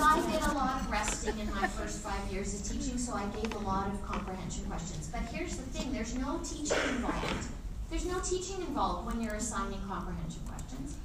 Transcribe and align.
I 0.00 0.20
did 0.30 0.42
a 0.42 0.52
lot 0.52 0.80
of 0.80 0.90
resting 0.90 1.38
in 1.38 1.50
my 1.54 1.66
first 1.66 2.00
five 2.00 2.32
years 2.32 2.54
of 2.54 2.66
teaching, 2.66 2.98
so 2.98 3.14
I 3.14 3.26
gave 3.26 3.52
a 3.54 3.58
lot 3.58 3.88
of 3.88 4.02
comprehension 4.06 4.64
questions. 4.66 5.08
But 5.12 5.22
here's 5.22 5.56
the 5.56 5.62
thing 5.62 5.92
there's 5.92 6.14
no 6.14 6.40
teaching 6.44 6.78
involved. 6.88 7.48
There's 7.90 8.06
no 8.06 8.20
teaching 8.20 8.60
involved 8.60 9.06
when 9.06 9.20
you're 9.20 9.34
assigning 9.34 9.80
comprehension 9.88 10.42
questions. 10.46 10.96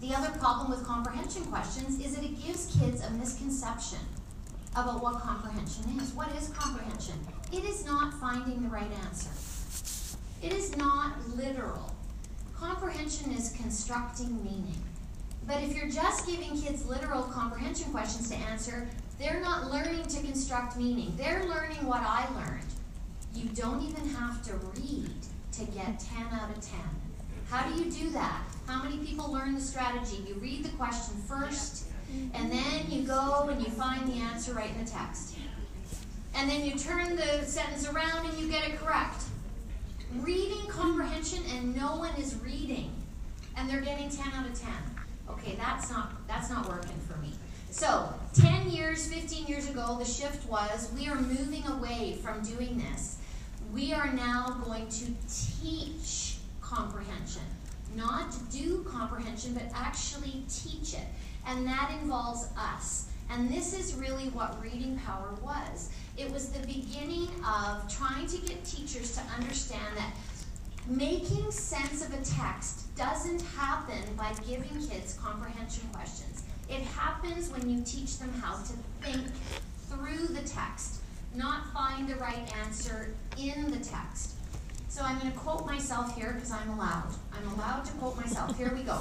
The 0.00 0.14
other 0.14 0.30
problem 0.38 0.70
with 0.70 0.84
comprehension 0.84 1.44
questions 1.46 1.98
is 2.04 2.14
that 2.14 2.24
it 2.24 2.40
gives 2.44 2.76
kids 2.78 3.04
a 3.04 3.10
misconception 3.10 4.00
about 4.72 5.02
what 5.02 5.20
comprehension 5.20 5.84
is. 6.00 6.12
What 6.12 6.30
is 6.36 6.48
comprehension? 6.48 7.14
It 7.52 7.64
is 7.64 7.84
not 7.84 8.14
finding 8.14 8.62
the 8.62 8.68
right 8.68 8.90
answer. 9.04 9.30
It 10.42 10.52
is 10.52 10.76
not 10.76 11.14
literal. 11.36 11.94
Comprehension 12.54 13.32
is 13.32 13.52
constructing 13.52 14.44
meaning. 14.44 14.82
But 15.48 15.62
if 15.62 15.74
you're 15.74 15.88
just 15.88 16.26
giving 16.26 16.60
kids 16.60 16.84
literal 16.84 17.22
comprehension 17.22 17.90
questions 17.90 18.28
to 18.28 18.36
answer, 18.36 18.86
they're 19.18 19.40
not 19.40 19.70
learning 19.70 20.04
to 20.04 20.20
construct 20.20 20.76
meaning. 20.76 21.14
They're 21.16 21.44
learning 21.46 21.86
what 21.86 22.02
I 22.02 22.28
learned. 22.36 22.66
You 23.34 23.48
don't 23.54 23.82
even 23.82 24.06
have 24.10 24.42
to 24.42 24.56
read 24.76 25.10
to 25.52 25.64
get 25.64 26.00
10 26.00 26.38
out 26.38 26.50
of 26.50 26.60
10. 26.60 26.78
How 27.48 27.66
do 27.66 27.82
you 27.82 27.90
do 27.90 28.10
that? 28.10 28.42
How 28.66 28.82
many 28.82 28.98
people 28.98 29.32
learn 29.32 29.54
the 29.54 29.60
strategy? 29.60 30.22
You 30.28 30.34
read 30.34 30.64
the 30.64 30.76
question 30.76 31.14
first, 31.26 31.86
and 32.34 32.52
then 32.52 32.90
you 32.90 33.04
go 33.04 33.48
and 33.50 33.58
you 33.62 33.70
find 33.70 34.06
the 34.06 34.18
answer 34.18 34.52
right 34.52 34.70
in 34.70 34.84
the 34.84 34.90
text. 34.90 35.36
And 36.34 36.50
then 36.50 36.62
you 36.62 36.72
turn 36.72 37.16
the 37.16 37.42
sentence 37.46 37.88
around 37.88 38.26
and 38.26 38.38
you 38.38 38.48
get 38.50 38.68
it 38.68 38.78
correct. 38.78 39.22
Reading 40.16 40.66
comprehension 40.68 41.42
and 41.56 41.74
no 41.74 41.96
one 41.96 42.14
is 42.16 42.36
reading, 42.44 42.92
and 43.56 43.68
they're 43.68 43.80
getting 43.80 44.10
10 44.10 44.30
out 44.34 44.46
of 44.46 44.60
10. 44.60 44.70
Okay, 45.30 45.56
that's 45.56 45.90
not 45.90 46.26
that's 46.26 46.50
not 46.50 46.68
working 46.68 46.98
for 47.06 47.16
me. 47.18 47.32
So, 47.70 48.12
10 48.34 48.70
years, 48.70 49.12
15 49.12 49.46
years 49.46 49.68
ago, 49.68 49.96
the 49.98 50.04
shift 50.04 50.48
was 50.48 50.90
we 50.96 51.06
are 51.08 51.14
moving 51.14 51.66
away 51.66 52.18
from 52.22 52.42
doing 52.42 52.78
this. 52.78 53.18
We 53.72 53.92
are 53.92 54.12
now 54.12 54.58
going 54.64 54.88
to 54.88 55.06
teach 55.62 56.38
comprehension. 56.62 57.42
Not 57.94 58.34
do 58.50 58.84
comprehension, 58.84 59.54
but 59.54 59.64
actually 59.74 60.44
teach 60.48 60.94
it. 60.94 61.06
And 61.46 61.66
that 61.66 61.90
involves 62.00 62.48
us. 62.56 63.10
And 63.30 63.50
this 63.50 63.78
is 63.78 63.94
really 63.94 64.28
what 64.30 64.60
reading 64.62 64.98
power 65.04 65.34
was. 65.42 65.90
It 66.16 66.30
was 66.32 66.48
the 66.48 66.66
beginning 66.66 67.28
of 67.46 67.88
trying 67.94 68.26
to 68.26 68.38
get 68.38 68.64
teachers 68.64 69.14
to 69.16 69.20
understand 69.36 69.96
that 69.96 70.12
making 70.86 71.50
sense 71.50 72.04
of 72.04 72.14
a 72.14 72.24
text 72.24 72.87
doesn't 72.98 73.40
happen 73.56 74.02
by 74.16 74.32
giving 74.46 74.88
kids 74.88 75.16
comprehension 75.22 75.88
questions. 75.92 76.42
It 76.68 76.82
happens 76.82 77.48
when 77.48 77.70
you 77.70 77.82
teach 77.84 78.18
them 78.18 78.32
how 78.42 78.56
to 78.56 78.72
think 79.00 79.24
through 79.88 80.26
the 80.34 80.46
text, 80.46 81.00
not 81.34 81.72
find 81.72 82.08
the 82.08 82.16
right 82.16 82.52
answer 82.56 83.14
in 83.38 83.70
the 83.70 83.78
text. 83.78 84.34
So 84.88 85.02
I'm 85.02 85.20
going 85.20 85.30
to 85.30 85.38
quote 85.38 85.64
myself 85.64 86.16
here 86.16 86.32
because 86.32 86.50
I'm 86.50 86.70
allowed. 86.70 87.14
I'm 87.32 87.48
allowed 87.54 87.84
to 87.84 87.92
quote 87.92 88.16
myself. 88.16 88.58
Here 88.58 88.74
we 88.74 88.82
go. 88.82 89.00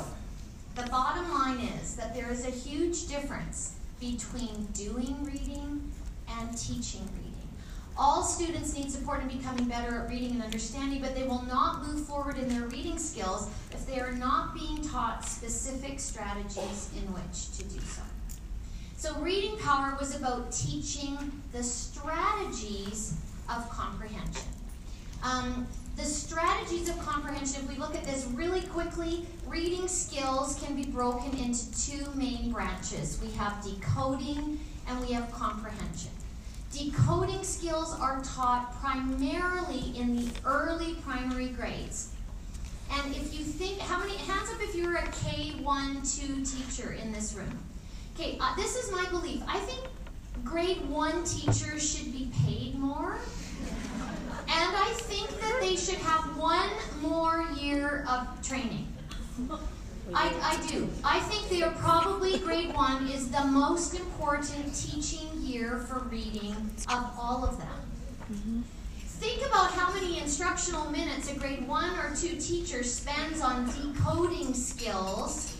The 0.75 0.83
bottom 0.83 1.27
line 1.33 1.59
is 1.59 1.95
that 1.95 2.13
there 2.13 2.31
is 2.31 2.45
a 2.45 2.51
huge 2.51 3.07
difference 3.07 3.73
between 3.99 4.67
doing 4.73 5.23
reading 5.23 5.91
and 6.29 6.55
teaching 6.55 7.01
reading. 7.15 7.26
All 7.99 8.23
students 8.23 8.75
need 8.75 8.91
support 8.91 9.21
in 9.21 9.27
becoming 9.27 9.65
better 9.65 10.01
at 10.01 10.09
reading 10.09 10.31
and 10.31 10.43
understanding, 10.43 11.01
but 11.01 11.15
they 11.15 11.23
will 11.23 11.43
not 11.43 11.83
move 11.87 12.05
forward 12.05 12.37
in 12.37 12.47
their 12.47 12.67
reading 12.67 12.99
skills 12.99 13.49
if 13.71 13.87
they 13.87 13.99
are 13.99 14.11
not 14.11 14.53
being 14.53 14.83
taught 14.83 15.25
specific 15.25 15.99
strategies 15.99 16.91
in 16.95 17.11
which 17.11 17.57
to 17.57 17.63
do 17.63 17.79
so. 17.79 18.03
So, 18.97 19.19
reading 19.19 19.57
power 19.57 19.95
was 19.99 20.15
about 20.15 20.51
teaching 20.51 21.17
the 21.51 21.63
strategies 21.63 23.15
of 23.49 23.67
comprehension. 23.69 24.47
Um, 25.23 25.67
the 25.95 26.05
strategies 26.05 26.89
of 26.89 26.99
comprehension, 26.99 27.63
if 27.63 27.69
we 27.69 27.77
look 27.77 27.95
at 27.95 28.03
this 28.03 28.25
really 28.33 28.61
quickly, 28.61 29.25
reading 29.47 29.87
skills 29.87 30.61
can 30.63 30.75
be 30.75 30.85
broken 30.85 31.35
into 31.39 31.71
two 31.79 32.07
main 32.13 32.51
branches. 32.51 33.19
We 33.19 33.31
have 33.31 33.63
decoding 33.63 34.59
and 34.87 35.01
we 35.01 35.13
have 35.13 35.31
comprehension. 35.31 36.11
Decoding 36.71 37.43
skills 37.43 37.97
are 37.99 38.21
taught 38.23 38.73
primarily 38.81 39.97
in 39.97 40.15
the 40.17 40.31
early 40.45 40.95
primary 40.95 41.49
grades. 41.49 42.11
And 42.91 43.15
if 43.15 43.37
you 43.37 43.43
think, 43.43 43.79
how 43.79 43.99
many, 43.99 44.17
hands 44.17 44.49
up 44.51 44.61
if 44.61 44.75
you're 44.75 44.95
a 44.95 45.03
K1, 45.03 46.19
2 46.19 46.43
teacher 46.45 46.93
in 46.93 47.11
this 47.11 47.33
room. 47.33 47.57
Okay, 48.15 48.37
uh, 48.39 48.55
this 48.55 48.75
is 48.75 48.91
my 48.91 49.05
belief. 49.09 49.41
I 49.47 49.59
think 49.59 49.81
grade 50.43 50.87
1 50.89 51.23
teachers 51.23 51.89
should 51.89 52.11
be 52.11 52.31
paid 52.45 52.77
more. 52.77 53.17
And 54.49 54.75
I 54.75 54.93
think 54.95 55.29
that 55.41 55.57
they 55.61 55.75
should 55.75 55.99
have 55.99 56.37
one 56.37 56.69
more 57.01 57.45
year 57.59 58.05
of 58.09 58.27
training. 58.47 58.87
I, 60.13 60.33
I 60.41 60.67
do. 60.67 60.89
I 61.03 61.19
think 61.19 61.49
they 61.49 61.63
are 61.63 61.73
probably 61.73 62.37
grade 62.39 62.73
one 62.73 63.07
is 63.07 63.29
the 63.29 63.43
most 63.45 63.93
important 63.93 64.73
teaching 64.73 65.27
year 65.41 65.79
for 65.79 65.99
reading 65.99 66.55
of 66.89 67.11
all 67.19 67.43
of 67.43 67.57
them. 67.57 67.81
Mm-hmm. 68.31 68.61
Think 69.19 69.45
about 69.47 69.71
how 69.71 69.91
many 69.93 70.19
instructional 70.19 70.89
minutes 70.91 71.31
a 71.31 71.35
grade 71.37 71.67
one 71.67 71.97
or 71.99 72.15
two 72.15 72.37
teacher 72.37 72.83
spends 72.83 73.41
on 73.41 73.65
decoding 73.65 74.53
skills. 74.53 75.59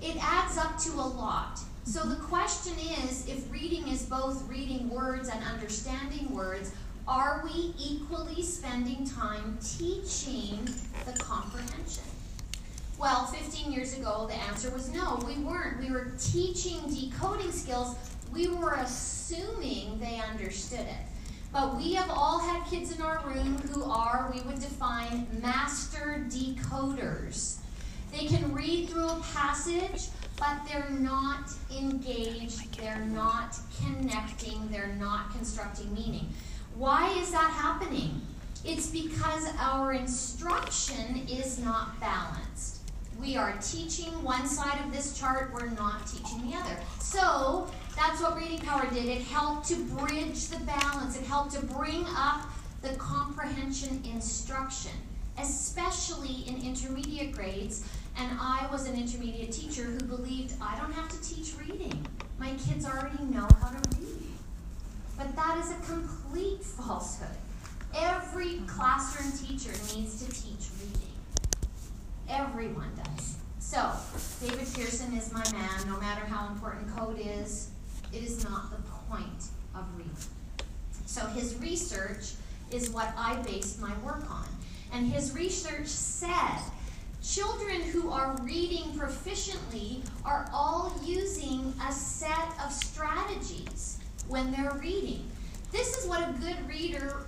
It 0.00 0.16
adds 0.22 0.56
up 0.56 0.78
to 0.80 0.92
a 0.92 1.02
lot. 1.02 1.58
So 1.84 2.00
the 2.04 2.16
question 2.16 2.74
is 3.04 3.28
if 3.28 3.50
reading 3.52 3.88
is 3.88 4.04
both 4.04 4.48
reading 4.48 4.88
words 4.88 5.28
and 5.28 5.42
understanding 5.44 6.32
words, 6.34 6.72
are 7.08 7.42
we 7.44 7.74
equally 7.78 8.42
spending 8.42 9.06
time 9.06 9.58
teaching 9.62 10.68
the 11.04 11.12
comprehension? 11.18 12.04
Well, 12.98 13.26
15 13.26 13.72
years 13.72 13.98
ago, 13.98 14.26
the 14.26 14.36
answer 14.48 14.70
was 14.70 14.90
no, 14.90 15.18
we 15.26 15.34
weren't. 15.44 15.78
We 15.80 15.90
were 15.90 16.12
teaching 16.18 16.80
decoding 16.88 17.52
skills. 17.52 17.94
We 18.32 18.48
were 18.48 18.74
assuming 18.74 19.98
they 19.98 20.18
understood 20.18 20.80
it. 20.80 21.06
But 21.52 21.76
we 21.76 21.92
have 21.92 22.10
all 22.10 22.38
had 22.38 22.66
kids 22.70 22.94
in 22.94 23.02
our 23.02 23.22
room 23.26 23.58
who 23.58 23.84
are, 23.84 24.32
we 24.34 24.40
would 24.42 24.60
define, 24.60 25.26
master 25.42 26.26
decoders. 26.28 27.58
They 28.12 28.26
can 28.26 28.52
read 28.54 28.88
through 28.88 29.08
a 29.08 29.22
passage, 29.34 30.08
but 30.38 30.56
they're 30.66 30.90
not 30.90 31.50
engaged, 31.70 32.80
they're 32.80 33.04
not 33.10 33.58
connecting, 33.84 34.68
they're 34.70 34.96
not 34.98 35.32
constructing 35.32 35.92
meaning. 35.92 36.28
Why 36.74 37.10
is 37.18 37.30
that 37.32 37.50
happening? 37.50 38.22
It's 38.64 38.88
because 38.88 39.48
our 39.58 39.92
instruction 39.92 41.26
is 41.28 41.58
not 41.58 42.00
balanced 42.00 42.75
we 43.20 43.36
are 43.36 43.54
teaching 43.60 44.10
one 44.22 44.46
side 44.46 44.78
of 44.84 44.92
this 44.92 45.18
chart, 45.18 45.50
we're 45.52 45.70
not 45.70 46.06
teaching 46.06 46.50
the 46.50 46.56
other. 46.56 46.76
So 47.00 47.68
that's 47.96 48.20
what 48.20 48.36
Reading 48.36 48.58
Power 48.58 48.88
did. 48.92 49.06
It 49.06 49.22
helped 49.22 49.68
to 49.68 49.76
bridge 49.76 50.48
the 50.48 50.58
balance, 50.60 51.18
it 51.18 51.24
helped 51.24 51.52
to 51.52 51.64
bring 51.64 52.04
up 52.16 52.42
the 52.82 52.90
comprehension 52.96 54.02
instruction, 54.04 54.92
especially 55.38 56.44
in 56.46 56.62
intermediate 56.62 57.32
grades. 57.32 57.88
And 58.18 58.30
I 58.40 58.66
was 58.70 58.88
an 58.88 58.96
intermediate 58.96 59.52
teacher 59.52 59.82
who 59.82 60.00
believed 60.00 60.54
I 60.60 60.78
don't 60.78 60.92
have 60.92 61.08
to 61.10 61.20
teach 61.22 61.54
reading. 61.58 62.06
My 62.38 62.50
kids 62.50 62.86
already 62.86 63.22
know 63.24 63.46
how 63.60 63.68
to 63.68 63.98
read. 63.98 64.16
But 65.16 65.34
that 65.36 65.58
is 65.58 65.70
a 65.70 65.92
complete 65.92 66.62
falsehood. 66.62 67.36
Every 67.94 68.60
classroom 68.66 69.32
teacher 69.32 69.72
needs 69.94 70.24
to 70.24 70.30
teach 70.30 70.68
reading. 70.80 70.95
Everyone 72.28 72.90
does. 72.96 73.36
So, 73.58 73.92
David 74.40 74.66
Pearson 74.74 75.12
is 75.14 75.32
my 75.32 75.44
man, 75.52 75.86
no 75.86 75.98
matter 75.98 76.24
how 76.26 76.48
important 76.48 76.94
code 76.96 77.18
is, 77.20 77.70
it 78.12 78.22
is 78.22 78.42
not 78.44 78.70
the 78.70 78.82
point 79.08 79.44
of 79.74 79.84
reading. 79.96 80.12
So, 81.06 81.26
his 81.26 81.56
research 81.56 82.32
is 82.70 82.90
what 82.90 83.12
I 83.16 83.36
based 83.42 83.80
my 83.80 83.92
work 84.04 84.28
on. 84.30 84.46
And 84.92 85.06
his 85.06 85.34
research 85.34 85.86
said 85.86 86.58
children 87.22 87.80
who 87.80 88.10
are 88.10 88.36
reading 88.42 88.92
proficiently 88.92 90.02
are 90.24 90.48
all 90.52 90.92
using 91.04 91.72
a 91.88 91.92
set 91.92 92.48
of 92.64 92.72
strategies 92.72 93.98
when 94.28 94.50
they're 94.52 94.78
reading. 94.80 95.28
This 95.72 95.96
is 95.96 96.08
what 96.08 96.28
a 96.28 96.32
good 96.40 96.68
reader 96.68 97.26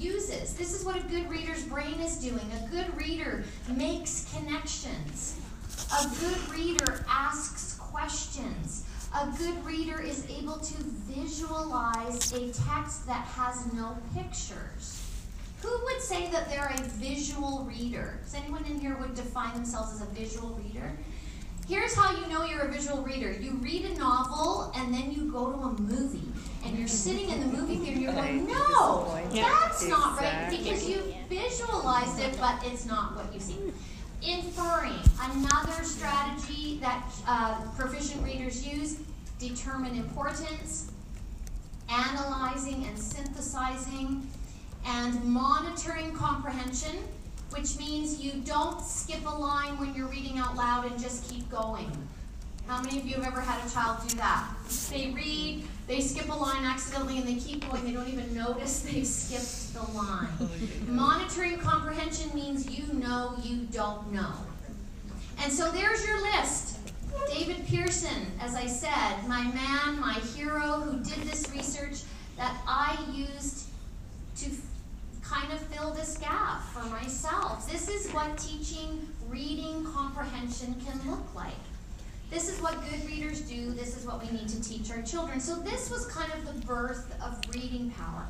uses. 0.00 0.54
This 0.54 0.74
is 0.74 0.84
what 0.84 0.96
a 0.96 1.06
good 1.08 1.28
reader's 1.30 1.62
brain 1.64 2.00
is 2.00 2.16
doing. 2.16 2.40
A 2.64 2.68
good 2.70 2.96
reader 2.96 3.44
makes 3.76 4.32
connections. 4.34 5.38
A 5.92 6.08
good 6.20 6.48
reader 6.50 7.04
asks 7.08 7.74
questions. 7.78 8.84
A 9.14 9.26
good 9.36 9.64
reader 9.64 10.00
is 10.00 10.26
able 10.30 10.58
to 10.58 10.74
visualize 10.82 12.32
a 12.32 12.52
text 12.52 13.06
that 13.06 13.26
has 13.26 13.72
no 13.72 13.96
pictures. 14.14 15.06
Who 15.62 15.68
would 15.84 16.00
say 16.00 16.30
that 16.30 16.48
they're 16.48 16.72
a 16.74 16.82
visual 16.82 17.66
reader? 17.68 18.18
Does 18.22 18.34
anyone 18.34 18.64
in 18.64 18.80
here 18.80 18.96
would 19.00 19.14
define 19.14 19.52
themselves 19.52 20.00
as 20.00 20.02
a 20.02 20.10
visual 20.12 20.50
reader? 20.64 20.96
Here's 21.70 21.94
how 21.94 22.10
you 22.18 22.26
know 22.26 22.44
you're 22.44 22.62
a 22.62 22.68
visual 22.68 23.00
reader. 23.02 23.30
You 23.30 23.52
read 23.62 23.84
a 23.84 23.96
novel 23.96 24.72
and 24.74 24.92
then 24.92 25.12
you 25.12 25.30
go 25.30 25.52
to 25.52 25.58
a 25.58 25.80
movie. 25.80 26.26
And 26.64 26.76
you're 26.76 26.88
sitting 26.88 27.30
in 27.30 27.38
the 27.38 27.46
movie 27.46 27.76
theater 27.76 27.92
and 27.92 28.02
you're 28.02 28.12
going, 28.12 28.46
no, 28.48 29.16
that's 29.32 29.86
not 29.86 30.18
right 30.18 30.48
because 30.50 30.88
you 30.88 31.00
visualized 31.28 32.18
it, 32.18 32.36
but 32.40 32.58
it's 32.64 32.86
not 32.86 33.14
what 33.14 33.32
you 33.32 33.38
see. 33.38 33.56
Inferring, 34.20 34.98
another 35.22 35.84
strategy 35.84 36.78
that 36.80 37.04
uh, 37.28 37.62
proficient 37.78 38.24
readers 38.24 38.66
use, 38.66 38.98
determine 39.38 39.94
importance, 39.94 40.90
analyzing 41.88 42.84
and 42.86 42.98
synthesizing, 42.98 44.28
and 44.86 45.24
monitoring 45.24 46.12
comprehension, 46.14 46.96
which 47.50 47.78
means 47.78 48.20
you 48.20 48.32
don't 48.44 48.80
skip 48.80 49.24
a 49.26 49.34
line 49.34 49.78
when 49.78 49.94
you're 49.94 50.08
reading 50.08 50.38
out 50.38 50.56
loud 50.56 50.90
and 50.90 51.00
just 51.00 51.30
keep 51.30 51.48
going. 51.50 51.90
How 52.66 52.80
many 52.80 53.00
of 53.00 53.06
you 53.06 53.16
have 53.16 53.26
ever 53.26 53.40
had 53.40 53.66
a 53.66 53.70
child 53.70 53.98
do 54.06 54.16
that? 54.18 54.48
They 54.90 55.10
read, 55.10 55.64
they 55.88 56.00
skip 56.00 56.28
a 56.28 56.32
line 56.32 56.64
accidentally, 56.64 57.18
and 57.18 57.26
they 57.26 57.34
keep 57.34 57.68
going. 57.68 57.84
They 57.84 57.92
don't 57.92 58.08
even 58.08 58.32
notice 58.32 58.80
they've 58.92 59.06
skipped 59.06 59.74
the 59.74 59.92
line. 59.98 60.28
Monitoring 60.86 61.58
comprehension 61.58 62.32
means 62.34 62.70
you 62.70 62.92
know 62.92 63.34
you 63.42 63.66
don't 63.72 64.12
know. 64.12 64.32
And 65.42 65.52
so 65.52 65.70
there's 65.72 66.06
your 66.06 66.20
list. 66.22 66.78
David 67.32 67.66
Pearson, 67.66 68.26
as 68.40 68.54
I 68.54 68.66
said, 68.66 69.26
my 69.26 69.42
man, 69.42 69.98
my 70.00 70.14
hero 70.36 70.80
who 70.80 70.98
did 70.98 71.22
this 71.28 71.50
research 71.50 72.02
that 72.36 72.56
I 72.66 72.96
used 73.12 73.66
to 74.38 74.50
kind 75.30 75.52
of 75.52 75.60
fill 75.60 75.92
this 75.92 76.16
gap 76.18 76.60
for 76.72 76.84
myself. 76.86 77.70
This 77.70 77.88
is 77.88 78.10
what 78.10 78.36
teaching 78.36 79.08
reading 79.28 79.84
comprehension 79.84 80.74
can 80.84 81.08
look 81.08 81.34
like. 81.36 81.54
This 82.30 82.48
is 82.52 82.60
what 82.60 82.74
good 82.90 83.06
readers 83.06 83.40
do. 83.42 83.70
This 83.70 83.96
is 83.96 84.04
what 84.04 84.20
we 84.20 84.36
need 84.36 84.48
to 84.48 84.60
teach 84.60 84.90
our 84.90 85.02
children. 85.02 85.38
So 85.38 85.54
this 85.56 85.88
was 85.88 86.06
kind 86.06 86.32
of 86.32 86.46
the 86.46 86.66
birth 86.66 87.14
of 87.22 87.38
reading 87.54 87.92
power. 87.92 88.26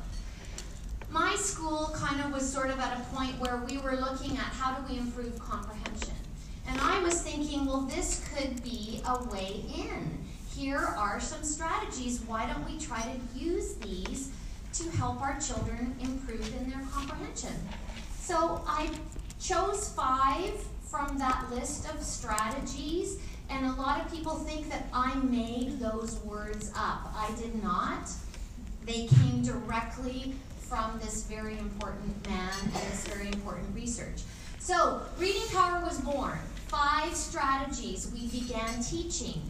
My 1.09 1.35
school 1.35 1.91
kind 1.95 2.21
of 2.21 2.31
was 2.31 2.47
sort 2.47 2.69
of 2.69 2.79
at 2.79 2.97
a 2.97 3.15
point 3.15 3.39
where 3.39 3.57
we 3.67 3.79
were 3.79 3.95
looking 3.95 4.37
at 4.37 4.45
how 4.53 4.75
do 4.75 4.93
we 4.93 4.99
improve 4.99 5.37
comprehension. 5.39 6.15
And 6.67 6.79
I 6.81 7.01
was 7.01 7.21
thinking, 7.21 7.65
well, 7.65 7.81
this 7.81 8.27
could 8.33 8.63
be 8.63 9.01
a 9.07 9.23
way 9.25 9.65
in. 9.75 10.19
Here 10.55 10.77
are 10.77 11.19
some 11.19 11.43
strategies. 11.43 12.21
Why 12.21 12.45
don't 12.45 12.65
we 12.65 12.79
try 12.79 13.01
to 13.01 13.39
use 13.39 13.73
these 13.75 14.31
to 14.73 14.89
help 14.91 15.21
our 15.21 15.39
children 15.39 15.95
improve 15.99 16.55
in 16.57 16.69
their 16.69 16.81
comprehension? 16.91 17.53
So 18.19 18.63
I 18.67 18.89
chose 19.39 19.89
five 19.89 20.53
from 20.83 21.17
that 21.17 21.49
list 21.51 21.89
of 21.93 22.01
strategies, 22.01 23.19
and 23.49 23.65
a 23.65 23.73
lot 23.73 23.99
of 23.99 24.11
people 24.11 24.35
think 24.35 24.69
that 24.69 24.87
I 24.93 25.15
made 25.15 25.79
those 25.79 26.19
words 26.19 26.71
up. 26.75 27.13
I 27.15 27.29
did 27.39 27.61
not. 27.63 28.09
They 28.85 29.07
came 29.07 29.43
directly 29.43 30.35
from 30.59 30.99
this 31.01 31.23
very 31.23 31.57
important 31.57 32.27
man 32.29 32.53
and 32.63 32.73
this 32.73 33.05
very 33.07 33.27
important 33.27 33.75
research. 33.75 34.21
So, 34.59 35.01
reading 35.17 35.41
power 35.53 35.81
was 35.83 35.99
born. 35.99 36.39
Five 36.67 37.13
strategies 37.13 38.09
we 38.13 38.27
began 38.27 38.81
teaching. 38.81 39.41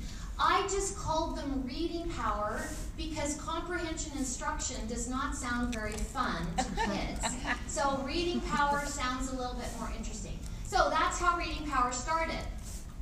I 0.43 0.63
just 0.63 0.97
called 0.97 1.37
them 1.37 1.63
reading 1.65 2.09
power 2.09 2.61
because 2.97 3.35
comprehension 3.37 4.11
instruction 4.17 4.87
does 4.87 5.07
not 5.07 5.35
sound 5.35 5.73
very 5.73 5.91
fun 5.91 6.47
to 6.57 6.63
kids. 6.91 7.35
so 7.67 8.01
reading 8.05 8.41
power 8.41 8.83
sounds 8.85 9.31
a 9.31 9.35
little 9.35 9.53
bit 9.53 9.67
more 9.79 9.91
interesting. 9.95 10.37
So 10.65 10.89
that's 10.89 11.19
how 11.19 11.37
reading 11.37 11.69
power 11.69 11.91
started. 11.91 12.39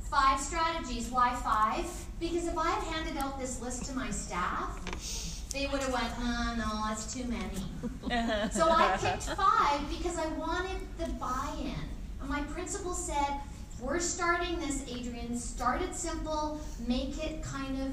Five 0.00 0.38
strategies. 0.40 1.08
Why 1.08 1.34
five? 1.36 1.86
Because 2.18 2.46
if 2.46 2.58
I 2.58 2.68
had 2.68 2.82
handed 2.82 3.16
out 3.16 3.38
this 3.38 3.62
list 3.62 3.86
to 3.86 3.96
my 3.96 4.10
staff, 4.10 5.48
they 5.52 5.66
would 5.66 5.80
have 5.80 5.92
went, 5.92 6.12
oh, 6.18 6.54
no, 6.58 6.88
that's 6.88 7.12
too 7.14 7.24
many. 7.24 8.50
so 8.52 8.68
I 8.68 8.96
picked 9.00 9.24
five 9.36 9.80
because 9.88 10.18
I 10.18 10.26
wanted 10.32 10.76
the 10.98 11.06
buy-in. 11.14 11.74
And 12.20 12.28
my 12.28 12.42
principal 12.42 12.92
said, 12.92 13.40
we're 13.80 14.00
starting 14.00 14.58
this, 14.58 14.82
Adrienne. 14.90 15.36
Start 15.36 15.82
it 15.82 15.94
simple, 15.94 16.60
make 16.86 17.22
it 17.22 17.42
kind 17.42 17.80
of 17.80 17.88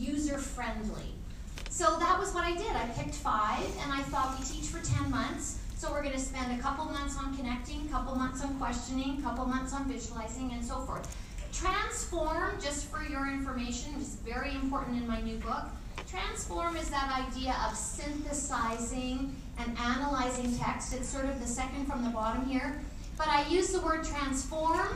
user 0.00 0.38
friendly. 0.38 1.14
So 1.68 1.96
that 1.98 2.18
was 2.18 2.32
what 2.32 2.44
I 2.44 2.54
did. 2.54 2.70
I 2.70 2.86
picked 2.96 3.14
five, 3.14 3.66
and 3.82 3.92
I 3.92 4.02
thought 4.02 4.38
we 4.38 4.44
teach 4.44 4.68
for 4.68 4.82
10 4.84 5.10
months. 5.10 5.58
So 5.76 5.90
we're 5.90 6.02
going 6.02 6.14
to 6.14 6.20
spend 6.20 6.58
a 6.58 6.62
couple 6.62 6.86
months 6.86 7.18
on 7.18 7.36
connecting, 7.36 7.86
a 7.88 7.92
couple 7.92 8.14
months 8.14 8.42
on 8.42 8.56
questioning, 8.58 9.18
a 9.18 9.22
couple 9.22 9.44
months 9.44 9.74
on 9.74 9.86
visualizing, 9.86 10.52
and 10.52 10.64
so 10.64 10.80
forth. 10.80 11.14
Transform, 11.52 12.60
just 12.60 12.86
for 12.86 13.02
your 13.02 13.28
information, 13.28 13.94
is 14.00 14.16
very 14.24 14.54
important 14.54 14.96
in 14.96 15.06
my 15.06 15.20
new 15.20 15.36
book. 15.36 15.64
Transform 16.08 16.76
is 16.76 16.88
that 16.90 17.26
idea 17.28 17.56
of 17.68 17.76
synthesizing 17.76 19.34
and 19.58 19.78
analyzing 19.78 20.56
text. 20.56 20.94
It's 20.94 21.08
sort 21.08 21.26
of 21.26 21.40
the 21.40 21.46
second 21.46 21.86
from 21.86 22.04
the 22.04 22.10
bottom 22.10 22.46
here. 22.46 22.80
But 23.18 23.28
I 23.28 23.46
use 23.48 23.70
the 23.70 23.80
word 23.80 24.04
transform 24.04 24.88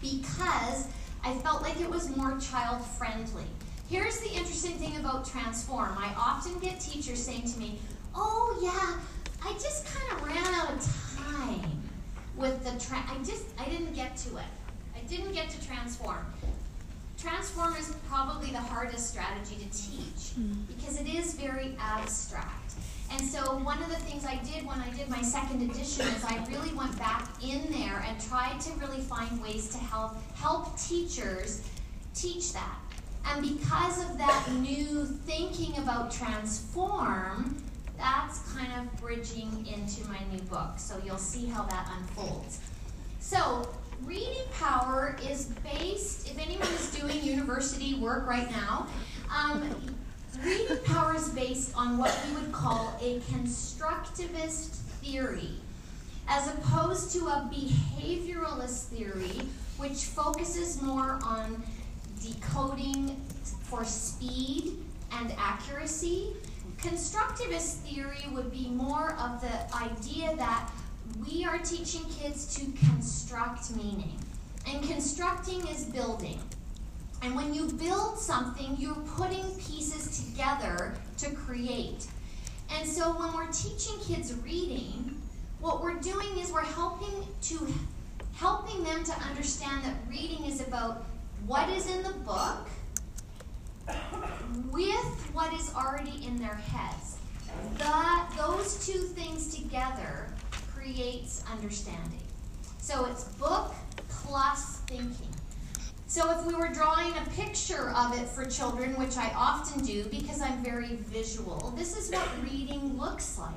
because 0.00 0.88
I 1.24 1.34
felt 1.38 1.62
like 1.62 1.80
it 1.80 1.90
was 1.90 2.14
more 2.16 2.38
child 2.38 2.84
friendly. 2.84 3.44
Here's 3.90 4.20
the 4.20 4.30
interesting 4.30 4.72
thing 4.72 4.96
about 4.98 5.26
transform. 5.26 5.96
I 5.98 6.12
often 6.18 6.58
get 6.58 6.80
teachers 6.80 7.22
saying 7.22 7.50
to 7.52 7.58
me, 7.58 7.78
"Oh 8.14 8.58
yeah, 8.60 9.00
I 9.44 9.52
just 9.54 9.86
kind 9.86 10.12
of 10.12 10.26
ran 10.26 10.54
out 10.54 10.70
of 10.72 11.16
time 11.16 11.82
with 12.36 12.62
the 12.64 12.78
tra- 12.84 13.04
I 13.08 13.16
just 13.24 13.46
I 13.58 13.64
didn't 13.64 13.94
get 13.94 14.16
to 14.18 14.36
it. 14.36 14.52
I 14.94 15.00
didn't 15.08 15.32
get 15.32 15.50
to 15.50 15.66
transform." 15.66 16.24
Transform 17.18 17.74
is 17.76 17.96
probably 18.08 18.50
the 18.50 18.60
hardest 18.60 19.10
strategy 19.10 19.56
to 19.56 19.64
teach 19.76 20.34
hmm. 20.34 20.52
because 20.68 21.00
it 21.00 21.08
is 21.08 21.34
very 21.34 21.76
abstract. 21.80 22.57
And 23.10 23.20
so 23.26 23.56
one 23.58 23.82
of 23.82 23.88
the 23.88 23.96
things 23.96 24.24
I 24.26 24.36
did 24.36 24.66
when 24.66 24.78
I 24.80 24.90
did 24.90 25.08
my 25.08 25.22
second 25.22 25.62
edition 25.62 26.06
is 26.08 26.24
I 26.24 26.44
really 26.50 26.72
went 26.74 26.96
back 26.98 27.28
in 27.42 27.70
there 27.72 28.04
and 28.06 28.20
tried 28.20 28.60
to 28.60 28.72
really 28.78 29.00
find 29.00 29.42
ways 29.42 29.68
to 29.70 29.78
help 29.78 30.16
help 30.34 30.78
teachers 30.78 31.66
teach 32.14 32.52
that. 32.52 32.78
And 33.26 33.42
because 33.42 34.02
of 34.04 34.18
that 34.18 34.48
new 34.60 35.04
thinking 35.04 35.76
about 35.78 36.10
transform, 36.10 37.62
that's 37.96 38.52
kind 38.52 38.72
of 38.78 39.00
bridging 39.00 39.66
into 39.66 40.06
my 40.08 40.18
new 40.30 40.40
book. 40.42 40.78
So 40.78 41.00
you'll 41.04 41.18
see 41.18 41.46
how 41.46 41.64
that 41.64 41.90
unfolds. 41.98 42.60
So 43.20 43.68
reading 44.04 44.44
power 44.52 45.16
is 45.28 45.46
based, 45.64 46.30
if 46.30 46.38
anyone 46.38 46.68
is 46.68 46.90
doing 46.94 47.22
university 47.22 47.94
work 47.94 48.26
right 48.26 48.50
now, 48.50 48.86
um, 49.34 49.68
Reading 50.44 50.78
power 50.84 51.16
is 51.16 51.28
based 51.30 51.76
on 51.76 51.98
what 51.98 52.16
we 52.26 52.34
would 52.36 52.52
call 52.52 52.96
a 53.02 53.18
constructivist 53.20 54.76
theory, 55.02 55.50
as 56.28 56.46
opposed 56.54 57.12
to 57.12 57.26
a 57.26 57.50
behavioralist 57.52 58.84
theory, 58.84 59.48
which 59.78 60.04
focuses 60.04 60.80
more 60.80 61.18
on 61.24 61.60
decoding 62.22 63.16
for 63.62 63.84
speed 63.84 64.78
and 65.12 65.34
accuracy. 65.36 66.34
Constructivist 66.78 67.78
theory 67.78 68.24
would 68.32 68.52
be 68.52 68.68
more 68.68 69.14
of 69.18 69.40
the 69.40 69.76
idea 69.76 70.36
that 70.36 70.70
we 71.26 71.44
are 71.44 71.58
teaching 71.58 72.04
kids 72.20 72.54
to 72.54 72.64
construct 72.86 73.74
meaning. 73.74 74.16
And 74.68 74.84
constructing 74.84 75.66
is 75.66 75.84
building. 75.84 76.38
And 77.22 77.34
when 77.34 77.52
you 77.52 77.66
build 77.72 78.18
something, 78.18 78.76
you're 78.78 78.94
putting 79.16 79.44
pieces 79.56 80.24
together 80.24 80.94
to 81.18 81.30
create. 81.30 82.06
And 82.70 82.88
so 82.88 83.10
when 83.18 83.32
we're 83.32 83.50
teaching 83.52 83.98
kids 84.00 84.34
reading, 84.44 85.20
what 85.60 85.82
we're 85.82 85.98
doing 85.98 86.38
is 86.38 86.52
we're 86.52 86.62
helping 86.62 87.26
to 87.42 87.74
helping 88.34 88.84
them 88.84 89.02
to 89.02 89.12
understand 89.22 89.82
that 89.82 89.94
reading 90.08 90.44
is 90.44 90.60
about 90.60 91.04
what 91.46 91.68
is 91.70 91.90
in 91.90 92.04
the 92.04 92.12
book 92.24 92.68
with 94.70 95.30
what 95.32 95.52
is 95.54 95.74
already 95.74 96.24
in 96.24 96.38
their 96.38 96.54
heads. 96.54 97.16
The, 97.78 98.36
those 98.36 98.86
two 98.86 99.00
things 99.00 99.54
together 99.54 100.28
creates 100.72 101.42
understanding. 101.50 102.22
So 102.78 103.06
it's 103.06 103.24
book 103.24 103.74
plus 104.08 104.78
thinking. 104.86 105.34
So 106.08 106.30
if 106.30 106.46
we 106.46 106.54
were 106.54 106.68
drawing 106.68 107.12
a 107.18 107.30
picture 107.36 107.90
of 107.90 108.18
it 108.18 108.26
for 108.26 108.46
children, 108.46 108.98
which 108.98 109.18
I 109.18 109.30
often 109.36 109.84
do 109.84 110.04
because 110.04 110.40
I'm 110.40 110.64
very 110.64 110.96
visual, 110.96 111.74
this 111.76 111.98
is 111.98 112.10
what 112.10 112.26
reading 112.50 112.96
looks 112.96 113.38
like. 113.38 113.52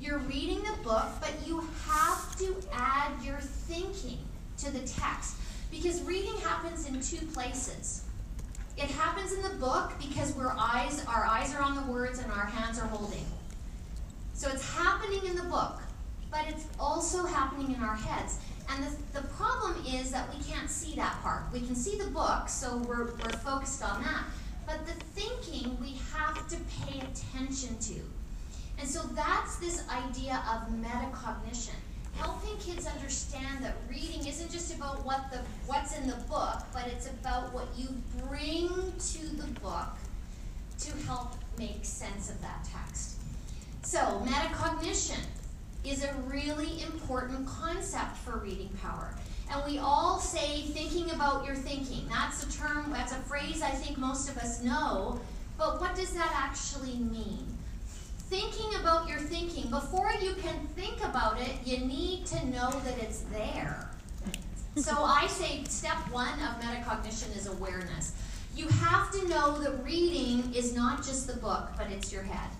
You're 0.00 0.20
reading 0.20 0.62
the 0.62 0.80
book, 0.84 1.06
but 1.20 1.32
you 1.44 1.66
have 1.88 2.38
to 2.38 2.54
add 2.72 3.20
your 3.24 3.40
thinking 3.40 4.18
to 4.58 4.70
the 4.70 4.78
text 4.86 5.34
because 5.72 6.00
reading 6.02 6.36
happens 6.42 6.86
in 6.86 7.00
two 7.00 7.26
places. 7.26 8.04
It 8.76 8.84
happens 8.84 9.32
in 9.32 9.42
the 9.42 9.56
book 9.56 9.92
because 9.98 10.36
we're 10.36 10.54
eyes, 10.56 11.04
our 11.08 11.26
eyes 11.26 11.52
are 11.52 11.62
on 11.62 11.74
the 11.74 11.92
words 11.92 12.20
and 12.20 12.30
our 12.30 12.46
hands 12.46 12.78
are 12.78 12.86
holding. 12.86 13.26
So 14.34 14.48
it's 14.50 14.72
happening 14.72 15.26
in 15.26 15.34
the 15.34 15.42
book, 15.50 15.80
but 16.30 16.44
it's 16.46 16.64
also 16.78 17.26
happening 17.26 17.74
in 17.74 17.82
our 17.82 17.96
heads. 17.96 18.38
And 18.70 18.84
the, 18.84 19.20
the 19.20 19.26
problem 19.28 19.76
is 19.86 20.10
that 20.10 20.28
we 20.34 20.42
can't 20.44 20.70
see 20.70 20.94
that 20.96 21.20
part. 21.22 21.42
We 21.52 21.60
can 21.60 21.74
see 21.74 21.98
the 21.98 22.10
book, 22.10 22.48
so 22.48 22.78
we're, 22.78 23.12
we're 23.12 23.38
focused 23.44 23.82
on 23.82 24.02
that. 24.02 24.24
But 24.66 24.86
the 24.86 24.92
thinking 25.20 25.76
we 25.80 25.98
have 26.14 26.48
to 26.48 26.56
pay 26.80 27.00
attention 27.00 27.78
to. 27.78 28.00
And 28.78 28.88
so 28.88 29.02
that's 29.14 29.56
this 29.56 29.84
idea 29.88 30.42
of 30.50 30.72
metacognition. 30.74 31.74
Helping 32.16 32.56
kids 32.58 32.86
understand 32.86 33.64
that 33.64 33.76
reading 33.88 34.26
isn't 34.26 34.50
just 34.50 34.74
about 34.74 35.04
what 35.04 35.30
the 35.30 35.38
what's 35.66 35.96
in 35.98 36.06
the 36.06 36.16
book, 36.28 36.62
but 36.72 36.86
it's 36.86 37.06
about 37.08 37.52
what 37.54 37.66
you 37.76 37.88
bring 38.28 38.68
to 38.68 39.36
the 39.36 39.60
book 39.60 39.96
to 40.78 41.06
help 41.06 41.34
make 41.58 41.84
sense 41.84 42.30
of 42.30 42.40
that 42.42 42.68
text. 42.70 43.18
So 43.82 44.22
metacognition, 44.24 45.20
is 45.84 46.04
a 46.04 46.12
really 46.26 46.82
important 46.82 47.46
concept 47.46 48.16
for 48.18 48.38
reading 48.38 48.70
power. 48.82 49.14
And 49.50 49.62
we 49.70 49.78
all 49.78 50.18
say 50.18 50.62
thinking 50.62 51.10
about 51.10 51.44
your 51.44 51.54
thinking. 51.54 52.06
That's 52.08 52.44
a 52.44 52.58
term, 52.58 52.90
that's 52.92 53.12
a 53.12 53.16
phrase 53.16 53.62
I 53.62 53.70
think 53.70 53.98
most 53.98 54.28
of 54.28 54.38
us 54.38 54.62
know. 54.62 55.20
But 55.58 55.80
what 55.80 55.94
does 55.94 56.12
that 56.14 56.32
actually 56.34 56.94
mean? 56.94 57.46
Thinking 58.30 58.80
about 58.80 59.08
your 59.08 59.18
thinking, 59.18 59.68
before 59.68 60.10
you 60.22 60.32
can 60.34 60.66
think 60.68 61.04
about 61.04 61.38
it, 61.40 61.50
you 61.64 61.78
need 61.78 62.24
to 62.26 62.46
know 62.46 62.70
that 62.70 62.98
it's 62.98 63.20
there. 63.32 63.90
So 64.76 64.92
I 65.04 65.26
say 65.26 65.64
step 65.64 65.98
one 66.10 66.38
of 66.40 66.60
metacognition 66.62 67.36
is 67.36 67.46
awareness. 67.46 68.14
You 68.56 68.68
have 68.68 69.10
to 69.12 69.28
know 69.28 69.58
that 69.58 69.84
reading 69.84 70.54
is 70.54 70.74
not 70.74 70.98
just 70.98 71.26
the 71.26 71.36
book, 71.36 71.68
but 71.76 71.90
it's 71.90 72.12
your 72.12 72.22
head. 72.22 72.50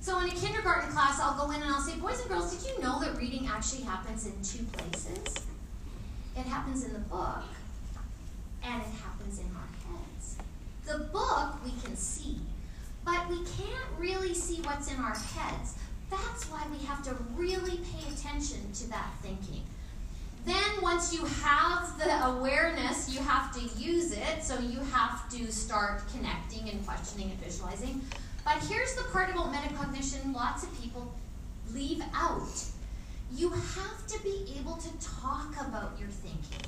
So 0.00 0.18
in 0.20 0.28
a 0.28 0.32
kindergarten 0.32 0.90
class, 0.92 1.20
I'll 1.20 1.36
go 1.36 1.50
in 1.52 1.62
and 1.62 1.72
I'll 1.72 1.80
say, 1.80 1.96
boys 1.96 2.20
and 2.20 2.28
girls, 2.28 2.54
did 2.54 2.70
you 2.70 2.82
know 2.82 3.00
that 3.00 3.16
reading 3.18 3.46
actually 3.46 3.82
happens 3.82 4.26
in 4.26 4.32
two 4.42 4.64
places? 4.72 5.46
It 6.36 6.46
happens 6.46 6.84
in 6.84 6.92
the 6.92 7.00
book, 7.00 7.42
and 8.62 8.80
it 8.80 8.88
happens 9.02 9.40
in 9.40 9.46
our 9.56 9.96
heads. 9.96 10.36
The 10.86 11.04
book 11.12 11.64
we 11.64 11.72
can 11.82 11.96
see, 11.96 12.38
but 13.04 13.28
we 13.28 13.38
can't 13.38 13.98
really 13.98 14.34
see 14.34 14.62
what's 14.62 14.92
in 14.92 14.98
our 15.00 15.14
heads. 15.14 15.74
That's 16.10 16.44
why 16.44 16.62
we 16.70 16.84
have 16.86 17.02
to 17.04 17.16
really 17.34 17.78
pay 17.78 18.08
attention 18.12 18.72
to 18.72 18.88
that 18.90 19.10
thinking. 19.20 19.62
Then, 20.46 20.80
once 20.80 21.12
you 21.12 21.26
have 21.26 21.98
the 21.98 22.26
awareness, 22.26 23.12
you 23.12 23.20
have 23.20 23.52
to 23.54 23.60
use 23.78 24.12
it. 24.12 24.42
So, 24.42 24.58
you 24.60 24.78
have 24.92 25.28
to 25.30 25.52
start 25.52 26.02
connecting 26.12 26.70
and 26.70 26.86
questioning 26.86 27.32
and 27.32 27.40
visualizing. 27.40 28.00
But 28.48 28.64
here's 28.66 28.94
the 28.94 29.02
part 29.12 29.28
about 29.28 29.52
metacognition 29.52 30.34
lots 30.34 30.62
of 30.62 30.80
people 30.80 31.12
leave 31.74 32.02
out. 32.14 32.64
You 33.30 33.50
have 33.50 34.06
to 34.06 34.22
be 34.22 34.54
able 34.58 34.76
to 34.76 34.88
talk 35.20 35.52
about 35.60 35.92
your 36.00 36.08
thinking. 36.08 36.66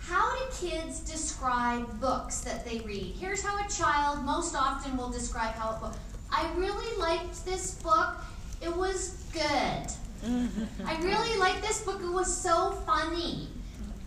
How 0.00 0.36
do 0.36 0.44
kids 0.66 0.98
describe 1.08 2.00
books 2.00 2.40
that 2.40 2.64
they 2.64 2.80
read? 2.80 3.14
Here's 3.20 3.44
how 3.44 3.64
a 3.64 3.68
child 3.68 4.24
most 4.24 4.56
often 4.56 4.96
will 4.96 5.08
describe 5.08 5.54
how 5.54 5.76
a 5.76 5.80
book. 5.80 5.94
I 6.32 6.52
really 6.56 6.98
liked 6.98 7.44
this 7.44 7.76
book. 7.76 8.16
It 8.60 8.76
was 8.76 9.24
good. 9.32 9.86
Mm-hmm. 10.24 10.84
I 10.84 11.00
really 11.00 11.38
liked 11.38 11.62
this 11.62 11.80
book. 11.84 12.00
It 12.02 12.12
was 12.12 12.36
so 12.36 12.72
funny. 12.84 13.50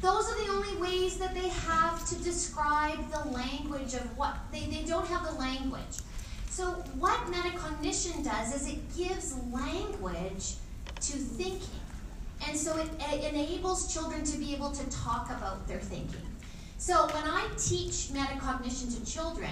Those 0.02 0.30
are 0.30 0.44
the 0.44 0.52
only 0.52 0.76
ways 0.76 1.18
that 1.20 1.34
they 1.34 1.48
have 1.48 2.06
to 2.10 2.22
describe 2.22 3.00
the 3.12 3.30
language 3.30 3.94
of 3.94 4.18
what 4.18 4.36
they, 4.52 4.66
they 4.66 4.84
don't 4.84 5.08
have 5.08 5.24
the 5.24 5.40
language. 5.40 6.02
So, 6.58 6.72
what 6.98 7.20
metacognition 7.28 8.24
does 8.24 8.56
is 8.56 8.68
it 8.68 8.80
gives 8.98 9.38
language 9.52 10.56
to 11.02 11.14
thinking. 11.14 11.82
And 12.48 12.58
so 12.58 12.76
it, 12.80 12.90
it 13.00 13.32
enables 13.32 13.94
children 13.94 14.24
to 14.24 14.40
be 14.40 14.56
able 14.56 14.72
to 14.72 14.90
talk 14.90 15.30
about 15.30 15.68
their 15.68 15.80
thinking. 15.80 16.26
So, 16.80 17.06
when 17.14 17.26
I 17.26 17.48
teach 17.60 18.10
metacognition 18.12 18.98
to 18.98 19.06
children, 19.06 19.52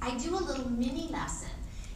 I 0.00 0.16
do 0.16 0.34
a 0.34 0.40
little 0.40 0.70
mini 0.70 1.08
lesson. 1.08 1.50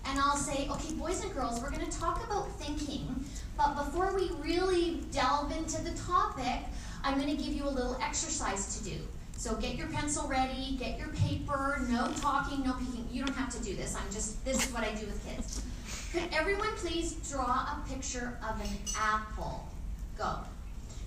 And 0.04 0.20
I'll 0.20 0.36
say, 0.36 0.68
okay, 0.70 0.92
boys 0.92 1.24
and 1.24 1.32
girls, 1.32 1.62
we're 1.62 1.70
going 1.70 1.90
to 1.90 1.98
talk 1.98 2.22
about 2.22 2.52
thinking, 2.60 3.24
but 3.56 3.76
before 3.76 4.14
we 4.14 4.30
really 4.42 5.00
delve 5.10 5.56
into 5.56 5.80
the 5.80 5.92
topic, 5.92 6.60
I'm 7.02 7.18
going 7.18 7.34
to 7.34 7.42
give 7.42 7.54
you 7.54 7.64
a 7.64 7.72
little 7.72 7.96
exercise 8.02 8.76
to 8.76 8.84
do. 8.84 8.98
So 9.38 9.56
get 9.56 9.76
your 9.76 9.88
pencil 9.88 10.28
ready, 10.28 10.76
get 10.78 10.98
your 10.98 11.08
paper, 11.08 11.84
no 11.88 12.12
talking, 12.20 12.62
no 12.62 12.74
peeking. 12.74 13.01
You 13.12 13.24
don't 13.24 13.36
have 13.36 13.54
to 13.54 13.62
do 13.62 13.76
this. 13.76 13.94
I'm 13.94 14.10
just, 14.10 14.42
this 14.44 14.66
is 14.66 14.72
what 14.72 14.84
I 14.84 14.94
do 14.94 15.04
with 15.04 15.24
kids. 15.26 15.62
Could 16.12 16.32
everyone 16.32 16.70
please 16.76 17.12
draw 17.30 17.44
a 17.44 17.82
picture 17.86 18.38
of 18.48 18.58
an 18.60 18.78
apple? 18.98 19.68
Go. 20.16 20.36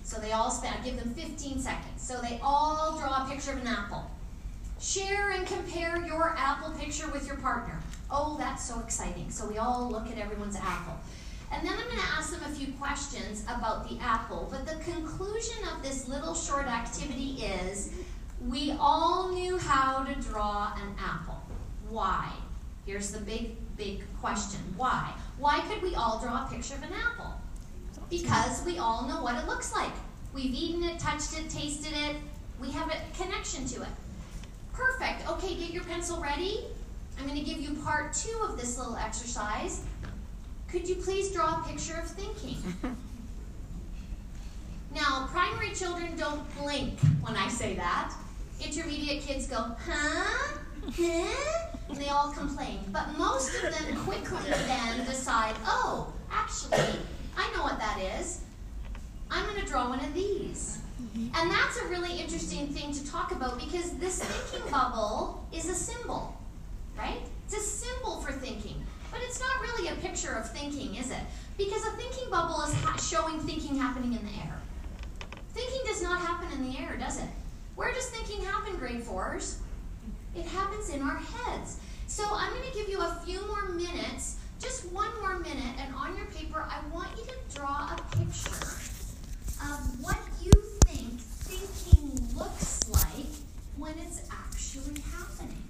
So 0.04 0.20
they 0.20 0.30
all 0.30 0.50
spend, 0.50 0.76
I 0.80 0.84
give 0.84 0.96
them 0.96 1.12
15 1.14 1.58
seconds. 1.58 2.00
So 2.00 2.20
they 2.20 2.38
all 2.42 2.96
draw 2.96 3.26
a 3.26 3.28
picture 3.28 3.50
of 3.52 3.58
an 3.58 3.66
apple. 3.66 4.08
Share 4.80 5.30
and 5.30 5.44
compare 5.46 6.06
your 6.06 6.34
apple 6.38 6.70
picture 6.78 7.10
with 7.10 7.26
your 7.26 7.36
partner. 7.38 7.80
Oh, 8.08 8.36
that's 8.38 8.64
so 8.64 8.78
exciting. 8.78 9.30
So 9.30 9.48
we 9.48 9.58
all 9.58 9.90
look 9.90 10.06
at 10.06 10.16
everyone's 10.16 10.56
apple. 10.56 10.96
And 11.52 11.66
then 11.66 11.72
I'm 11.72 11.86
going 11.86 11.98
to 11.98 12.12
ask 12.16 12.30
them 12.30 12.42
a 12.44 12.54
few 12.54 12.72
questions 12.74 13.42
about 13.44 13.88
the 13.88 13.98
apple. 13.98 14.48
But 14.48 14.64
the 14.64 14.82
conclusion 14.84 15.56
of 15.74 15.82
this 15.82 16.06
little 16.06 16.34
short 16.34 16.66
activity 16.66 17.42
is 17.42 17.92
we 18.46 18.76
all 18.78 19.32
knew 19.32 19.58
how 19.58 20.04
to 20.04 20.14
draw 20.20 20.72
an 20.76 20.94
apple. 20.98 21.35
Why? 21.90 22.30
Here's 22.84 23.10
the 23.10 23.20
big, 23.20 23.56
big 23.76 24.04
question. 24.20 24.60
Why? 24.76 25.12
Why 25.38 25.60
could 25.68 25.82
we 25.82 25.94
all 25.94 26.20
draw 26.20 26.46
a 26.46 26.48
picture 26.50 26.74
of 26.74 26.82
an 26.82 26.92
apple? 26.92 27.34
Because 28.08 28.64
we 28.64 28.78
all 28.78 29.06
know 29.08 29.22
what 29.22 29.36
it 29.36 29.46
looks 29.46 29.72
like. 29.72 29.92
We've 30.32 30.54
eaten 30.54 30.84
it, 30.84 30.98
touched 30.98 31.38
it, 31.38 31.50
tasted 31.50 31.92
it. 31.92 32.16
We 32.60 32.70
have 32.70 32.90
a 32.90 33.22
connection 33.22 33.66
to 33.66 33.82
it. 33.82 33.88
Perfect. 34.72 35.28
Okay, 35.30 35.54
get 35.54 35.70
your 35.70 35.84
pencil 35.84 36.20
ready. 36.20 36.64
I'm 37.18 37.26
going 37.26 37.38
to 37.38 37.44
give 37.44 37.60
you 37.60 37.74
part 37.82 38.12
two 38.12 38.38
of 38.48 38.58
this 38.58 38.78
little 38.78 38.96
exercise. 38.96 39.82
Could 40.68 40.88
you 40.88 40.96
please 40.96 41.32
draw 41.32 41.60
a 41.60 41.64
picture 41.66 41.96
of 41.96 42.06
thinking? 42.08 42.56
Now, 44.96 45.28
primary 45.30 45.74
children 45.74 46.16
don't 46.16 46.42
blink 46.58 46.98
when 47.20 47.36
I 47.36 47.48
say 47.48 47.74
that. 47.74 48.14
Intermediate 48.64 49.22
kids 49.22 49.46
go, 49.46 49.56
huh? 49.86 50.58
Huh? 50.94 51.76
And 51.88 51.98
they 51.98 52.08
all 52.08 52.30
complain. 52.32 52.80
But 52.92 53.16
most 53.18 53.54
of 53.62 53.62
them 53.62 53.96
quickly 54.04 54.50
then 54.50 55.04
decide, 55.04 55.54
oh, 55.66 56.12
actually, 56.30 56.98
I 57.36 57.50
know 57.54 57.62
what 57.62 57.78
that 57.78 58.00
is. 58.18 58.40
I'm 59.30 59.44
going 59.46 59.60
to 59.60 59.66
draw 59.66 59.88
one 59.88 60.00
of 60.00 60.14
these. 60.14 60.78
Mm-hmm. 61.00 61.34
And 61.34 61.50
that's 61.50 61.78
a 61.78 61.86
really 61.88 62.18
interesting 62.18 62.68
thing 62.68 62.92
to 62.92 63.10
talk 63.10 63.32
about 63.32 63.58
because 63.58 63.92
this 63.98 64.22
thinking 64.22 64.70
bubble 64.70 65.44
is 65.52 65.68
a 65.68 65.74
symbol, 65.74 66.36
right? 66.96 67.20
It's 67.44 67.56
a 67.56 67.60
symbol 67.60 68.20
for 68.20 68.32
thinking. 68.32 68.84
But 69.10 69.20
it's 69.22 69.40
not 69.40 69.60
really 69.60 69.88
a 69.88 69.94
picture 69.96 70.32
of 70.32 70.50
thinking, 70.50 70.96
is 70.96 71.10
it? 71.10 71.20
Because 71.56 71.84
a 71.86 71.90
thinking 71.90 72.28
bubble 72.30 72.62
is 72.62 73.08
showing 73.08 73.38
thinking 73.40 73.76
happening 73.76 74.12
in 74.12 74.24
the 74.24 74.32
air. 74.42 74.60
Thinking 75.54 75.80
does 75.86 76.02
not 76.02 76.20
happen 76.20 76.52
in 76.52 76.70
the 76.70 76.78
air, 76.78 76.96
does 76.98 77.18
it? 77.18 77.28
Where 77.76 77.92
does 77.92 78.06
thinking 78.10 78.44
happen, 78.44 78.76
grade 78.76 79.02
fours? 79.02 79.58
It 80.36 80.44
happens 80.44 80.90
in 80.90 81.00
our 81.00 81.16
heads. 81.16 81.78
So 82.06 82.24
I'm 82.30 82.52
going 82.52 82.70
to 82.70 82.76
give 82.76 82.88
you 82.88 83.00
a 83.00 83.20
few 83.24 83.46
more 83.46 83.68
minutes, 83.70 84.36
just 84.60 84.84
one 84.92 85.08
more 85.20 85.38
minute, 85.38 85.74
and 85.78 85.94
on 85.94 86.16
your 86.16 86.26
paper, 86.26 86.64
I 86.68 86.80
want 86.94 87.08
you 87.16 87.24
to 87.24 87.58
draw 87.58 87.94
a 87.94 88.16
picture 88.16 88.66
of 89.62 90.02
what 90.02 90.18
you 90.42 90.52
think 90.84 91.18
thinking 91.20 92.36
looks 92.36 92.88
like 92.90 93.26
when 93.76 93.94
it's 93.98 94.28
actually 94.30 95.00
happening. 95.00 95.64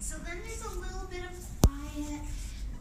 So 0.00 0.16
then 0.18 0.38
there's 0.44 0.64
a 0.64 0.78
little 0.78 1.08
bit 1.10 1.24
of 1.24 1.36
quiet, 1.62 2.20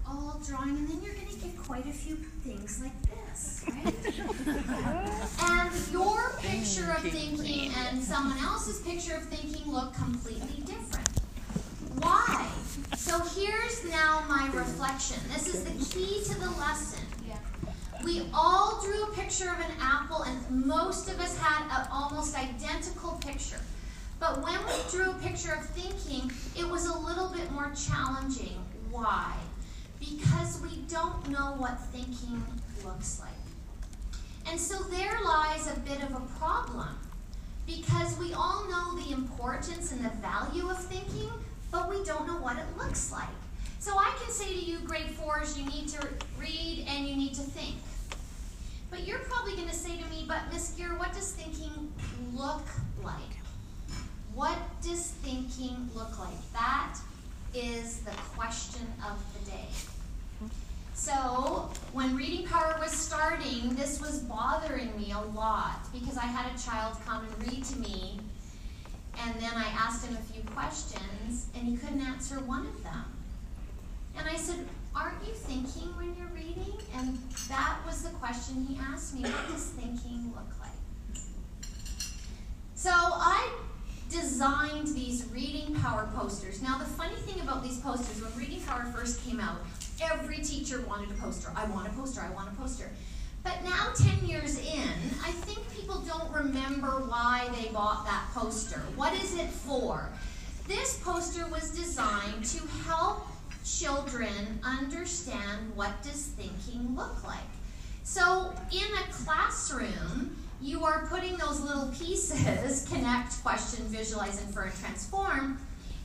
all 0.07 0.41
drawing, 0.45 0.77
and 0.77 0.89
then 0.89 1.01
you're 1.01 1.15
going 1.15 1.27
to 1.27 1.39
get 1.39 1.57
quite 1.57 1.85
a 1.85 1.93
few 1.93 2.15
things 2.43 2.81
like 2.81 3.06
this, 3.38 3.65
right? 3.67 3.96
and 5.41 5.91
your 5.91 6.32
picture 6.39 6.91
of 6.91 7.03
thinking 7.03 7.72
and 7.75 8.01
someone 8.01 8.38
else's 8.39 8.79
picture 8.82 9.15
of 9.15 9.24
thinking 9.24 9.72
look 9.72 9.94
completely 9.94 10.63
different. 10.63 11.08
Why? 12.00 12.48
So 12.96 13.20
here's 13.20 13.84
now 13.89 14.24
my 14.27 14.50
reflection. 14.53 15.17
This 15.34 15.48
is 15.48 15.63
the 15.63 15.94
key 15.94 16.24
to 16.25 16.39
the 16.39 16.50
lesson. 16.51 17.03
We 18.03 18.29
all 18.34 18.79
drew 18.86 19.03
a 19.03 19.12
picture 19.13 19.50
of 19.50 19.60
an 19.60 19.72
apple, 19.82 20.22
and 20.22 20.65
most 20.65 21.10
of 21.10 21.20
us 21.20 21.36
had 21.38 21.63
an 21.65 21.88
almost 21.91 22.38
identical 22.38 23.13
picture. 23.25 23.60
But 24.20 24.44
when 24.44 24.60
we 24.65 24.91
drew 24.91 25.12
a 25.12 25.13
picture 25.15 25.53
of 25.53 25.65
thinking, 25.65 26.32
it 26.56 26.70
was 26.70 26.86
a 26.86 26.98
little 26.98 27.29
bit 27.29 27.51
more 27.51 27.72
challenging. 27.75 28.63
Why? 28.91 29.34
Because 30.00 30.62
we 30.62 30.77
don't 30.88 31.27
know 31.29 31.56
what 31.58 31.79
thinking 31.91 32.44
looks 32.86 33.19
like. 33.19 33.31
And 34.50 34.60
so 34.60 34.81
there 34.84 35.17
lies 35.25 35.67
a 35.67 35.79
bit 35.81 36.01
of 36.03 36.15
a 36.15 36.22
problem. 36.39 36.89
Because 37.65 38.17
we 38.17 38.34
all 38.34 38.65
know 38.69 38.96
the 39.01 39.12
importance 39.12 39.91
and 39.91 40.03
the 40.03 40.10
value 40.22 40.69
of 40.69 40.81
thinking, 40.86 41.29
but 41.69 41.89
we 41.89 42.01
don't 42.05 42.25
know 42.25 42.38
what 42.38 42.57
it 42.57 42.65
looks 42.77 43.12
like. 43.12 43.27
So 43.79 43.98
I 43.98 44.13
can 44.22 44.31
say 44.31 44.53
to 44.53 44.60
you, 44.60 44.79
grade 44.79 45.10
fours, 45.12 45.57
you 45.57 45.65
need 45.65 45.89
to 45.89 46.07
read 46.39 46.86
and 46.88 47.05
you 47.07 47.15
need 47.15 47.34
to 47.36 47.41
think. 47.41 47.75
But 48.89 49.05
you're 49.05 49.19
probably 49.19 49.55
going 49.55 49.67
to 49.67 49.75
say 49.75 49.98
to 49.98 50.05
me, 50.10 50.24
but 50.27 50.39
Miss 50.51 50.72
Gear, 50.72 50.98
what 50.98 51.13
does 51.13 51.31
thinking 51.31 51.91
look 52.34 52.65
like? 53.03 53.13
What 54.34 54.57
does 54.81 55.07
thinking 55.07 55.89
look 55.93 56.17
like? 56.19 56.53
That 56.53 56.98
is 57.53 58.00
the 58.00 58.12
question 58.36 58.88
of 59.05 59.22
the 59.34 59.51
day. 59.51 59.67
So, 60.93 61.69
when 61.97 62.15
Reading 62.15 62.45
Power 62.45 62.77
was 62.79 62.91
starting, 62.91 63.73
this 63.73 63.99
was 63.99 64.19
bothering 64.19 64.95
me 64.95 65.11
a 65.13 65.35
lot 65.35 65.79
because 65.91 66.15
I 66.15 66.25
had 66.25 66.45
a 66.53 66.63
child 66.63 66.95
come 67.07 67.25
and 67.25 67.51
read 67.51 67.63
to 67.65 67.79
me, 67.79 68.19
and 69.25 69.33
then 69.41 69.49
I 69.55 69.65
asked 69.75 70.05
him 70.05 70.15
a 70.15 70.31
few 70.31 70.43
questions, 70.53 71.47
and 71.55 71.67
he 71.67 71.75
couldn't 71.75 72.01
answer 72.01 72.35
one 72.35 72.67
of 72.67 72.83
them. 72.83 73.03
And 74.15 74.29
I 74.29 74.35
said, 74.35 74.67
Aren't 74.95 75.25
you 75.25 75.33
thinking 75.33 75.87
when 75.97 76.15
you're 76.15 76.27
reading? 76.27 76.77
And 76.95 77.17
that 77.49 77.79
was 77.83 78.03
the 78.03 78.09
question 78.09 78.67
he 78.69 78.77
asked 78.77 79.15
me 79.15 79.21
What 79.21 79.47
does 79.51 79.65
thinking 79.65 80.31
look 80.35 80.53
like? 80.59 81.23
So, 82.75 82.91
I 82.93 83.49
designed 84.11 84.89
these 84.89 85.25
Reading 85.33 85.73
Power 85.81 86.07
posters. 86.15 86.61
Now, 86.61 86.77
the 86.77 86.85
funny 86.85 87.15
thing 87.15 87.41
about 87.41 87.63
these 87.63 87.79
posters, 87.79 88.21
when 88.21 88.37
Reading 88.37 88.61
Power 88.61 88.85
first 88.95 89.25
came 89.25 89.39
out, 89.39 89.57
every 90.01 90.37
teacher 90.37 90.81
wanted 90.87 91.11
a 91.11 91.13
poster. 91.15 91.51
I 91.55 91.65
want 91.65 91.87
a 91.87 91.91
poster, 91.91 92.21
I 92.21 92.33
want 92.33 92.49
a 92.49 92.55
poster. 92.55 92.89
But 93.43 93.63
now, 93.63 93.93
10 93.95 94.27
years 94.27 94.59
in, 94.59 94.89
I 95.23 95.31
think 95.31 95.59
people 95.73 95.99
don't 96.01 96.31
remember 96.31 97.03
why 97.07 97.49
they 97.55 97.69
bought 97.69 98.05
that 98.05 98.25
poster. 98.33 98.81
What 98.95 99.13
is 99.13 99.37
it 99.37 99.49
for? 99.49 100.09
This 100.67 100.99
poster 101.03 101.47
was 101.47 101.71
designed 101.71 102.43
to 102.45 102.67
help 102.85 103.25
children 103.63 104.59
understand 104.63 105.73
what 105.75 106.01
does 106.03 106.25
thinking 106.25 106.95
look 106.95 107.25
like. 107.25 107.39
So, 108.03 108.53
in 108.71 108.79
a 108.79 109.11
classroom, 109.13 110.35
you 110.61 110.83
are 110.83 111.07
putting 111.07 111.37
those 111.37 111.61
little 111.61 111.87
pieces 111.97 112.87
connect, 112.91 113.41
question, 113.43 113.85
visualize, 113.87 114.41
infer, 114.41 114.63
and 114.63 114.79
transform 114.79 115.59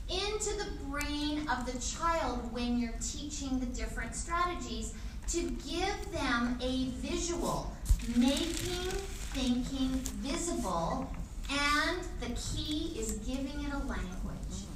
into 0.09 0.57
the 0.57 0.67
brain 0.89 1.47
of 1.49 1.65
the 1.65 1.79
child 1.79 2.51
when 2.51 2.77
you're 2.77 2.93
teaching 3.01 3.59
the 3.59 3.65
different 3.67 4.15
strategies 4.15 4.93
to 5.29 5.41
give 5.41 6.11
them 6.11 6.57
a 6.61 6.85
visual, 6.97 7.71
making 8.17 8.91
thinking 9.33 9.89
visible, 10.21 11.09
and 11.49 11.99
the 12.19 12.29
key 12.39 12.93
is 12.97 13.13
giving 13.25 13.63
it 13.63 13.73
a 13.73 13.77
language. 13.77 14.67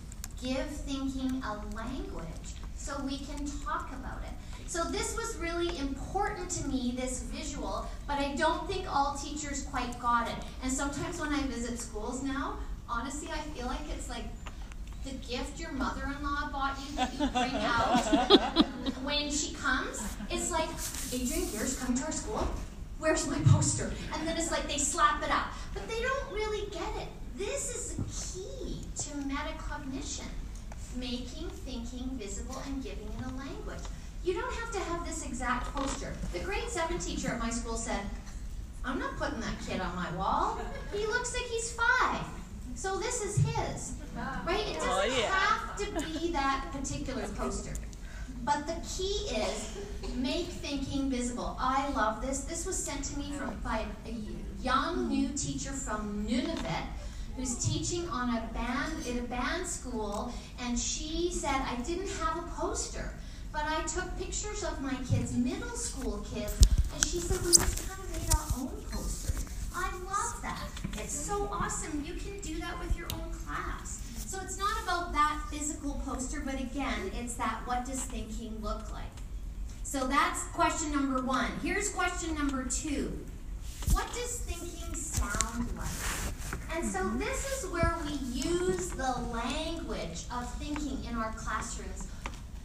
Give 0.42 0.68
thinking 0.68 1.42
a 1.44 1.76
language 1.76 2.28
so 2.76 2.94
we 3.04 3.18
can 3.18 3.46
talk 3.66 3.92
about 3.92 4.22
it. 4.24 4.34
So 4.68 4.84
this 4.84 5.16
was 5.16 5.38
really 5.38 5.78
important 5.78 6.50
to 6.52 6.68
me, 6.68 6.94
this 6.98 7.24
visual, 7.24 7.88
but 8.08 8.20
I 8.20 8.36
don't 8.36 8.68
think 8.68 8.86
all 8.94 9.16
teachers 9.16 9.64
quite 9.64 9.98
got 10.00 10.28
it. 10.28 10.36
And 10.64 10.72
sometimes 10.72 11.20
when 11.20 11.34
I 11.34 11.42
visit 11.44 11.80
schools 11.80 12.22
now, 12.24 12.58
honestly, 12.90 13.30
I 13.30 13.40
feel 13.58 13.68
like 13.68 13.90
it's 13.96 14.10
like 14.10 14.26
the 15.08 15.14
gift 15.28 15.60
your 15.60 15.72
mother-in-law 15.72 16.50
bought 16.52 16.78
you 16.80 16.96
that 16.98 17.14
you 17.14 17.20
bring 17.28 17.56
out 17.64 18.66
when 19.04 19.32
she 19.32 19.54
comes. 19.54 20.04
It's 20.30 20.52
like, 20.52 20.68
Adrienne, 21.14 21.50
Gear's 21.52 21.80
coming 21.80 21.98
to 21.98 22.06
our 22.06 22.12
school. 22.12 22.48
Where's 23.00 23.28
my 23.28 23.38
poster? 23.48 23.92
And 24.14 24.28
then 24.28 24.36
it's 24.38 24.52
like 24.52 24.68
they 24.68 24.78
slap 24.78 25.24
it 25.24 25.32
up. 25.32 25.48
But 25.74 25.88
they 25.88 26.02
don't 26.02 26.34
really 26.34 26.70
get 26.72 26.90
it. 26.98 27.08
This 27.38 27.74
is 27.74 27.96
the 27.96 28.04
key 28.04 28.82
to 28.98 29.10
metacognition. 29.30 30.28
Making 30.98 31.50
thinking 31.50 32.10
visible 32.18 32.62
and 32.66 32.84
giving 32.84 33.08
it 33.08 33.26
a 33.26 33.30
language. 33.38 33.86
You 34.24 34.34
don't 34.34 34.54
have 34.56 34.72
to 34.74 34.80
have 34.80 35.06
this 35.06 35.26
exact 35.26 35.74
poster. 35.74 36.14
The 36.34 36.40
grade 36.40 36.68
7 36.68 36.98
teacher 37.00 37.30
at 37.30 37.40
my 37.40 37.50
school 37.50 37.78
said, 37.78 38.02
I'm 38.84 39.00
not 39.00 39.16
putting 39.18 39.40
that 39.40 39.56
kid 39.66 39.80
on 39.80 39.96
my 39.96 40.12
wall. 40.18 40.60
He 40.92 41.06
looks 41.06 41.34
like 41.34 41.46
he's 41.46 41.72
five. 41.72 42.26
So 42.78 43.00
this 43.00 43.24
is 43.24 43.38
his. 43.38 43.94
Right? 44.46 44.68
It 44.70 44.78
oh, 44.82 44.86
doesn't 44.86 45.12
oh, 45.12 45.20
yeah. 45.20 45.34
have 45.34 45.78
to 45.78 46.20
be 46.20 46.32
that 46.32 46.68
particular 46.72 47.28
poster. 47.30 47.74
But 48.44 48.68
the 48.68 48.76
key 48.88 49.36
is 49.36 49.80
make 50.16 50.46
thinking 50.46 51.10
visible. 51.10 51.58
I 51.60 51.90
love 51.90 52.22
this. 52.22 52.42
This 52.42 52.68
was 52.68 52.78
sent 52.78 53.04
to 53.06 53.18
me 53.18 53.32
from 53.32 53.56
by 53.64 53.84
a 54.06 54.16
young 54.62 55.10
new 55.10 55.30
teacher 55.30 55.72
from 55.72 56.26
Nunavut 56.30 56.86
who's 57.36 57.56
teaching 57.56 58.08
on 58.10 58.30
a 58.30 58.42
band 58.54 59.08
in 59.08 59.18
a 59.20 59.24
band 59.24 59.66
school 59.66 60.32
and 60.60 60.78
she 60.78 61.32
said 61.32 61.60
I 61.68 61.76
didn't 61.82 62.10
have 62.20 62.38
a 62.38 62.48
poster 62.56 63.12
but 63.52 63.64
I 63.66 63.82
took 63.84 64.18
pictures 64.20 64.64
of 64.64 64.82
my 64.82 64.94
kids, 65.10 65.36
middle 65.36 65.70
school 65.70 66.24
kids, 66.32 66.54
and 66.94 67.06
she 67.06 67.20
said 67.20 67.40
we 67.44 67.54
just 67.54 67.90
kind 67.90 68.00
of 68.00 68.12
made 68.12 68.36
our 68.36 68.60
own 68.60 68.84
posters. 68.92 69.27
I 69.78 69.92
love 70.06 70.42
that. 70.42 70.68
It's 70.94 71.14
so 71.14 71.48
awesome. 71.52 72.04
You 72.06 72.14
can 72.16 72.40
do 72.42 72.60
that 72.60 72.80
with 72.80 72.98
your 72.98 73.08
own 73.14 73.32
class. 73.46 74.04
So 74.26 74.40
it's 74.42 74.58
not 74.58 74.84
about 74.84 75.14
that 75.14 75.40
physical 75.52 76.02
poster, 76.06 76.42
but 76.44 76.56
again, 76.56 77.12
it's 77.14 77.36
that 77.36 77.62
what 77.66 77.86
does 77.86 78.02
thinking 78.02 78.58
look 78.62 78.92
like? 78.92 79.04
So 79.84 80.08
that's 80.08 80.44
question 80.48 80.92
number 80.92 81.22
one. 81.22 81.52
Here's 81.62 81.90
question 81.90 82.36
number 82.36 82.66
two. 82.66 83.18
What 83.92 84.08
does 84.08 84.40
thinking 84.40 84.94
sound 84.96 85.70
like? 85.78 86.76
And 86.76 86.86
so 86.86 87.00
mm-hmm. 87.00 87.20
this 87.20 87.64
is 87.64 87.70
where 87.72 87.96
we 88.06 88.14
use 88.38 88.90
the 88.90 89.14
language 89.32 90.26
of 90.32 90.54
thinking 90.56 91.04
in 91.10 91.16
our 91.16 91.32
classrooms 91.34 92.08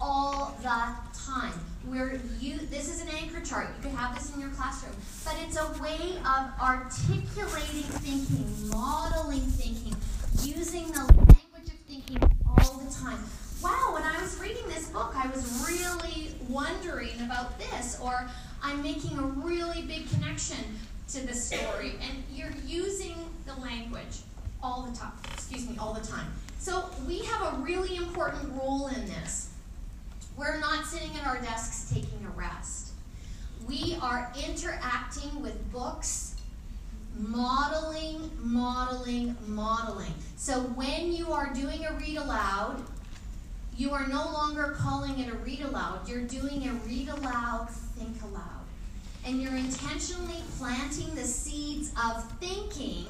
all 0.03 0.57
the 0.61 0.67
time. 0.67 1.53
Where 1.87 2.21
you 2.41 2.59
this 2.71 2.89
is 2.93 3.01
an 3.01 3.09
anchor 3.09 3.41
chart. 3.41 3.69
You 3.77 3.89
could 3.89 3.99
have 3.99 4.15
this 4.15 4.35
in 4.35 4.41
your 4.41 4.51
classroom, 4.51 4.95
but 5.25 5.37
it's 5.47 5.57
a 5.57 5.67
way 5.83 6.19
of 6.19 6.51
articulating 6.61 7.89
thinking, 8.03 8.69
modeling 8.69 9.41
thinking, 9.41 9.95
using 10.43 10.91
the 10.93 11.05
language 11.05 11.67
of 11.67 11.79
thinking 11.87 12.19
all 12.47 12.79
the 12.79 12.93
time. 12.93 13.19
Wow, 13.63 13.95
when 13.95 14.03
I 14.03 14.21
was 14.21 14.39
reading 14.41 14.67
this 14.69 14.89
book, 14.89 15.13
I 15.17 15.29
was 15.29 15.69
really 15.69 16.35
wondering 16.49 17.21
about 17.25 17.59
this, 17.59 17.99
or 18.01 18.29
I'm 18.63 18.83
making 18.83 19.17
a 19.19 19.23
really 19.23 19.83
big 19.83 20.11
connection 20.11 20.59
to 21.11 21.27
the 21.27 21.35
story, 21.35 21.93
and 22.03 22.25
you're 22.33 22.55
using 22.67 23.15
the 23.47 23.55
language 23.61 24.23
all 24.63 24.83
the 24.83 24.97
time. 24.97 25.13
Excuse 25.33 25.69
me, 25.69 25.77
all 25.79 25.95
the 25.95 26.07
time. 26.07 26.27
So 26.59 26.91
we 27.07 27.21
have 27.25 27.55
a 27.55 27.57
really 27.59 27.97
important 27.97 28.53
role 28.53 28.89
in 28.89 29.07
this. 29.07 29.52
We're 30.37 30.59
not 30.59 30.87
sitting 30.87 31.17
at 31.17 31.27
our 31.27 31.39
desks 31.41 31.93
taking 31.93 32.27
a 32.27 32.31
rest. 32.31 32.93
We 33.67 33.97
are 34.01 34.33
interacting 34.47 35.43
with 35.43 35.71
books, 35.73 36.37
modeling, 37.17 38.31
modeling, 38.39 39.37
modeling. 39.47 40.15
So 40.37 40.61
when 40.61 41.13
you 41.13 41.33
are 41.33 41.53
doing 41.55 41.85
a 41.85 41.93
read 41.93 42.17
aloud, 42.17 42.83
you 43.77 43.93
are 43.93 44.07
no 44.07 44.25
longer 44.33 44.75
calling 44.79 45.19
it 45.19 45.33
a 45.33 45.37
read 45.37 45.61
aloud. 45.61 46.09
You're 46.09 46.23
doing 46.23 46.69
a 46.69 46.73
read 46.87 47.09
aloud, 47.09 47.69
think 47.71 48.23
aloud. 48.23 48.65
And 49.25 49.41
you're 49.41 49.57
intentionally 49.57 50.43
planting 50.59 51.15
the 51.15 51.25
seeds 51.25 51.93
of 52.03 52.25
thinking 52.39 53.07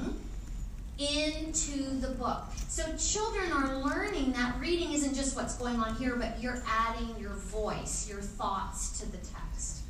into 1.02 2.00
the 2.00 2.08
book. 2.08 2.44
So 2.68 2.84
children 2.96 3.52
are 3.52 3.78
learning 3.78 4.32
that 4.32 4.58
reading 4.60 4.92
isn't 4.92 5.14
just 5.14 5.36
what's 5.36 5.56
going 5.56 5.76
on 5.76 5.96
here, 5.96 6.16
but 6.16 6.40
you're 6.40 6.62
adding 6.66 7.14
your 7.18 7.34
voice, 7.34 8.08
your 8.08 8.20
thoughts 8.20 9.00
to 9.00 9.10
the 9.10 9.18
text. 9.18 9.82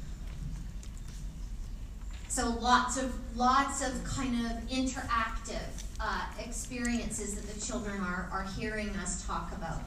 So 2.28 2.48
lots 2.60 2.96
of 2.96 3.12
lots 3.36 3.86
of 3.86 4.02
kind 4.04 4.34
of 4.46 4.52
interactive 4.68 5.68
uh, 6.00 6.24
experiences 6.42 7.34
that 7.34 7.46
the 7.46 7.60
children 7.60 8.00
are, 8.00 8.28
are 8.32 8.46
hearing 8.58 8.88
us 8.96 9.24
talk 9.26 9.52
about. 9.54 9.82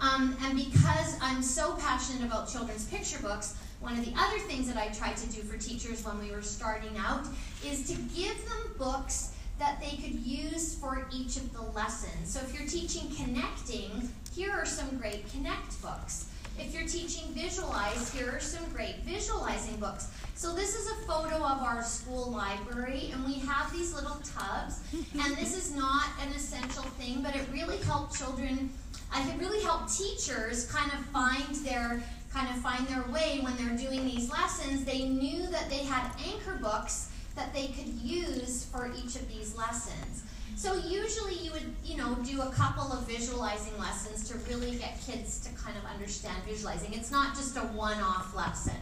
Um, 0.00 0.36
and 0.42 0.56
because 0.56 1.18
I'm 1.20 1.42
so 1.42 1.74
passionate 1.74 2.24
about 2.24 2.48
children's 2.48 2.86
picture 2.86 3.20
books, 3.20 3.56
one 3.80 3.98
of 3.98 4.04
the 4.04 4.12
other 4.16 4.38
things 4.38 4.68
that 4.68 4.76
I 4.76 4.88
tried 4.88 5.16
to 5.16 5.28
do 5.28 5.42
for 5.42 5.56
teachers 5.56 6.04
when 6.04 6.18
we 6.20 6.30
were 6.30 6.42
starting 6.42 6.96
out 6.96 7.26
is 7.66 7.86
to 7.88 7.94
give 8.16 8.36
them 8.48 8.74
books 8.78 9.32
that 9.58 9.80
they 9.80 9.96
could 9.96 10.14
use 10.14 10.74
for 10.74 11.06
each 11.12 11.36
of 11.36 11.52
the 11.52 11.62
lessons. 11.62 12.32
So 12.32 12.40
if 12.40 12.58
you're 12.58 12.68
teaching 12.68 13.10
connecting, 13.16 14.08
here 14.34 14.52
are 14.52 14.66
some 14.66 14.98
great 14.98 15.30
connect 15.32 15.80
books. 15.82 16.26
If 16.58 16.74
you're 16.74 16.88
teaching 16.88 17.32
visualize, 17.34 18.12
here 18.12 18.32
are 18.32 18.40
some 18.40 18.64
great 18.72 18.96
visualizing 19.04 19.76
books. 19.76 20.08
So 20.34 20.54
this 20.54 20.74
is 20.74 20.90
a 20.90 20.94
photo 21.06 21.36
of 21.36 21.62
our 21.62 21.82
school 21.84 22.30
library, 22.32 23.10
and 23.12 23.24
we 23.24 23.34
have 23.40 23.72
these 23.72 23.94
little 23.94 24.16
tubs. 24.36 24.80
And 25.22 25.36
this 25.36 25.56
is 25.56 25.74
not 25.74 26.06
an 26.20 26.32
essential 26.32 26.82
thing, 26.82 27.22
but 27.22 27.36
it 27.36 27.42
really 27.52 27.78
helped 27.78 28.16
children, 28.16 28.70
uh, 29.14 29.24
it 29.28 29.38
really 29.38 29.62
helped 29.62 29.96
teachers 29.96 30.70
kind 30.70 30.92
of 30.92 30.98
find 31.06 31.54
their 31.64 32.02
kind 32.32 32.48
of 32.50 32.56
find 32.56 32.86
their 32.88 33.04
way 33.10 33.40
when 33.40 33.56
they're 33.56 33.76
doing 33.76 34.04
these 34.04 34.30
lessons. 34.30 34.84
They 34.84 35.08
knew 35.08 35.46
that 35.46 35.70
they 35.70 35.78
had 35.84 36.10
anchor 36.24 36.58
books 36.60 37.10
that 37.38 37.54
they 37.54 37.68
could 37.68 37.86
use 37.86 38.64
for 38.64 38.90
each 38.98 39.14
of 39.14 39.28
these 39.28 39.56
lessons. 39.56 40.24
So 40.56 40.74
usually 40.74 41.34
you 41.34 41.52
would, 41.52 41.72
you 41.84 41.96
know, 41.96 42.16
do 42.24 42.42
a 42.42 42.50
couple 42.50 42.92
of 42.92 43.06
visualizing 43.06 43.78
lessons 43.78 44.28
to 44.28 44.38
really 44.52 44.76
get 44.76 45.00
kids 45.06 45.38
to 45.46 45.54
kind 45.54 45.76
of 45.78 45.84
understand 45.84 46.42
visualizing. 46.44 46.92
It's 46.92 47.12
not 47.12 47.36
just 47.36 47.56
a 47.56 47.60
one-off 47.60 48.34
lesson. 48.34 48.74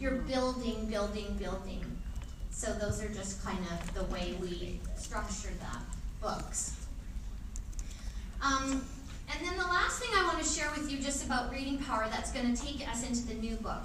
You're 0.00 0.22
building, 0.22 0.86
building, 0.86 1.36
building. 1.38 1.84
So 2.50 2.72
those 2.72 3.02
are 3.02 3.08
just 3.08 3.44
kind 3.44 3.58
of 3.70 3.94
the 3.94 4.04
way 4.04 4.36
we 4.40 4.80
structure 4.96 5.50
the 5.60 6.26
books. 6.26 6.76
Um, 8.42 8.86
and 9.30 9.46
then 9.46 9.58
the 9.58 9.64
last 9.64 10.00
thing 10.00 10.08
I 10.14 10.24
want 10.24 10.42
to 10.42 10.48
share 10.48 10.70
with 10.74 10.90
you 10.90 10.98
just 10.98 11.26
about 11.26 11.52
reading 11.52 11.76
power 11.78 12.06
that's 12.10 12.32
going 12.32 12.54
to 12.54 12.62
take 12.62 12.88
us 12.88 13.06
into 13.06 13.26
the 13.26 13.34
new 13.34 13.56
book 13.56 13.82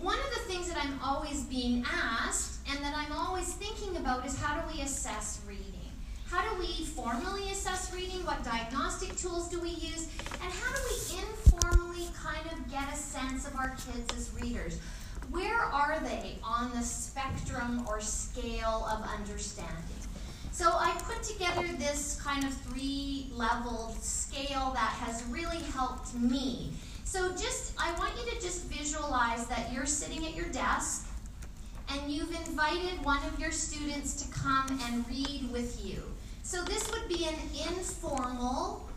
one 0.00 0.18
of 0.18 0.30
the 0.34 0.52
things 0.52 0.68
that 0.68 0.78
I'm 0.82 0.98
always 1.02 1.44
being 1.44 1.84
asked 1.90 2.60
and 2.70 2.82
that 2.84 2.94
I'm 2.96 3.12
always 3.12 3.52
thinking 3.54 3.96
about 3.96 4.26
is 4.26 4.38
how 4.40 4.60
do 4.60 4.74
we 4.74 4.82
assess 4.82 5.40
reading? 5.46 5.74
How 6.26 6.42
do 6.42 6.58
we 6.58 6.84
formally 6.84 7.50
assess 7.50 7.92
reading? 7.94 8.24
What 8.24 8.42
diagnostic 8.42 9.16
tools 9.16 9.48
do 9.48 9.60
we 9.60 9.70
use? 9.70 10.08
And 10.42 10.52
how 10.52 10.74
do 10.74 10.80
we 10.90 11.18
informally 11.18 12.08
kind 12.14 12.46
of 12.52 12.70
get 12.70 12.92
a 12.92 12.96
sense 12.96 13.46
of 13.46 13.54
our 13.56 13.70
kids 13.70 14.12
as 14.16 14.32
readers? 14.40 14.80
Where 15.30 15.60
are 15.60 16.00
they 16.00 16.38
on 16.42 16.70
the 16.72 16.82
spectrum 16.82 17.84
or 17.88 18.00
scale 18.00 18.88
of 18.90 19.06
understanding? 19.08 19.74
So 20.50 20.70
I 20.70 20.92
put 21.04 21.22
together 21.22 21.66
this 21.78 22.20
kind 22.22 22.44
of 22.44 22.54
three 22.54 23.28
level 23.32 23.96
scale 24.00 24.70
that 24.74 24.92
has 25.00 25.24
really 25.24 25.62
helped 25.74 26.14
me. 26.14 26.72
So 27.04 27.30
just, 27.32 27.74
I 27.78 27.92
want 27.98 28.12
you 28.18 28.30
to 28.32 28.40
just 28.40 28.64
visualize 28.64 29.46
that 29.46 29.72
you're 29.72 29.86
sitting 29.86 30.26
at 30.26 30.34
your 30.34 30.46
desk 30.46 31.06
and 31.90 32.10
you've 32.10 32.34
invited 32.46 33.04
one 33.04 33.24
of 33.26 33.38
your 33.38 33.52
students 33.52 34.22
to 34.22 34.32
come 34.32 34.80
and 34.84 35.06
read 35.08 35.48
with 35.52 35.84
you. 35.84 36.02
So 36.42 36.64
this 36.64 36.90
would 36.90 37.08
be 37.08 37.26
an 37.26 37.34
informal 37.52 38.88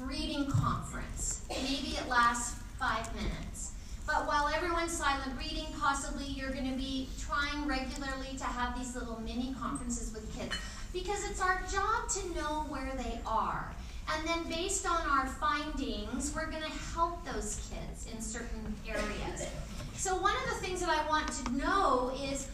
reading 0.00 0.50
conference. 0.50 1.44
Maybe 1.48 1.96
it 1.96 2.08
lasts 2.08 2.58
five 2.78 3.14
minutes. 3.14 3.72
But 4.06 4.26
while 4.26 4.48
everyone's 4.48 4.92
silent 4.92 5.38
reading, 5.38 5.66
possibly 5.78 6.24
you're 6.24 6.50
going 6.50 6.68
to 6.68 6.76
be 6.76 7.08
trying 7.20 7.68
regularly 7.68 8.36
to 8.38 8.44
have 8.44 8.76
these 8.76 8.96
little 8.96 9.20
mini 9.20 9.54
conferences 9.60 10.12
with 10.12 10.36
kids 10.36 10.56
because 10.92 11.30
it's 11.30 11.40
our 11.40 11.62
job 11.70 12.08
to 12.08 12.34
know 12.34 12.64
where 12.68 12.92
they 12.96 13.20
are. 13.24 13.72
And 14.12 14.26
then 14.28 14.44
based 14.44 14.86
on 14.86 15.00
our 15.08 15.26
findings, 15.26 16.34
we're 16.34 16.50
going 16.50 16.62
to 16.62 16.78
help 16.94 17.24
those 17.24 17.68
kids 17.70 18.06
in 18.12 18.20
certain 18.20 18.74
areas. 18.88 19.46
So 19.94 20.16
one 20.16 20.34
of 20.36 20.54
the 20.54 20.66
things 20.66 20.80
that 20.80 20.88
I 20.88 21.08
want 21.08 21.28
to 21.32 21.52
know 21.52 22.12
is, 22.22 22.48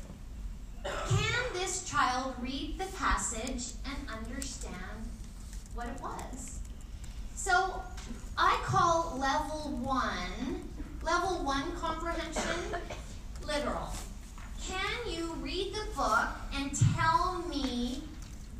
can 0.85 1.53
this 1.53 1.89
child 1.89 2.35
read 2.41 2.79
the 2.79 2.87
passage 2.97 3.75
and 3.85 4.09
understand 4.09 4.75
what 5.75 5.87
it 5.87 6.01
was? 6.01 6.61
So 7.35 7.83
I 8.39 8.59
call 8.65 9.17
level 9.19 9.79
one, 9.83 10.69
level 11.03 11.45
one 11.45 11.73
comprehension, 11.77 12.81
literal. 13.47 13.93
Can 14.67 15.13
you 15.13 15.33
read 15.41 15.75
the 15.75 15.95
book 15.95 16.29
and 16.55 16.73
tell 16.97 17.45
me 17.49 18.03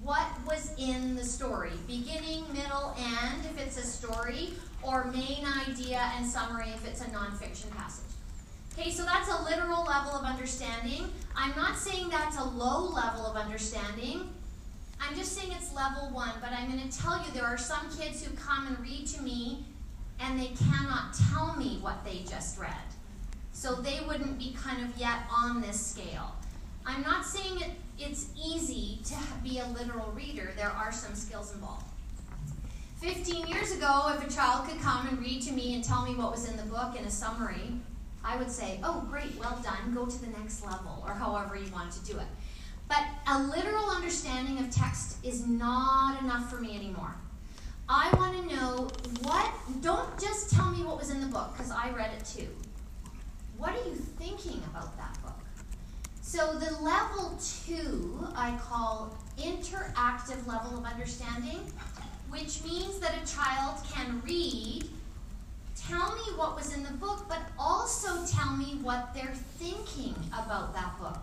what 0.07 0.27
was 0.47 0.73
in 0.79 1.17
the 1.17 1.25
story, 1.25 1.73
beginning, 1.89 2.45
middle, 2.53 2.95
end 2.97 3.45
if 3.45 3.61
it's 3.61 3.77
a 3.77 3.85
story, 3.85 4.51
or 4.81 5.07
main 5.07 5.45
idea 5.69 6.13
and 6.17 6.25
summary 6.25 6.69
if 6.69 6.87
it's 6.87 7.01
a 7.01 7.07
nonfiction 7.07 7.69
passage. 7.77 8.05
Okay, 8.79 8.93
so 8.93 9.05
that's 9.05 9.29
a 9.29 9.43
literal 9.43 9.85
level 9.85 10.13
of 10.13 10.25
understanding. 10.25 11.11
I'm 11.35 11.57
not 11.57 11.77
saying 11.77 12.09
that's 12.09 12.39
a 12.39 12.45
low 12.45 12.89
level 12.89 13.27
of 13.27 13.37
understanding. 13.37 14.31
I'm 15.01 15.17
just 15.17 15.33
saying 15.33 15.51
it's 15.53 15.75
level 15.75 16.09
one, 16.13 16.33
but 16.41 16.51
I'm 16.53 16.71
going 16.71 16.89
to 16.89 16.99
tell 16.99 17.19
you 17.25 17.33
there 17.33 17.45
are 17.45 17.59
some 17.59 17.91
kids 17.99 18.25
who 18.25 18.33
come 18.37 18.69
and 18.69 18.79
read 18.79 19.09
to 19.09 19.23
me 19.23 19.65
and 20.21 20.39
they 20.39 20.53
cannot 20.71 21.17
tell 21.31 21.57
me 21.57 21.79
what 21.81 22.05
they 22.05 22.21
just 22.29 22.61
read. 22.61 22.71
So 23.53 23.75
they 23.75 24.01
wouldn't 24.07 24.39
be 24.39 24.55
kind 24.63 24.85
of 24.85 24.97
yet 24.97 25.23
on 25.33 25.61
this 25.63 25.85
scale. 25.85 26.37
I'm 26.87 27.03
not 27.03 27.25
saying 27.25 27.61
it, 27.61 27.71
it's 27.99 28.29
easy 28.37 28.99
to 29.05 29.17
be 29.43 29.59
a 29.59 29.67
literal 29.69 30.13
reader. 30.13 30.53
There 30.57 30.71
are 30.71 30.93
some 30.93 31.15
skills 31.15 31.53
involved. 31.55 31.87
15 33.01 33.47
years 33.47 33.73
ago, 33.73 34.15
if 34.17 34.27
a 34.27 34.33
child 34.33 34.69
could 34.69 34.81
come 34.81 35.07
and 35.09 35.19
read 35.21 35.43
to 35.43 35.53
me 35.53 35.75
and 35.75 35.85
tell 35.85 36.05
me 36.05 36.15
what 36.15 36.33
was 36.33 36.49
in 36.49 36.57
the 36.57 36.63
book 36.65 36.99
in 36.99 37.05
a 37.05 37.11
summary, 37.11 37.73
I 38.25 38.37
would 38.37 38.51
say, 38.51 38.81
oh, 38.83 39.07
great, 39.11 39.37
well 39.39 39.59
done, 39.63 39.95
go 39.95 40.07
to 40.07 40.21
the 40.21 40.31
next 40.39 40.65
level, 40.65 41.05
or 41.07 41.13
however 41.13 41.57
you 41.57 41.71
want 41.73 41.93
to 41.93 42.05
do 42.05 42.19
it. 42.19 42.27
But 42.89 43.05
a 43.27 43.43
literal 43.43 43.85
understanding 43.91 44.59
of 44.59 44.71
text 44.71 45.19
is 45.25 45.47
not 45.47 46.21
enough 46.23 46.51
for 46.51 46.61
me 46.61 46.75
anymore. 46.75 47.15
I 47.89 48.11
want 48.17 48.49
to 48.49 48.57
know 48.57 48.89
what, 49.23 49.53
don't 49.81 50.19
just 50.19 50.53
tell 50.53 50.71
me 50.71 50.83
what 50.83 50.99
was 50.99 51.11
in 51.11 51.21
the 51.21 51.29
book, 51.29 51.53
because 51.53 51.71
I 51.71 51.91
read 51.91 52.11
it 52.19 52.25
too. 52.25 52.49
What 53.59 53.71
are 53.71 53.89
you 53.89 53.95
thinking 53.95 54.63
about 54.71 54.97
that 54.97 55.23
book? 55.23 55.26
So 56.27 56.55
the 56.55 56.75
level 56.83 57.39
two 57.65 58.19
I 58.35 58.59
call 58.61 59.17
interactive 59.39 60.45
level 60.45 60.77
of 60.77 60.85
understanding, 60.85 61.61
which 62.29 62.65
means 62.65 62.99
that 62.99 63.13
a 63.23 63.33
child 63.33 63.77
can 63.95 64.21
read, 64.27 64.91
tell 65.77 66.17
me 66.17 66.37
what 66.37 66.57
was 66.57 66.75
in 66.75 66.83
the 66.83 66.91
book, 66.95 67.27
but 67.29 67.39
also 67.57 68.27
tell 68.27 68.57
me 68.57 68.77
what 68.83 69.15
they're 69.15 69.37
thinking 69.59 70.17
about 70.33 70.75
that 70.75 70.99
book. 70.99 71.21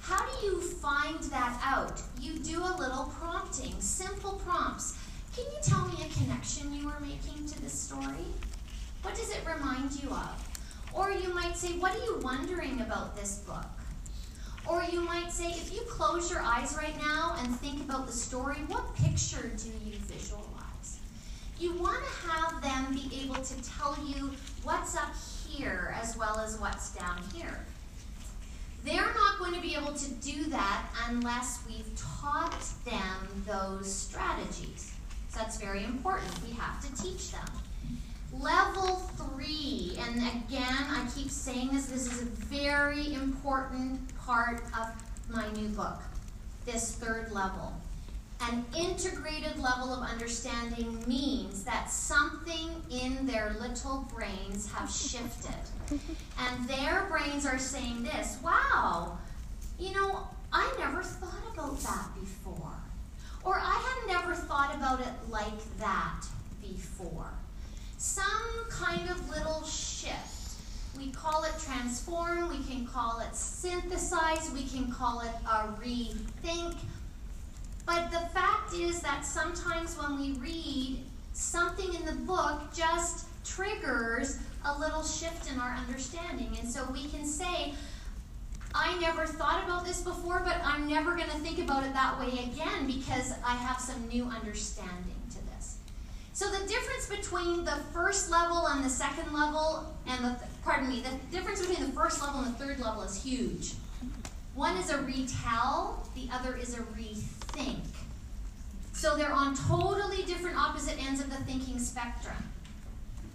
How 0.00 0.26
do 0.26 0.44
you 0.44 0.60
find 0.60 1.22
that 1.30 1.60
out? 1.64 2.02
You 2.20 2.36
do 2.40 2.58
a 2.58 2.74
little 2.76 3.04
prompting, 3.20 3.80
simple 3.80 4.42
prompts. 4.44 4.98
Can 5.36 5.44
you 5.44 5.58
tell 5.62 5.86
me 5.86 6.04
a 6.04 6.18
connection 6.18 6.74
you 6.74 6.86
were 6.86 7.00
making 7.00 7.46
to 7.46 7.62
this 7.62 7.72
story? 7.72 8.26
What 9.02 9.14
does 9.14 9.30
it 9.30 9.42
remind 9.46 10.02
you 10.02 10.10
of? 10.10 10.48
Or 10.92 11.12
you 11.12 11.32
might 11.32 11.56
say, 11.56 11.78
what 11.78 11.94
are 11.94 12.04
you 12.04 12.18
wondering 12.24 12.80
about 12.80 13.14
this 13.14 13.38
book? 13.46 13.66
Or 14.68 14.82
you 14.82 15.00
might 15.00 15.30
say, 15.30 15.48
if 15.48 15.72
you 15.72 15.80
close 15.82 16.30
your 16.30 16.40
eyes 16.40 16.76
right 16.76 16.96
now 16.98 17.36
and 17.38 17.54
think 17.60 17.80
about 17.80 18.06
the 18.06 18.12
story, 18.12 18.56
what 18.66 18.94
picture 18.96 19.50
do 19.56 19.68
you 19.84 19.96
visualize? 20.00 20.98
You 21.58 21.72
want 21.74 22.02
to 22.04 22.28
have 22.28 22.62
them 22.62 22.92
be 22.92 23.22
able 23.22 23.36
to 23.36 23.54
tell 23.62 23.96
you 24.04 24.32
what's 24.64 24.96
up 24.96 25.14
here 25.48 25.94
as 26.00 26.16
well 26.16 26.38
as 26.40 26.58
what's 26.58 26.94
down 26.94 27.22
here. 27.32 27.64
They're 28.84 29.14
not 29.14 29.38
going 29.38 29.54
to 29.54 29.60
be 29.60 29.74
able 29.74 29.94
to 29.94 30.10
do 30.14 30.44
that 30.44 30.86
unless 31.08 31.60
we've 31.66 31.90
taught 31.96 32.64
them 32.84 33.44
those 33.46 33.92
strategies. 33.92 34.94
So 35.28 35.38
that's 35.38 35.58
very 35.58 35.84
important. 35.84 36.30
We 36.46 36.54
have 36.54 36.80
to 36.82 37.02
teach 37.02 37.32
them. 37.32 37.46
Level 38.40 38.96
three, 39.16 39.96
and 39.98 40.16
again, 40.16 40.86
I 40.90 41.08
keep 41.14 41.30
saying 41.30 41.70
this, 41.72 41.86
this 41.86 42.06
is 42.06 42.22
a 42.22 42.26
very 42.26 43.14
important 43.14 44.00
part 44.18 44.62
of 44.78 44.88
my 45.28 45.50
new 45.52 45.68
book, 45.68 46.00
this 46.66 46.96
third 46.96 47.32
level. 47.32 47.72
An 48.42 48.64
integrated 48.76 49.58
level 49.58 49.94
of 49.94 50.02
understanding 50.02 51.02
means 51.06 51.64
that 51.64 51.90
something 51.90 52.68
in 52.90 53.26
their 53.26 53.56
little 53.58 54.06
brains 54.14 54.70
have 54.72 54.90
shifted. 54.90 55.54
And 56.38 56.68
their 56.68 57.06
brains 57.08 57.46
are 57.46 57.58
saying 57.58 58.02
this 58.02 58.38
wow, 58.42 59.16
you 59.78 59.92
know, 59.94 60.28
I 60.52 60.70
never 60.78 61.02
thought 61.02 61.54
about 61.54 61.78
that 61.80 62.08
before. 62.20 62.74
Or 63.44 63.54
I 63.58 64.04
had 64.06 64.12
never 64.12 64.34
thought 64.34 64.74
about 64.74 65.00
it 65.00 65.30
like 65.30 65.78
that 65.78 66.26
before 66.60 67.30
some 67.98 68.24
kind 68.68 69.08
of 69.10 69.28
little 69.30 69.64
shift. 69.64 70.54
We 70.96 71.10
call 71.10 71.44
it 71.44 71.55
transform, 71.66 72.48
we 72.48 72.62
can 72.64 72.86
call 72.86 73.20
it 73.20 73.34
synthesize, 73.34 74.50
we 74.52 74.64
can 74.64 74.90
call 74.90 75.20
it 75.20 75.32
a 75.44 75.68
rethink. 75.82 76.76
But 77.84 78.10
the 78.10 78.20
fact 78.34 78.74
is 78.74 79.00
that 79.00 79.24
sometimes 79.24 79.96
when 79.96 80.18
we 80.18 80.32
read, 80.32 81.00
something 81.32 81.94
in 81.94 82.04
the 82.04 82.20
book 82.24 82.62
just 82.74 83.26
triggers 83.44 84.38
a 84.64 84.78
little 84.78 85.02
shift 85.02 85.50
in 85.52 85.60
our 85.60 85.74
understanding. 85.74 86.56
And 86.58 86.68
so 86.68 86.88
we 86.92 87.06
can 87.08 87.24
say, 87.24 87.74
I 88.74 88.98
never 88.98 89.26
thought 89.26 89.64
about 89.64 89.84
this 89.84 90.02
before, 90.02 90.42
but 90.44 90.56
I'm 90.64 90.88
never 90.88 91.14
going 91.14 91.30
to 91.30 91.38
think 91.38 91.58
about 91.58 91.84
it 91.84 91.92
that 91.94 92.18
way 92.18 92.28
again 92.50 92.86
because 92.86 93.32
I 93.44 93.54
have 93.54 93.80
some 93.80 94.06
new 94.08 94.24
understanding. 94.24 95.14
To 95.30 95.38
this. 95.54 95.78
So 96.32 96.50
the 96.50 96.66
difference 96.66 97.08
between 97.08 97.64
the 97.64 97.76
first 97.92 98.30
level 98.30 98.66
and 98.68 98.84
the 98.84 98.90
second 98.90 99.32
level, 99.32 99.94
and 100.06 100.24
the, 100.24 100.36
pardon 100.66 100.88
me, 100.88 101.00
the 101.00 101.36
difference 101.36 101.64
between 101.64 101.86
the 101.86 101.92
first 101.92 102.20
level 102.20 102.40
and 102.40 102.52
the 102.52 102.58
third 102.58 102.80
level 102.80 103.02
is 103.02 103.22
huge. 103.22 103.74
One 104.56 104.76
is 104.76 104.90
a 104.90 105.00
retell, 105.02 106.04
the 106.16 106.28
other 106.32 106.56
is 106.56 106.74
a 106.74 106.80
rethink. 106.80 107.84
So 108.92 109.16
they're 109.16 109.32
on 109.32 109.54
totally 109.54 110.24
different 110.24 110.58
opposite 110.58 111.00
ends 111.06 111.20
of 111.20 111.30
the 111.30 111.36
thinking 111.44 111.78
spectrum. 111.78 112.36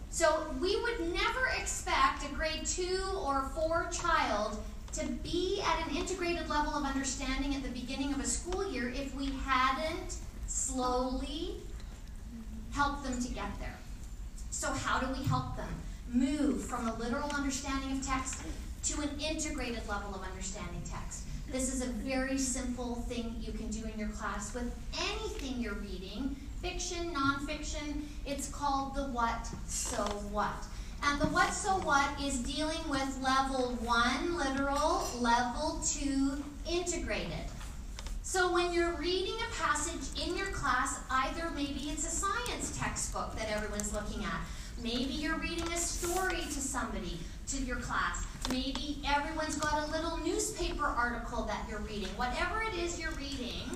So 0.10 0.54
we 0.60 0.76
would 0.82 1.14
never 1.14 1.48
expect 1.58 2.26
a 2.30 2.36
grade 2.36 2.66
two 2.66 3.02
or 3.16 3.50
four 3.56 3.88
child 3.94 4.62
to 4.94 5.06
be 5.24 5.62
at 5.66 5.88
an 5.88 5.96
integrated 5.96 6.50
level 6.50 6.74
of 6.74 6.84
understanding 6.84 7.56
at 7.56 7.64
the 7.64 7.70
beginning 7.70 8.12
of 8.14 8.20
a 8.20 8.26
school 8.26 8.70
year 8.70 8.90
if 8.90 9.16
we 9.16 9.30
hadn't 9.46 10.18
slowly 10.48 11.56
helped 12.72 13.06
them 13.06 13.22
to 13.22 13.30
get 13.30 13.58
there. 13.62 13.78
So, 14.50 14.74
how 14.74 15.00
do 15.00 15.08
we 15.14 15.24
help 15.24 15.56
them 15.56 15.70
move 16.14 16.64
from 16.64 16.88
a 16.88 16.96
literal 16.96 17.30
understanding 17.32 17.98
of 17.98 18.06
text 18.06 18.44
to 18.84 19.02
an 19.02 19.10
integrated 19.20 19.88
level 19.88 20.16
of 20.16 20.24
understanding 20.24 20.82
text? 20.86 21.24
This 21.52 21.74
is 21.74 21.82
a 21.82 21.88
very 21.88 22.38
simple 22.38 22.96
thing 23.10 23.36
you 23.40 23.52
can 23.52 23.70
do 23.70 23.84
in 23.86 24.00
your 24.00 24.10
class 24.10 24.54
with 24.54 24.74
anything 24.98 25.60
you're 25.60 25.74
reading 25.76 26.36
fiction, 26.62 27.14
nonfiction. 27.14 28.04
It's 28.26 28.50
called 28.50 28.96
the 28.96 29.04
what, 29.06 29.50
so 29.68 30.04
what. 30.32 30.64
And 31.04 31.20
the 31.20 31.26
what 31.28 31.52
so 31.52 31.72
what 31.80 32.08
is 32.22 32.40
dealing 32.40 32.88
with 32.88 33.20
level 33.22 33.78
one, 33.82 34.38
literal, 34.38 35.10
level 35.20 35.82
two, 35.84 36.44
integrated. 36.70 37.50
So 38.22 38.54
when 38.54 38.72
you're 38.72 38.94
reading 38.94 39.36
a 39.36 39.56
passage 39.62 40.26
in 40.26 40.38
your 40.38 40.48
class, 40.48 41.00
either 41.10 41.50
maybe 41.50 41.90
it's 41.90 42.06
a 42.06 42.10
science 42.10 42.78
textbook 42.78 43.36
that 43.36 43.50
everyone's 43.50 43.92
looking 43.94 44.24
at, 44.24 44.40
maybe 44.84 45.14
you're 45.14 45.38
reading 45.38 45.68
a 45.72 45.78
story 45.78 46.42
to 46.42 46.60
somebody, 46.60 47.20
to 47.48 47.62
your 47.64 47.78
class, 47.78 48.26
maybe 48.50 49.02
everyone's 49.08 49.56
got 49.56 49.88
a 49.88 49.92
little 49.92 50.18
newspaper 50.18 50.86
article 50.86 51.44
that 51.44 51.66
you're 51.70 51.80
reading. 51.80 52.08
Whatever 52.16 52.62
it 52.62 52.78
is 52.78 53.00
you're 53.00 53.12
reading, 53.12 53.70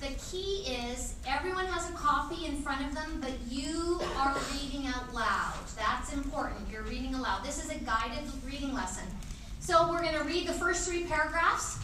the 0.00 0.08
key 0.30 0.64
is 0.66 1.14
everyone 1.26 1.66
has 1.66 1.88
a 1.90 1.92
copy 1.92 2.46
in 2.46 2.62
front 2.62 2.86
of 2.86 2.94
them, 2.94 3.20
but 3.20 3.32
you 3.48 4.00
are 4.16 4.36
reading 4.52 4.86
out 4.86 5.12
loud. 5.14 5.54
That's 5.76 6.12
important. 6.12 6.60
You're 6.70 6.82
reading 6.82 7.14
aloud. 7.14 7.44
This 7.44 7.62
is 7.62 7.70
a 7.70 7.78
guided 7.78 8.24
reading 8.44 8.74
lesson. 8.74 9.04
So 9.60 9.90
we're 9.90 10.02
going 10.02 10.14
to 10.14 10.24
read 10.24 10.48
the 10.48 10.54
first 10.54 10.88
three 10.88 11.04
paragraphs. 11.04 11.78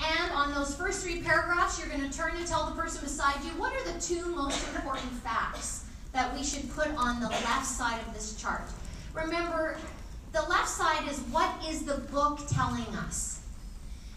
And 0.00 0.30
on 0.32 0.54
those 0.54 0.76
first 0.76 1.02
three 1.02 1.22
paragraphs, 1.22 1.78
you're 1.78 1.88
going 1.88 2.08
to 2.08 2.16
turn 2.16 2.36
and 2.36 2.46
tell 2.46 2.66
the 2.66 2.80
person 2.80 3.02
beside 3.02 3.42
you 3.44 3.50
what 3.58 3.72
are 3.72 3.92
the 3.92 4.00
two 4.00 4.26
most 4.26 4.66
important 4.74 5.10
facts 5.24 5.85
that 6.16 6.34
we 6.34 6.42
should 6.42 6.74
put 6.74 6.88
on 6.96 7.20
the 7.20 7.28
left 7.28 7.66
side 7.66 8.00
of 8.06 8.14
this 8.14 8.36
chart. 8.36 8.62
Remember, 9.12 9.76
the 10.32 10.40
left 10.48 10.68
side 10.68 11.06
is 11.10 11.18
what 11.30 11.50
is 11.68 11.84
the 11.84 11.98
book 12.10 12.40
telling 12.48 12.86
us? 12.96 13.42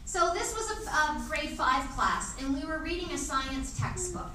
So 0.06 0.32
this 0.34 0.56
was 0.56 0.88
a, 0.88 0.92
a 0.92 1.26
grade 1.28 1.50
5 1.50 1.90
class, 1.90 2.42
and 2.42 2.56
we 2.56 2.66
were 2.66 2.80
reading 2.80 3.12
a 3.12 3.18
science 3.18 3.78
textbook. 3.78 4.32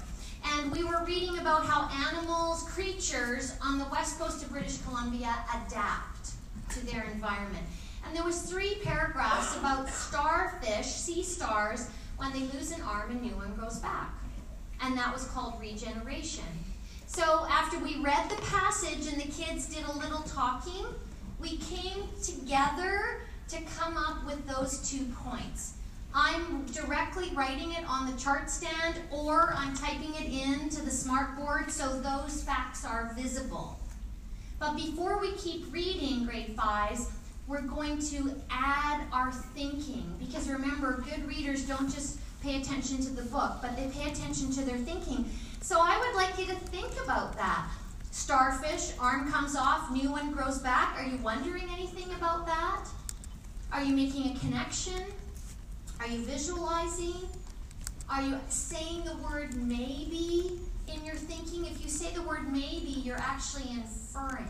And 0.53 0.71
we 0.71 0.83
were 0.83 1.03
reading 1.05 1.39
about 1.39 1.65
how 1.65 1.89
animals, 2.07 2.63
creatures 2.69 3.55
on 3.63 3.79
the 3.79 3.85
west 3.85 4.19
coast 4.19 4.43
of 4.43 4.51
British 4.51 4.77
Columbia 4.83 5.35
adapt 5.49 6.33
to 6.69 6.85
their 6.85 7.05
environment. 7.11 7.65
And 8.05 8.15
there 8.15 8.23
was 8.23 8.43
three 8.43 8.75
paragraphs 8.83 9.57
about 9.57 9.89
starfish, 9.89 10.85
sea 10.85 11.23
stars, 11.23 11.89
when 12.17 12.31
they 12.31 12.41
lose 12.55 12.71
an 12.71 12.83
arm, 12.83 13.09
a 13.09 13.15
new 13.15 13.35
one 13.35 13.55
grows 13.55 13.79
back. 13.79 14.13
And 14.81 14.95
that 14.99 15.11
was 15.11 15.25
called 15.29 15.59
regeneration. 15.59 16.45
So 17.15 17.47
after 17.49 17.79
we 17.79 17.95
read 18.01 18.29
the 18.29 18.35
passage 18.51 19.07
and 19.07 19.15
the 19.15 19.31
kids 19.31 19.73
did 19.73 19.85
a 19.85 19.97
little 19.99 20.23
talking, 20.23 20.85
we 21.39 21.55
came 21.55 22.09
together 22.21 23.21
to 23.47 23.57
come 23.77 23.95
up 23.95 24.25
with 24.25 24.45
those 24.45 24.89
two 24.89 25.05
points. 25.23 25.75
I'm 26.13 26.65
directly 26.65 27.29
writing 27.33 27.71
it 27.71 27.85
on 27.87 28.11
the 28.11 28.19
chart 28.19 28.49
stand 28.49 28.99
or 29.11 29.53
I'm 29.55 29.73
typing 29.77 30.13
it 30.15 30.25
into 30.25 30.81
the 30.81 30.91
smartboard 30.91 31.71
so 31.71 32.01
those 32.01 32.43
facts 32.43 32.83
are 32.83 33.13
visible. 33.17 33.79
But 34.59 34.75
before 34.75 35.17
we 35.21 35.31
keep 35.35 35.71
reading 35.71 36.25
grade 36.25 36.53
fives, 36.57 37.09
we're 37.47 37.61
going 37.61 37.99
to 38.09 38.35
add 38.49 39.05
our 39.13 39.31
thinking. 39.31 40.13
Because 40.19 40.49
remember, 40.49 41.01
good 41.09 41.25
readers 41.25 41.65
don't 41.65 41.89
just 41.89 42.19
pay 42.43 42.61
attention 42.61 42.97
to 42.97 43.09
the 43.11 43.23
book, 43.23 43.53
but 43.61 43.77
they 43.77 43.87
pay 43.87 44.11
attention 44.11 44.51
to 44.51 44.61
their 44.65 44.77
thinking. 44.77 45.29
So 45.61 45.79
I 45.79 45.97
would 45.99 46.15
like 46.15 46.37
you 46.37 46.45
to 46.45 46.55
think 46.69 46.91
about 47.03 47.35
that. 47.37 47.67
Starfish, 48.11 48.93
arm 48.99 49.31
comes 49.31 49.55
off, 49.55 49.91
new 49.91 50.11
one 50.11 50.31
grows 50.31 50.59
back. 50.59 50.97
Are 50.97 51.05
you 51.05 51.17
wondering 51.17 51.69
anything 51.73 52.13
about 52.13 52.45
that? 52.45 52.85
Are 53.71 53.83
you 53.83 53.95
making 53.95 54.35
a 54.35 54.39
connection? 54.39 55.03
Are 55.99 56.07
you 56.07 56.19
visualizing? 56.19 57.27
Are 58.09 58.21
you 58.21 58.39
saying 58.49 59.03
the 59.03 59.17
word 59.17 59.55
maybe 59.55 60.59
in 60.87 61.03
your 61.03 61.15
thinking? 61.15 61.65
If 61.65 61.83
you 61.83 61.89
say 61.89 62.13
the 62.13 62.21
word 62.21 62.51
maybe, 62.51 63.01
you're 63.03 63.17
actually 63.17 63.69
inferring. 63.71 64.47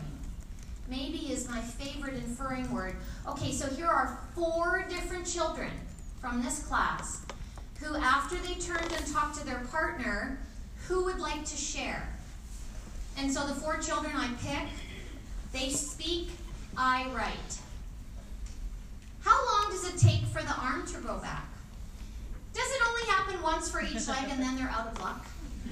Maybe 0.88 1.32
is 1.32 1.48
my 1.48 1.60
favorite 1.60 2.14
inferring 2.14 2.72
word. 2.72 2.96
Okay, 3.26 3.52
so 3.52 3.66
here 3.68 3.88
are 3.88 4.20
four 4.34 4.86
different 4.88 5.26
children 5.26 5.70
from 6.20 6.42
this 6.42 6.62
class 6.64 7.26
who, 7.80 7.96
after 7.96 8.36
they 8.36 8.54
turned 8.54 8.92
and 8.92 9.06
talked 9.12 9.38
to 9.38 9.46
their 9.46 9.64
partner, 9.70 10.38
who 10.88 11.04
would 11.04 11.18
like 11.18 11.44
to 11.44 11.56
share? 11.56 12.08
And 13.18 13.32
so 13.32 13.46
the 13.46 13.54
four 13.54 13.78
children 13.78 14.12
I 14.14 14.28
pick, 14.42 14.68
they 15.52 15.70
speak, 15.70 16.30
I 16.76 17.06
write. 17.14 17.58
How 19.20 19.36
long 19.46 19.70
does 19.70 19.88
it 19.88 19.98
take 19.98 20.24
for 20.26 20.42
the 20.42 20.54
arm 20.60 20.86
to 20.86 20.98
grow 20.98 21.18
back? 21.18 21.48
Does 22.54 22.68
it 22.68 22.82
only 22.88 23.10
happen 23.10 23.42
once 23.42 23.70
for 23.70 23.80
each 23.80 24.06
leg 24.08 24.28
and 24.30 24.40
then 24.40 24.56
they're 24.56 24.68
out 24.68 24.88
of 24.88 25.00
luck? 25.00 25.26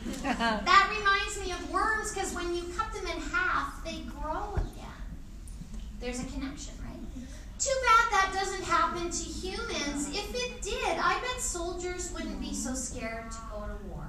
that 0.23 0.97
reminds 0.99 1.41
me 1.41 1.53
of 1.53 1.71
worms 1.73 2.13
because 2.13 2.35
when 2.35 2.55
you 2.55 2.63
cut 2.77 2.93
them 2.93 3.07
in 3.07 3.23
half, 3.31 3.85
they 3.85 4.01
grow 4.21 4.55
again. 4.55 4.85
There's 6.01 6.21
a 6.21 6.25
connection, 6.25 6.75
right? 6.85 6.99
Too 7.59 7.71
bad 7.87 8.13
that 8.13 8.31
doesn't 8.35 8.65
happen 8.65 9.11
to 9.11 9.25
humans. 9.25 10.11
If 10.11 10.35
it 10.35 10.61
did, 10.61 10.99
I 10.99 11.19
bet 11.21 11.41
soldiers 11.41 12.13
wouldn't 12.13 12.41
be 12.41 12.53
so 12.53 12.75
scared 12.75 13.31
to 13.31 13.39
go 13.51 13.61
to 13.61 13.87
war. 13.87 14.04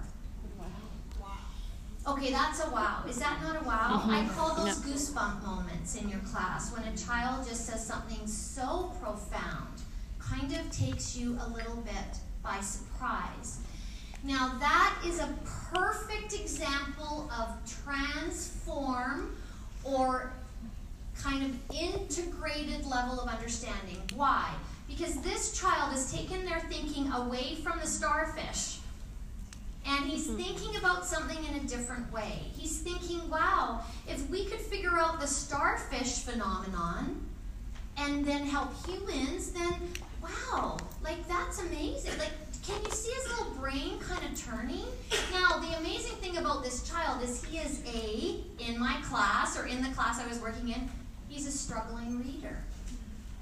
Okay, 2.07 2.31
that's 2.31 2.63
a 2.63 2.69
wow. 2.69 3.03
Is 3.09 3.17
that 3.17 3.41
not 3.41 3.59
a 3.59 3.65
wow? 3.65 4.01
Mm-hmm. 4.01 4.11
I 4.11 4.27
call 4.35 4.53
those 4.55 4.85
no. 4.85 4.91
goosebump 4.91 5.43
moments 5.43 5.95
in 5.95 6.07
your 6.07 6.19
class 6.19 6.71
when 6.71 6.83
a 6.83 6.95
child 6.95 7.47
just 7.47 7.65
says 7.65 7.85
something 7.85 8.27
so 8.27 8.93
profound, 9.01 9.81
kind 10.19 10.53
of 10.53 10.71
takes 10.71 11.17
you 11.17 11.37
a 11.41 11.49
little 11.49 11.77
bit 11.77 12.19
by 12.43 12.59
surprise. 12.59 13.59
Now, 14.23 14.55
that 14.59 14.95
is 15.05 15.19
a 15.19 15.29
perfect 15.73 16.33
example 16.33 17.29
of 17.35 17.57
transform 17.83 19.35
or 19.83 20.31
kind 21.17 21.43
of 21.43 21.75
integrated 21.75 22.85
level 22.85 23.19
of 23.19 23.27
understanding. 23.29 24.01
Why? 24.15 24.51
Because 24.87 25.19
this 25.21 25.59
child 25.59 25.91
has 25.91 26.11
taken 26.11 26.45
their 26.45 26.59
thinking 26.59 27.11
away 27.11 27.55
from 27.63 27.79
the 27.79 27.87
starfish 27.87 28.77
and 29.87 30.05
he's 30.05 30.27
mm-hmm. 30.27 30.41
thinking 30.41 30.75
about 30.77 31.05
something 31.05 31.37
in 31.45 31.55
a 31.55 31.67
different 31.67 32.11
way. 32.11 32.41
He's 32.57 32.79
thinking, 32.79 33.29
wow, 33.29 33.81
if 34.07 34.27
we 34.29 34.45
could 34.45 34.59
figure 34.59 34.97
out 34.97 35.19
the 35.19 35.27
starfish 35.27 36.19
phenomenon 36.19 37.23
and 37.97 38.25
then 38.25 38.45
help 38.45 38.71
humans, 38.85 39.51
then 39.51 39.73
wow, 40.21 40.77
like 41.03 41.27
that's 41.27 41.61
amazing. 41.61 42.17
Like, 42.17 42.31
can 42.65 42.83
you 42.83 42.91
see 42.91 43.11
his 43.11 43.29
little 43.29 43.53
brain 43.53 43.99
kind 43.99 44.25
of 44.25 44.39
turning? 44.39 44.85
Now, 45.31 45.59
the 45.59 45.77
amazing 45.77 46.15
thing 46.15 46.37
about 46.37 46.63
this 46.63 46.89
child 46.89 47.21
is 47.21 47.43
he 47.43 47.59
is 47.59 47.81
a, 47.85 48.39
in 48.67 48.79
my 48.79 48.97
class 49.03 49.57
or 49.57 49.67
in 49.67 49.83
the 49.83 49.89
class 49.89 50.19
I 50.19 50.27
was 50.27 50.39
working 50.39 50.69
in, 50.69 50.89
he's 51.29 51.45
a 51.45 51.51
struggling 51.51 52.23
reader. 52.23 52.57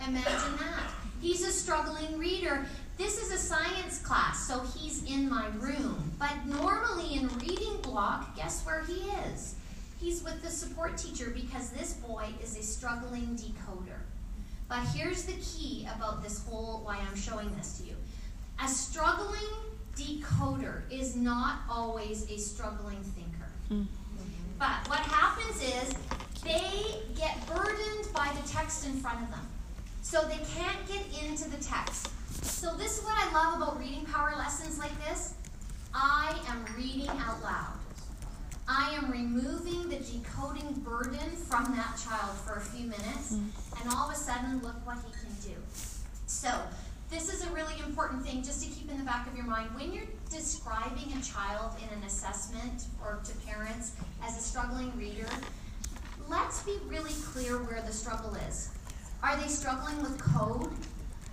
Imagine 0.06 0.58
that. 0.58 0.92
He's 1.22 1.48
a 1.48 1.52
struggling 1.52 2.18
reader. 2.18 2.66
This 3.04 3.18
is 3.18 3.34
a 3.34 3.38
science 3.38 4.00
class, 4.00 4.48
so 4.48 4.62
he's 4.62 5.04
in 5.04 5.30
my 5.30 5.48
room. 5.58 6.14
But 6.18 6.46
normally 6.46 7.16
in 7.16 7.28
reading 7.40 7.76
block, 7.82 8.34
guess 8.38 8.66
where 8.66 8.82
he 8.86 9.10
is? 9.28 9.56
He's 10.00 10.24
with 10.24 10.42
the 10.42 10.50
support 10.50 10.98
teacher 10.98 11.30
because 11.36 11.72
this 11.72 11.96
boy 11.96 12.28
is 12.42 12.58
a 12.58 12.64
struggling 12.64 13.36
decoder. 13.36 14.00
But 14.70 14.84
here's 14.96 15.24
the 15.24 15.34
key 15.34 15.86
about 15.94 16.24
this 16.24 16.48
whole 16.48 16.80
why 16.86 16.98
I'm 16.98 17.18
showing 17.18 17.54
this 17.58 17.80
to 17.80 17.88
you. 17.88 17.96
A 18.64 18.70
struggling 18.70 19.52
decoder 19.98 20.90
is 20.90 21.14
not 21.18 21.58
always 21.70 22.32
a 22.32 22.38
struggling 22.38 23.04
thinker. 23.04 23.50
Mm. 23.70 23.86
But 24.58 24.88
what 24.88 25.02
happens 25.02 25.62
is 25.62 25.94
they 26.42 27.02
get 27.18 27.46
burdened 27.48 28.14
by 28.14 28.32
the 28.42 28.48
text 28.48 28.86
in 28.86 28.94
front 28.94 29.22
of 29.24 29.30
them. 29.30 29.46
So 30.04 30.22
they 30.22 30.40
can't 30.56 30.88
get 30.88 31.04
into 31.22 31.50
the 31.50 31.62
text. 31.62 32.08
So 32.44 32.76
this 32.76 33.00
is 33.00 33.06
what 33.06 33.16
I 33.18 33.32
love 33.34 33.62
about 33.62 33.80
reading 33.80 34.06
power 34.06 34.34
lessons 34.38 34.78
like 34.78 34.92
this. 35.06 35.36
I 35.94 36.38
am 36.48 36.66
reading 36.76 37.08
out 37.08 37.42
loud. 37.42 37.74
I 38.68 38.92
am 38.92 39.10
removing 39.10 39.88
the 39.88 39.98
decoding 39.98 40.74
burden 40.84 41.32
from 41.36 41.66
that 41.76 41.98
child 41.98 42.38
for 42.46 42.56
a 42.56 42.62
few 42.62 42.86
minutes, 42.86 43.34
mm. 43.34 43.50
and 43.80 43.94
all 43.94 44.10
of 44.10 44.14
a 44.14 44.18
sudden, 44.18 44.62
look 44.62 44.76
what 44.86 44.98
he 44.98 45.12
can 45.12 45.54
do. 45.54 45.58
So, 46.28 46.50
this 47.10 47.32
is 47.32 47.46
a 47.46 47.54
really 47.54 47.76
important 47.86 48.26
thing 48.26 48.42
just 48.44 48.64
to 48.64 48.70
keep 48.70 48.90
in 48.90 48.98
the 48.98 49.04
back 49.04 49.28
of 49.28 49.36
your 49.36 49.46
mind. 49.46 49.70
When 49.76 49.94
you're 49.94 50.08
describing 50.30 51.14
a 51.18 51.22
child 51.22 51.74
in 51.82 51.98
an 51.98 52.04
assessment 52.06 52.86
or 53.02 53.20
to 53.24 53.36
parents 53.46 53.94
as 54.24 54.38
a 54.38 54.42
struggling 54.42 54.92
reader, 54.98 55.28
let's 56.30 56.64
be 56.64 56.78
really 56.88 57.14
clear 57.26 57.58
where 57.64 57.82
the 57.82 57.94
struggle 57.94 58.36
is. 58.50 58.72
Are 59.22 59.38
they 59.38 59.48
struggling 59.48 60.02
with 60.02 60.18
code? 60.18 60.72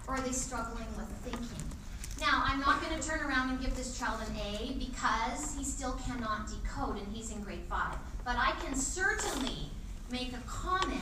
Or 0.06 0.14
are 0.14 0.20
they 0.20 0.32
struggling 0.32 0.86
with 0.96 1.08
thinking? 1.22 1.64
Now, 2.20 2.42
I'm 2.44 2.60
not 2.60 2.82
going 2.82 2.98
to 2.98 3.08
turn 3.08 3.20
around 3.20 3.50
and 3.50 3.60
give 3.60 3.74
this 3.76 3.98
child 3.98 4.20
an 4.28 4.36
A 4.36 4.72
because 4.78 5.54
he 5.56 5.64
still 5.64 5.98
cannot 6.06 6.48
decode 6.48 6.98
and 6.98 7.06
he's 7.14 7.30
in 7.30 7.42
grade 7.42 7.64
5. 7.68 7.96
But 8.24 8.36
I 8.36 8.52
can 8.62 8.74
certainly 8.74 9.70
make 10.10 10.32
a 10.34 10.40
comment 10.46 11.00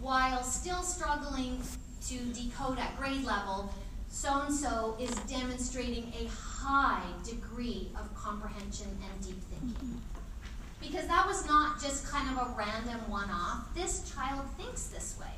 while 0.00 0.42
still 0.42 0.82
struggling 0.82 1.60
to 2.08 2.18
decode 2.32 2.78
at 2.78 2.96
grade 2.98 3.24
level, 3.24 3.72
so-and-so 4.08 4.96
is 5.00 5.10
demonstrating 5.28 6.12
a 6.18 6.28
high 6.30 7.02
degree 7.24 7.90
of 7.98 8.14
comprehension 8.14 8.86
and 9.10 9.26
deep 9.26 9.42
thinking. 9.50 10.00
because 10.80 11.06
that 11.06 11.26
was 11.26 11.46
not 11.46 11.80
just 11.80 12.06
kind 12.06 12.28
of 12.30 12.46
a 12.46 12.54
random 12.56 13.10
one 13.10 13.30
off. 13.30 13.74
This 13.74 14.12
child 14.14 14.44
thinks 14.58 14.86
this 14.86 15.16
way. 15.18 15.32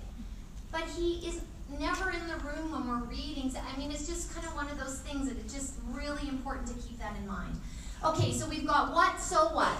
But 0.72 0.82
he 0.96 1.26
is 1.26 1.40
never 1.78 2.10
in 2.10 2.26
the 2.28 2.36
room 2.44 2.72
when 2.72 2.88
we're 2.88 3.06
reading. 3.06 3.52
I 3.56 3.78
mean, 3.78 3.90
it's 3.90 4.06
just 4.06 4.34
kind 4.34 4.46
of 4.46 4.54
one 4.54 4.68
of 4.68 4.78
those 4.78 5.00
things 5.00 5.28
that 5.28 5.38
it's 5.38 5.52
just 5.52 5.74
really 5.90 6.28
important 6.28 6.68
to 6.68 6.74
keep 6.74 6.98
that 6.98 7.16
in 7.16 7.26
mind. 7.26 7.54
Okay, 8.04 8.32
so 8.32 8.48
we've 8.48 8.66
got 8.66 8.94
what, 8.94 9.20
so 9.20 9.48
what. 9.54 9.76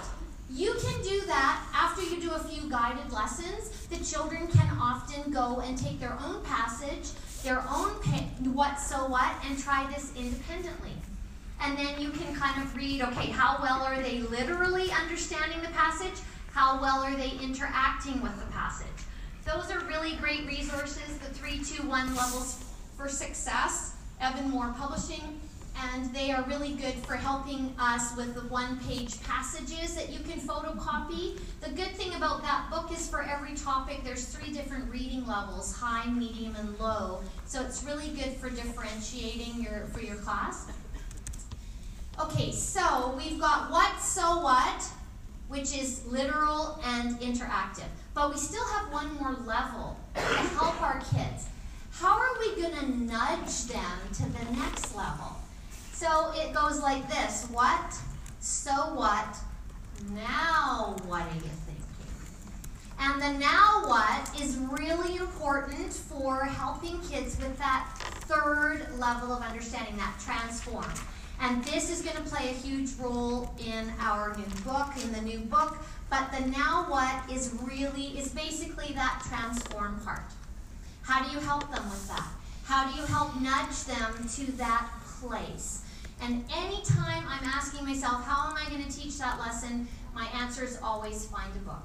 You 0.49 0.73
can 0.81 1.01
do 1.01 1.21
that 1.27 1.65
after 1.73 2.01
you 2.03 2.21
do 2.21 2.31
a 2.31 2.39
few 2.39 2.69
guided 2.69 3.11
lessons. 3.11 3.69
The 3.87 4.03
children 4.03 4.47
can 4.47 4.77
often 4.79 5.31
go 5.31 5.61
and 5.61 5.77
take 5.77 5.99
their 5.99 6.17
own 6.23 6.41
passage, 6.43 7.11
their 7.43 7.63
own 7.69 7.91
what, 8.53 8.79
so 8.79 9.07
what, 9.07 9.33
and 9.45 9.57
try 9.57 9.85
this 9.93 10.11
independently. 10.17 10.93
And 11.61 11.77
then 11.77 12.01
you 12.01 12.09
can 12.11 12.33
kind 12.35 12.61
of 12.61 12.75
read, 12.75 13.01
okay, 13.01 13.29
how 13.29 13.59
well 13.61 13.83
are 13.83 14.01
they 14.01 14.19
literally 14.19 14.91
understanding 14.91 15.61
the 15.61 15.69
passage? 15.69 16.19
How 16.53 16.81
well 16.81 17.03
are 17.03 17.15
they 17.15 17.31
interacting 17.41 18.21
with 18.21 18.37
the 18.39 18.51
passage? 18.51 18.87
Those 19.47 19.71
are 19.71 19.79
really 19.85 20.17
great 20.17 20.45
resources, 20.45 21.17
the 21.19 21.33
321 21.33 22.13
Levels 22.15 22.65
for 22.97 23.07
Success, 23.07 23.95
Evan-Moor 24.19 24.75
Publishing, 24.77 25.39
and 25.93 26.13
they 26.13 26.31
are 26.31 26.43
really 26.43 26.73
good 26.73 26.95
for 26.95 27.15
helping 27.15 27.73
us 27.79 28.13
with 28.17 28.35
the 28.35 28.41
one-page 28.49 29.23
passages 29.23 29.95
that 29.95 30.09
you 30.11 30.19
can 30.19 30.41
photocopy. 30.41 31.39
The 31.61 31.69
good 31.69 31.91
thing 31.95 32.13
about 32.15 32.41
that 32.41 32.69
book 32.69 32.91
is 32.91 33.07
for 33.09 33.23
every 33.23 33.53
topic, 33.53 34.03
there's 34.03 34.25
three 34.25 34.51
different 34.51 34.91
reading 34.91 35.25
levels, 35.25 35.73
high, 35.73 36.09
medium, 36.09 36.53
and 36.57 36.77
low. 36.77 37.21
So 37.45 37.61
it's 37.61 37.85
really 37.85 38.09
good 38.09 38.33
for 38.33 38.49
differentiating 38.49 39.63
your 39.63 39.85
for 39.93 40.01
your 40.01 40.17
class. 40.17 40.65
Okay, 42.19 42.51
so 42.51 43.15
we've 43.17 43.39
got 43.39 43.71
what, 43.71 44.01
so 44.01 44.41
what, 44.41 44.83
which 45.47 45.73
is 45.73 46.05
literal 46.05 46.81
and 46.83 47.17
interactive. 47.21 47.87
But 48.17 48.33
we 48.33 48.39
still 48.39 48.65
have 48.65 48.91
one 48.91 49.13
more 49.17 49.35
level 49.45 49.95
to 50.15 50.21
help 50.21 50.81
our 50.81 50.99
kids. 51.01 51.49
How 51.91 52.17
are 52.17 52.39
we 52.39 52.59
going 52.59 52.73
to 52.73 52.89
nudge 53.03 53.65
them 53.65 53.99
to 54.13 54.23
the 54.23 54.57
next 54.57 54.95
level? 54.95 55.37
So 55.93 56.31
it 56.33 56.51
goes 56.51 56.81
like 56.81 57.07
this. 57.07 57.47
What, 57.51 57.95
so 58.39 58.71
what, 58.71 59.37
now 60.15 60.95
what 61.05 61.27
are 61.27 61.35
you 61.35 61.41
thinking? 61.41 61.83
And 62.99 63.21
the 63.21 63.39
now 63.39 63.83
what 63.85 64.41
is 64.41 64.57
really 64.57 65.17
important 65.17 65.93
for 65.93 66.43
helping 66.43 66.99
kids 67.01 67.37
with 67.37 67.55
that 67.59 67.87
third 68.21 68.87
level 68.97 69.31
of 69.31 69.43
understanding, 69.43 69.95
that 69.97 70.15
transform. 70.19 70.91
And 71.39 71.63
this 71.65 71.91
is 71.91 72.01
going 72.01 72.17
to 72.17 72.23
play 72.23 72.49
a 72.49 72.53
huge 72.53 72.93
role 72.99 73.53
in 73.63 73.91
our 73.99 74.35
new 74.35 74.63
book, 74.63 74.87
in 75.03 75.11
the 75.13 75.21
new 75.21 75.37
book. 75.37 75.77
But 76.09 76.31
the 76.31 76.47
now 76.47 76.85
what 76.87 77.29
is 77.29 77.53
really, 77.63 78.17
is 78.17 78.29
basically 78.29 78.93
that 78.93 79.23
transform 79.27 79.99
part. 80.05 80.21
How 81.01 81.23
do 81.23 81.31
you 81.31 81.39
help 81.39 81.69
them 81.73 81.89
with 81.89 82.07
that? 82.07 82.27
How 82.65 82.89
do 82.89 82.99
you 82.99 83.05
help 83.05 83.35
nudge 83.39 83.83
them 83.85 84.27
to 84.35 84.51
that 84.57 84.89
place? 85.19 85.83
And 86.21 86.43
anytime 86.55 87.23
I'm 87.27 87.43
asking 87.43 87.85
myself, 87.85 88.25
how 88.25 88.49
am 88.49 88.57
I 88.57 88.69
going 88.69 88.83
to 88.83 88.91
teach 88.91 89.17
that 89.19 89.39
lesson? 89.39 89.87
My 90.15 90.27
answer 90.35 90.63
is 90.63 90.79
always 90.81 91.25
find 91.25 91.53
a 91.55 91.59
book. 91.59 91.83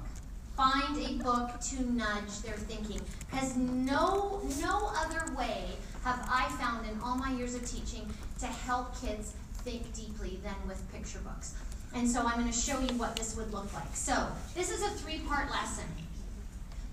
Find 0.57 0.97
a 0.97 1.23
book 1.23 1.59
to 1.61 1.91
nudge 1.91 2.41
their 2.43 2.55
thinking. 2.55 3.01
Because 3.29 3.55
no, 3.55 4.41
no 4.61 4.91
other 4.95 5.33
way 5.35 5.65
have 6.03 6.27
I 6.29 6.49
found 6.59 6.87
in 6.87 6.99
all 7.01 7.15
my 7.15 7.31
years 7.31 7.55
of 7.55 7.69
teaching 7.69 8.11
to 8.39 8.45
help 8.45 8.99
kids 9.01 9.33
think 9.63 9.93
deeply 9.93 10.39
than 10.43 10.55
with 10.67 10.91
picture 10.91 11.19
books. 11.19 11.55
And 11.95 12.09
so 12.09 12.21
I'm 12.21 12.39
going 12.39 12.51
to 12.51 12.57
show 12.57 12.79
you 12.79 12.97
what 12.97 13.15
this 13.15 13.35
would 13.35 13.51
look 13.53 13.71
like. 13.73 13.95
So 13.95 14.27
this 14.55 14.71
is 14.71 14.81
a 14.81 14.89
three-part 14.89 15.51
lesson. 15.51 15.85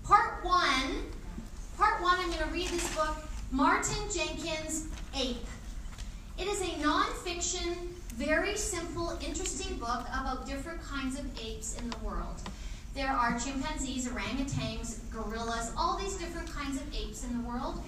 Part 0.03 0.43
one, 0.43 1.05
part 1.77 2.01
one, 2.01 2.17
I'm 2.19 2.27
going 2.27 2.43
to 2.43 2.53
read 2.53 2.67
this 2.67 2.95
book, 2.95 3.17
Martin 3.51 3.97
Jenkins' 4.13 4.87
Ape. 5.15 5.45
It 6.37 6.47
is 6.47 6.61
a 6.61 6.73
nonfiction, 6.83 7.75
very 8.15 8.55
simple, 8.55 9.17
interesting 9.25 9.77
book 9.77 10.05
about 10.07 10.45
different 10.45 10.81
kinds 10.81 11.19
of 11.19 11.25
apes 11.39 11.77
in 11.79 11.89
the 11.89 11.97
world. 11.99 12.41
There 12.93 13.09
are 13.09 13.39
chimpanzees, 13.39 14.07
orangutans, 14.07 14.99
gorillas, 15.11 15.71
all 15.77 15.97
these 15.97 16.15
different 16.15 16.51
kinds 16.51 16.77
of 16.77 16.95
apes 16.95 17.23
in 17.23 17.41
the 17.41 17.47
world. 17.47 17.81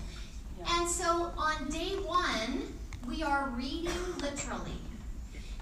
And 0.66 0.90
so 0.90 1.32
on 1.38 1.70
day 1.70 1.96
one, 2.06 2.74
we 3.08 3.22
are 3.22 3.50
reading 3.56 3.92
literally. 4.22 4.80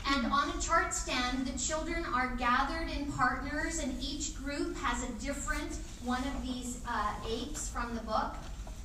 And 0.07 0.31
on 0.31 0.49
a 0.49 0.61
chart 0.61 0.93
stand, 0.93 1.45
the 1.45 1.57
children 1.57 2.05
are 2.05 2.35
gathered 2.35 2.89
in 2.89 3.11
partners, 3.13 3.79
and 3.79 3.95
each 4.01 4.35
group 4.35 4.75
has 4.77 5.07
a 5.07 5.11
different 5.13 5.77
one 6.03 6.21
of 6.21 6.41
these 6.43 6.81
uh, 6.87 7.13
apes 7.29 7.69
from 7.69 7.93
the 7.95 8.01
book. 8.01 8.35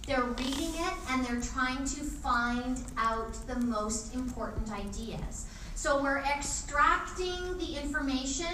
They're 0.07 0.23
reading 0.23 0.73
it 0.75 0.95
and 1.11 1.27
they're 1.27 1.41
trying 1.41 1.79
to 1.79 2.05
find 2.05 2.81
out 2.97 3.35
the 3.49 3.59
most 3.61 4.15
important 4.15 4.71
ideas. 4.71 5.47
So 5.75 6.01
we're 6.01 6.19
extracting 6.19 7.59
the 7.59 7.77
information. 7.83 8.47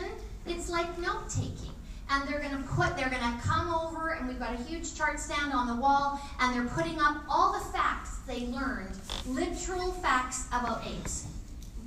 It's 0.47 0.71
like 0.71 0.99
note 0.99 1.29
taking. 1.29 1.75
And 2.11 2.27
they're 2.29 2.41
going 2.41 2.57
to 2.57 2.69
put, 2.69 2.97
they're 2.97 3.11
going 3.11 3.23
to 3.23 3.39
come 3.43 3.73
over, 3.73 4.11
and 4.11 4.29
we've 4.29 4.39
got 4.39 4.55
a 4.55 4.63
huge 4.65 4.95
chart 4.95 5.19
stand 5.21 5.53
on 5.53 5.67
the 5.67 5.77
wall, 5.77 6.21
and 6.41 6.55
they're 6.55 6.75
putting 6.75 6.99
up 7.01 7.23
all 7.29 7.53
the 7.53 7.65
facts 7.67 8.19
they 8.27 8.47
learned, 8.49 8.99
literal 9.27 9.93
facts 9.93 10.47
about 10.49 10.83
apes. 10.87 11.27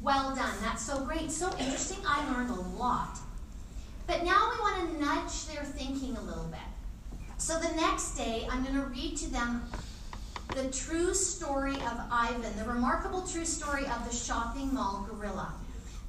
Well 0.05 0.35
done. 0.35 0.53
That's 0.61 0.85
so 0.85 1.03
great. 1.03 1.31
So 1.31 1.49
interesting. 1.57 1.97
I 2.07 2.31
learned 2.31 2.51
a 2.51 2.61
lot. 2.77 3.17
But 4.05 4.23
now 4.23 4.51
we 4.51 4.59
want 4.59 4.91
to 4.91 5.03
nudge 5.03 5.47
their 5.47 5.63
thinking 5.63 6.15
a 6.15 6.21
little 6.21 6.43
bit. 6.43 6.59
So 7.39 7.57
the 7.57 7.75
next 7.75 8.15
day, 8.15 8.47
I'm 8.51 8.61
going 8.61 8.75
to 8.75 8.85
read 8.85 9.17
to 9.17 9.31
them 9.31 9.63
the 10.49 10.69
true 10.69 11.15
story 11.15 11.73
of 11.73 11.99
Ivan, 12.11 12.55
the 12.55 12.65
remarkable 12.65 13.23
true 13.23 13.45
story 13.45 13.87
of 13.87 14.07
the 14.07 14.15
shopping 14.15 14.71
mall 14.71 15.07
gorilla. 15.09 15.51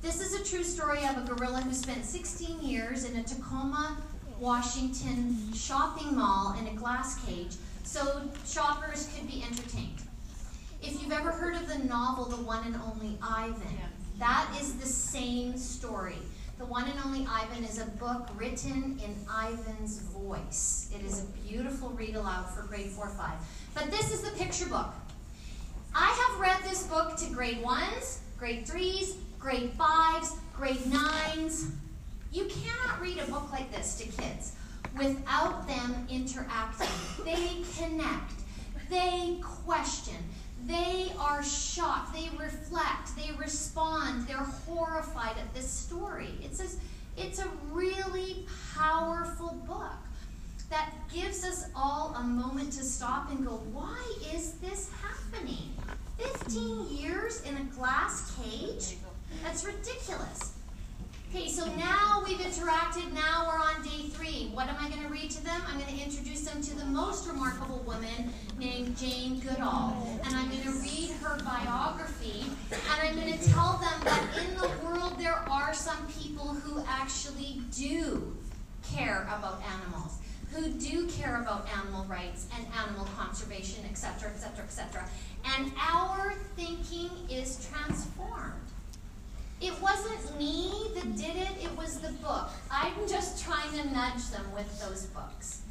This 0.02 0.20
is 0.20 0.38
a 0.38 0.44
true 0.44 0.62
story 0.62 1.02
of 1.06 1.16
a 1.16 1.35
gorilla 1.35 1.62
who 1.62 1.72
spent 1.72 2.04
16 2.04 2.61
years 2.61 3.04
in 3.04 3.16
a 3.16 3.22
Tacoma, 3.22 3.96
Washington 4.38 5.54
shopping 5.54 6.14
mall 6.14 6.54
in 6.59 6.66
a 6.66 6.74
glass 6.74 7.24
cage 7.24 7.56
so 7.82 8.28
shoppers 8.44 9.09
could 9.16 9.26
be 9.26 9.42
entertained. 9.42 10.06
If 10.83 11.03
you've 11.03 11.12
ever 11.12 11.31
heard 11.31 11.55
of 11.55 11.69
the 11.69 11.79
novel 11.85 12.27
The 12.27 12.43
One 12.43 12.65
and 12.67 12.77
Only 12.77 13.19
Ivan, 13.23 13.79
that 14.19 14.49
is 14.61 14.75
the 14.75 14.87
same 14.87 15.57
story. 15.57 16.19
The 16.59 16.67
One 16.67 16.85
and 16.89 16.99
Only 17.05 17.27
Ivan 17.31 17.65
is 17.65 17.81
a 17.81 17.87
book 17.87 18.29
written 18.37 18.99
in 19.03 19.15
Ivan's 19.31 19.99
voice. 19.99 20.91
It 20.95 21.05
is 21.05 21.23
a 21.23 21.49
beautiful 21.49 21.91
read 21.91 22.15
aloud 22.15 22.51
for 22.51 22.62
grade 22.62 22.91
4 22.91 23.09
5. 23.09 23.31
But 23.75 23.91
this 23.91 24.12
is 24.12 24.23
the 24.23 24.31
picture 24.37 24.67
book. 24.67 24.93
I 25.95 26.09
have 26.29 26.41
read 26.41 26.62
this 26.62 26.87
book 26.87 27.17
to 27.17 27.27
grade 27.33 27.62
1s, 27.62 28.19
grade 28.39 28.67
3s, 28.67 29.17
grade 29.39 29.73
5s, 29.79 30.37
grade 30.55 30.77
9s. 30.77 31.71
You 32.33 32.47
cannot 32.47 33.01
read 33.01 33.19
a 33.19 33.31
book 33.31 33.51
like 33.51 33.71
this 33.73 33.99
to 33.99 34.23
kids 34.23 34.53
without 34.97 35.67
them 35.67 36.07
interacting. 36.11 36.89
They 37.25 37.62
connect, 37.79 38.33
they 38.91 39.39
question, 39.65 40.17
they 40.66 41.12
are 41.18 41.42
shocked, 41.42 42.12
they 42.14 42.29
reflect, 42.37 43.16
they 43.16 43.31
respond, 43.38 44.26
they're 44.26 44.37
horrified 44.37 45.37
at 45.38 45.52
this 45.55 45.68
story. 45.68 46.31
It's 46.42 46.61
a, 46.61 47.20
it's 47.20 47.38
a 47.38 47.48
really 47.70 48.46
powerful 48.74 49.62
book 49.66 49.94
that 50.70 50.92
gives 51.12 51.44
us 51.44 51.66
all 51.74 52.14
a 52.16 52.22
moment 52.22 52.72
to 52.72 52.83
stop 52.83 53.31
and 53.31 53.46
go, 53.46 53.62
why 53.72 54.02
is 54.35 54.52
this 54.55 54.90
happening? 55.02 55.72
15 56.18 56.96
years 56.96 57.42
in 57.42 57.57
a 57.57 57.64
glass 57.76 58.35
cage? 58.37 58.97
That's 59.45 59.64
ridiculous. 59.64 60.55
Okay, 61.35 61.49
so 61.49 61.66
now 61.74 62.22
we've 62.24 62.39
interacted. 62.39 63.12
Now 63.12 63.47
we're 63.49 63.61
on 63.61 63.83
day 63.83 64.09
three. 64.11 64.49
What 64.55 64.68
am 64.68 64.77
I 64.79 64.89
going 64.89 65.03
to 65.03 65.09
read 65.09 65.29
to 65.33 65.43
them? 65.43 65.61
I'm 65.66 65.81
going 65.81 65.93
to 65.93 66.03
introduce 66.03 66.43
them 66.43 66.62
to 66.62 66.77
the 66.77 66.85
most 66.85 67.27
remarkable 67.27 67.81
woman 67.81 68.33
named 68.59 68.97
Jane 68.97 69.41
Goodall. 69.41 70.20
And 70.24 70.37
I'm 70.37 70.49
going 70.49 70.62
to 70.62 70.70
read 70.70 71.11
her 71.20 71.37
biography. 71.45 72.45
And 72.70 73.09
I'm 73.09 73.16
going 73.16 73.37
to 73.37 73.51
tell 73.51 73.77
them 73.79 74.01
that 74.05 74.24
in 74.39 74.55
the 74.57 74.70
world 74.85 75.18
there 75.18 75.45
are 75.51 75.74
some 75.74 76.07
people 76.07 76.55
who 76.55 76.83
actually 76.87 77.61
do 77.77 78.37
care 78.89 79.22
about 79.22 79.61
animals, 79.81 80.18
who 80.55 80.70
do 80.70 81.09
care 81.09 81.43
about 81.43 81.68
animal 81.77 82.05
rights 82.05 82.47
and 82.57 82.64
animal 82.87 83.05
conservation, 83.18 83.85
etc., 83.91 84.31
etc., 84.31 84.64
etc. 84.64 85.05
And 85.59 85.72
our 85.77 86.35
thinking 86.55 87.11
is 87.29 87.68
transformed. 87.68 88.66
It 89.61 89.80
wasn't 89.80 90.38
me 90.38 90.90
that 90.94 91.16
did 91.16 91.36
it, 91.36 91.48
it 91.62 91.76
was 91.76 92.00
the 92.00 92.12
book. 92.12 92.50
I'm 92.70 93.09
just 93.09 93.42
trying 93.42 93.70
to 93.72 93.90
nudge 93.90 94.28
them 94.30 94.44
with 94.54 94.80
those 94.80 95.07
books. 95.07 95.62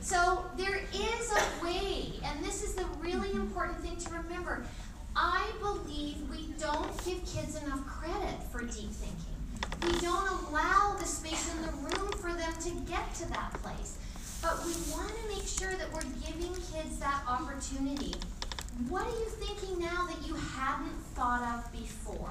So 0.00 0.44
there 0.56 0.80
is 0.92 1.32
a 1.32 1.64
way, 1.64 2.20
and 2.24 2.44
this 2.44 2.62
is 2.62 2.74
the 2.74 2.84
really 3.00 3.32
important 3.32 3.80
thing 3.80 3.96
to 3.96 4.10
remember. 4.10 4.64
I 5.16 5.44
believe 5.60 6.16
we 6.30 6.52
don't 6.60 6.92
give 7.04 7.24
kids 7.26 7.60
enough 7.62 7.84
credit 7.86 8.42
for 8.52 8.60
deep 8.60 8.90
thinking. 8.90 9.34
We 9.82 10.00
don't 10.00 10.30
allow 10.48 10.96
the 10.98 11.06
space 11.06 11.52
in 11.54 11.62
the 11.62 11.72
room 11.72 12.12
for 12.12 12.32
them 12.32 12.52
to 12.60 12.70
get 12.90 13.14
to 13.14 13.28
that 13.30 13.52
place. 13.62 13.98
But 14.42 14.64
we 14.64 14.72
want 14.92 15.08
to 15.08 15.28
make 15.28 15.46
sure 15.46 15.74
that 15.74 15.92
we're 15.92 16.02
giving 16.24 16.54
kids 16.54 16.98
that 16.98 17.22
opportunity. 17.26 18.14
What 18.88 19.06
are 19.06 19.18
you 19.18 19.26
thinking 19.26 19.78
now 19.80 20.06
that 20.06 20.26
you 20.26 20.34
hadn't 20.34 20.98
thought 21.14 21.42
of 21.42 21.72
before? 21.72 22.30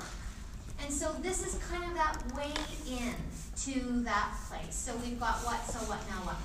And 0.82 0.92
so 0.92 1.14
this 1.22 1.46
is 1.46 1.56
kind 1.70 1.84
of 1.84 1.94
that 1.96 2.18
way 2.36 2.52
in 2.88 3.14
to 3.64 4.04
that 4.04 4.34
place. 4.50 4.76
So 4.76 4.94
we've 4.98 5.20
got 5.20 5.36
what, 5.46 5.64
so 5.66 5.80
what, 5.90 6.00
now 6.10 6.26
what. 6.26 6.38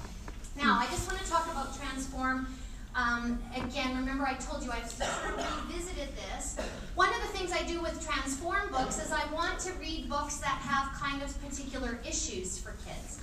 Now, 0.56 0.78
I 0.78 0.86
just 0.86 1.06
want 1.06 1.22
to 1.22 1.30
talk 1.30 1.50
about 1.50 1.78
transform. 1.78 2.46
Um, 2.94 3.38
again, 3.54 3.96
remember 3.96 4.26
I 4.26 4.34
told 4.34 4.64
you 4.64 4.72
I've 4.72 4.90
sort 4.90 5.10
of 5.10 5.68
revisited 5.68 6.08
this. 6.16 6.56
One 6.94 7.10
of 7.14 7.20
the 7.22 7.28
things 7.28 7.52
I 7.52 7.62
do 7.62 7.80
with 7.80 8.04
transform 8.04 8.70
books 8.70 9.02
is 9.02 9.12
I 9.12 9.24
want 9.32 9.60
to 9.60 9.72
read 9.74 10.08
books 10.08 10.38
that 10.38 10.58
have 10.62 10.92
kind 10.98 11.22
of 11.22 11.30
particular 11.48 12.00
issues 12.04 12.58
for 12.58 12.74
kids. 12.84 13.20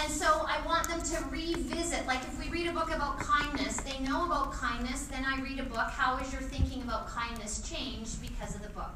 And 0.00 0.12
so 0.12 0.46
I 0.46 0.64
want 0.64 0.86
them 0.88 1.02
to 1.02 1.24
revisit, 1.30 2.06
like 2.06 2.20
if 2.20 2.38
we 2.38 2.48
read 2.50 2.68
a 2.68 2.72
book 2.72 2.94
about 2.94 3.18
kindness, 3.18 3.78
they 3.78 3.98
know 3.98 4.26
about 4.26 4.52
kindness, 4.52 5.06
then 5.06 5.24
I 5.24 5.40
read 5.40 5.58
a 5.58 5.64
book, 5.64 5.90
how 5.90 6.18
is 6.18 6.32
your 6.32 6.42
thinking 6.42 6.82
about 6.82 7.08
kindness 7.08 7.68
changed 7.68 8.22
because 8.22 8.54
of 8.54 8.62
the 8.62 8.68
book? 8.68 8.92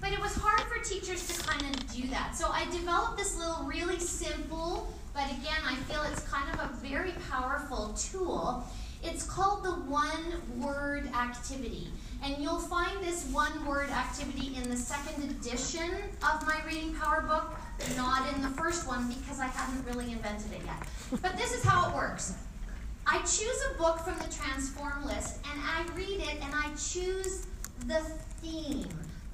But 0.00 0.12
it 0.12 0.20
was 0.20 0.34
hard 0.34 0.60
for 0.62 0.82
teachers 0.82 1.26
to 1.28 1.42
kind 1.46 1.62
of 1.62 1.94
do 1.94 2.06
that. 2.08 2.36
So 2.36 2.48
I 2.50 2.64
developed 2.66 3.18
this 3.18 3.36
little 3.38 3.64
really 3.64 3.98
simple, 3.98 4.92
but 5.14 5.24
again, 5.30 5.60
I 5.64 5.74
feel 5.74 6.02
it's 6.10 6.22
kind 6.28 6.48
of 6.54 6.60
a 6.60 6.74
very 6.86 7.12
powerful 7.30 7.94
tool. 7.94 8.64
It's 9.02 9.24
called 9.24 9.64
the 9.64 9.72
one 9.72 10.42
word 10.58 11.08
activity. 11.14 11.88
And 12.22 12.42
you'll 12.42 12.58
find 12.58 12.98
this 13.02 13.26
one 13.26 13.64
word 13.66 13.90
activity 13.90 14.56
in 14.56 14.68
the 14.68 14.76
second 14.76 15.30
edition 15.30 15.90
of 16.22 16.46
my 16.46 16.60
Reading 16.66 16.94
Power 16.94 17.22
book, 17.22 17.54
not 17.96 18.32
in 18.34 18.42
the 18.42 18.48
first 18.48 18.86
one 18.86 19.08
because 19.08 19.38
I 19.38 19.46
hadn't 19.46 19.84
really 19.86 20.12
invented 20.12 20.52
it 20.52 20.62
yet. 20.64 21.20
But 21.22 21.36
this 21.36 21.52
is 21.54 21.64
how 21.64 21.88
it 21.88 21.94
works. 21.94 22.34
I 23.06 23.18
choose 23.18 23.62
a 23.72 23.78
book 23.78 24.00
from 24.00 24.18
the 24.18 24.34
transform 24.34 25.04
list 25.04 25.38
and 25.52 25.60
I 25.62 25.84
read 25.94 26.20
it 26.20 26.42
and 26.42 26.52
I 26.54 26.70
choose 26.74 27.46
the 27.86 28.00
theme 28.40 28.88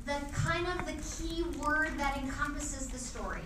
the 0.05 0.17
kind 0.33 0.67
of 0.67 0.87
the 0.87 0.93
key 1.25 1.43
word 1.59 1.97
that 1.99 2.19
encompasses 2.19 2.89
the 2.89 2.99
story. 2.99 3.43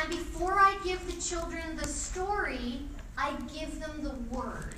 And 0.00 0.08
before 0.08 0.54
I 0.54 0.78
give 0.84 1.04
the 1.06 1.20
children 1.20 1.76
the 1.76 1.86
story, 1.86 2.80
I 3.18 3.32
give 3.54 3.78
them 3.78 4.02
the 4.02 4.14
word. 4.34 4.74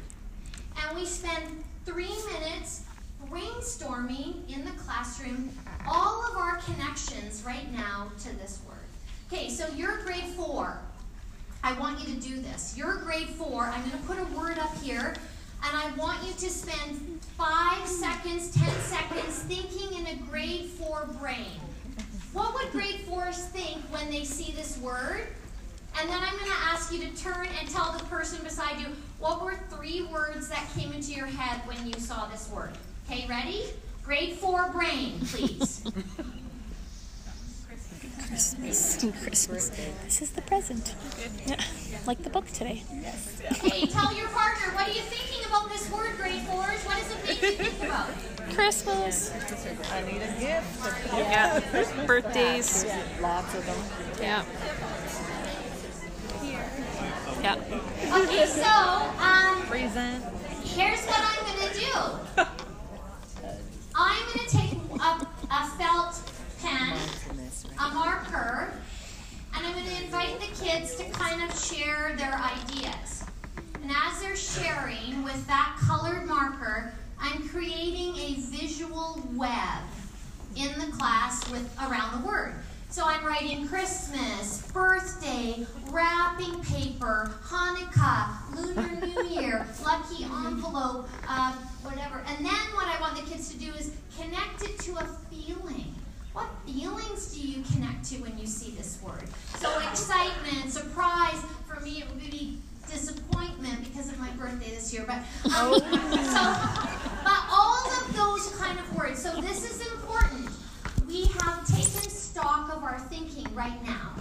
And 0.83 0.97
we 0.97 1.07
spend 1.07 1.63
three 1.85 2.15
minutes 2.33 2.83
brainstorming 3.31 4.49
in 4.53 4.65
the 4.65 4.73
classroom 4.73 5.51
all 5.87 6.25
of 6.27 6.37
our 6.37 6.57
connections 6.59 7.43
right 7.47 7.73
now 7.73 8.11
to 8.21 8.37
this 8.37 8.61
word. 8.67 8.77
Okay, 9.33 9.49
so 9.49 9.67
you're 9.75 9.99
grade 9.99 10.25
four. 10.37 10.79
I 11.63 11.73
want 11.79 12.01
you 12.01 12.15
to 12.15 12.21
do 12.21 12.41
this. 12.41 12.75
You're 12.77 12.97
grade 12.97 13.29
four. 13.29 13.65
I'm 13.65 13.81
going 13.81 13.93
to 13.93 14.07
put 14.07 14.19
a 14.19 14.25
word 14.37 14.59
up 14.59 14.77
here 14.83 15.15
and 15.67 15.77
I 15.77 15.95
want 15.97 16.23
you 16.27 16.33
to 16.35 16.51
spend 16.51 17.14
five 17.37 17.87
seconds, 17.87 18.51
ten 18.51 18.71
seconds 18.81 19.41
thinking 19.43 19.99
in 19.99 20.07
a 20.07 20.17
grade 20.31 20.67
four 20.67 21.09
brain. 21.21 21.61
What 22.33 22.55
would 22.55 22.71
grade 22.73 23.01
fours 23.01 23.39
think 23.47 23.81
when 23.93 24.11
they 24.11 24.25
see 24.25 24.53
this 24.53 24.79
word? 24.79 25.27
And 26.01 26.09
then 26.09 26.19
I'm 26.21 26.37
going 26.37 26.51
to 26.51 26.57
ask 26.65 26.93
you 26.93 26.99
to 27.01 27.17
turn 27.17 27.47
and 27.61 27.69
tell 27.69 27.93
the 27.93 28.05
person 28.05 28.43
beside 28.43 28.81
you 28.81 28.87
what 29.21 29.45
were 29.45 29.55
three 29.71 30.03
words 30.03 30.49
that 30.49 30.67
came 30.77 30.93
into 30.93 31.13
your 31.13 31.27
head 31.27 31.61
when 31.67 31.87
you 31.87 31.95
saw 32.01 32.27
this 32.27 32.51
word. 32.51 32.71
Okay, 33.09 33.27
ready? 33.29 33.67
Grade 34.03 34.35
four 34.35 34.71
brain, 34.71 35.21
please. 35.27 35.85
Christmas. 38.29 39.05
Christmas. 39.23 39.69
This 40.05 40.23
is 40.23 40.31
the 40.31 40.43
present. 40.43 40.95
Yeah. 41.47 41.57
Like 42.07 42.23
the 42.23 42.31
book 42.31 42.47
today. 42.49 42.83
Okay, 43.53 43.87
tell 43.87 44.15
your 44.15 44.29
partner, 44.29 44.75
what 44.75 44.89
are 44.89 44.93
you 44.93 45.01
thinking 45.03 45.45
about 45.47 45.71
this 45.71 45.91
word, 45.91 46.17
grade 46.17 46.43
fours? 46.43 46.83
What 46.85 46.99
does 46.99 47.11
it 47.13 47.27
make 47.27 47.43
you 47.43 47.65
think 47.65 47.83
about? 47.83 48.09
Christmas. 48.55 49.31
I 49.93 50.03
need 50.03 50.23
a 50.23 50.41
gift. 50.41 51.13
Yeah. 51.15 52.07
Birthdays. 52.07 52.87
Lots 53.21 53.55
of 53.55 53.67
them. 53.67 53.77
Yeah. 54.21 54.45
Yeah. 57.43 57.57
Okay, 58.23 58.47
so 58.47 58.65
um, 58.65 59.63
Present. 59.67 60.25
here's 60.65 61.05
what 61.07 61.21
I'm 61.21 61.45
going 61.45 61.69
to 61.69 61.79
do. 61.79 62.43
I'm 63.95 64.25
going 64.33 64.47
to 64.47 64.57
take 64.57 64.73
a, 64.99 65.27
a 65.51 65.67
felt 65.79 66.34
pen, 66.65 66.97
a 67.79 67.95
marker, 67.95 68.73
and 69.55 69.67
I'm 69.67 69.75
going 69.75 69.85
to 69.85 70.03
invite 70.03 70.41
the 70.41 70.65
kids 70.65 70.97
to 70.97 71.05
kind 71.11 71.43
of 71.43 71.59
share 71.63 72.15
their 72.17 72.35
ideas. 72.35 73.25
And 73.83 73.91
as 73.91 74.23
they're 74.23 74.35
sharing 74.35 75.23
with 75.25 75.47
that 75.47 75.77
colored 75.87 76.27
marker, 76.27 76.95
I'm 77.21 77.47
creating 77.49 78.17
a 78.17 78.41
visual 78.57 79.21
web 79.35 79.83
in 80.57 80.73
the 80.79 80.91
class 80.97 81.47
with 81.51 81.71
around 81.81 82.23
the 82.23 82.27
word. 82.27 82.55
So 82.89 83.03
I'm 83.05 83.27
writing 83.27 83.69
Christmas, 83.69 84.71
birthday, 84.73 85.67
wrapping 85.91 86.65
paper, 86.65 87.31
Hanukkah, 87.43 88.57
Lunar 88.57 89.07
New 89.07 89.25
Year, 89.41 89.67
lucky 89.85 90.25
envelope, 90.25 91.11
uh, 91.29 91.53
whatever. 91.83 92.25
And 92.27 92.47
then 92.47 92.55
what 92.73 92.87
I 92.87 92.99
want 93.03 93.17
the 93.17 93.31
kids 93.31 93.51
to 93.51 93.59
do 93.59 93.71
is 93.75 93.93
connect 94.19 94.63
it 94.63 94.79
to 94.79 94.97
a 94.97 95.05
feeling. 95.31 95.95
What 96.35 96.51
feelings 96.67 97.33
do 97.33 97.41
you 97.41 97.63
connect 97.73 98.05
to 98.07 98.17
when 98.17 98.37
you 98.37 98.45
see 98.45 98.73
this 98.73 99.01
word? 99.01 99.23
So 99.59 99.79
excitement, 99.89 100.73
surprise. 100.73 101.41
For 101.65 101.79
me, 101.79 102.03
it 102.03 102.09
would 102.09 102.19
be 102.19 102.59
disappointment 102.91 103.85
because 103.85 104.11
of 104.11 104.19
my 104.19 104.31
birthday 104.31 104.71
this 104.71 104.93
year. 104.93 105.05
But 105.07 105.19
um, 105.55 105.81
so, 105.81 106.43
but 107.23 107.41
all 107.53 107.87
of 107.87 108.17
those 108.17 108.53
kind 108.57 108.81
of 108.81 108.97
words. 108.97 109.23
So 109.23 109.41
this 109.41 109.63
is 109.63 109.81
important. 109.93 110.51
We 111.07 111.27
have 111.27 111.65
taken 111.69 112.11
stock 112.11 112.75
of 112.75 112.83
our 112.83 112.99
thinking 112.99 113.47
right 113.55 113.81
now. 113.85 114.15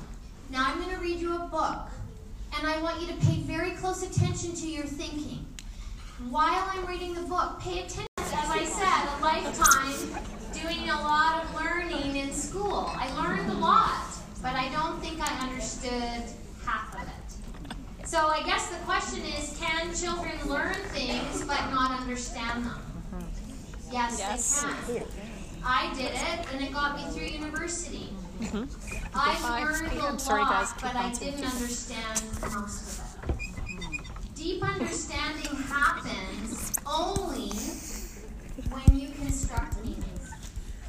Now 0.51 0.65
I'm 0.67 0.83
going 0.83 0.95
to 0.95 1.01
read 1.01 1.17
you 1.17 1.35
a 1.35 1.47
book, 1.47 1.89
and 2.55 2.67
I 2.67 2.79
want 2.83 3.01
you 3.01 3.07
to 3.07 3.15
pay 3.25 3.37
very 3.37 3.71
close 3.71 4.03
attention 4.03 4.53
to 4.53 4.67
your 4.67 4.85
thinking. 4.85 5.47
While 6.29 6.63
I'm 6.71 6.85
reading 6.85 7.15
the 7.15 7.23
book, 7.23 7.59
pay 7.59 7.79
attention. 7.79 8.05
As 8.19 8.49
I 8.51 8.65
said, 8.65 9.07
a 9.07 9.21
lifetime 9.23 10.33
doing 10.53 10.89
a 10.89 10.93
lot 10.93 11.43
of 11.43 11.55
learning 11.55 11.72
in 11.72 11.72
school. 12.53 12.91
I 12.95 13.09
learned 13.19 13.49
a 13.49 13.55
lot, 13.55 14.05
but 14.43 14.53
I 14.53 14.69
don't 14.69 15.01
think 15.01 15.17
I 15.19 15.49
understood 15.49 16.21
half 16.63 16.93
of 16.93 17.01
it. 17.01 18.07
So 18.07 18.27
I 18.27 18.43
guess 18.43 18.67
the 18.69 18.77
question 18.85 19.21
is, 19.25 19.57
can 19.59 19.93
children 19.95 20.33
learn 20.47 20.75
things 20.93 21.43
but 21.45 21.59
not 21.71 21.99
understand 21.99 22.65
them? 22.65 22.79
Yes, 23.91 24.17
Yes. 24.19 24.61
they 24.87 24.99
can. 24.99 25.07
I 25.65 25.93
did 25.95 26.11
it, 26.13 26.53
and 26.53 26.61
it 26.61 26.71
got 26.73 26.95
me 26.95 27.03
through 27.11 27.25
university. 27.41 28.09
Mhm. 28.41 28.67
I 29.15 29.61
learned 29.63 29.87
a 29.87 29.89
p.m. 29.89 30.19
Sorry, 30.19 30.43
guys. 30.43 30.69
lot, 30.71 30.81
but 30.81 30.95
I 30.95 31.09
didn't 31.11 31.45
understand 31.45 32.21
most 32.53 32.99
of 32.99 33.29
it. 33.29 34.35
Deep 34.35 34.61
understanding 34.63 35.55
happens 35.69 36.73
only 36.85 37.49
when 38.73 38.99
you 38.99 39.09
construct. 39.09 39.82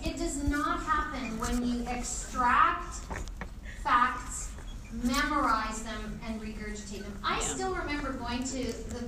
It 0.04 0.18
does 0.18 0.42
not 0.48 0.82
happen 0.82 1.38
when 1.38 1.66
you 1.66 1.84
extract 1.88 2.96
facts, 3.82 4.50
memorize 5.02 5.82
them, 5.82 6.20
and 6.26 6.40
regurgitate 6.40 7.02
them. 7.02 7.18
I 7.24 7.40
still 7.40 7.74
remember 7.74 8.12
going 8.12 8.44
to 8.44 8.72
the 8.90 9.04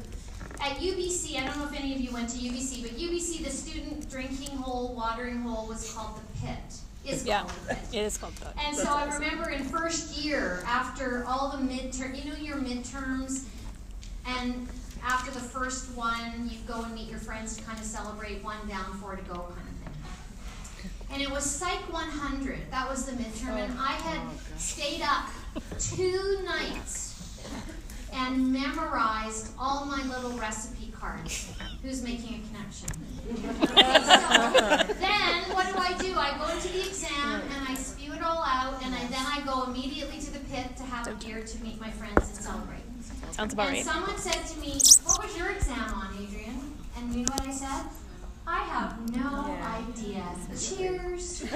at 0.61 0.79
UBC. 0.79 1.37
I 1.39 1.47
don't 1.47 1.59
know 1.59 1.65
if 1.67 1.79
any 1.79 1.95
of 1.95 2.01
you 2.01 2.11
went 2.13 2.31
to 2.31 2.39
UBC, 2.39 2.83
but 2.83 2.93
UBC, 2.93 3.45
the 3.45 3.51
student 3.51 4.09
drinking 4.11 4.57
hole, 4.57 4.95
watering 4.95 5.43
hole, 5.43 5.67
was 5.67 5.93
called 5.93 6.17
the 6.17 6.47
pit. 6.47 6.57
Is 7.05 7.25
Yeah. 7.25 7.41
called 7.41 7.53
the 7.69 7.75
pit. 7.75 7.89
It 7.93 8.05
is 8.05 8.17
called 8.19 8.35
that. 8.37 8.55
And 8.65 8.77
so 8.77 8.91
I 8.93 9.05
remember 9.05 9.51
in 9.51 9.65
first 9.65 10.17
year, 10.17 10.65
after 10.67 11.25
all 11.27 11.51
the 11.51 11.63
midterm, 11.63 12.17
you 12.17 12.31
know 12.31 12.37
your 12.39 12.57
midterms, 12.57 13.45
and 14.25 14.67
after 15.05 15.31
the 15.31 15.41
first 15.41 15.91
one, 15.91 16.49
you 16.51 16.59
go 16.67 16.83
and 16.83 16.95
meet 16.95 17.09
your 17.09 17.21
friends 17.21 17.57
to 17.59 17.63
kind 17.63 17.79
of 17.79 17.85
celebrate 17.85 18.43
one 18.43 18.67
down, 18.67 18.99
four 18.99 19.15
to 19.15 19.23
go 19.23 19.35
kind. 19.35 19.66
And 21.13 21.23
it 21.23 21.31
was 21.31 21.45
Psych 21.45 21.93
100. 21.93 22.71
That 22.71 22.89
was 22.89 23.07
the 23.07 23.13
midterm, 23.13 23.57
and 23.57 23.73
oh, 23.77 23.83
I 23.83 23.93
had 23.93 24.21
oh, 24.21 24.41
stayed 24.57 25.03
up 25.03 25.29
two 25.79 26.41
nights 26.45 27.41
and 28.13 28.53
memorized 28.53 29.53
all 29.59 29.85
my 29.87 30.03
little 30.05 30.37
recipe 30.39 30.93
cards. 30.99 31.53
Who's 31.83 32.03
making 32.03 32.43
a 32.43 32.47
connection? 32.49 32.89
Okay, 33.31 34.03
so 34.87 34.95
then 34.95 35.43
what 35.55 35.67
do 35.67 35.79
I 35.79 35.97
do? 36.01 36.15
I 36.17 36.37
go 36.39 36.49
into 36.55 36.69
the 36.69 36.89
exam 36.89 37.43
and 37.55 37.69
I 37.69 37.75
spew 37.75 38.13
it 38.13 38.23
all 38.23 38.43
out, 38.45 38.83
and 38.83 38.95
I, 38.95 39.05
then 39.07 39.25
I 39.25 39.43
go 39.45 39.65
immediately 39.71 40.19
to 40.21 40.33
the 40.33 40.41
pit 40.41 40.77
to 40.77 40.83
have 40.85 41.07
a 41.07 41.15
beer 41.25 41.43
to 41.43 41.63
meet 41.63 41.81
my 41.81 41.91
friends 41.91 42.29
and 42.29 42.37
celebrate. 42.37 42.81
Sounds 43.33 43.53
about 43.53 43.69
and 43.69 43.77
right. 43.77 43.85
someone 43.85 44.17
said 44.19 44.47
to 44.47 44.61
me, 44.61 44.81
"What 45.05 45.23
was 45.23 45.37
your 45.37 45.51
exam 45.51 45.93
on, 45.93 46.15
Adrienne?" 46.15 46.73
And 46.97 47.15
you 47.15 47.25
know 47.25 47.33
what 47.33 47.47
I 47.47 47.53
said? 47.53 47.85
I 48.49 48.59
have 48.63 49.11
no 49.11 49.49
yeah. 49.49 49.83
ideas. 49.89 50.77
Cheers. 50.77 51.39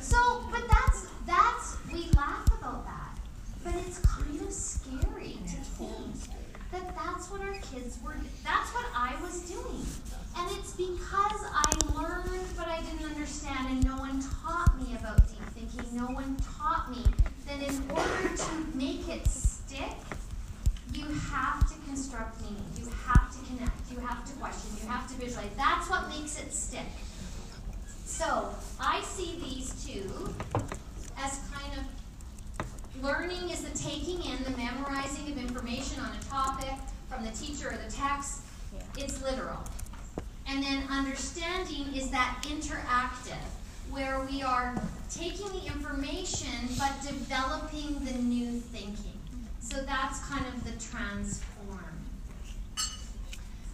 so, 0.00 0.44
but 0.52 0.62
that's 0.68 1.08
that's 1.26 1.76
we 1.92 2.08
laugh 2.16 2.46
about 2.60 2.84
that, 2.86 3.18
but 3.64 3.74
it's 3.74 3.98
kind 3.98 4.40
of 4.40 4.52
scary 4.52 5.38
to 5.48 5.56
think 5.56 6.14
that 6.70 6.94
that's 6.94 7.28
what 7.28 7.40
our 7.40 7.54
kids 7.72 7.98
were. 8.04 8.14
That's 8.44 8.70
what 8.72 8.86
I 8.94 9.16
was 9.22 9.40
doing, 9.50 9.84
and 10.38 10.48
it's 10.58 10.74
because 10.74 11.42
I 11.52 11.72
learned 12.00 12.30
what 12.56 12.68
I 12.68 12.80
didn't 12.82 13.04
understand, 13.10 13.66
and 13.68 13.84
no 13.84 13.96
one 13.96 14.22
taught 14.44 14.78
me 14.78 14.94
about 14.96 15.28
deep 15.28 15.42
thinking. 15.56 15.96
No 15.96 16.06
one 16.06 16.36
taught 16.56 16.88
me 16.88 17.04
that 17.48 17.60
in 17.68 17.90
order 17.90 18.36
to 18.36 18.76
make 18.76 19.08
it 19.08 19.26
stick 19.26 19.90
you 20.92 21.06
have 21.32 21.68
to 21.68 21.74
construct 21.86 22.40
meaning. 22.42 22.64
You 22.76 22.86
have 23.06 23.30
to 23.32 23.46
connect. 23.46 23.90
You 23.90 23.98
have 24.00 24.24
to 24.24 24.32
question. 24.34 24.70
You 24.82 24.88
have 24.88 25.08
to 25.08 25.14
visualize. 25.14 25.50
That's 25.56 25.88
what 25.88 26.08
makes 26.08 26.40
it 26.40 26.52
stick. 26.52 26.86
So 28.04 28.54
I 28.78 29.00
see 29.02 29.38
these 29.42 29.84
two 29.84 30.34
as 31.18 31.40
kind 31.52 31.72
of 31.78 33.02
learning 33.02 33.50
is 33.50 33.62
the 33.62 33.76
taking 33.78 34.22
in, 34.22 34.42
the 34.44 34.56
memorizing 34.56 35.30
of 35.32 35.38
information 35.38 36.00
on 36.00 36.10
a 36.10 36.24
topic 36.24 36.74
from 37.08 37.24
the 37.24 37.30
teacher 37.30 37.68
or 37.68 37.76
the 37.76 37.90
text. 37.90 38.42
It's 38.96 39.22
literal. 39.22 39.58
And 40.46 40.62
then 40.62 40.82
understanding 40.90 41.94
is 41.94 42.10
that 42.10 42.44
interactive, 42.48 43.42
where 43.90 44.20
we 44.30 44.42
are 44.42 44.74
taking 45.10 45.48
the 45.48 45.66
information 45.66 46.68
but 46.78 46.92
developing 47.06 48.04
the 48.04 48.14
new 48.14 48.58
thinking. 48.58 49.09
So 49.70 49.82
that's 49.82 50.18
kind 50.26 50.44
of 50.46 50.64
the 50.64 50.72
transform. 50.84 51.78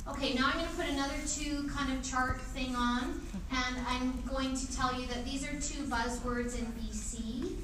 Okay, 0.09 0.35
now 0.35 0.49
I'm 0.49 0.53
going 0.59 0.67
to 0.67 0.75
put 0.77 0.87
another 0.89 1.15
two 1.27 1.69
kind 1.75 1.91
of 1.97 2.05
chart 2.05 2.41
thing 2.41 2.77
on, 2.77 3.23
and 3.51 3.77
I'm 3.89 4.23
going 4.31 4.55
to 4.57 4.77
tell 4.77 4.99
you 5.01 5.07
that 5.09 5.25
these 5.25 5.43
are 5.45 5.59
two 5.59 5.85
buzzwords 5.85 6.59
in 6.59 6.67
BC, 6.67 7.55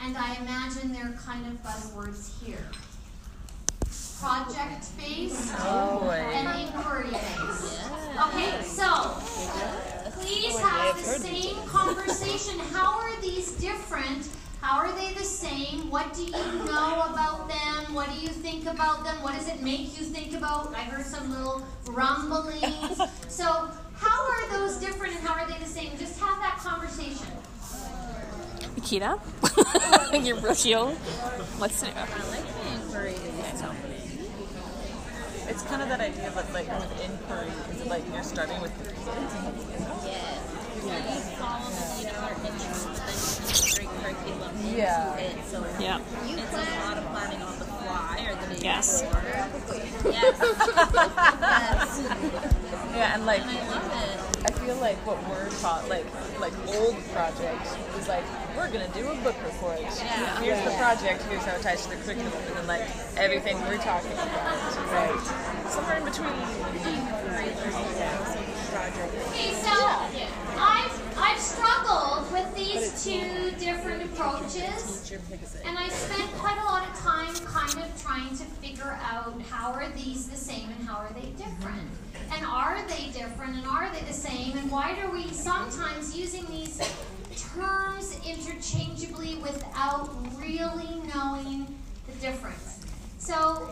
and 0.00 0.16
I 0.16 0.34
imagine 0.36 0.92
they're 0.92 1.16
kind 1.24 1.46
of 1.46 1.62
buzzwords 1.62 2.42
here. 2.42 2.66
Project 4.18 4.86
based 4.96 5.52
Oh, 5.58 6.10
and 6.10 6.66
inquiry 6.66 7.10
based. 7.10 7.84
Okay, 8.28 8.62
so 8.62 9.14
please 10.18 10.58
have 10.58 10.96
the 10.96 11.02
same 11.02 11.54
conversation. 11.66 12.58
How 12.72 12.98
are 12.98 13.20
these 13.20 13.52
different? 13.52 14.26
How 14.60 14.78
are 14.78 14.92
they 14.92 15.12
the 15.14 15.24
same? 15.24 15.90
What 15.90 16.12
do 16.14 16.24
you 16.24 16.32
know 16.32 17.06
about 17.10 17.48
them? 17.48 17.94
What 17.94 18.08
do 18.12 18.18
you 18.20 18.28
think 18.28 18.66
about 18.66 19.04
them? 19.04 19.22
What 19.22 19.34
does 19.34 19.48
it 19.48 19.62
make 19.62 19.98
you 19.98 20.04
think 20.04 20.34
about? 20.34 20.74
I 20.74 20.80
heard 20.80 21.06
some 21.06 21.30
little 21.30 21.62
rumblings. 21.86 23.00
So, 23.28 23.44
how 23.96 24.30
are 24.30 24.50
those 24.50 24.78
different 24.78 25.14
and 25.16 25.26
how 25.26 25.34
are 25.34 25.46
they 25.46 25.58
the 25.58 25.66
same? 25.68 25.90
Just 25.98 26.18
have 26.20 26.38
that 26.40 26.56
conversation. 26.58 27.26
Nikita, 28.74 29.18
your 30.24 30.38
Rochio. 30.38 30.94
What's 31.58 31.82
new? 31.82 31.90
I 31.90 32.00
like 32.30 32.46
the 32.46 32.82
inquiry. 32.82 33.14
It's 35.48 35.62
kind 35.64 35.82
of 35.82 35.88
that 35.88 36.00
idea 36.00 36.28
of 36.28 36.52
like 36.52 36.66
with 36.68 37.04
inquiry, 37.04 37.48
is 37.70 37.80
it 37.82 37.86
like 37.88 38.02
you're 38.12 38.22
starting 38.22 38.60
with 38.60 38.76
the 38.78 38.90
Yes. 40.06 40.65
You 40.76 40.82
follow 41.40 41.70
the 41.70 41.84
lead 41.96 42.08
of 42.12 42.16
our 42.22 42.36
interests, 42.46 42.84
then 43.00 43.16
you 43.16 43.88
can 43.88 43.88
create 43.88 43.90
curriculum 44.02 44.52
Yeah. 44.76 45.16
into 45.16 45.24
it. 45.24 45.36
So 45.50 45.56
Yeah. 45.80 45.98
it's 46.24 46.52
a 46.52 46.86
lot 46.86 46.96
of 46.98 47.04
planning 47.06 47.42
on 47.42 47.58
the 47.58 47.64
fly 47.64 48.26
or 48.28 48.34
the 48.36 48.54
day 48.54 48.60
Yes. 48.62 49.02
before. 49.02 49.22
Yes. 49.24 50.34
yes. 50.84 52.00
Yeah, 52.94 53.14
and 53.14 53.26
like 53.26 53.42
And 53.42 53.50
I. 53.50 54.22
I 54.46 54.50
feel 54.66 54.76
like 54.76 54.96
what 55.06 55.18
we're 55.28 55.48
taught, 55.60 55.88
like 55.88 56.04
like 56.40 56.52
old 56.76 56.96
projects, 57.12 57.74
is 57.98 58.06
like 58.08 58.24
we're 58.56 58.68
gonna 58.70 58.88
do 58.88 59.08
a 59.10 59.14
book 59.16 59.34
report. 59.44 59.80
Yeah. 59.80 60.40
Here's 60.40 60.62
the 60.64 60.70
project. 60.78 61.22
Here's 61.24 61.42
how 61.44 61.56
it 61.56 61.62
ties 61.62 61.82
to 61.84 61.90
the 61.90 61.96
curriculum, 61.96 62.32
and 62.48 62.56
then 62.56 62.66
like 62.66 62.82
everything 63.16 63.58
we're 63.62 63.78
talking 63.78 64.12
about, 64.12 64.36
right? 64.92 65.70
Somewhere 65.70 65.96
in 65.98 66.04
between. 66.04 66.32
Okay, 68.26 69.52
so 69.62 69.72
I've, 70.58 71.18
I've 71.18 71.38
struggled 71.40 72.30
with 72.32 72.54
these 72.54 72.85
two 73.02 73.50
different 73.58 74.02
approaches. 74.04 75.12
And 75.64 75.78
I 75.78 75.88
spent 75.88 76.30
quite 76.34 76.58
a 76.58 76.64
lot 76.64 76.88
of 76.88 76.98
time 76.98 77.34
kind 77.46 77.84
of 77.84 78.02
trying 78.02 78.30
to 78.30 78.44
figure 78.44 78.98
out 79.02 79.40
how 79.50 79.72
are 79.72 79.88
these 79.90 80.28
the 80.28 80.36
same 80.36 80.70
and 80.70 80.88
how 80.88 80.96
are 80.96 81.12
they 81.12 81.28
different? 81.30 81.90
And 82.32 82.46
are 82.46 82.78
they 82.88 83.10
different 83.12 83.56
and 83.56 83.66
are 83.66 83.90
they 83.92 84.00
the 84.00 84.12
same? 84.12 84.56
And 84.56 84.70
why 84.70 84.98
are 85.00 85.10
we 85.10 85.28
sometimes 85.28 86.16
using 86.16 86.46
these 86.46 86.80
terms 87.54 88.18
interchangeably 88.26 89.36
without 89.36 90.08
really 90.38 91.00
knowing 91.14 91.66
the 92.06 92.12
difference? 92.20 92.86
So 93.18 93.68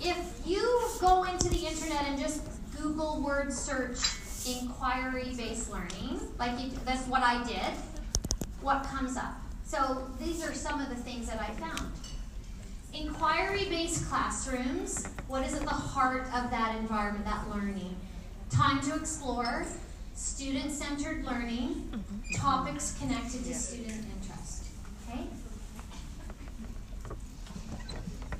if 0.00 0.40
you 0.46 0.88
go 1.00 1.24
into 1.24 1.48
the 1.48 1.66
internet 1.66 2.06
and 2.06 2.18
just 2.18 2.42
Google 2.80 3.20
word 3.20 3.52
search 3.52 3.98
inquiry 4.46 5.34
based 5.36 5.70
learning, 5.70 6.20
like 6.38 6.58
you, 6.60 6.70
that's 6.84 7.06
what 7.06 7.22
I 7.22 7.42
did, 7.44 7.72
what 8.62 8.84
comes 8.84 9.16
up? 9.16 9.34
So 9.64 10.06
these 10.20 10.44
are 10.44 10.54
some 10.54 10.80
of 10.80 10.88
the 10.88 10.94
things 10.96 11.28
that 11.28 11.40
I 11.40 11.50
found. 11.54 11.92
Inquiry 12.94 13.64
based 13.66 14.08
classrooms, 14.08 15.06
what 15.26 15.44
is 15.46 15.54
at 15.54 15.62
the 15.62 15.70
heart 15.70 16.24
of 16.34 16.50
that 16.50 16.76
environment, 16.78 17.24
that 17.24 17.48
learning? 17.48 17.96
Time 18.50 18.80
to 18.82 18.94
explore, 18.94 19.64
student 20.14 20.70
centered 20.70 21.24
learning, 21.24 21.90
mm-hmm. 21.90 22.34
topics 22.36 22.96
connected 23.00 23.44
to 23.44 23.54
student 23.54 24.04
interest. 24.20 24.66
Okay? 25.08 25.22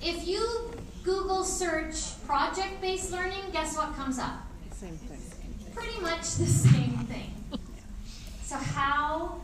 If 0.03 0.27
you 0.27 0.73
Google 1.03 1.45
search 1.45 2.23
project 2.27 2.81
based 2.81 3.11
learning, 3.11 3.41
guess 3.53 3.77
what 3.77 3.95
comes 3.97 4.19
up? 4.19 4.35
Same 4.71 4.97
thing. 4.97 5.19
Pretty 5.75 6.01
much 6.01 6.35
the 6.35 6.47
same 6.47 6.99
thing. 7.09 7.35
So, 8.45 8.59
how 8.59 9.41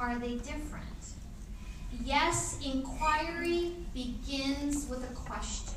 are 0.00 0.18
they 0.18 0.36
different? 0.36 0.84
Yes, 2.04 2.58
inquiry 2.64 3.72
begins 3.94 4.88
with 4.88 5.08
a 5.10 5.14
question, 5.14 5.74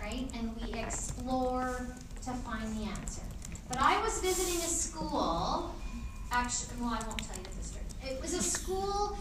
right? 0.00 0.28
And 0.34 0.54
we 0.56 0.72
explore 0.74 1.86
to 2.24 2.30
find 2.30 2.76
the 2.78 2.84
answer. 2.90 3.22
But 3.68 3.78
I 3.80 4.00
was 4.02 4.20
visiting 4.20 4.60
a 4.60 4.68
school, 4.68 5.74
actually, 6.30 6.80
well, 6.80 6.90
I 6.90 7.06
won't 7.06 7.18
tell 7.18 7.36
you 7.36 7.42
the 7.42 7.56
district. 7.56 7.92
It 8.02 8.20
was 8.22 8.34
a 8.34 8.42
school 8.42 9.18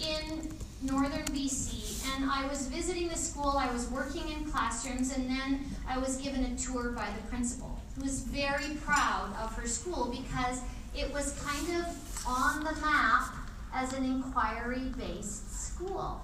in 0.00 0.50
northern 0.82 1.24
BC, 1.26 2.16
and 2.16 2.30
I 2.30 2.46
was 2.48 2.68
visiting 2.68 3.08
the 3.08 3.16
school. 3.16 3.58
I 3.58 3.70
was 3.72 3.90
working 3.90 4.28
in 4.30 4.50
classrooms, 4.50 5.14
and 5.14 5.28
then 5.28 5.64
I 5.86 5.98
was 5.98 6.16
given 6.16 6.44
a 6.44 6.56
tour 6.56 6.92
by 6.92 7.06
the 7.16 7.28
principal, 7.28 7.78
who 7.94 8.02
was 8.02 8.20
very 8.20 8.74
proud 8.76 9.34
of 9.42 9.54
her 9.54 9.66
school 9.66 10.06
because 10.10 10.60
it 10.96 11.12
was 11.12 11.38
kind 11.44 11.82
of 11.82 12.26
on 12.26 12.64
the 12.64 12.72
map 12.80 13.41
as 13.74 13.92
an 13.92 14.04
inquiry 14.04 14.92
based 14.98 15.52
school. 15.52 16.22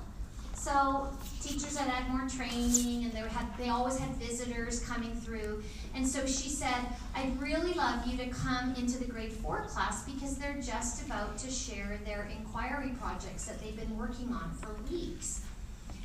So 0.54 1.08
teachers 1.40 1.76
had 1.76 1.88
had 1.88 2.12
more 2.12 2.28
training, 2.28 3.04
and 3.04 3.12
they 3.12 3.20
had 3.20 3.46
they 3.56 3.68
always 3.68 3.96
had 3.96 4.10
visitors 4.16 4.80
coming 4.80 5.14
through. 5.14 5.62
And 5.94 6.06
so 6.06 6.26
she 6.26 6.48
said, 6.48 6.84
"I'd 7.14 7.40
really 7.40 7.72
love 7.74 8.06
you 8.06 8.18
to 8.18 8.26
come 8.26 8.74
into 8.74 8.98
the 8.98 9.06
grade 9.06 9.32
four 9.32 9.66
class 9.68 10.04
because 10.04 10.36
they're 10.36 10.60
just 10.60 11.06
about 11.06 11.38
to 11.38 11.50
share 11.50 12.00
their 12.04 12.28
inquiry 12.36 12.90
projects 13.00 13.46
that 13.46 13.60
they've 13.60 13.76
been 13.76 13.96
working 13.96 14.32
on 14.32 14.50
for 14.60 14.74
weeks." 14.90 15.42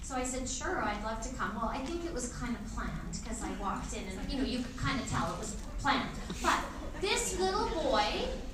So 0.03 0.15
I 0.15 0.23
said, 0.23 0.47
"Sure, 0.47 0.83
I'd 0.83 1.03
love 1.03 1.21
to 1.21 1.33
come." 1.35 1.55
Well, 1.55 1.69
I 1.69 1.79
think 1.79 2.05
it 2.05 2.13
was 2.13 2.29
kind 2.33 2.55
of 2.55 2.75
planned 2.75 3.19
because 3.23 3.41
I 3.41 3.51
walked 3.59 3.93
in, 3.93 4.03
and 4.07 4.31
you 4.31 4.37
know, 4.37 4.45
you 4.45 4.59
could 4.59 4.77
kind 4.77 4.99
of 5.01 5.09
tell 5.09 5.33
it 5.33 5.39
was 5.39 5.57
planned. 5.79 6.15
But 6.41 6.59
this 7.01 7.39
little 7.39 7.67
boy, 7.69 8.05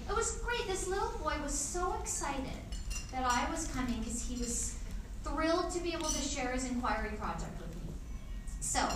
it 0.09 0.15
was 0.15 0.39
great. 0.45 0.65
This 0.65 0.87
little 0.87 1.11
boy 1.21 1.35
was 1.43 1.53
so 1.53 1.93
excited 1.99 2.68
that 3.11 3.23
I 3.25 3.49
was 3.51 3.67
coming 3.67 3.99
because 3.99 4.21
he 4.21 4.37
was 4.37 4.75
thrilled 5.23 5.71
to 5.71 5.79
be 5.79 5.93
able 5.93 6.09
to 6.09 6.21
share 6.21 6.51
his 6.51 6.69
inquiry 6.69 7.11
project 7.17 7.59
with 7.59 7.75
me. 7.75 7.93
So, 8.59 8.87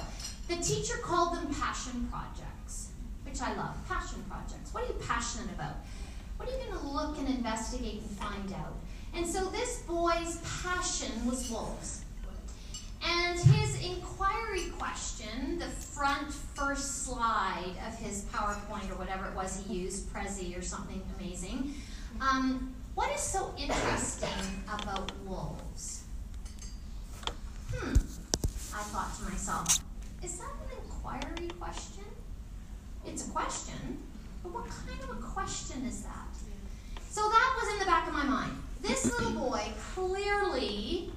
the 0.48 0.56
teacher 0.58 0.98
called 1.04 1.36
them 1.36 1.54
passion 1.54 2.08
projects, 2.12 2.90
which 3.26 3.42
I 3.42 3.54
love. 3.56 3.76
Passion 3.88 4.24
projects. 4.30 4.74
What 4.74 4.84
are 4.84 4.88
you 4.88 5.00
passionate 5.08 5.52
about? 5.54 5.76
What 6.38 6.50
are 6.50 6.52
you 6.52 6.58
going 6.66 6.80
to 6.80 6.88
look 6.88 7.18
and 7.18 7.28
investigate 7.30 8.02
and 8.02 8.12
find 8.12 8.54
out? 8.54 8.76
And 9.16 9.26
so, 9.26 9.46
this 9.46 9.82
boy's 9.84 10.42
passion 10.64 11.26
was 11.26 11.50
wolves. 11.50 12.04
And 13.06 13.38
his 13.38 13.84
inquiry 13.84 14.70
question, 14.78 15.60
the 15.60 15.66
front 15.66 16.34
first 16.34 17.04
slide 17.04 17.76
of 17.86 17.98
his 18.00 18.24
PowerPoint 18.26 18.90
or 18.90 18.96
whatever 18.96 19.28
it 19.28 19.36
was 19.36 19.62
he 19.68 19.82
used, 19.82 20.08
Prezi 20.14 20.58
or 20.58 20.62
something 20.62 21.02
amazing, 21.20 21.74
um, 22.22 22.73
what 22.96 23.12
is 23.12 23.22
so 23.22 23.54
interesting 23.58 24.64
about 24.68 25.12
wolves? 25.26 26.04
Hmm, 27.74 27.94
I 27.94 28.84
thought 28.84 29.18
to 29.18 29.32
myself, 29.32 29.80
is 30.24 30.38
that 30.38 30.52
an 30.52 30.78
inquiry 30.84 31.50
question? 31.60 32.04
It's 33.06 33.28
a 33.28 33.32
question, 33.32 33.98
but 34.44 34.54
what 34.54 34.66
kind 34.70 35.02
of 35.04 35.18
a 35.18 35.22
question 35.22 35.84
is 35.86 36.04
that? 36.04 36.28
So 37.10 37.22
that 37.22 37.60
was 37.62 37.74
in 37.74 37.80
the 37.80 37.86
back 37.86 38.08
of 38.08 38.14
my 38.14 38.24
mind. 38.24 38.52
This 38.82 39.06
little 39.06 39.32
boy 39.32 39.64
clearly 39.94 41.12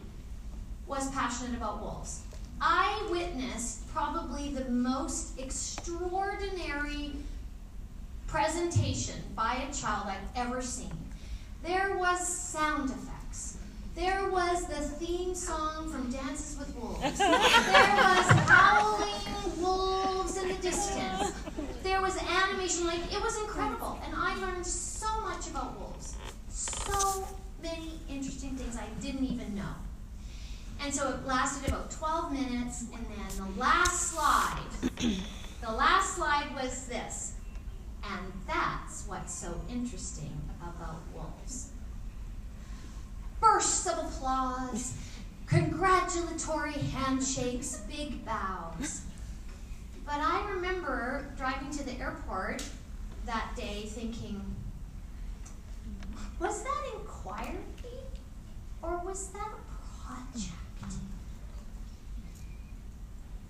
was 0.87 1.11
passionate 1.11 1.57
about 1.57 1.81
wolves. 1.81 2.22
I 2.61 3.07
witnessed 3.11 3.87
probably 3.93 4.51
the 4.51 4.70
most 4.70 5.39
extraordinary 5.39 7.12
presentation 8.27 9.16
by 9.35 9.66
a 9.68 9.72
child 9.72 10.07
I've 10.09 10.47
ever 10.47 10.62
seen. 10.62 10.93
There 11.67 11.97
was 11.99 12.25
sound 12.25 12.91
effects. 12.91 13.59
There 13.97 14.31
was 14.31 14.67
the 14.67 14.77
theme 14.77 15.35
song 15.35 15.91
from 15.91 16.09
Dances 16.12 16.57
with 16.57 16.73
Wolves. 16.77 17.19
There 17.19 17.29
was 17.29 18.27
howling 18.47 19.61
wolves 19.61 20.37
in 20.37 20.47
the 20.47 20.55
distance. 20.55 21.33
There 21.83 22.01
was 22.01 22.17
animation, 22.23 22.87
like 22.87 23.01
it 23.12 23.21
was 23.21 23.37
incredible. 23.41 23.99
And 24.05 24.14
I 24.17 24.37
learned 24.37 24.64
so 24.64 25.09
much 25.23 25.49
about 25.49 25.77
wolves. 25.81 26.14
So 26.49 27.27
many 27.61 27.99
interesting 28.09 28.51
things 28.51 28.77
I 28.77 28.87
didn't 29.01 29.25
even 29.25 29.57
know. 29.57 29.75
And 30.81 30.95
so 30.95 31.09
it 31.09 31.27
lasted 31.27 31.69
about 31.69 31.91
12 31.91 32.33
minutes, 32.33 32.85
and 32.95 33.05
then 33.07 33.45
the 33.45 33.61
last 33.61 34.12
slide, 34.12 34.71
the 35.01 35.73
last 35.73 36.14
slide 36.14 36.55
was 36.55 36.87
this. 36.87 37.33
And 38.05 38.33
that's 38.47 39.05
what's 39.09 39.35
so 39.35 39.61
interesting 39.69 40.45
about 40.77 40.97
wolves. 41.14 41.71
Bursts 43.41 43.87
of 43.87 43.99
applause, 43.99 44.95
congratulatory 45.47 46.73
handshakes, 46.73 47.83
big 47.89 48.25
bows. 48.25 49.03
But 50.05 50.21
I 50.21 50.47
remember 50.51 51.27
driving 51.37 51.71
to 51.71 51.85
the 51.85 51.99
airport 52.01 52.62
that 53.27 53.55
day 53.57 53.87
thinking, 53.87 54.41
was 56.39 56.62
that 56.62 56.83
inquiry 56.95 57.59
or 58.83 58.99
was 59.05 59.29
that 59.29 59.49
a 59.49 60.05
project? 60.05 60.53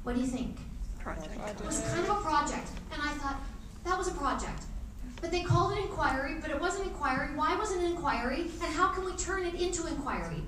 What 0.03 0.15
do 0.15 0.21
you 0.21 0.27
think? 0.27 0.57
Project. 0.99 1.37
It 1.49 1.67
was 1.67 1.81
kind 1.81 2.01
of 2.01 2.11
a 2.11 2.21
project, 2.21 2.69
and 2.93 3.03
I 3.03 3.13
thought 3.15 3.41
that 3.85 3.99
was 3.99 4.09
a 4.09 4.13
project. 4.13 4.63
But 5.21 5.31
they 5.31 5.43
called 5.43 5.73
it 5.73 5.79
inquiry, 5.79 6.37
but 6.41 6.51
it 6.51 6.61
wasn't 6.61 6.89
inquiry. 6.89 7.35
Why 7.35 7.57
was 7.57 7.73
it 7.73 7.79
an 7.79 7.87
inquiry? 7.87 8.43
And 8.63 8.75
how 8.75 8.89
can 8.89 9.05
we 9.05 9.13
turn 9.17 9.45
it 9.45 9.55
into 9.55 9.87
inquiry? 9.87 10.43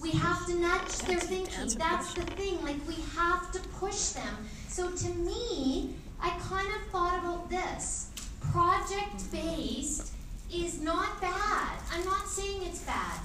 We 0.00 0.10
have 0.12 0.46
to 0.46 0.54
nudge 0.54 0.98
their 0.98 1.18
thinking. 1.18 1.78
That's 1.78 2.14
the 2.14 2.22
thing. 2.22 2.62
Like 2.62 2.76
we 2.86 2.96
have 3.16 3.50
to 3.52 3.60
push 3.80 4.10
them. 4.10 4.46
So 4.68 4.90
to 4.90 5.08
me, 5.10 5.96
I 6.20 6.30
kind 6.40 6.68
of 6.68 6.90
thought 6.92 7.18
about 7.18 7.50
this. 7.50 8.10
Project 8.52 9.30
based 9.32 10.12
is 10.52 10.80
not 10.80 11.20
bad. 11.20 11.76
I'm 11.92 12.04
not 12.04 12.28
saying 12.28 12.62
it's 12.62 12.80
bad. 12.82 13.18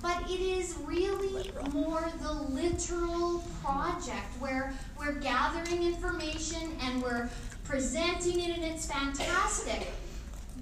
But 0.00 0.28
it 0.28 0.40
is 0.40 0.76
really 0.84 1.52
more 1.72 2.10
the 2.20 2.32
literal 2.32 3.44
project 3.62 4.26
where 4.40 4.74
we're 4.98 5.12
gathering 5.20 5.84
information 5.84 6.76
and 6.80 7.02
we're 7.02 7.30
presenting 7.64 8.40
it 8.40 8.56
and 8.56 8.64
it's 8.64 8.86
fantastic. 8.86 9.88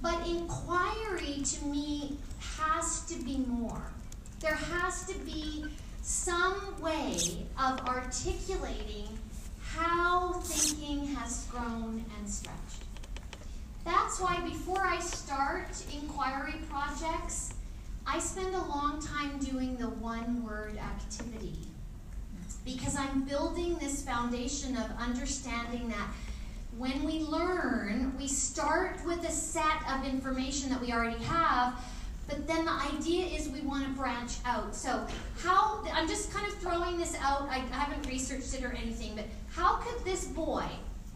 But 0.01 0.25
inquiry 0.27 1.43
to 1.43 1.65
me 1.65 2.17
has 2.57 3.01
to 3.05 3.15
be 3.23 3.37
more. 3.37 3.83
There 4.39 4.55
has 4.55 5.05
to 5.05 5.17
be 5.19 5.65
some 6.01 6.81
way 6.81 7.45
of 7.59 7.79
articulating 7.81 9.07
how 9.61 10.33
thinking 10.33 11.07
has 11.15 11.45
grown 11.51 12.03
and 12.17 12.29
stretched. 12.29 12.83
That's 13.85 14.19
why 14.19 14.39
before 14.41 14.81
I 14.81 14.99
start 14.99 15.69
inquiry 15.93 16.55
projects, 16.69 17.53
I 18.05 18.19
spend 18.19 18.55
a 18.55 18.65
long 18.65 19.01
time 19.01 19.37
doing 19.39 19.77
the 19.77 19.89
one 19.89 20.43
word 20.43 20.77
activity 20.77 21.59
because 22.65 22.95
I'm 22.95 23.23
building 23.23 23.77
this 23.77 24.03
foundation 24.03 24.75
of 24.75 24.91
understanding 24.99 25.89
that 25.89 26.07
when 26.81 27.03
we 27.03 27.19
learn, 27.19 28.11
we 28.17 28.27
start 28.27 29.05
with 29.05 29.23
a 29.23 29.31
set 29.31 29.87
of 29.87 30.03
information 30.03 30.67
that 30.67 30.81
we 30.81 30.91
already 30.91 31.23
have, 31.25 31.75
but 32.27 32.47
then 32.47 32.65
the 32.65 32.71
idea 32.71 33.23
is 33.27 33.49
we 33.49 33.61
want 33.61 33.85
to 33.85 33.91
branch 33.91 34.37
out. 34.45 34.73
So, 34.73 35.05
how 35.37 35.85
I'm 35.93 36.07
just 36.07 36.33
kind 36.33 36.47
of 36.47 36.55
throwing 36.55 36.97
this 36.97 37.15
out, 37.21 37.47
I 37.49 37.59
haven't 37.69 38.09
researched 38.09 38.55
it 38.55 38.63
or 38.63 38.71
anything, 38.71 39.15
but 39.15 39.25
how 39.51 39.75
could 39.75 40.03
this 40.03 40.25
boy 40.25 40.65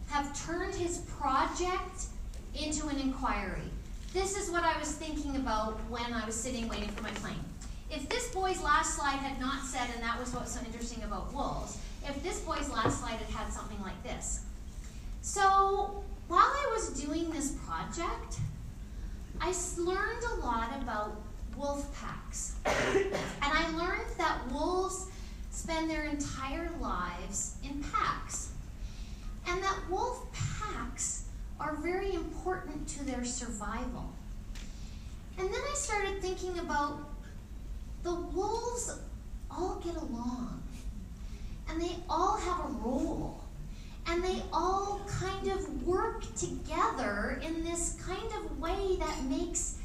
have 0.08 0.40
turned 0.46 0.72
his 0.72 0.98
project 1.18 2.04
into 2.54 2.86
an 2.86 3.00
inquiry? 3.00 3.68
This 4.12 4.36
is 4.36 4.52
what 4.52 4.62
I 4.62 4.78
was 4.78 4.92
thinking 4.92 5.34
about 5.34 5.80
when 5.90 6.14
I 6.14 6.24
was 6.24 6.36
sitting 6.36 6.68
waiting 6.68 6.90
for 6.90 7.02
my 7.02 7.10
plane. 7.10 7.42
If 7.90 8.08
this 8.08 8.32
boy's 8.32 8.62
last 8.62 8.94
slide 8.94 9.18
had 9.18 9.40
not 9.40 9.64
said, 9.64 9.88
and 9.94 10.02
that 10.04 10.16
was 10.20 10.32
what's 10.32 10.52
so 10.52 10.64
interesting 10.64 11.02
about 11.02 11.34
wolves, 11.34 11.78
if 12.06 12.22
this 12.22 12.38
boy's 12.42 12.70
last 12.70 13.00
slide 13.00 13.16
had 13.16 13.34
had 13.34 13.52
something 13.52 13.82
like 13.82 14.00
this. 14.04 14.44
So 15.26 16.04
while 16.28 16.38
I 16.38 16.72
was 16.72 16.90
doing 17.02 17.30
this 17.30 17.50
project, 17.66 18.38
I 19.40 19.52
learned 19.76 20.22
a 20.22 20.34
lot 20.36 20.70
about 20.80 21.20
wolf 21.56 21.92
packs. 22.00 22.54
and 22.64 23.12
I 23.42 23.68
learned 23.76 24.08
that 24.18 24.38
wolves 24.52 25.08
spend 25.50 25.90
their 25.90 26.04
entire 26.04 26.70
lives 26.80 27.56
in 27.64 27.82
packs. 27.92 28.52
And 29.48 29.60
that 29.64 29.76
wolf 29.90 30.32
packs 30.32 31.24
are 31.58 31.74
very 31.74 32.14
important 32.14 32.86
to 32.90 33.04
their 33.04 33.24
survival. 33.24 34.12
And 35.38 35.48
then 35.48 35.60
I 35.60 35.74
started 35.74 36.22
thinking 36.22 36.60
about 36.60 37.00
the 38.04 38.14
wolves 38.14 39.00
all 39.50 39.82
get 39.84 39.96
along 39.96 40.62
and 41.68 41.82
they 41.82 41.96
all 42.08 42.36
have 42.36 42.60
a 42.60 42.68
role 42.68 43.40
and 44.08 44.22
they 44.22 44.42
all 44.52 45.00
kind 45.08 45.48
of 45.48 45.86
work 45.86 46.22
together 46.34 47.40
in 47.42 47.64
this 47.64 47.96
kind 48.06 48.32
of 48.38 48.58
way 48.58 48.96
that 48.98 49.24
makes 49.24 49.78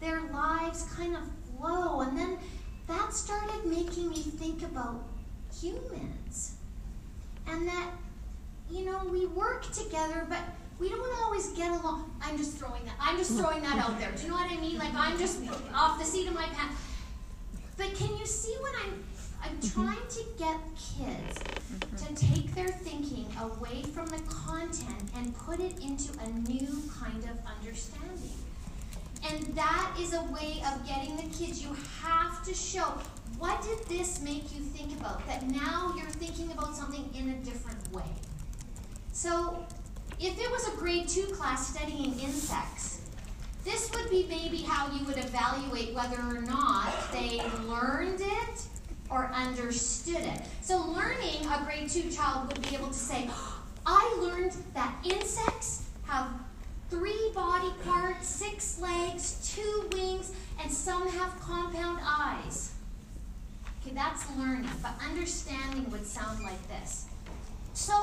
their 0.00 0.20
lives 0.32 0.84
kind 0.96 1.16
of 1.16 1.22
flow. 1.56 2.00
And 2.00 2.18
then 2.18 2.38
that 2.86 3.12
started 3.12 3.64
making 3.64 4.10
me 4.10 4.16
think 4.16 4.62
about 4.62 5.04
humans 5.60 6.56
and 7.46 7.66
that, 7.68 7.90
you 8.70 8.84
know, 8.84 9.04
we 9.10 9.26
work 9.26 9.70
together, 9.72 10.26
but 10.28 10.40
we 10.78 10.88
don't 10.88 11.22
always 11.22 11.48
get 11.48 11.70
along. 11.70 12.12
I'm 12.22 12.36
just 12.36 12.56
throwing 12.56 12.84
that. 12.84 12.94
I'm 13.00 13.16
just 13.16 13.32
throwing 13.32 13.62
that 13.62 13.78
out 13.78 13.98
there. 13.98 14.12
Do 14.12 14.22
you 14.22 14.28
know 14.28 14.34
what 14.34 14.50
I 14.50 14.56
mean? 14.56 14.78
Like 14.78 14.94
I'm 14.94 15.18
just 15.18 15.40
off 15.74 15.98
the 15.98 16.04
seat 16.04 16.28
of 16.28 16.34
my 16.34 16.46
pants. 16.46 16.76
But 17.76 17.94
can 17.94 18.16
you 18.16 18.26
see 18.26 18.56
when 18.60 18.72
I'm 18.84 19.04
I'm 19.42 19.56
mm-hmm. 19.58 19.84
trying 19.84 20.08
to 20.08 20.24
get 20.38 20.58
kids 20.76 21.38
to 21.38 22.04
mm-hmm. 22.04 22.14
take 22.14 22.54
their 22.54 22.68
thinking 22.68 23.26
away 23.40 23.82
from 23.82 24.06
the 24.06 24.20
content 24.22 25.10
and 25.16 25.36
put 25.36 25.60
it 25.60 25.78
into 25.80 26.12
a 26.20 26.28
new 26.48 26.82
kind 27.00 27.24
of 27.24 27.38
understanding. 27.46 28.32
And 29.28 29.42
that 29.56 29.96
is 29.98 30.14
a 30.14 30.22
way 30.24 30.62
of 30.66 30.86
getting 30.86 31.16
the 31.16 31.28
kids. 31.36 31.62
You 31.62 31.76
have 32.02 32.44
to 32.44 32.54
show 32.54 32.98
what 33.38 33.62
did 33.62 33.78
this 33.88 34.20
make 34.22 34.54
you 34.54 34.62
think 34.62 34.98
about? 34.98 35.26
That 35.26 35.46
now 35.48 35.94
you're 35.96 36.06
thinking 36.06 36.50
about 36.52 36.74
something 36.76 37.08
in 37.14 37.30
a 37.30 37.36
different 37.44 37.92
way. 37.92 38.10
So, 39.12 39.64
if 40.20 40.38
it 40.38 40.50
was 40.50 40.68
a 40.68 40.76
grade 40.76 41.08
two 41.08 41.26
class 41.26 41.74
studying 41.74 42.18
insects, 42.18 43.02
this 43.64 43.90
would 43.94 44.10
be 44.10 44.26
maybe 44.28 44.58
how 44.58 44.90
you 44.92 45.04
would 45.04 45.18
evaluate 45.18 45.94
whether 45.94 46.18
or 46.20 46.40
not 46.40 46.92
they 47.12 47.42
learned 47.66 48.20
it 48.20 48.62
or 49.10 49.30
understood 49.34 50.20
it. 50.20 50.42
So, 50.60 50.78
learning, 50.78 51.46
a 51.46 51.64
grade 51.64 51.88
two 51.88 52.10
child 52.10 52.48
would 52.48 52.62
be 52.68 52.76
able 52.76 52.88
to 52.88 52.94
say, 52.94 53.30
I 53.86 54.18
learned 54.20 54.52
that 54.74 54.94
insects 55.04 55.86
have 56.06 56.28
three 56.90 57.30
body 57.34 57.72
parts, 57.84 58.28
six 58.28 58.80
legs, 58.80 59.54
two 59.54 59.88
wings, 59.92 60.32
and 60.62 60.70
some 60.70 61.08
have 61.08 61.38
compound 61.40 61.98
eyes. 62.02 62.72
Okay, 63.80 63.94
that's 63.94 64.24
learning, 64.36 64.70
but 64.82 64.92
understanding 65.08 65.90
would 65.90 66.06
sound 66.06 66.42
like 66.42 66.68
this. 66.68 67.06
So, 67.74 67.94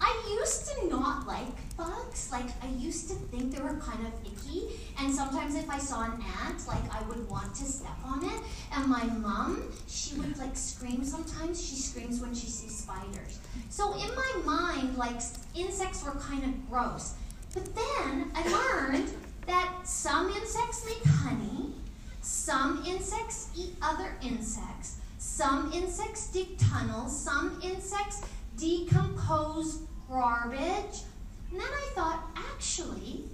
I 0.00 0.38
used 0.40 0.68
to 0.68 0.88
not 0.88 1.26
like 1.26 1.76
bugs. 1.76 2.30
Like, 2.30 2.46
I 2.62 2.68
used 2.78 3.08
to 3.08 3.14
think 3.14 3.54
they 3.54 3.62
were 3.62 3.74
kind 3.74 4.06
of 4.06 4.12
icky. 4.24 4.68
And 5.00 5.14
sometimes 5.14 5.54
if 5.54 5.68
I 5.68 5.78
saw 5.78 6.04
an 6.04 6.22
ant, 6.44 6.66
like, 6.66 6.84
I 6.94 7.02
would 7.08 7.28
want 7.28 7.54
to 7.56 7.64
step 7.64 7.96
on 8.04 8.24
it. 8.24 8.40
And 8.74 8.86
my 8.86 9.04
mom, 9.04 9.72
she 9.88 10.16
would, 10.16 10.36
like, 10.44 10.56
scream 10.56 11.04
sometimes. 11.04 11.64
She 11.64 11.76
screams 11.76 12.20
when 12.20 12.34
she 12.34 12.46
sees 12.46 12.76
spiders. 12.78 13.38
So 13.70 13.94
in 13.94 14.14
my 14.14 14.32
mind, 14.44 14.96
like, 14.96 15.20
insects 15.54 16.04
were 16.04 16.12
kind 16.12 16.44
of 16.44 16.70
gross. 16.70 17.14
But 17.54 17.74
then 17.74 18.30
I 18.34 18.42
learned 18.48 19.10
that 19.46 19.72
some 19.84 20.30
insects 20.30 20.84
make 20.84 21.04
honey, 21.04 21.72
some 22.20 22.82
insects 22.86 23.50
eat 23.56 23.76
other 23.80 24.16
insects, 24.20 24.98
some 25.18 25.72
insects 25.72 26.28
dig 26.28 26.58
tunnels, 26.58 27.16
some 27.16 27.58
insects 27.62 28.22
decompose 28.56 29.82
garbage. 30.08 31.02
And 31.50 31.60
then 31.60 31.68
I 31.68 31.90
thought, 31.94 32.24
actually, 32.36 33.24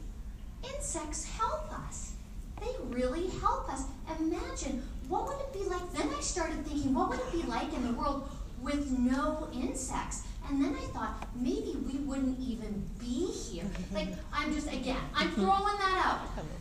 insects 0.62 1.24
help 1.24 1.72
us. 1.86 2.12
They 2.60 2.70
really 2.90 3.28
help 3.40 3.72
us. 3.72 3.84
Imagine, 4.20 4.82
what 5.08 5.26
would 5.26 5.38
it 5.40 5.52
be 5.52 5.68
like? 5.68 5.92
Then 5.92 6.08
I 6.16 6.20
started 6.20 6.64
thinking, 6.64 6.94
what 6.94 7.10
would 7.10 7.18
it 7.18 7.32
be 7.32 7.42
like 7.44 7.72
in 7.72 7.86
the 7.86 7.92
world 7.94 8.28
with 8.60 8.90
no 8.90 9.48
insects? 9.52 10.22
And 10.48 10.62
then 10.62 10.74
I 10.74 10.84
thought, 10.92 11.26
maybe 11.34 11.76
we 11.86 11.98
wouldn't 12.00 12.38
even 12.38 12.84
be 12.98 13.26
here. 13.26 13.64
Mm-hmm. 13.64 13.94
Like, 13.94 14.08
I'm 14.32 14.52
just, 14.52 14.68
again, 14.68 14.98
I'm 15.14 15.28
mm-hmm. 15.28 15.40
throwing 15.40 15.78
that 15.78 16.02
out. 16.04 16.20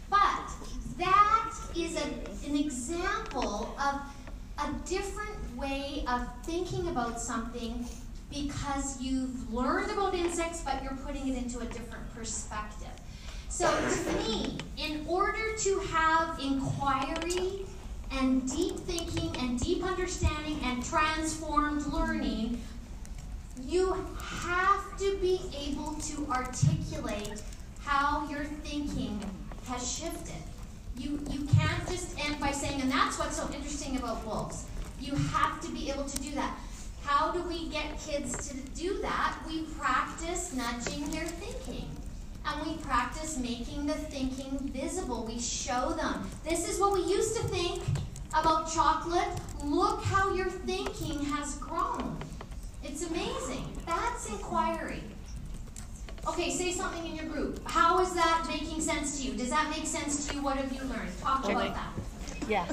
But 0.09 0.51
that 0.97 1.53
is 1.75 1.97
a, 1.97 2.47
an 2.47 2.55
example 2.55 3.75
of 3.79 4.01
a 4.59 4.71
different 4.87 5.57
way 5.57 6.03
of 6.07 6.27
thinking 6.43 6.87
about 6.87 7.19
something 7.19 7.85
because 8.31 8.99
you've 9.01 9.53
learned 9.53 9.91
about 9.91 10.15
insects, 10.15 10.61
but 10.61 10.81
you're 10.83 10.97
putting 11.05 11.27
it 11.27 11.37
into 11.37 11.59
a 11.59 11.65
different 11.65 12.13
perspective. 12.15 12.87
So, 13.49 13.67
to 13.67 14.11
me, 14.23 14.57
in 14.77 15.05
order 15.07 15.55
to 15.57 15.79
have 15.91 16.39
inquiry 16.39 17.65
and 18.11 18.49
deep 18.49 18.77
thinking 18.77 19.35
and 19.41 19.59
deep 19.59 19.83
understanding 19.83 20.59
and 20.63 20.83
transformed 20.83 21.85
learning, 21.87 22.61
you 23.65 23.93
have 24.19 24.97
to 24.97 25.17
be 25.17 25.41
able 25.67 25.93
to 25.93 26.27
articulate 26.31 27.41
how 27.83 28.27
your 28.29 28.43
thinking 28.43 29.19
has 29.67 29.89
shifted. 29.89 30.41
You, 30.97 31.19
you 31.29 31.45
can't 31.45 31.87
just 31.87 32.17
end 32.25 32.39
by 32.39 32.51
saying, 32.51 32.81
and 32.81 32.91
that's 32.91 33.19
what's 33.19 33.37
so 33.37 33.49
interesting 33.53 33.97
about 33.97 34.25
wolves. 34.25 34.65
You 34.99 35.15
have 35.15 35.59
to 35.61 35.71
be 35.71 35.89
able 35.89 36.05
to 36.05 36.21
do 36.21 36.31
that. 36.35 36.57
How 37.11 37.29
do 37.29 37.41
we 37.41 37.67
get 37.67 37.99
kids 37.99 38.47
to 38.47 38.55
do 38.73 39.01
that? 39.01 39.35
We 39.45 39.63
practice 39.77 40.53
nudging 40.53 41.11
their 41.11 41.25
thinking. 41.25 41.89
And 42.45 42.65
we 42.65 42.77
practice 42.77 43.37
making 43.37 43.85
the 43.85 43.95
thinking 43.95 44.57
visible. 44.73 45.25
We 45.25 45.37
show 45.37 45.91
them. 45.91 46.29
This 46.45 46.69
is 46.69 46.79
what 46.79 46.93
we 46.93 47.01
used 47.01 47.35
to 47.35 47.43
think 47.49 47.83
about 48.33 48.71
chocolate. 48.71 49.27
Look 49.61 50.01
how 50.05 50.33
your 50.33 50.49
thinking 50.49 51.25
has 51.25 51.55
grown. 51.55 52.17
It's 52.81 53.05
amazing. 53.05 53.67
That's 53.85 54.29
inquiry. 54.29 55.03
Okay, 56.25 56.49
say 56.49 56.71
something 56.71 57.05
in 57.05 57.17
your 57.17 57.25
group. 57.25 57.59
How 57.65 57.99
is 57.99 58.13
that 58.13 58.47
making 58.47 58.79
sense 58.79 59.19
to 59.19 59.27
you? 59.27 59.37
Does 59.37 59.49
that 59.49 59.69
make 59.69 59.85
sense 59.85 60.27
to 60.27 60.35
you? 60.35 60.41
What 60.41 60.55
have 60.55 60.71
you 60.71 60.79
learned? 60.83 61.11
Talk 61.19 61.43
about 61.43 61.73
that. 61.73 61.91
Yeah. 62.47 62.65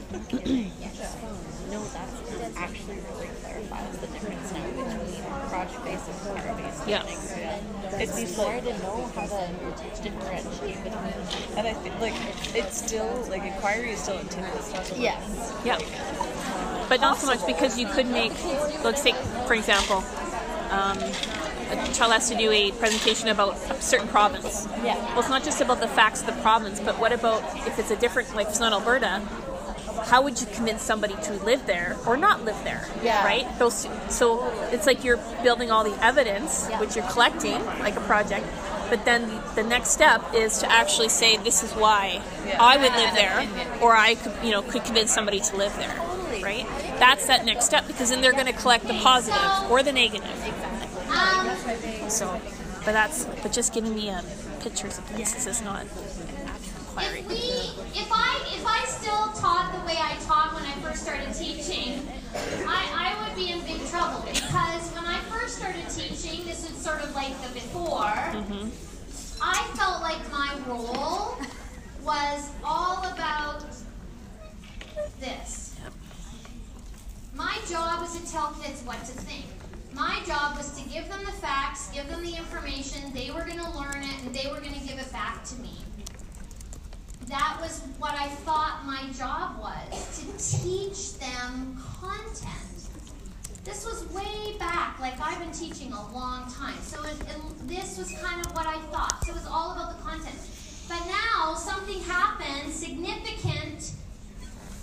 No, 1.70 1.84
that 1.84 2.52
actually 2.56 2.96
really 3.12 3.28
clarifies 3.42 3.98
the 3.98 4.06
difference 4.08 4.52
now 4.52 4.64
between 4.66 5.22
project-based 5.50 6.08
and 6.08 6.42
car-based 6.42 6.88
Yeah. 6.88 7.02
learning. 7.02 8.00
It's 8.00 8.16
before 8.18 8.50
I 8.52 8.60
didn't 8.60 8.82
know 8.82 9.10
how 9.14 9.26
to 9.26 10.02
differentiate 10.02 10.82
between. 10.84 11.58
And 11.58 11.66
I 11.68 11.74
think 11.74 12.00
like 12.00 12.14
it's 12.54 12.78
still 12.78 13.26
like 13.28 13.42
inquiry 13.44 13.90
is 13.92 14.00
still 14.00 14.18
intended. 14.18 14.52
It's 14.56 14.72
not 14.72 14.86
something- 14.86 15.02
Yes. 15.02 15.52
Yeah. 15.64 15.78
But 16.88 17.00
not 17.00 17.18
so 17.18 17.26
much 17.26 17.44
because 17.46 17.78
you 17.78 17.86
could 17.86 18.06
make, 18.06 18.32
let's 18.82 19.02
take, 19.02 19.16
for 19.46 19.54
example, 19.54 20.02
um, 20.70 20.98
a 21.70 21.76
child 21.92 22.12
has 22.14 22.28
to 22.30 22.34
do 22.34 22.50
a 22.50 22.70
presentation 22.72 23.28
about 23.28 23.56
a 23.70 23.82
certain 23.82 24.08
province. 24.08 24.66
Yeah. 24.82 24.96
Well, 25.10 25.20
it's 25.20 25.28
not 25.28 25.44
just 25.44 25.60
about 25.60 25.80
the 25.80 25.88
facts 25.88 26.20
of 26.20 26.26
the 26.26 26.40
province, 26.40 26.80
but 26.80 26.98
what 26.98 27.12
about 27.12 27.42
if 27.66 27.78
it's 27.78 27.90
a 27.90 27.96
different, 27.96 28.34
like 28.34 28.48
it's 28.48 28.58
not 28.60 28.72
Alberta, 28.72 29.20
how 30.04 30.22
would 30.22 30.40
you 30.40 30.46
convince 30.46 30.82
somebody 30.82 31.14
to 31.24 31.32
live 31.44 31.66
there 31.66 31.96
or 32.06 32.16
not 32.16 32.44
live 32.44 32.62
there? 32.64 32.86
Yeah. 33.02 33.24
Right? 33.24 33.46
Those, 33.58 33.86
so 34.08 34.48
it's 34.72 34.86
like 34.86 35.04
you're 35.04 35.18
building 35.42 35.70
all 35.70 35.84
the 35.84 35.96
evidence, 36.04 36.66
Yeah. 36.70 36.80
which 36.80 36.96
you're 36.96 37.06
collecting, 37.08 37.64
like 37.80 37.96
a 37.96 38.00
project. 38.00 38.46
But 38.90 39.04
then 39.04 39.30
the 39.54 39.62
next 39.62 39.90
step 39.90 40.22
is 40.34 40.58
to 40.58 40.70
actually 40.72 41.10
say, 41.10 41.36
this 41.36 41.62
is 41.62 41.72
why 41.72 42.22
Yeah. 42.46 42.56
I 42.60 42.76
would 42.76 42.92
live 42.92 43.14
there, 43.14 43.48
or 43.82 43.94
I 43.94 44.14
could, 44.14 44.32
you 44.42 44.50
know, 44.50 44.62
could 44.62 44.84
convince 44.84 45.12
somebody 45.12 45.40
to 45.40 45.56
live 45.56 45.74
there. 45.76 45.94
Right? 46.42 46.66
That's 46.98 47.26
that 47.26 47.44
next 47.44 47.64
step 47.66 47.86
because 47.86 48.10
then 48.10 48.20
they're 48.22 48.32
going 48.32 48.46
to 48.46 48.52
collect 48.52 48.86
the 48.86 48.94
positive 48.94 49.70
or 49.70 49.82
the 49.82 49.92
negative. 49.92 50.30
Um, 51.10 52.10
So, 52.10 52.40
but 52.84 52.92
that's, 52.92 53.24
but 53.42 53.52
just 53.52 53.74
giving 53.74 53.94
me 53.94 54.08
um, 54.10 54.24
pictures 54.60 54.96
of 54.98 55.04
places 55.06 55.46
is 55.46 55.60
not 55.62 55.82
an 55.82 55.88
actual 56.46 56.80
inquiry. 56.80 57.20
If 57.20 57.28
we, 57.28 58.00
if 58.00 58.08
I, 58.10 58.37
if 59.74 59.80
I 59.80 59.80
still 59.80 59.80
taught 59.80 59.80
the 59.80 59.86
way 59.86 59.96
I 59.98 60.16
taught 60.24 60.54
when 60.54 60.64
I 60.64 60.72
first 60.82 61.02
started 61.02 61.34
teaching, 61.34 62.06
I, 62.66 63.14
I 63.16 63.28
would 63.28 63.36
be 63.36 63.50
in 63.50 63.60
big 63.60 63.86
trouble 63.88 64.22
because 64.26 64.90
when 64.92 65.04
I 65.04 65.18
first 65.30 65.58
started 65.58 65.88
teaching, 65.88 66.44
this 66.46 66.68
is 66.68 66.76
sort 66.76 67.02
of 67.02 67.14
like 67.14 67.40
the 67.42 67.54
before. 67.54 68.00
Mm-hmm. 68.00 68.68
I 69.40 69.62
felt 69.76 70.02
like 70.02 70.30
my 70.30 70.58
role 70.66 71.38
was 72.04 72.50
all 72.64 72.98
about 73.06 73.64
this. 75.20 75.76
My 77.34 77.56
job 77.70 78.00
was 78.00 78.18
to 78.20 78.32
tell 78.32 78.52
kids 78.60 78.82
what 78.82 78.98
to 79.00 79.12
think. 79.12 79.46
My 79.92 80.20
job 80.26 80.56
was 80.56 80.80
to 80.80 80.88
give 80.88 81.08
them 81.08 81.24
the 81.24 81.32
facts, 81.32 81.90
give 81.92 82.08
them 82.08 82.22
the 82.24 82.36
information, 82.36 83.12
they 83.12 83.30
were 83.30 83.44
going 83.44 83.58
to 83.58 83.70
learn 83.70 84.02
it, 84.02 84.22
and 84.24 84.34
they 84.34 84.48
were 84.48 84.60
going 84.60 84.74
to 84.74 84.86
give 84.86 84.98
it 84.98 85.10
back 85.12 85.44
to 85.44 85.54
me. 85.56 85.70
That 87.28 87.58
was 87.60 87.82
what 87.98 88.14
I 88.14 88.28
thought 88.28 88.86
my 88.86 89.02
job 89.12 89.60
was 89.60 90.18
to 90.18 90.62
teach 90.62 91.18
them 91.18 91.76
content. 92.00 92.54
This 93.64 93.84
was 93.84 94.10
way 94.14 94.56
back, 94.58 94.98
like 94.98 95.20
I've 95.20 95.38
been 95.38 95.52
teaching 95.52 95.92
a 95.92 96.12
long 96.12 96.50
time. 96.50 96.78
So 96.80 97.02
it, 97.04 97.16
it, 97.20 97.68
this 97.68 97.98
was 97.98 98.12
kind 98.22 98.44
of 98.44 98.52
what 98.56 98.66
I 98.66 98.78
thought. 98.90 99.22
So 99.26 99.32
it 99.32 99.34
was 99.34 99.46
all 99.46 99.72
about 99.72 99.98
the 99.98 100.02
content. 100.02 100.38
But 100.88 101.00
now 101.06 101.54
something 101.54 102.00
happened 102.04 102.72
significant 102.72 103.92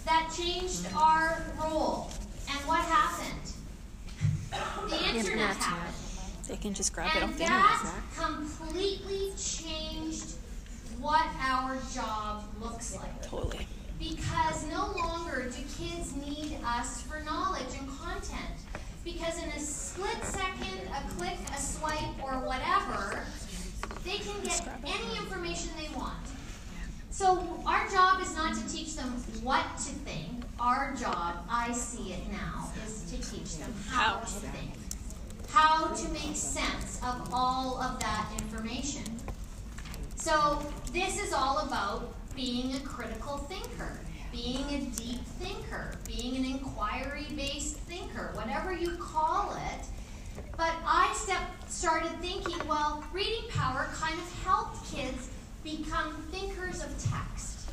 that 0.05 0.31
changed 0.37 0.85
our 0.95 1.43
role. 1.59 2.11
And 2.47 2.59
what 2.67 2.85
happened? 2.85 3.41
The 4.87 5.17
internet 5.17 5.55
happened. 5.55 5.95
They 6.47 6.57
can 6.57 6.75
just 6.75 6.93
grab 6.93 7.09
it 7.15 7.23
And 7.23 7.31
off 7.31 7.37
the 7.37 7.43
internet. 7.43 7.63
that 7.81 8.03
completely 8.15 9.31
changed 9.35 10.35
what 11.05 11.27
our 11.39 11.77
job 11.93 12.43
looks 12.59 12.95
like. 12.95 13.21
Totally. 13.21 13.67
Because 13.99 14.65
no 14.71 14.91
longer 14.97 15.51
do 15.55 15.61
kids 15.77 16.15
need 16.15 16.57
us 16.65 17.03
for 17.03 17.19
knowledge 17.23 17.77
and 17.79 17.87
content. 17.99 18.57
Because 19.03 19.37
in 19.37 19.49
a 19.49 19.59
split 19.59 20.23
second, 20.23 20.81
a 20.89 21.07
click, 21.11 21.37
a 21.55 21.61
swipe, 21.61 22.17
or 22.23 22.39
whatever, 22.43 23.19
they 24.03 24.17
can 24.17 24.41
get 24.43 24.67
any 24.83 25.15
information 25.19 25.69
they 25.77 25.95
want. 25.95 26.25
So 27.11 27.61
our 27.67 27.87
job 27.89 28.19
is 28.19 28.35
not 28.35 28.55
to 28.55 28.67
teach 28.67 28.95
them 28.95 29.09
what 29.43 29.77
to 29.77 29.93
think. 30.09 30.43
Our 30.59 30.95
job, 30.95 31.45
I 31.47 31.71
see 31.71 32.13
it 32.13 32.31
now, 32.31 32.71
is 32.83 33.03
to 33.11 33.31
teach 33.31 33.57
them 33.57 33.71
how 33.89 34.21
to 34.21 34.25
think. 34.25 34.71
How 35.49 35.85
to 35.85 36.09
make 36.09 36.35
sense 36.35 36.99
of 37.03 37.29
all 37.31 37.79
of 37.79 37.99
that 37.99 38.27
information. 38.41 39.03
So 40.25 40.59
this 40.91 41.21
is 41.23 41.33
all 41.33 41.59
about 41.59 42.11
being 42.35 42.73
a 42.73 42.79
critical 42.79 43.37
thinker, 43.37 43.99
being 44.31 44.65
a 44.73 44.79
deep 44.99 45.23
thinker, 45.39 45.91
being 46.03 46.35
an 46.35 46.45
inquiry-based 46.45 47.77
thinker, 47.81 48.31
whatever 48.33 48.73
you 48.73 48.97
call 48.97 49.55
it. 49.55 49.85
But 50.57 50.73
I 50.83 51.13
step, 51.13 51.43
started 51.67 52.09
thinking, 52.21 52.57
well, 52.67 53.03
reading 53.13 53.47
power 53.51 53.87
kind 53.93 54.15
of 54.19 54.43
helped 54.43 54.91
kids 54.91 55.29
become 55.63 56.15
thinkers 56.31 56.81
of 56.83 56.89
text, 57.07 57.69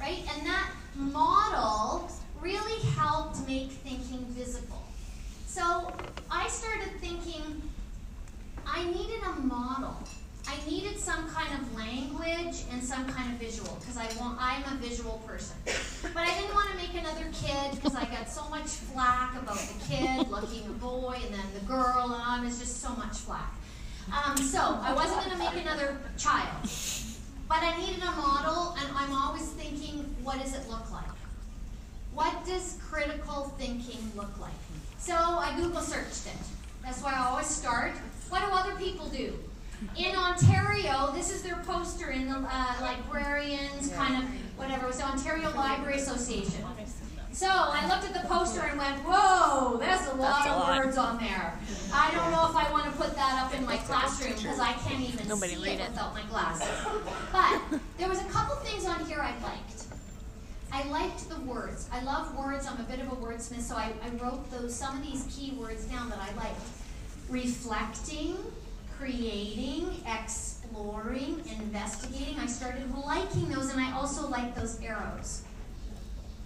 right? 0.00 0.24
And 0.34 0.44
that 0.44 0.68
model 0.96 2.10
really 2.40 2.80
helped 2.96 3.46
make 3.46 3.70
thinking 3.70 4.26
visible. 4.30 4.82
So 5.46 5.94
I 6.32 6.48
started 6.48 6.90
thinking 7.00 7.62
I 8.66 8.82
needed 8.86 9.22
a 9.22 9.38
model. 9.38 9.96
I 10.48 10.56
needed 10.68 10.98
some 10.98 11.28
kind 11.28 11.48
of 11.60 11.74
language 11.74 12.64
and 12.70 12.82
some 12.82 13.06
kind 13.06 13.32
of 13.32 13.38
visual 13.40 13.76
because 13.80 13.96
I 13.96 14.06
want 14.20 14.38
I'm 14.40 14.62
a 14.72 14.76
visual 14.76 15.22
person. 15.26 15.56
But 16.14 16.22
I 16.22 16.34
didn't 16.38 16.54
want 16.54 16.70
to 16.70 16.76
make 16.76 16.94
another 16.94 17.26
kid 17.32 17.72
because 17.72 17.94
I 17.94 18.04
got 18.04 18.28
so 18.28 18.48
much 18.48 18.66
flack 18.66 19.34
about 19.40 19.58
the 19.58 19.84
kid 19.84 20.28
looking 20.28 20.66
a 20.66 20.72
boy 20.72 21.18
and 21.24 21.34
then 21.34 21.46
the 21.54 21.66
girl 21.66 22.12
and 22.12 22.22
I 22.22 22.40
was 22.44 22.58
just 22.58 22.80
so 22.80 22.90
much 22.90 23.18
flack. 23.18 23.52
Um, 24.12 24.36
so 24.36 24.78
I 24.82 24.92
wasn't 24.92 25.24
going 25.24 25.36
to 25.36 25.38
make 25.38 25.64
another 25.64 25.98
child. 26.16 26.68
But 27.48 27.62
I 27.62 27.76
needed 27.80 28.02
a 28.02 28.12
model 28.12 28.76
and 28.78 28.88
I'm 28.94 29.12
always 29.12 29.48
thinking, 29.50 30.14
what 30.22 30.40
does 30.40 30.54
it 30.54 30.68
look 30.68 30.90
like? 30.92 31.04
What 32.14 32.44
does 32.46 32.78
critical 32.88 33.52
thinking 33.58 33.98
look 34.16 34.38
like? 34.40 34.52
So 34.98 35.14
I 35.14 35.54
Google 35.56 35.80
searched 35.80 36.26
it. 36.26 36.46
That's 36.82 37.02
why 37.02 37.14
I 37.14 37.26
always 37.26 37.46
start. 37.46 37.92
What 38.28 38.40
do 38.40 38.46
other 38.46 38.76
people 38.76 39.06
do? 39.08 39.34
In 39.96 40.16
Ontario, 40.16 41.12
this 41.12 41.30
is 41.32 41.42
their 41.42 41.56
poster 41.66 42.10
in 42.10 42.28
the 42.28 42.36
uh, 42.38 42.74
librarians, 42.80 43.92
kind 43.94 44.22
of 44.22 44.28
whatever. 44.56 44.84
It 44.84 44.88
was 44.88 44.98
the 44.98 45.04
Ontario 45.04 45.50
Library 45.54 45.96
Association. 45.96 46.64
So 47.32 47.46
I 47.50 47.86
looked 47.86 48.04
at 48.10 48.14
the 48.22 48.26
poster 48.26 48.60
and 48.62 48.78
went, 48.78 48.96
whoa, 49.04 49.76
there's 49.76 50.06
a 50.06 50.14
lot 50.14 50.44
That's 50.44 50.46
a 50.46 50.52
of 50.52 50.60
lot. 50.60 50.78
words 50.78 50.96
on 50.96 51.18
there. 51.18 51.58
I 51.92 52.10
don't 52.12 52.30
know 52.32 52.48
if 52.48 52.56
I 52.56 52.70
want 52.72 52.86
to 52.86 52.92
put 52.92 53.14
that 53.14 53.42
up 53.44 53.54
in 53.54 53.66
my 53.66 53.76
classroom 53.76 54.32
because 54.34 54.58
I 54.58 54.72
can't 54.72 55.02
even 55.02 55.28
Nobody 55.28 55.54
see 55.56 55.62
read 55.62 55.80
it 55.80 55.82
it. 55.82 55.90
without 55.90 56.14
my 56.14 56.22
glasses. 56.30 56.68
But 57.30 57.60
there 57.98 58.08
was 58.08 58.20
a 58.22 58.24
couple 58.26 58.56
things 58.56 58.86
on 58.86 59.04
here 59.04 59.20
I 59.20 59.32
liked. 59.42 59.84
I 60.72 60.84
liked 60.88 61.28
the 61.28 61.38
words. 61.40 61.90
I 61.92 62.02
love 62.02 62.34
words. 62.34 62.66
I'm 62.66 62.80
a 62.80 62.84
bit 62.84 63.00
of 63.00 63.08
a 63.12 63.16
wordsmith, 63.16 63.60
so 63.60 63.76
I, 63.76 63.92
I 64.02 64.08
wrote 64.24 64.50
those 64.50 64.74
some 64.74 64.96
of 64.96 65.02
these 65.04 65.26
key 65.30 65.54
words 65.58 65.84
down 65.84 66.08
that 66.08 66.18
I 66.18 66.34
liked. 66.36 66.60
Reflecting, 67.28 68.36
creating, 68.98 70.02
exploring, 70.06 71.42
investigating. 71.58 72.38
I 72.38 72.46
started 72.46 72.84
liking 72.94 73.48
those, 73.48 73.70
and 73.70 73.80
I 73.80 73.92
also 73.92 74.28
liked 74.28 74.56
those 74.56 74.80
arrows. 74.80 75.42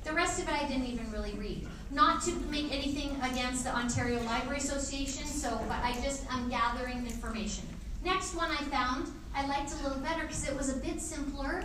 The 0.04 0.12
rest 0.12 0.40
of 0.40 0.48
it 0.48 0.54
I 0.54 0.66
didn't 0.66 0.86
even 0.86 1.10
really 1.12 1.32
read. 1.34 1.66
not 1.90 2.22
to 2.22 2.32
make 2.50 2.72
anything 2.72 3.16
against 3.22 3.64
the 3.64 3.74
Ontario 3.74 4.22
Library 4.22 4.58
Association, 4.58 5.26
so, 5.26 5.60
but 5.68 5.78
I 5.82 5.92
just, 6.02 6.24
I'm 6.32 6.48
gathering 6.48 6.98
information. 6.98 7.64
Next 8.04 8.34
one 8.34 8.50
I 8.50 8.62
found, 8.64 9.12
I 9.34 9.46
liked 9.46 9.72
a 9.72 9.82
little 9.82 10.00
better 10.00 10.22
because 10.22 10.48
it 10.48 10.56
was 10.56 10.70
a 10.70 10.76
bit 10.78 11.00
simpler. 11.00 11.64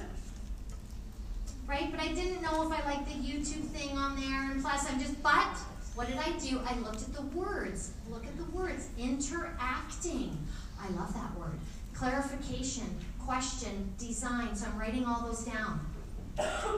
Right, 1.67 1.89
but 1.91 1.99
I 1.99 2.09
didn't 2.09 2.41
know 2.41 2.69
if 2.69 2.71
I 2.71 2.85
liked 2.85 3.07
the 3.07 3.13
YouTube 3.13 3.63
thing 3.69 3.97
on 3.97 4.19
there, 4.19 4.51
and 4.51 4.61
plus 4.61 4.91
I'm 4.91 4.99
just, 4.99 5.21
but 5.23 5.57
what 5.95 6.07
did 6.07 6.17
I 6.17 6.31
do? 6.39 6.59
I 6.67 6.77
looked 6.79 7.01
at 7.01 7.13
the 7.13 7.23
words. 7.37 7.91
Look 8.09 8.25
at 8.25 8.37
the 8.37 8.43
words. 8.55 8.89
Interacting. 8.97 10.37
I 10.81 10.89
love 10.89 11.13
that 11.13 11.37
word. 11.37 11.57
Clarification, 11.93 12.87
question, 13.25 13.93
design. 13.97 14.55
So 14.55 14.67
I'm 14.67 14.77
writing 14.77 15.05
all 15.05 15.21
those 15.21 15.43
down. 15.43 15.79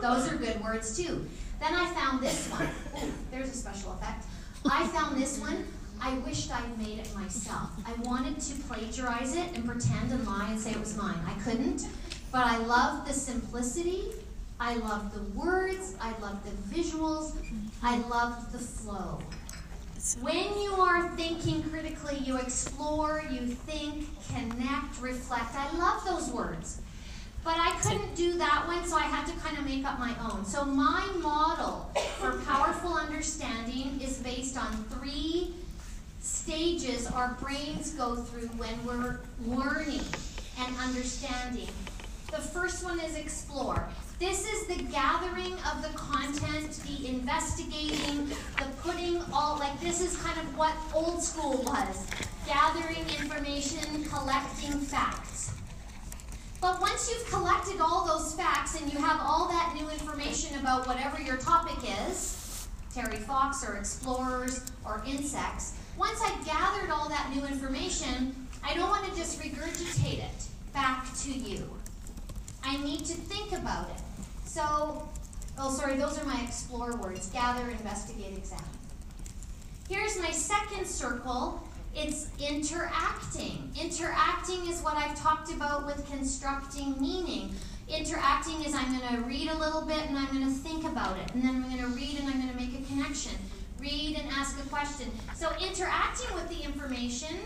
Those 0.02 0.32
are 0.32 0.36
good 0.36 0.62
words 0.62 0.98
too. 0.98 1.28
Then 1.60 1.74
I 1.74 1.86
found 1.94 2.22
this 2.22 2.48
one. 2.50 2.68
Ooh, 3.04 3.12
there's 3.32 3.50
a 3.50 3.54
special 3.54 3.94
effect. 3.94 4.26
I 4.70 4.86
found 4.88 5.20
this 5.22 5.40
one. 5.40 5.66
I 6.00 6.14
wished 6.20 6.52
I'd 6.52 6.78
made 6.78 7.00
it 7.00 7.14
myself. 7.16 7.72
I 7.86 7.94
wanted 8.04 8.40
to 8.40 8.56
plagiarize 8.64 9.36
it 9.36 9.56
and 9.56 9.66
pretend 9.66 10.12
and 10.12 10.26
lie 10.28 10.48
and 10.50 10.60
say 10.60 10.72
it 10.72 10.80
was 10.80 10.96
mine. 10.96 11.20
I 11.26 11.34
couldn't, 11.42 11.88
but 12.32 12.46
I 12.46 12.58
love 12.58 13.08
the 13.08 13.14
simplicity. 13.14 14.12
I 14.60 14.76
love 14.76 15.14
the 15.14 15.22
words. 15.40 15.96
I 16.00 16.12
love 16.20 16.40
the 16.44 16.76
visuals. 16.76 17.36
I 17.82 17.98
love 18.08 18.52
the 18.52 18.60
flow. 18.60 19.20
When 20.16 20.60
you 20.62 20.74
are 20.76 21.10
thinking 21.18 21.64
critically, 21.64 22.20
you 22.20 22.38
explore, 22.38 23.24
you 23.30 23.46
think, 23.48 24.06
connect, 24.30 25.02
reflect. 25.02 25.54
I 25.54 25.78
love 25.78 26.06
those 26.06 26.30
words. 26.30 26.80
But 27.44 27.58
I 27.60 27.72
couldn't 27.82 28.16
do 28.16 28.38
that 28.38 28.66
one, 28.68 28.86
so 28.86 28.96
I 28.96 29.02
had 29.02 29.26
to 29.28 29.34
kind 29.40 29.58
of 29.58 29.66
make 29.66 29.86
up 29.86 30.00
my 30.00 30.14
own. 30.32 30.46
So 30.46 30.64
my 30.64 31.06
model 31.22 31.92
for 32.20 32.40
powerful 32.46 32.94
understanding 32.94 34.00
is 34.02 34.18
based 34.20 34.58
on 34.58 34.72
three 34.86 35.54
stages 36.22 37.08
our 37.08 37.38
brains 37.40 37.92
go 37.92 38.16
through 38.16 38.48
when 38.58 38.86
we're 38.86 39.20
learning 39.46 40.02
and 40.60 40.76
understanding. 40.78 41.70
The 42.32 42.40
first 42.40 42.84
one 42.84 43.00
is 43.00 43.16
explore. 43.16 43.88
This 44.20 44.52
is 44.52 44.66
the 44.66 44.84
gathering 44.86 45.54
of 45.72 45.84
the 45.84 45.96
content, 45.96 46.72
the 46.88 47.08
investigating, 47.08 48.28
the 48.58 48.66
putting 48.82 49.22
all, 49.32 49.60
like 49.60 49.80
this 49.80 50.02
is 50.02 50.18
kind 50.18 50.40
of 50.40 50.58
what 50.58 50.74
old 50.92 51.22
school 51.22 51.62
was. 51.62 52.08
Gathering 52.48 53.06
information, 53.20 54.06
collecting 54.06 54.72
facts. 54.80 55.54
But 56.60 56.82
once 56.82 57.12
you've 57.12 57.30
collected 57.30 57.80
all 57.80 58.08
those 58.08 58.34
facts 58.34 58.82
and 58.82 58.92
you 58.92 58.98
have 58.98 59.22
all 59.22 59.50
that 59.50 59.76
new 59.80 59.88
information 59.88 60.60
about 60.60 60.88
whatever 60.88 61.22
your 61.22 61.38
topic 61.38 61.78
is, 62.10 62.68
Terry 62.92 63.18
Fox 63.18 63.64
or 63.64 63.76
explorers 63.76 64.72
or 64.84 65.04
insects, 65.06 65.78
once 65.96 66.20
I've 66.24 66.44
gathered 66.44 66.90
all 66.90 67.08
that 67.10 67.32
new 67.36 67.46
information, 67.46 68.48
I 68.64 68.74
don't 68.74 68.90
want 68.90 69.06
to 69.06 69.16
just 69.16 69.40
regurgitate 69.40 70.24
it 70.24 70.48
back 70.74 71.06
to 71.18 71.32
you. 71.32 71.70
I 72.64 72.78
need 72.78 73.06
to 73.06 73.14
think 73.14 73.52
about 73.52 73.92
it. 73.92 74.02
So, 74.58 75.08
oh, 75.60 75.70
sorry, 75.70 75.98
those 75.98 76.18
are 76.18 76.26
my 76.26 76.42
explore 76.42 76.96
words 76.96 77.30
gather, 77.30 77.70
investigate, 77.70 78.36
examine. 78.36 78.66
Here's 79.88 80.20
my 80.20 80.32
second 80.32 80.88
circle. 80.88 81.62
It's 81.94 82.30
interacting. 82.40 83.72
Interacting 83.80 84.66
is 84.66 84.82
what 84.82 84.98
I've 84.98 85.16
talked 85.16 85.52
about 85.52 85.86
with 85.86 86.10
constructing 86.10 87.00
meaning. 87.00 87.54
Interacting 87.88 88.64
is 88.64 88.74
I'm 88.74 88.98
going 88.98 89.16
to 89.16 89.22
read 89.28 89.48
a 89.48 89.58
little 89.60 89.84
bit 89.84 90.08
and 90.08 90.18
I'm 90.18 90.34
going 90.34 90.44
to 90.44 90.52
think 90.52 90.86
about 90.86 91.20
it. 91.20 91.36
And 91.36 91.44
then 91.44 91.58
I'm 91.58 91.70
going 91.70 91.78
to 91.78 91.96
read 91.96 92.18
and 92.18 92.28
I'm 92.28 92.42
going 92.42 92.50
to 92.50 92.58
make 92.58 92.82
a 92.82 92.84
connection. 92.88 93.34
Read 93.80 94.18
and 94.20 94.28
ask 94.32 94.60
a 94.60 94.68
question. 94.70 95.12
So, 95.36 95.52
interacting 95.62 96.34
with 96.34 96.50
the 96.50 96.64
information 96.64 97.38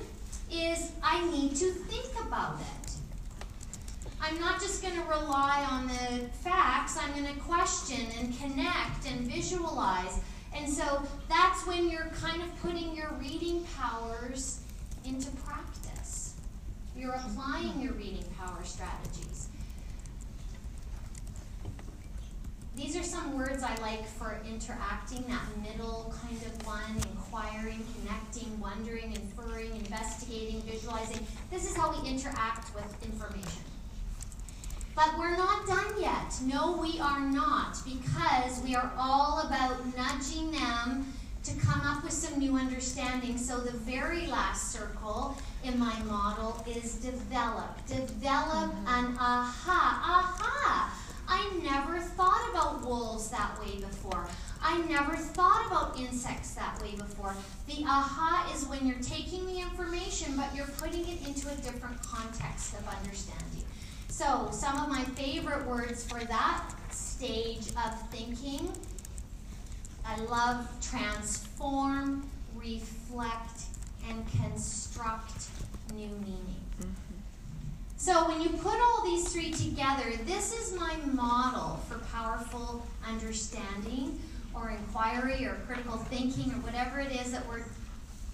is 0.50 0.94
I 1.04 1.30
need 1.30 1.58
to 1.58 1.72
think 1.72 2.26
about 2.26 2.62
it. 2.62 2.81
I'm 4.24 4.40
not 4.40 4.62
just 4.62 4.84
going 4.84 4.94
to 4.94 5.02
rely 5.02 5.68
on 5.70 5.88
the 5.88 6.28
facts, 6.44 6.96
I'm 6.98 7.12
going 7.14 7.34
to 7.34 7.40
question 7.42 8.06
and 8.20 8.38
connect 8.38 9.10
and 9.10 9.22
visualize. 9.22 10.20
And 10.56 10.70
so 10.70 11.02
that's 11.28 11.66
when 11.66 11.90
you're 11.90 12.12
kind 12.22 12.42
of 12.42 12.62
putting 12.62 12.96
your 12.96 13.12
reading 13.20 13.66
powers 13.78 14.62
into 15.06 15.32
practice. 15.38 16.36
You're 16.96 17.14
applying 17.14 17.82
your 17.82 17.94
reading 17.94 18.26
power 18.38 18.64
strategies. 18.64 19.48
These 22.76 22.96
are 22.96 23.04
some 23.04 23.36
words 23.36 23.64
I 23.64 23.76
like 23.82 24.08
for 24.08 24.40
interacting, 24.48 25.26
that 25.28 25.46
middle 25.62 26.14
kind 26.22 26.38
of 26.44 26.66
one, 26.66 26.96
inquiring, 27.12 27.84
connecting, 27.96 28.60
wondering, 28.60 29.14
inferring, 29.14 29.76
investigating, 29.76 30.62
visualizing. 30.62 31.26
This 31.50 31.70
is 31.70 31.76
how 31.76 31.92
we 31.92 32.08
interact 32.08 32.74
with 32.76 33.04
information. 33.04 33.71
But 34.96 35.18
we're 35.18 35.38
not 35.38 35.66
done 35.68 35.94
yet. 36.00 36.34
No, 36.44 36.78
we 36.78 37.00
are 37.00 37.22
not, 37.22 37.78
because 37.86 38.62
we 38.64 38.76
are 38.76 38.92
all 38.98 39.42
about 39.46 39.78
nudging 39.96 40.52
them 40.52 41.14
to 41.44 41.56
come 41.60 41.82
up 41.82 42.04
with 42.04 42.14
some 42.14 42.38
new 42.40 42.56
understanding. 42.56 43.38
So 43.38 43.60
the 43.60 43.72
very 43.72 44.28
last 44.28 44.72
circle 44.72 45.38
in 45.64 45.80
my 45.80 45.98
model 46.04 46.64
is 46.68 46.96
develop. 46.96 47.86
Develop 47.88 48.72
mm-hmm. 48.72 48.88
an 48.88 49.18
aha. 49.18 50.36
Aha! 50.40 50.98
I 51.28 51.50
never 51.64 52.00
thought 52.00 52.50
about 52.52 52.86
wolves 52.86 53.30
that 53.30 53.58
way 53.60 53.80
before. 53.80 54.28
I 54.62 54.82
never 54.82 55.16
thought 55.16 55.66
about 55.68 55.98
insects 55.98 56.54
that 56.56 56.80
way 56.82 56.92
before. 56.96 57.34
The 57.68 57.86
aha 57.86 58.52
is 58.54 58.66
when 58.66 58.86
you're 58.86 59.00
taking 59.02 59.48
the 59.48 59.60
information, 59.60 60.36
but 60.36 60.54
you're 60.56 60.68
putting 60.78 61.08
it 61.08 61.26
into 61.26 61.48
a 61.48 61.56
different 61.56 62.02
context 62.04 62.74
of 62.74 62.88
understanding. 62.88 63.64
So, 64.12 64.50
some 64.52 64.78
of 64.78 64.90
my 64.90 65.04
favorite 65.16 65.66
words 65.66 66.04
for 66.04 66.20
that 66.20 66.70
stage 66.90 67.70
of 67.70 68.10
thinking 68.10 68.70
I 70.06 70.20
love 70.26 70.68
transform, 70.82 72.30
reflect, 72.54 73.64
and 74.10 74.26
construct 74.42 75.48
new 75.94 76.10
meaning. 76.10 76.56
Mm-hmm. 76.82 76.92
So, 77.96 78.28
when 78.28 78.42
you 78.42 78.50
put 78.50 78.78
all 78.82 79.02
these 79.06 79.32
three 79.32 79.52
together, 79.52 80.12
this 80.26 80.54
is 80.60 80.78
my 80.78 80.94
model 81.14 81.78
for 81.88 82.00
powerful 82.14 82.86
understanding 83.08 84.20
or 84.54 84.72
inquiry 84.72 85.46
or 85.46 85.56
critical 85.66 85.96
thinking 85.96 86.52
or 86.52 86.58
whatever 86.58 87.00
it 87.00 87.14
is 87.14 87.32
that 87.32 87.48
we're 87.48 87.64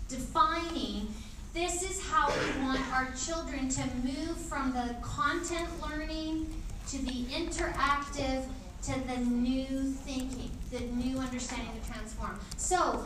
defining 0.09 1.13
this 1.57 1.81
is 1.81 1.99
how 2.07 2.27
we 2.29 2.61
want 2.61 2.79
our 2.93 3.07
children 3.25 3.67
to 3.67 3.81
move 4.03 4.37
from 4.37 4.71
the 4.73 4.95
content 5.01 5.67
learning 5.81 6.47
to 6.87 6.99
the 6.99 7.23
interactive 7.33 8.45
to 8.83 8.93
the 9.07 9.17
new 9.17 9.91
thinking, 10.05 10.51
the 10.71 10.81
new 10.81 11.17
understanding 11.17 11.71
to 11.81 11.91
transform. 11.91 12.39
So, 12.57 13.03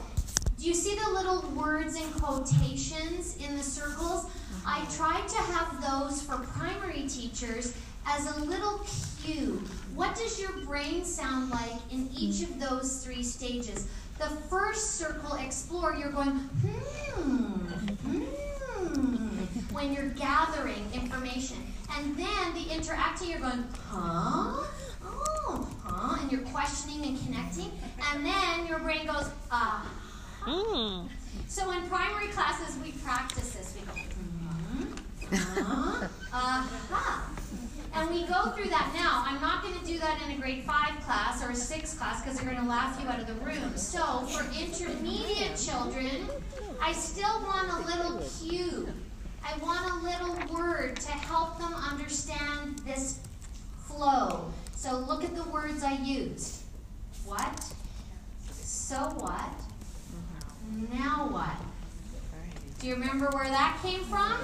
do 0.60 0.68
you 0.68 0.74
see 0.74 0.96
the 0.96 1.12
little 1.12 1.44
words 1.52 1.96
and 1.96 2.14
quotations 2.16 3.38
in 3.38 3.56
the 3.56 3.64
circles? 3.64 4.30
I 4.66 4.80
mm-hmm. 4.80 4.98
tried 4.98 5.28
to 5.30 5.38
have 5.54 5.82
those 5.90 6.22
for 6.22 6.36
primary 6.40 7.08
teachers 7.08 7.74
as 8.06 8.36
a 8.36 8.42
little 8.42 8.82
cue. 9.24 9.64
What 9.96 10.14
does 10.16 10.42
your 10.42 10.52
brain 10.66 11.06
sound 11.06 11.52
like 11.52 11.80
in 11.90 12.10
each 12.14 12.44
of 12.44 12.60
those 12.60 13.02
three 13.02 13.24
stages? 13.24 13.88
The 14.22 14.30
first 14.52 15.00
circle, 15.00 15.34
explore, 15.34 15.96
you're 15.96 16.12
going, 16.12 16.30
hmm, 16.30 17.22
hmm, 18.06 19.28
when 19.74 19.92
you're 19.92 20.10
gathering 20.10 20.86
information. 20.94 21.58
And 21.98 22.16
then 22.16 22.54
the 22.54 22.72
interacting, 22.72 23.32
you're 23.32 23.40
going, 23.40 23.64
huh? 23.90 24.64
Oh, 25.04 25.68
huh? 25.84 26.18
And 26.22 26.32
you're 26.32 26.42
questioning 26.42 27.04
and 27.04 27.26
connecting. 27.26 27.72
And 28.14 28.24
then 28.24 28.68
your 28.68 28.78
brain 28.78 29.08
goes, 29.08 29.28
ah. 29.50 29.90
Mm. 30.46 31.10
So 31.48 31.72
in 31.72 31.82
primary 31.90 32.28
classes, 32.28 32.78
we 32.84 32.92
practice 32.92 33.54
this. 33.54 33.76
We 33.76 33.82
go, 33.88 33.94
hmm, 33.94 34.86
huh, 35.36 36.08
aha. 36.32 37.41
And 37.94 38.10
we 38.10 38.26
go 38.26 38.50
through 38.52 38.70
that 38.70 38.92
now. 38.96 39.24
I'm 39.26 39.42
not 39.42 39.64
going 39.64 39.78
to 39.78 39.86
do 39.86 40.00
that 40.00 40.22
in 40.26 40.32
a 40.32 40.40
grade 40.40 40.64
5 40.64 41.00
class 41.02 41.44
or 41.44 41.52
a 41.52 41.56
6 41.56 41.94
class 41.96 42.22
because 42.22 42.38
they're 42.38 42.50
going 42.50 42.62
to 42.62 42.70
laugh 42.70 43.00
you 43.02 43.08
out 43.10 43.20
of 43.20 43.28
the 43.28 43.34
room. 43.46 43.76
So 43.76 44.22
for 44.28 44.44
intermediate 44.58 45.58
children, 45.58 46.30
I 46.82 46.94
still 46.94 47.42
want 47.42 47.70
a 47.70 47.80
little 47.86 48.26
cue. 48.40 48.88
I 49.44 49.58
want 49.58 49.92
a 49.92 49.96
little 50.06 50.58
word 50.58 51.00
to 51.02 51.12
help 51.12 51.60
them 51.60 51.74
understand 51.74 52.80
this 52.80 53.20
flow. 53.86 54.52
So 54.76 54.98
look 55.00 55.24
at 55.24 55.36
the 55.36 55.44
words 55.46 55.84
I 55.84 55.94
used. 55.98 56.62
What? 57.26 57.64
So 58.52 58.96
what? 58.96 59.52
Mm-hmm. 60.72 60.98
Now 60.98 61.28
what? 61.30 61.56
Do 62.80 62.88
you 62.88 62.96
remember 62.96 63.30
where 63.34 63.50
that 63.50 63.78
came 63.84 64.00
from? 64.06 64.40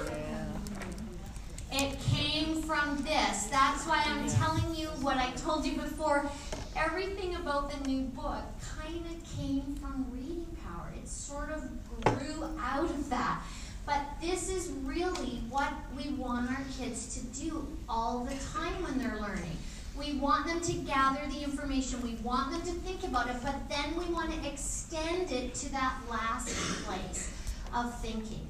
It 1.72 1.98
came 2.00 2.62
from 2.62 2.96
this. 3.02 3.46
That's 3.46 3.86
why 3.86 4.02
I'm 4.06 4.28
telling 4.28 4.74
you 4.74 4.86
what 5.02 5.16
I 5.18 5.30
told 5.32 5.66
you 5.66 5.72
before. 5.76 6.30
everything 6.76 7.34
about 7.34 7.70
the 7.70 7.88
new 7.88 8.02
book 8.02 8.44
kind 8.78 9.04
of 9.06 9.36
came 9.36 9.74
from 9.76 10.06
reading 10.12 10.46
power. 10.64 10.92
It 10.96 11.08
sort 11.08 11.50
of 11.50 11.62
grew 12.04 12.44
out 12.60 12.84
of 12.84 13.10
that. 13.10 13.42
But 13.84 14.00
this 14.20 14.50
is 14.50 14.70
really 14.84 15.42
what 15.48 15.72
we 15.96 16.10
want 16.10 16.50
our 16.50 16.64
kids 16.78 17.14
to 17.14 17.40
do 17.40 17.66
all 17.88 18.24
the 18.24 18.34
time 18.52 18.82
when 18.82 18.98
they're 18.98 19.18
learning. 19.18 19.56
We 19.98 20.18
want 20.18 20.46
them 20.46 20.60
to 20.60 20.72
gather 20.72 21.26
the 21.26 21.42
information, 21.42 22.00
we 22.02 22.14
want 22.22 22.52
them 22.52 22.62
to 22.62 22.80
think 22.80 23.02
about 23.02 23.28
it, 23.28 23.36
but 23.42 23.68
then 23.68 23.96
we 23.96 24.04
want 24.12 24.30
to 24.32 24.48
extend 24.48 25.32
it 25.32 25.54
to 25.54 25.72
that 25.72 25.94
last 26.08 26.48
place 26.84 27.32
of 27.74 27.98
thinking. 28.00 28.46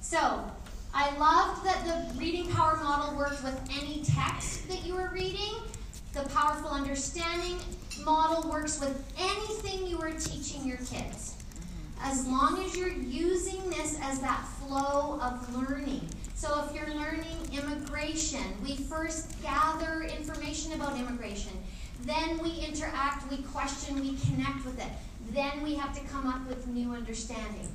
So, 0.00 0.44
I 0.92 1.16
loved 1.16 1.64
that 1.64 1.84
the 1.84 2.18
reading 2.18 2.50
power 2.50 2.76
model 2.82 3.16
worked 3.16 3.44
with 3.44 3.58
any 3.80 4.02
text 4.04 4.68
that 4.68 4.84
you 4.84 4.94
were 4.94 5.10
reading. 5.12 5.54
The 6.12 6.22
powerful 6.30 6.70
understanding 6.70 7.58
model 8.04 8.50
works 8.50 8.80
with 8.80 9.04
anything 9.18 9.86
you 9.86 10.00
are 10.00 10.10
teaching 10.10 10.66
your 10.66 10.78
kids. 10.78 11.36
As 12.02 12.26
long 12.26 12.62
as 12.64 12.76
you're 12.76 12.88
using 12.88 13.68
this 13.70 13.98
as 14.02 14.20
that 14.20 14.44
flow 14.58 15.20
of 15.20 15.54
learning. 15.56 16.08
So 16.34 16.64
if 16.64 16.74
you're 16.74 16.94
learning 16.94 17.36
immigration, 17.52 18.42
we 18.64 18.76
first 18.76 19.40
gather 19.42 20.02
information 20.02 20.72
about 20.72 20.98
immigration. 20.98 21.52
Then 22.02 22.38
we 22.38 22.64
interact, 22.66 23.30
we 23.30 23.38
question, 23.42 24.00
we 24.00 24.16
connect 24.16 24.64
with 24.64 24.80
it. 24.80 24.90
Then 25.32 25.62
we 25.62 25.74
have 25.74 25.94
to 25.94 26.00
come 26.08 26.26
up 26.26 26.48
with 26.48 26.66
new 26.66 26.92
understanding. 26.92 27.68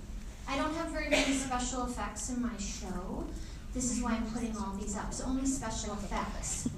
I 0.48 0.58
don't 0.58 0.74
have 0.76 0.90
very 0.90 1.10
many 1.10 1.34
special 1.34 1.86
effects 1.86 2.30
in 2.30 2.42
my 2.42 2.56
show. 2.58 3.26
This 3.74 3.92
is 3.92 4.02
why 4.02 4.14
I'm 4.14 4.26
putting 4.32 4.56
all 4.56 4.74
these 4.80 4.96
up. 4.96 5.08
It's 5.10 5.22
only 5.22 5.46
special 5.46 5.94
effects. 5.94 6.70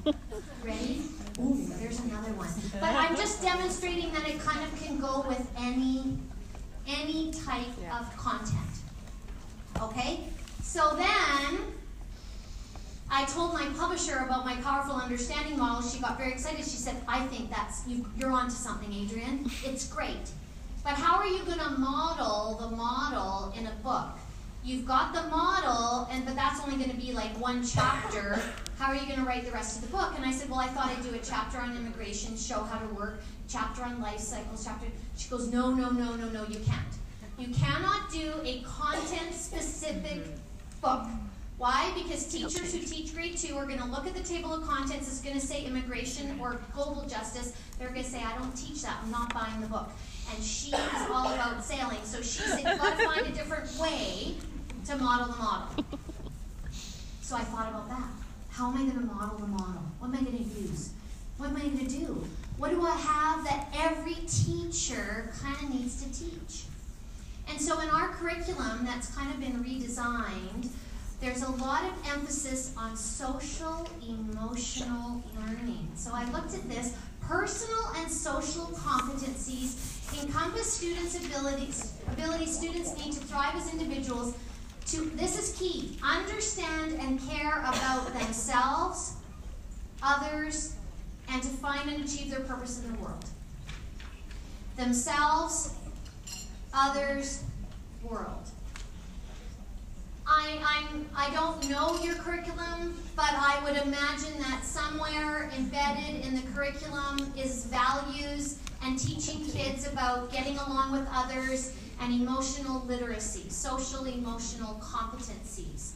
Ready? 0.63 1.03
Ooh, 1.39 1.67
there's 1.79 1.99
another 1.99 2.31
one. 2.33 2.49
But 2.79 2.95
I'm 2.95 3.15
just 3.15 3.41
demonstrating 3.41 4.11
that 4.13 4.27
it 4.27 4.39
kind 4.39 4.63
of 4.63 4.81
can 4.81 4.99
go 4.99 5.23
with 5.27 5.47
any 5.57 6.17
any 6.87 7.31
type 7.31 7.67
of 7.91 8.17
content. 8.17 8.61
Okay? 9.81 10.23
So 10.63 10.95
then 10.95 11.59
I 13.11 13.25
told 13.25 13.53
my 13.53 13.65
publisher 13.77 14.17
about 14.25 14.45
my 14.45 14.55
powerful 14.55 14.95
understanding 14.95 15.57
model. 15.57 15.87
She 15.87 15.99
got 15.99 16.17
very 16.17 16.31
excited. 16.31 16.63
She 16.63 16.77
said, 16.77 16.95
I 17.07 17.25
think 17.27 17.49
that's 17.49 17.87
you, 17.87 18.05
you're 18.17 18.31
onto 18.31 18.55
something, 18.55 18.89
Adrienne. 18.89 19.49
It's 19.63 19.87
great. 19.87 20.29
But 20.83 20.93
how 20.93 21.17
are 21.17 21.27
you 21.27 21.43
going 21.43 21.59
to 21.59 21.71
model 21.71 22.57
the 22.59 22.75
model 22.75 23.53
in 23.57 23.67
a 23.67 23.73
book? 23.83 24.09
You've 24.63 24.85
got 24.85 25.13
the 25.13 25.23
model, 25.29 26.07
and 26.11 26.25
but 26.25 26.35
that's 26.35 26.61
only 26.61 26.77
going 26.77 26.89
to 26.89 26.97
be 26.97 27.13
like 27.13 27.31
one 27.39 27.65
chapter. 27.65 28.39
How 28.77 28.87
are 28.87 28.95
you 28.95 29.05
going 29.05 29.19
to 29.19 29.25
write 29.25 29.45
the 29.45 29.51
rest 29.51 29.77
of 29.77 29.89
the 29.89 29.95
book? 29.95 30.13
And 30.15 30.25
I 30.25 30.31
said, 30.31 30.49
well, 30.49 30.59
I 30.59 30.67
thought 30.67 30.89
I'd 30.89 31.03
do 31.03 31.15
a 31.15 31.19
chapter 31.19 31.57
on 31.57 31.75
immigration, 31.75 32.35
show 32.35 32.63
how 32.63 32.77
to 32.79 32.93
work, 32.93 33.21
chapter 33.47 33.83
on 33.83 34.01
life 34.01 34.19
cycles, 34.19 34.65
chapter. 34.65 34.87
She 35.17 35.29
goes, 35.29 35.51
no, 35.51 35.73
no, 35.73 35.89
no, 35.89 36.15
no, 36.15 36.29
no, 36.29 36.45
you 36.47 36.59
can't. 36.59 36.85
You 37.37 37.53
cannot 37.53 38.11
do 38.11 38.33
a 38.43 38.61
content-specific 38.61 40.23
book. 40.81 41.05
Why? 41.57 41.91
Because 41.95 42.27
teachers 42.27 42.73
who 42.73 42.79
teach 42.79 43.15
grade 43.15 43.37
two 43.37 43.55
are 43.55 43.65
going 43.65 43.79
to 43.79 43.87
look 43.87 44.05
at 44.05 44.13
the 44.15 44.23
table 44.23 44.53
of 44.53 44.67
contents. 44.67 45.07
It's 45.07 45.21
going 45.21 45.39
to 45.39 45.45
say 45.45 45.63
immigration 45.63 46.37
or 46.39 46.61
global 46.73 47.07
justice. 47.07 47.53
They're 47.79 47.89
going 47.89 48.03
to 48.03 48.09
say, 48.09 48.21
I 48.21 48.37
don't 48.37 48.55
teach 48.55 48.83
that. 48.83 48.97
I'm 49.03 49.11
not 49.11 49.33
buying 49.33 49.61
the 49.61 49.67
book. 49.67 49.89
And 50.33 50.43
she 50.43 50.71
is 50.71 51.09
all 51.09 51.31
about 51.31 51.63
sailing. 51.63 52.03
So 52.03 52.21
she 52.21 52.41
said, 52.41 52.63
you've 52.63 52.79
got 52.79 52.97
to 52.97 53.05
find 53.05 53.27
a 53.27 53.31
different 53.31 53.73
way 53.79 54.35
to 54.85 54.95
model 54.97 55.27
the 55.27 55.37
model. 55.37 55.85
So 57.21 57.35
I 57.35 57.41
thought 57.41 57.69
about 57.69 57.89
that. 57.89 58.09
How 58.49 58.71
am 58.71 58.75
I 58.75 58.91
going 58.91 59.07
to 59.07 59.13
model 59.13 59.37
the 59.37 59.47
model? 59.47 59.83
What 59.99 60.07
am 60.07 60.15
I 60.15 60.21
going 60.21 60.37
to 60.37 60.43
use? 60.43 60.91
What 61.37 61.49
am 61.49 61.57
I 61.57 61.61
going 61.61 61.79
to 61.79 61.87
do? 61.87 62.25
What 62.57 62.71
do 62.71 62.81
I 62.85 62.95
have 62.95 63.43
that 63.43 63.67
every 63.75 64.15
teacher 64.27 65.31
kind 65.41 65.55
of 65.61 65.69
needs 65.73 66.03
to 66.03 66.09
teach? 66.11 66.63
And 67.49 67.61
so 67.61 67.79
in 67.79 67.89
our 67.89 68.09
curriculum 68.09 68.85
that's 68.85 69.13
kind 69.15 69.31
of 69.31 69.39
been 69.39 69.63
redesigned, 69.63 70.69
there's 71.21 71.43
a 71.43 71.51
lot 71.51 71.83
of 71.83 71.93
emphasis 72.13 72.73
on 72.77 72.95
social 72.95 73.87
emotional 74.07 75.23
learning. 75.35 75.87
So 75.95 76.11
I 76.13 76.29
looked 76.31 76.53
at 76.53 76.67
this. 76.69 76.95
Personal 77.27 77.91
and 77.97 78.09
social 78.09 78.67
competencies 78.67 80.23
encompass 80.23 80.71
students' 80.71 81.17
abilities. 81.25 81.93
Abilities 82.13 82.57
students 82.57 82.95
need 82.97 83.11
to 83.11 83.19
thrive 83.19 83.53
as 83.55 83.69
individuals. 83.73 84.33
To 84.87 85.11
this 85.15 85.37
is 85.37 85.59
key. 85.59 85.97
Understand 86.01 86.93
and 86.93 87.19
care 87.29 87.59
about 87.59 88.13
themselves, 88.17 89.15
others, 90.01 90.75
and 91.27 91.43
to 91.43 91.49
find 91.49 91.89
and 91.89 92.05
achieve 92.05 92.31
their 92.31 92.39
purpose 92.39 92.81
in 92.81 92.93
the 92.93 92.99
world. 92.99 93.25
Themselves, 94.77 95.73
others, 96.73 97.43
world. 98.03 98.49
I, 100.27 100.59
I'm, 100.65 101.05
I 101.15 101.29
don't 101.33 101.69
know 101.69 101.97
your 102.03 102.15
curriculum, 102.15 102.95
but 103.15 103.31
I 103.31 103.59
would 103.63 103.77
imagine 103.77 104.37
that 104.39 104.61
somewhere 104.63 105.49
embedded 105.57 106.25
in 106.25 106.35
the 106.35 106.41
curriculum 106.53 107.31
is 107.37 107.65
values 107.65 108.59
and 108.83 108.99
teaching 108.99 109.45
kids 109.45 109.87
about 109.87 110.31
getting 110.31 110.57
along 110.57 110.91
with 110.91 111.07
others 111.13 111.73
and 112.01 112.13
emotional 112.13 112.85
literacy, 112.85 113.49
social 113.49 114.05
emotional 114.05 114.79
competencies. 114.83 115.91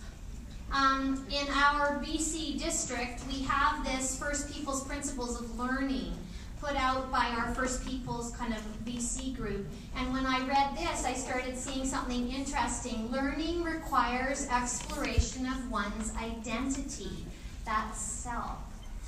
Um, 0.73 1.25
in 1.29 1.47
our 1.49 2.01
BC 2.01 2.57
district, 2.57 3.21
we 3.27 3.43
have 3.43 3.83
this 3.83 4.17
First 4.17 4.51
Peoples 4.53 4.87
Principles 4.87 5.39
of 5.39 5.59
Learning 5.59 6.13
put 6.61 6.75
out 6.75 7.11
by 7.11 7.25
our 7.37 7.53
First 7.55 7.85
Peoples 7.85 8.35
kind 8.37 8.53
of 8.53 8.61
BC 8.85 9.35
group. 9.35 9.65
And 9.97 10.13
when 10.13 10.27
I 10.27 10.45
read 10.47 10.77
this, 10.77 11.03
I 11.03 11.13
started 11.13 11.57
seeing 11.57 11.85
something 11.85 12.31
interesting. 12.31 13.11
Learning 13.11 13.63
requires 13.63 14.47
exploration 14.47 15.47
of 15.47 15.71
one's 15.71 16.13
identity, 16.15 17.25
that 17.65 17.95
self. 17.95 18.59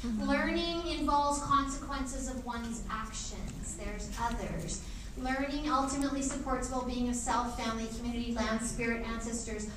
Mm-hmm. 0.04 0.28
Learning 0.28 0.88
involves 0.88 1.42
consequences 1.44 2.28
of 2.28 2.44
one's 2.44 2.84
actions, 2.90 3.78
there's 3.78 4.10
others. 4.20 4.84
Learning 5.18 5.70
ultimately 5.70 6.24
supports 6.24 6.72
well 6.72 6.82
being 6.82 7.08
of 7.10 7.16
self, 7.16 7.58
family, 7.58 7.88
community, 7.96 8.34
land, 8.34 8.62
spirit, 8.66 9.06
ancestors, 9.08 9.70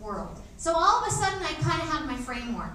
world. 0.00 0.40
So 0.56 0.72
all 0.74 1.00
of 1.00 1.06
a 1.06 1.10
sudden, 1.10 1.40
I 1.44 1.52
kind 1.62 1.80
of 1.80 1.88
had 1.88 2.06
my 2.06 2.16
framework. 2.16 2.72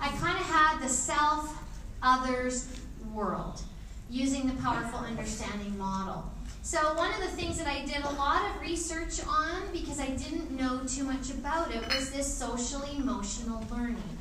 I 0.00 0.08
kind 0.10 0.38
of 0.38 0.44
had 0.46 0.80
the 0.80 0.88
self, 0.88 1.60
others, 2.02 2.68
world 3.14 3.62
using 4.10 4.46
the 4.46 4.54
powerful 4.62 5.00
understanding 5.00 5.76
model. 5.76 6.24
So, 6.62 6.94
one 6.94 7.12
of 7.12 7.20
the 7.20 7.28
things 7.28 7.58
that 7.58 7.66
I 7.66 7.84
did 7.84 8.04
a 8.04 8.10
lot 8.10 8.42
of 8.50 8.60
research 8.60 9.20
on 9.26 9.62
because 9.72 10.00
I 10.00 10.08
didn't 10.10 10.50
know 10.50 10.80
too 10.86 11.04
much 11.04 11.30
about 11.30 11.74
it 11.74 11.82
was 11.94 12.10
this 12.10 12.32
social 12.32 12.82
emotional 12.82 13.64
learning. 13.70 14.18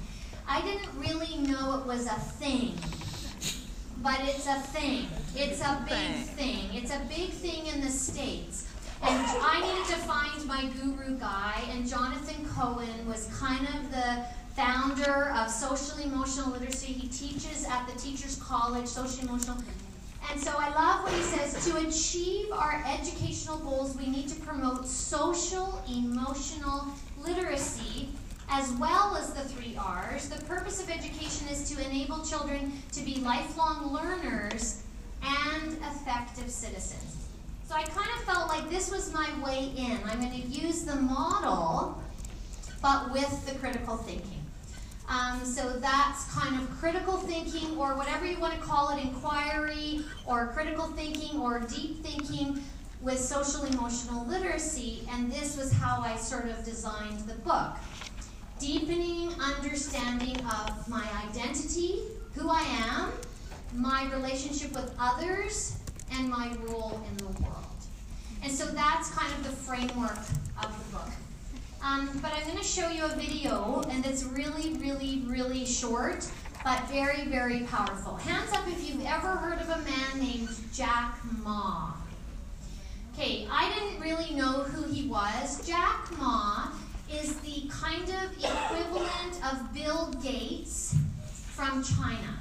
I 0.48 0.62
didn't 0.62 0.88
really 0.98 1.38
know 1.38 1.80
it 1.80 1.86
was 1.86 2.06
a 2.06 2.20
thing, 2.40 2.76
but 4.02 4.20
it's 4.22 4.48
a 4.48 4.60
thing. 4.60 5.08
It's 5.36 5.62
a 5.62 5.86
big 5.88 6.26
thing. 6.38 6.70
It's 6.74 6.92
a 6.92 7.02
big 7.10 7.32
thing 7.32 7.66
in 7.68 7.82
the 7.82 7.90
States. 7.90 8.70
And 9.02 9.26
I 9.42 9.62
needed 9.62 9.86
to 9.94 10.02
find 10.08 10.46
my 10.46 10.66
guru 10.82 11.18
guy, 11.20 11.62
and 11.72 11.88
Jonathan 11.88 12.46
Cohen 12.46 13.08
was 13.08 13.30
kind 13.38 13.68
of 13.68 13.92
the 13.92 14.26
founder 14.58 15.30
of 15.36 15.52
Social 15.52 16.00
Emotional 16.00 16.50
Literacy. 16.50 16.88
He 16.88 17.08
teaches 17.08 17.64
at 17.70 17.88
the 17.88 17.98
Teachers 18.00 18.42
College, 18.42 18.88
Social 18.88 19.30
Emotional. 19.30 19.58
And 20.32 20.42
so 20.42 20.52
I 20.58 20.74
love 20.74 21.04
what 21.04 21.14
he 21.14 21.22
says 21.22 21.64
to 21.68 21.78
achieve 21.88 22.52
our 22.52 22.84
educational 22.88 23.60
goals, 23.60 23.96
we 23.96 24.08
need 24.08 24.28
to 24.30 24.36
promote 24.42 24.88
social 24.88 25.80
emotional 25.88 26.88
literacy 27.20 28.10
as 28.50 28.72
well 28.74 29.16
as 29.16 29.32
the 29.32 29.42
three 29.42 29.78
R's. 29.78 30.28
The 30.28 30.44
purpose 30.46 30.82
of 30.82 30.90
education 30.90 31.48
is 31.50 31.70
to 31.70 31.86
enable 31.86 32.26
children 32.26 32.74
to 32.94 33.06
be 33.06 33.18
lifelong 33.18 33.94
learners 33.94 34.82
and 35.22 35.74
effective 35.74 36.50
citizens. 36.50 37.28
So 37.68 37.76
I 37.76 37.84
kind 37.84 38.10
of 38.18 38.24
felt 38.24 38.50
like 38.50 38.72
this 38.72 38.90
was 38.90 39.14
my 39.14 39.30
way 39.46 39.72
in. 39.78 40.00
I'm 40.08 40.20
going 40.20 40.32
to 40.32 40.48
use 40.48 40.82
the 40.84 40.96
model, 40.96 42.02
but 42.82 43.12
with 43.12 43.46
the 43.46 43.54
critical 43.60 43.98
thinking. 43.98 44.37
Um, 45.08 45.46
so 45.46 45.74
that's 45.80 46.26
kind 46.34 46.62
of 46.62 46.70
critical 46.80 47.18
thinking, 47.18 47.78
or 47.78 47.96
whatever 47.96 48.26
you 48.26 48.38
want 48.40 48.54
to 48.54 48.60
call 48.60 48.90
it, 48.90 49.02
inquiry, 49.02 50.02
or 50.26 50.48
critical 50.48 50.88
thinking, 50.88 51.40
or 51.40 51.60
deep 51.62 52.04
thinking 52.04 52.62
with 53.02 53.20
social 53.20 53.64
emotional 53.64 54.26
literacy. 54.26 55.08
And 55.12 55.32
this 55.32 55.56
was 55.56 55.72
how 55.72 56.02
I 56.02 56.18
sort 56.18 56.46
of 56.46 56.64
designed 56.66 57.20
the 57.22 57.36
book. 57.36 57.78
Deepening 58.60 59.30
understanding 59.40 60.38
of 60.46 60.90
my 60.90 61.08
identity, 61.30 62.02
who 62.34 62.50
I 62.50 62.64
am, 62.64 63.12
my 63.74 64.12
relationship 64.12 64.74
with 64.74 64.94
others, 65.00 65.78
and 66.12 66.30
my 66.30 66.52
role 66.66 67.02
in 67.10 67.18
the 67.18 67.44
world. 67.44 67.66
And 68.44 68.52
so 68.52 68.66
that's 68.66 69.10
kind 69.12 69.32
of 69.34 69.44
the 69.44 69.52
framework 69.52 70.18
of 70.62 70.92
the 70.92 70.98
book. 70.98 71.10
Um, 71.84 72.20
but 72.22 72.34
I'm 72.34 72.44
going 72.46 72.58
to 72.58 72.64
show 72.64 72.90
you 72.90 73.06
a 73.06 73.10
video, 73.10 73.82
and 73.90 74.06
it's 74.06 74.24
really, 74.24 74.74
really, 74.74 75.24
really 75.28 75.66
short. 75.66 76.28
but 76.64 76.88
very, 76.90 77.26
very 77.26 77.62
powerful. 77.62 78.16
Hands 78.16 78.52
up 78.52 78.68
if 78.68 78.88
you've 78.90 79.06
ever 79.06 79.28
heard 79.28 79.62
of 79.62 79.70
a 79.70 79.78
man 79.84 80.20
named 80.20 80.50
Jack 80.74 81.18
Ma. 81.44 81.94
Okay, 83.14 83.48
I 83.50 83.74
didn't 83.74 84.02
really 84.02 84.34
know 84.36 84.64
who 84.64 84.84
he 84.92 85.08
was. 85.08 85.66
Jack 85.66 86.10
Ma 86.18 86.68
is 87.10 87.36
the 87.38 87.70
kind 87.70 88.04
of 88.04 88.38
equivalent 88.38 89.40
of 89.50 89.74
Bill 89.74 90.12
Gates 90.22 90.96
from 91.32 91.84
China. 91.84 92.38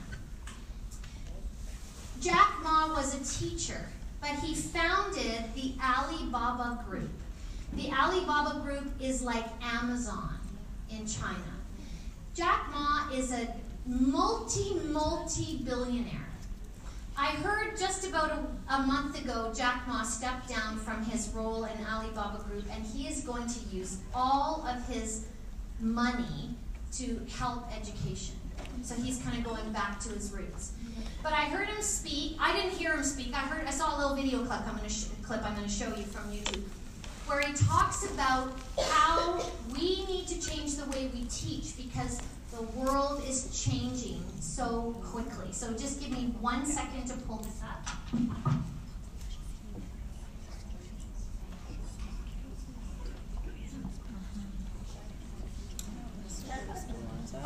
Jack 2.20 2.54
Ma 2.62 2.88
was 2.88 3.14
a 3.14 3.38
teacher, 3.44 3.86
but 4.20 4.30
he 4.40 4.54
founded 4.54 5.44
the 5.54 5.74
Alibaba 5.82 6.84
Group. 6.88 7.10
The 7.74 7.90
Alibaba 7.92 8.60
Group 8.60 8.92
is 9.00 9.22
like 9.22 9.46
Amazon 9.62 10.38
in 10.90 11.06
China. 11.06 11.56
Jack 12.34 12.68
Ma 12.70 13.10
is 13.12 13.32
a 13.32 13.48
multi, 13.86 14.74
multi 14.86 15.58
billionaire. 15.64 16.26
I 17.18 17.28
heard 17.28 17.78
just 17.78 18.06
about 18.06 18.30
a, 18.30 18.74
a, 18.74 18.86
month 18.86 19.22
ago 19.22 19.50
Jack 19.56 19.88
Ma 19.88 20.02
stepped 20.02 20.50
down 20.50 20.76
from 20.78 21.02
his 21.04 21.30
role 21.30 21.64
in 21.64 21.84
Alibaba 21.86 22.44
Group 22.44 22.64
and 22.70 22.84
he 22.84 23.08
is 23.08 23.22
going 23.22 23.46
to 23.46 23.58
use 23.74 23.98
all 24.14 24.66
of 24.68 24.86
his 24.86 25.26
money 25.80 26.50
to 26.92 27.20
help 27.38 27.64
education. 27.74 28.34
So 28.82 28.94
he's 28.94 29.18
kind 29.22 29.38
of 29.38 29.44
going 29.44 29.72
back 29.72 29.98
to 30.00 30.10
his 30.10 30.30
roots. 30.32 30.72
But 31.22 31.32
I 31.32 31.46
heard 31.46 31.68
him 31.68 31.80
speak. 31.80 32.36
I 32.38 32.52
didn't 32.52 32.72
hear 32.72 32.92
him 32.92 33.02
speak. 33.02 33.34
I 33.34 33.40
heard 33.40 33.66
I 33.66 33.70
saw 33.70 33.96
a 33.96 33.98
little 33.98 34.16
video 34.16 34.44
clip 34.44 34.60
I'm 34.66 34.76
going 34.76 34.88
to 34.88 34.94
clip 35.22 35.42
I'm 35.42 35.54
going 35.54 35.66
to 35.66 35.72
show 35.72 35.88
you 35.88 36.04
from 36.04 36.30
YouTube 36.30 36.62
where 37.26 37.40
he 37.40 37.52
talks 37.54 38.08
about 38.12 38.52
how 38.90 39.40
we 39.72 40.04
need 40.06 40.28
to 40.28 40.40
change 40.40 40.76
the 40.76 40.88
way 40.90 41.10
we 41.12 41.24
teach 41.24 41.76
because 41.76 42.20
the 42.52 42.62
world 42.78 43.22
is 43.28 43.64
changing 43.64 44.22
so 44.40 44.94
quickly. 45.02 45.52
So 45.52 45.72
just 45.72 46.00
give 46.00 46.10
me 46.10 46.34
one 46.40 46.64
second 46.64 47.06
to 47.08 47.16
pull 47.16 47.38
this 47.38 47.60
up. 47.62 47.76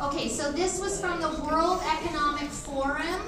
Okay, 0.01 0.29
so 0.29 0.51
this 0.51 0.79
was 0.79 0.99
from 0.99 1.21
the 1.21 1.29
World 1.43 1.81
Economic 1.85 2.49
Forum 2.49 3.21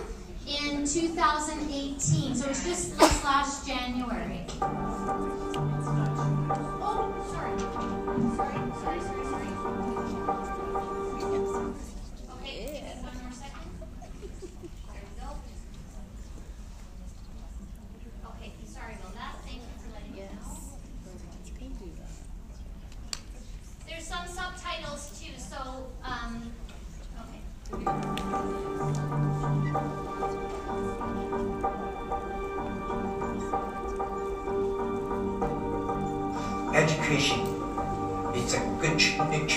in 0.48 0.86
2018. 0.86 2.36
So 2.36 2.50
it's 2.50 2.64
just 2.64 2.98
this 3.00 3.24
last 3.24 3.68
January. 3.68 4.46
Oh, 6.82 7.14
sorry. 7.32 7.60
Sorry, 8.36 8.58
sorry, 8.82 9.02
sorry, 9.02 9.26
sorry. 9.26 10.53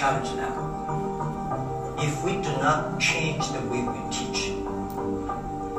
Challenge 0.06 0.36
now. 0.36 1.96
If 1.98 2.22
we 2.22 2.34
do 2.34 2.52
not 2.62 3.00
change 3.00 3.48
the 3.48 3.60
way 3.62 3.82
we 3.82 3.98
teach, 4.08 4.52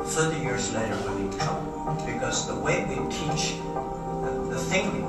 30 0.04 0.40
years 0.40 0.74
later 0.74 0.98
we'll 1.04 1.16
be 1.16 1.22
in 1.24 1.38
trouble. 1.38 1.96
Because 2.04 2.46
the 2.46 2.56
way 2.56 2.84
we 2.84 2.96
teach, 3.08 3.56
the, 4.24 4.30
the 4.50 4.58
thing 4.58 4.84
we 4.92 5.00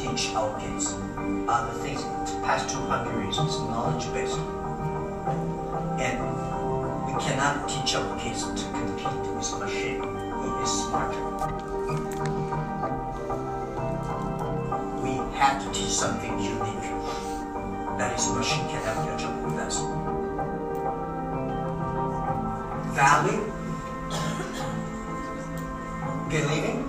teach 0.00 0.32
our 0.36 0.56
kids 0.60 0.92
are 1.48 1.66
the 1.72 1.78
things 1.82 2.02
past 2.46 2.70
200 2.70 3.24
years 3.24 3.38
is 3.38 3.58
knowledge 3.58 4.06
based. 4.12 4.38
And 5.98 6.16
we 7.06 7.14
cannot 7.20 7.68
teach 7.68 7.96
our 7.96 8.18
kids 8.20 8.44
to 8.44 8.64
compete 8.70 9.34
with 9.34 9.58
machine 9.58 10.00
who 10.00 10.62
is 10.62 10.70
smarter. 10.70 11.26
we 15.02 15.16
have 15.36 15.64
to 15.64 15.72
teach 15.72 15.90
something 15.90 16.38
unique 16.38 16.69
that 18.00 18.18
is 18.18 18.32
machine 18.32 18.66
can 18.70 18.82
never 18.82 19.02
catch 19.04 19.24
up 19.24 19.36
with 19.44 19.58
us. 19.60 19.76
Value, 22.96 23.42
believing, 26.30 26.80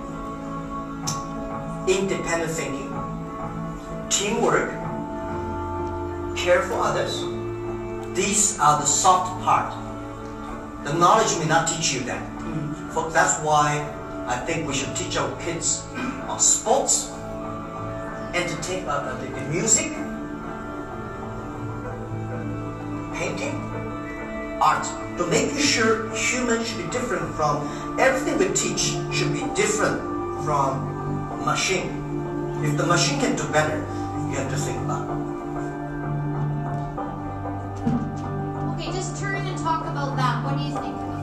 independent 1.86 2.50
thinking, 2.50 2.88
teamwork, 4.08 4.70
care 6.34 6.62
for 6.62 6.80
others. 6.80 7.20
These 8.16 8.58
are 8.58 8.80
the 8.80 8.86
soft 8.86 9.44
part. 9.44 9.74
The 10.84 10.94
knowledge 10.94 11.36
may 11.38 11.46
not 11.46 11.68
teach 11.68 11.92
you 11.92 12.00
that. 12.04 12.22
For- 12.94 13.10
That's 13.10 13.38
why 13.44 13.84
I 14.26 14.36
think 14.46 14.66
we 14.66 14.72
should 14.72 14.96
teach 14.96 15.18
our 15.18 15.30
kids 15.42 15.84
on 16.26 16.40
sports, 16.40 17.10
entertain, 18.32 18.88
uh, 18.88 18.92
uh, 18.92 19.20
the, 19.20 19.26
the 19.28 19.40
music, 19.52 19.92
painting, 23.22 23.54
art. 24.60 24.84
To 25.18 25.26
make 25.28 25.50
sure 25.58 26.10
human 26.14 26.64
should 26.64 26.78
be 26.84 26.90
different 26.90 27.34
from 27.36 27.54
everything 28.00 28.38
we 28.38 28.48
teach 28.54 28.98
should 29.14 29.32
be 29.32 29.44
different 29.54 30.00
from 30.44 31.44
machine. 31.44 31.90
If 32.64 32.76
the 32.76 32.86
machine 32.86 33.20
can 33.20 33.36
do 33.36 33.46
better, 33.52 33.78
you 34.28 34.36
have 34.38 34.50
to 34.50 34.56
think 34.56 34.78
about 34.82 35.04
it. 35.06 35.12
Okay, 38.72 38.90
just 38.92 39.20
turn 39.20 39.46
and 39.46 39.58
talk 39.58 39.82
about 39.86 40.16
that. 40.16 40.42
What 40.44 40.56
do 40.56 40.64
you 40.64 40.74
think 40.74 40.96
about 40.96 41.08
that? 41.08 41.22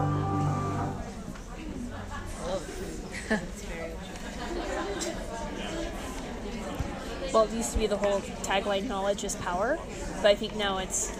Well, 7.34 7.44
it 7.44 7.52
used 7.52 7.74
to 7.74 7.78
be 7.78 7.88
the 7.88 7.98
whole 7.98 8.22
tagline 8.42 8.88
"knowledge 8.88 9.24
is 9.24 9.36
power," 9.36 9.78
but 10.22 10.26
I 10.26 10.36
think 10.36 10.56
now 10.56 10.80
it's 10.80 11.12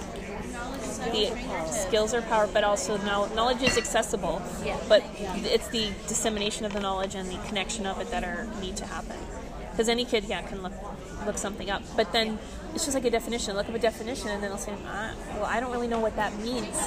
the 1.00 1.68
skills 1.72 2.14
are 2.14 2.22
power, 2.22 2.48
but 2.48 2.64
also 2.64 2.98
knowledge 2.98 3.62
is 3.62 3.78
accessible. 3.78 4.42
Yeah. 4.64 4.78
But 4.88 5.04
it's 5.20 5.68
the 5.70 5.92
dissemination 6.08 6.66
of 6.66 6.74
the 6.74 6.80
knowledge 6.80 7.16
and 7.16 7.30
the 7.30 7.38
connection 7.48 7.86
of 7.86 8.00
it 8.00 8.12
that 8.12 8.24
are 8.24 8.48
need 8.62 8.78
to 8.78 8.86
happen. 8.86 9.18
Because 9.72 9.88
any 9.90 10.04
kid, 10.04 10.26
yeah, 10.26 10.42
can 10.42 10.62
look 10.62 10.74
look 11.26 11.38
something 11.38 11.70
up, 11.70 11.82
but 11.96 12.12
then 12.12 12.38
it's 12.74 12.86
just 12.86 12.96
like 12.96 13.06
a 13.06 13.10
definition. 13.10 13.56
Look 13.56 13.70
up 13.70 13.76
a 13.76 13.80
definition, 13.80 14.28
and 14.30 14.44
then 14.44 14.50
they'll 14.50 14.58
say, 14.58 14.74
ah, 14.86 15.14
"Well, 15.36 15.46
I 15.46 15.60
don't 15.60 15.72
really 15.72 15.88
know 15.88 16.00
what 16.00 16.16
that 16.18 16.38
means," 16.40 16.78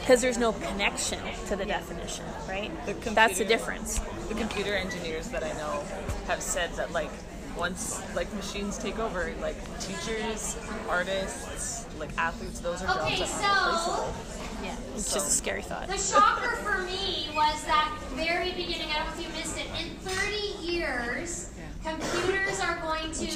because 0.00 0.20
there's 0.20 0.38
no 0.38 0.52
connection 0.52 1.20
to 1.46 1.56
the 1.56 1.64
definition, 1.64 2.24
right? 2.48 2.70
The 2.86 3.10
That's 3.10 3.38
the 3.38 3.44
difference. 3.44 4.00
The 4.28 4.34
computer 4.34 4.74
engineers 4.74 5.28
that 5.28 5.44
I 5.44 5.52
know 5.52 5.84
have 6.26 6.42
said 6.42 6.72
that 6.72 6.92
like 6.92 7.10
once 7.56 8.02
like 8.14 8.32
machines 8.34 8.78
take 8.78 8.98
over, 8.98 9.32
like 9.40 9.56
teachers, 9.80 10.56
artists, 10.88 11.86
like 11.98 12.10
athletes, 12.18 12.60
those 12.60 12.82
are 12.82 13.00
Okay, 13.04 13.16
jobs 13.16 13.40
that 13.40 13.50
are 13.50 13.78
so- 13.78 13.90
replaceable. 14.06 14.14
Yeah. 14.62 14.76
It's 14.96 15.12
just 15.12 15.26
a 15.28 15.30
scary 15.30 15.62
thought. 15.62 15.88
The 15.88 15.98
shocker 15.98 16.56
for 16.56 16.78
me 16.82 17.28
was 17.34 17.64
that 17.64 17.96
very 18.14 18.52
beginning, 18.52 18.88
I 18.90 19.04
don't 19.04 19.06
know 19.06 19.12
if 19.12 19.22
you 19.22 19.28
missed 19.36 19.58
it, 19.58 19.66
in 19.80 19.94
30 19.98 20.66
years, 20.72 21.50
computers 21.84 22.60
are 22.60 22.78
going 22.80 23.12
to 23.12 23.26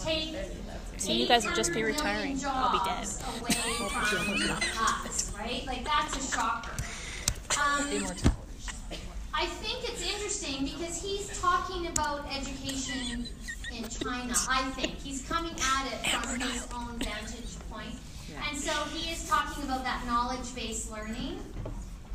take 0.00 0.34
So 0.96 1.12
you 1.12 1.26
guys 1.28 1.44
would 1.46 1.54
just 1.54 1.72
be 1.72 1.82
retiring. 1.84 2.40
I'll 2.46 2.72
be 2.72 2.78
dead. 2.84 3.06
Away 3.40 3.52
from 3.88 5.06
us, 5.06 5.32
right? 5.38 5.64
Like 5.66 5.84
that's 5.84 6.16
a 6.16 6.36
shocker. 6.36 6.72
Um, 7.56 8.06
I 9.32 9.46
think 9.46 9.88
it's 9.88 10.02
interesting 10.02 10.64
because 10.64 11.00
he's 11.02 11.40
talking 11.40 11.86
about 11.88 12.24
education 12.34 13.26
in 13.76 13.88
China. 13.88 14.34
I 14.48 14.62
think 14.72 14.98
he's 15.00 15.26
coming 15.28 15.52
at 15.52 15.86
it 15.92 16.06
from 16.10 16.40
his 16.40 16.66
own 16.74 16.98
vantage 16.98 17.58
point, 17.70 17.94
and 18.48 18.58
so 18.58 18.72
he 18.94 19.12
is 19.12 19.28
talking 19.28 19.64
about 19.64 19.84
that 19.84 20.04
knowledge-based 20.06 20.90
learning. 20.90 21.38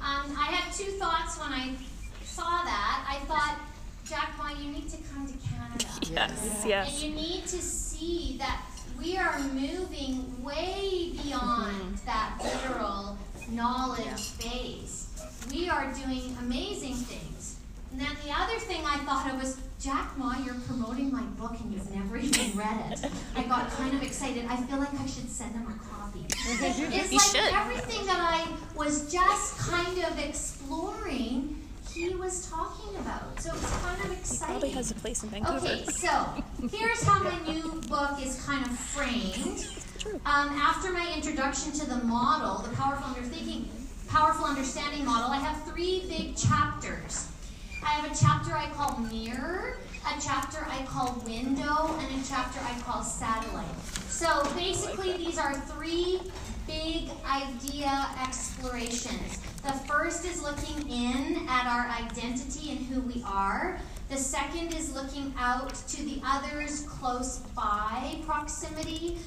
Um, 0.02 0.34
I 0.38 0.46
had 0.52 0.74
two 0.74 0.92
thoughts 0.94 1.38
when 1.40 1.52
I 1.52 1.76
saw 2.24 2.64
that. 2.64 3.06
I 3.10 3.20
thought, 3.26 3.60
Jack, 4.06 4.34
Ma, 4.38 4.50
you 4.50 4.72
need 4.72 4.90
to 4.90 4.98
come 5.14 5.28
to 5.28 5.34
Canada. 5.50 5.86
Yes, 6.10 6.62
And 6.62 6.70
yes. 6.70 7.04
you 7.04 7.12
need 7.12 7.44
to 7.48 7.58
see 7.62 8.38
that 8.40 8.62
we 8.98 9.18
are 9.18 9.40
moving 9.40 10.42
way 10.44 11.12
beyond 11.24 11.98
that 12.06 12.40
literal 12.42 13.18
knowledge 13.50 14.38
base. 14.40 15.08
We 15.52 15.70
are 15.70 15.92
doing 15.94 16.36
amazing 16.40 16.96
things. 16.96 17.58
And 17.92 18.00
then 18.00 18.16
the 18.26 18.32
other 18.32 18.58
thing 18.60 18.82
I 18.86 18.98
thought 19.00 19.32
of 19.34 19.42
was, 19.42 19.58
Jack 19.80 20.18
Ma, 20.18 20.36
you're 20.44 20.60
promoting 20.68 21.10
my 21.10 21.22
book 21.22 21.56
and 21.62 21.72
you've 21.72 21.90
never 21.96 22.18
even 22.18 22.58
read 22.58 22.92
it. 22.92 23.10
I 23.34 23.44
got 23.44 23.70
kind 23.72 23.94
of 23.96 24.04
excited. 24.04 24.46
I 24.50 24.58
feel 24.58 24.78
like 24.78 24.94
I 25.00 25.06
should 25.06 25.30
send 25.30 25.54
him 25.54 25.68
a 25.68 25.90
copy. 25.90 26.26
It's 26.52 27.14
like 27.14 27.44
should. 27.44 27.54
everything 27.54 28.06
that 28.08 28.20
I 28.20 28.48
was 28.76 29.12
just 29.12 29.58
kind 29.58 29.98
of 30.04 30.20
exploring, 30.20 31.62
he 31.94 32.14
was 32.16 32.50
talking 32.50 32.96
about. 32.98 33.40
So 33.40 33.54
it's 33.54 33.78
kind 33.78 34.04
of 34.04 34.12
exciting. 34.12 34.56
He 34.56 34.60
Probably 34.60 34.70
has 34.72 34.92
a 34.92 34.96
place 34.96 35.24
in 35.24 35.30
Vancouver. 35.30 35.58
Okay, 35.66 35.86
so 35.86 36.44
here's 36.72 37.04
how 37.04 37.24
my 37.24 37.40
new 37.48 37.82
book 37.88 38.22
is 38.22 38.44
kind 38.46 38.66
of 38.66 38.78
framed. 38.78 39.68
Um, 40.26 40.50
after 40.60 40.92
my 40.92 41.14
introduction 41.16 41.72
to 41.74 41.86
the 41.88 42.04
model, 42.04 42.68
the 42.68 42.76
powerful 42.76 43.06
under 43.06 43.22
thinking, 43.22 43.70
powerful 44.10 44.46
understanding 44.46 45.06
model, 45.06 45.30
I 45.30 45.38
have 45.38 45.64
three 45.66 46.06
big 46.10 46.36
chapters. 46.36 47.28
I 47.84 47.90
have 47.92 48.12
a 48.12 48.16
chapter 48.16 48.54
I 48.54 48.68
call 48.76 49.00
mirror, 49.12 49.78
a 50.06 50.22
chapter 50.22 50.66
I 50.70 50.84
call 50.86 51.22
window, 51.26 51.96
and 52.00 52.22
a 52.22 52.28
chapter 52.28 52.60
I 52.64 52.80
call 52.82 53.04
satellite. 53.04 53.66
So 54.10 54.44
basically, 54.56 55.18
these 55.18 55.38
are 55.38 55.54
three 55.54 56.22
big 56.68 57.10
idea 57.26 58.08
explorations. 58.22 59.40
The 59.64 59.74
first 59.88 60.26
is 60.26 60.44
looking 60.44 60.90
in 60.90 61.48
at 61.48 61.68
our 61.68 61.90
identity 61.90 62.72
and 62.72 62.86
who 62.86 63.02
we 63.02 63.24
are. 63.26 63.80
The 64.10 64.18
second 64.18 64.74
is 64.74 64.94
looking 64.94 65.34
out 65.38 65.74
to 65.74 66.04
the 66.04 66.22
others 66.26 66.82
close 66.84 67.40
by 67.56 68.18
proximity, 68.26 69.18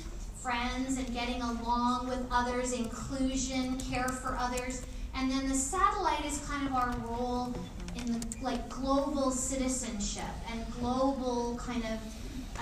friends 0.42 0.98
and 0.98 1.12
getting 1.14 1.40
along 1.40 2.08
with 2.08 2.26
others, 2.30 2.72
inclusion, 2.72 3.78
care 3.78 4.08
for 4.08 4.36
others. 4.38 4.82
And 5.14 5.30
then 5.30 5.48
the 5.48 5.54
satellite 5.54 6.24
is 6.24 6.44
kind 6.48 6.66
of 6.66 6.74
our 6.74 6.94
role 7.06 7.54
in 7.96 8.12
the 8.12 8.26
like 8.42 8.68
global 8.68 9.30
citizenship 9.30 10.24
and 10.50 10.64
global 10.80 11.56
kind 11.56 11.84
of 11.84 12.00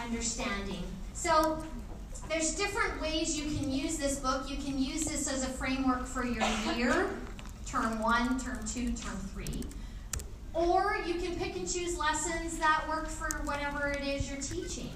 understanding. 0.02 0.82
So 1.14 1.62
there's 2.28 2.54
different 2.54 3.00
ways 3.00 3.38
you 3.38 3.56
can 3.58 3.70
use 3.70 3.98
this 3.98 4.18
book. 4.18 4.48
You 4.48 4.56
can 4.56 4.78
use 4.78 5.04
this 5.04 5.32
as 5.32 5.42
a 5.42 5.48
framework 5.48 6.06
for 6.06 6.24
your 6.24 6.44
year, 6.76 7.10
term 7.66 8.00
one, 8.00 8.38
term 8.40 8.58
two, 8.66 8.92
term 8.92 9.16
three. 9.34 9.64
Or 10.52 10.98
you 11.06 11.14
can 11.14 11.36
pick 11.36 11.56
and 11.56 11.70
choose 11.70 11.98
lessons 11.98 12.58
that 12.58 12.84
work 12.88 13.08
for 13.08 13.28
whatever 13.44 13.88
it 13.88 14.02
is 14.02 14.28
you're 14.28 14.40
teaching. 14.40 14.90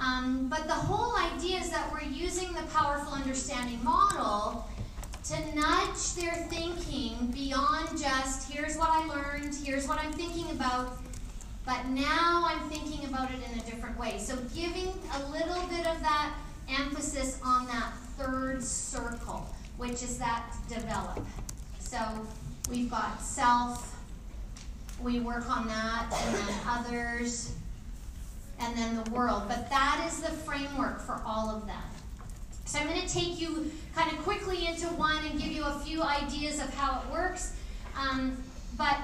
Um, 0.00 0.48
but 0.48 0.66
the 0.66 0.74
whole 0.74 1.16
idea 1.16 1.58
is 1.58 1.70
that 1.70 1.92
we're 1.92 2.08
using 2.08 2.52
the 2.54 2.62
powerful 2.72 3.12
understanding 3.12 3.82
model 3.84 4.66
to 5.24 5.54
nudge 5.54 6.14
their 6.14 6.34
thinking 6.48 7.30
beyond 7.32 7.88
just 7.98 8.50
here's 8.50 8.76
what 8.76 8.88
I 8.90 9.06
learned, 9.06 9.54
here's 9.54 9.86
what 9.86 9.98
I'm 9.98 10.12
thinking 10.12 10.50
about, 10.50 10.98
but 11.66 11.86
now 11.88 12.44
I'm 12.46 12.68
thinking 12.70 13.06
about 13.06 13.30
it 13.30 13.38
in 13.52 13.58
a 13.58 13.62
different 13.62 13.98
way. 13.98 14.18
So 14.18 14.36
giving 14.54 14.92
a 15.14 15.30
little 15.30 15.62
bit 15.68 15.86
of 15.86 16.00
that 16.00 16.34
emphasis 16.68 17.38
on 17.44 17.66
that 17.66 17.92
third 18.16 18.62
circle, 18.62 19.46
which 19.76 20.02
is 20.02 20.18
that 20.18 20.54
develop. 20.68 21.20
So 21.78 21.98
we've 22.70 22.90
got 22.90 23.20
self, 23.20 23.98
we 25.02 25.20
work 25.20 25.48
on 25.50 25.66
that, 25.68 26.06
and 26.12 26.34
then 26.34 26.54
others, 26.66 27.52
and 28.58 28.76
then 28.76 29.02
the 29.02 29.10
world. 29.10 29.44
But 29.48 29.68
that 29.70 30.04
is 30.08 30.20
the 30.20 30.30
framework 30.30 31.00
for 31.00 31.20
all 31.26 31.50
of 31.50 31.66
them. 31.66 31.89
So 32.70 32.78
I'm 32.78 32.86
going 32.86 33.00
to 33.00 33.12
take 33.12 33.40
you 33.40 33.68
kind 33.96 34.12
of 34.12 34.22
quickly 34.22 34.68
into 34.68 34.86
one 34.90 35.24
and 35.24 35.40
give 35.40 35.50
you 35.50 35.64
a 35.64 35.80
few 35.80 36.04
ideas 36.04 36.60
of 36.60 36.72
how 36.74 37.00
it 37.00 37.12
works. 37.12 37.56
Um, 37.96 38.40
but 38.78 38.96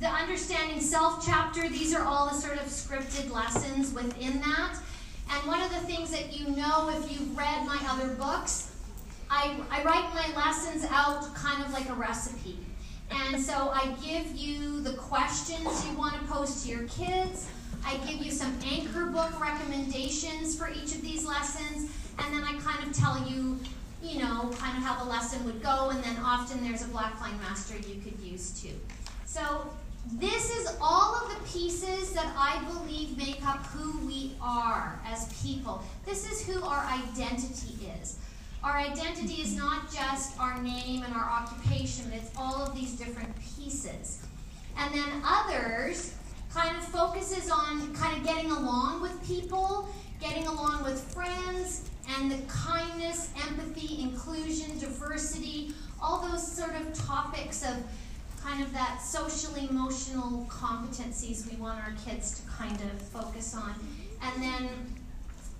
the 0.00 0.08
understanding 0.08 0.80
self 0.80 1.22
chapter, 1.22 1.68
these 1.68 1.94
are 1.94 2.02
all 2.02 2.30
the 2.30 2.34
sort 2.34 2.54
of 2.54 2.62
scripted 2.62 3.30
lessons 3.30 3.92
within 3.92 4.40
that. 4.40 4.78
And 5.30 5.46
one 5.46 5.60
of 5.60 5.68
the 5.68 5.80
things 5.80 6.12
that 6.12 6.32
you 6.32 6.48
know 6.56 6.88
if 6.88 7.12
you've 7.12 7.36
read 7.36 7.66
my 7.66 7.78
other 7.90 8.08
books, 8.14 8.74
I, 9.30 9.54
I 9.70 9.84
write 9.84 10.08
my 10.14 10.34
lessons 10.34 10.86
out 10.90 11.34
kind 11.34 11.62
of 11.62 11.74
like 11.74 11.90
a 11.90 11.94
recipe. 11.94 12.56
And 13.10 13.38
so 13.38 13.70
I 13.74 13.94
give 14.02 14.34
you 14.34 14.80
the 14.80 14.94
questions 14.94 15.86
you 15.86 15.98
want 15.98 16.14
to 16.14 16.20
pose 16.26 16.62
to 16.64 16.70
your 16.70 16.88
kids. 16.88 17.50
I 17.84 17.98
give 18.06 18.24
you 18.24 18.30
some 18.30 18.56
anchor 18.64 19.04
book 19.04 19.38
recommendations 19.38 20.56
for 20.56 20.70
each 20.70 20.94
of 20.94 21.02
these 21.02 21.26
lessons. 21.26 21.90
And 22.18 22.34
then 22.34 22.44
I 22.44 22.58
kind 22.60 22.86
of 22.86 22.96
tell 22.96 23.26
you, 23.28 23.58
you 24.02 24.18
know, 24.20 24.50
kind 24.58 24.76
of 24.76 24.82
how 24.82 25.02
the 25.02 25.08
lesson 25.08 25.44
would 25.44 25.62
go. 25.62 25.90
And 25.90 26.02
then 26.02 26.16
often 26.24 26.62
there's 26.62 26.82
a 26.82 26.86
Blackline 26.86 27.38
Master 27.40 27.76
you 27.76 28.00
could 28.00 28.18
use 28.20 28.50
too. 28.60 28.74
So 29.24 29.70
this 30.12 30.50
is 30.56 30.76
all 30.80 31.14
of 31.14 31.30
the 31.30 31.48
pieces 31.48 32.12
that 32.12 32.32
I 32.36 32.62
believe 32.64 33.16
make 33.16 33.46
up 33.46 33.64
who 33.66 34.04
we 34.06 34.32
are 34.40 35.00
as 35.06 35.32
people. 35.42 35.82
This 36.04 36.30
is 36.30 36.44
who 36.46 36.62
our 36.64 36.84
identity 36.84 37.90
is. 38.00 38.18
Our 38.64 38.76
identity 38.76 39.42
is 39.42 39.56
not 39.56 39.92
just 39.92 40.38
our 40.38 40.60
name 40.62 41.02
and 41.02 41.14
our 41.14 41.28
occupation, 41.28 42.06
but 42.10 42.18
it's 42.18 42.30
all 42.36 42.62
of 42.62 42.74
these 42.74 42.92
different 42.92 43.34
pieces. 43.56 44.24
And 44.76 44.94
then 44.94 45.22
others 45.24 46.14
kind 46.52 46.76
of 46.76 46.84
focuses 46.84 47.50
on 47.50 47.94
kind 47.94 48.16
of 48.16 48.24
getting 48.24 48.50
along 48.50 49.02
with 49.02 49.26
people, 49.26 49.88
getting 50.20 50.46
along 50.46 50.84
with 50.84 51.00
friends, 51.12 51.90
and 52.08 52.30
the 52.30 52.38
kindness, 52.48 53.30
empathy, 53.48 54.02
inclusion, 54.02 54.78
diversity, 54.78 55.72
all 56.00 56.26
those 56.28 56.46
sort 56.46 56.74
of 56.74 56.92
topics 56.94 57.62
of 57.62 57.76
kind 58.42 58.62
of 58.62 58.72
that 58.72 59.00
social 59.00 59.54
emotional 59.54 60.46
competencies 60.48 61.48
we 61.48 61.56
want 61.56 61.78
our 61.78 61.94
kids 62.04 62.40
to 62.40 62.50
kind 62.50 62.76
of 62.80 63.00
focus 63.00 63.54
on. 63.54 63.74
And 64.20 64.42
then 64.42 64.68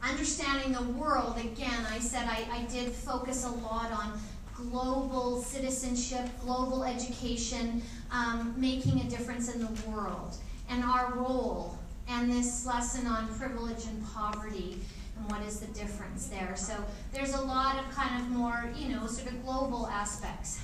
understanding 0.02 0.72
the 0.72 0.92
world, 0.98 1.38
again, 1.38 1.86
I 1.90 1.98
said 2.00 2.26
I, 2.28 2.44
I 2.52 2.64
did 2.64 2.92
focus 2.92 3.44
a 3.44 3.50
lot 3.50 3.92
on 3.92 4.18
global 4.54 5.42
citizenship, 5.42 6.28
global 6.40 6.84
education, 6.84 7.82
um, 8.10 8.54
making 8.56 9.00
a 9.00 9.04
difference 9.04 9.54
in 9.54 9.60
the 9.60 9.90
world, 9.90 10.36
and 10.68 10.84
our 10.84 11.14
role, 11.14 11.78
and 12.08 12.30
this 12.30 12.66
lesson 12.66 13.06
on 13.06 13.32
privilege 13.38 13.86
and 13.86 14.06
poverty. 14.12 14.80
And 15.22 15.30
what 15.30 15.46
is 15.46 15.60
the 15.60 15.66
difference 15.68 16.26
there? 16.26 16.54
So 16.56 16.74
there's 17.12 17.34
a 17.34 17.40
lot 17.40 17.78
of 17.78 17.88
kind 17.94 18.20
of 18.20 18.28
more, 18.30 18.70
you 18.76 18.88
know, 18.88 19.06
sort 19.06 19.28
of 19.28 19.44
global 19.44 19.86
aspects. 19.86 20.60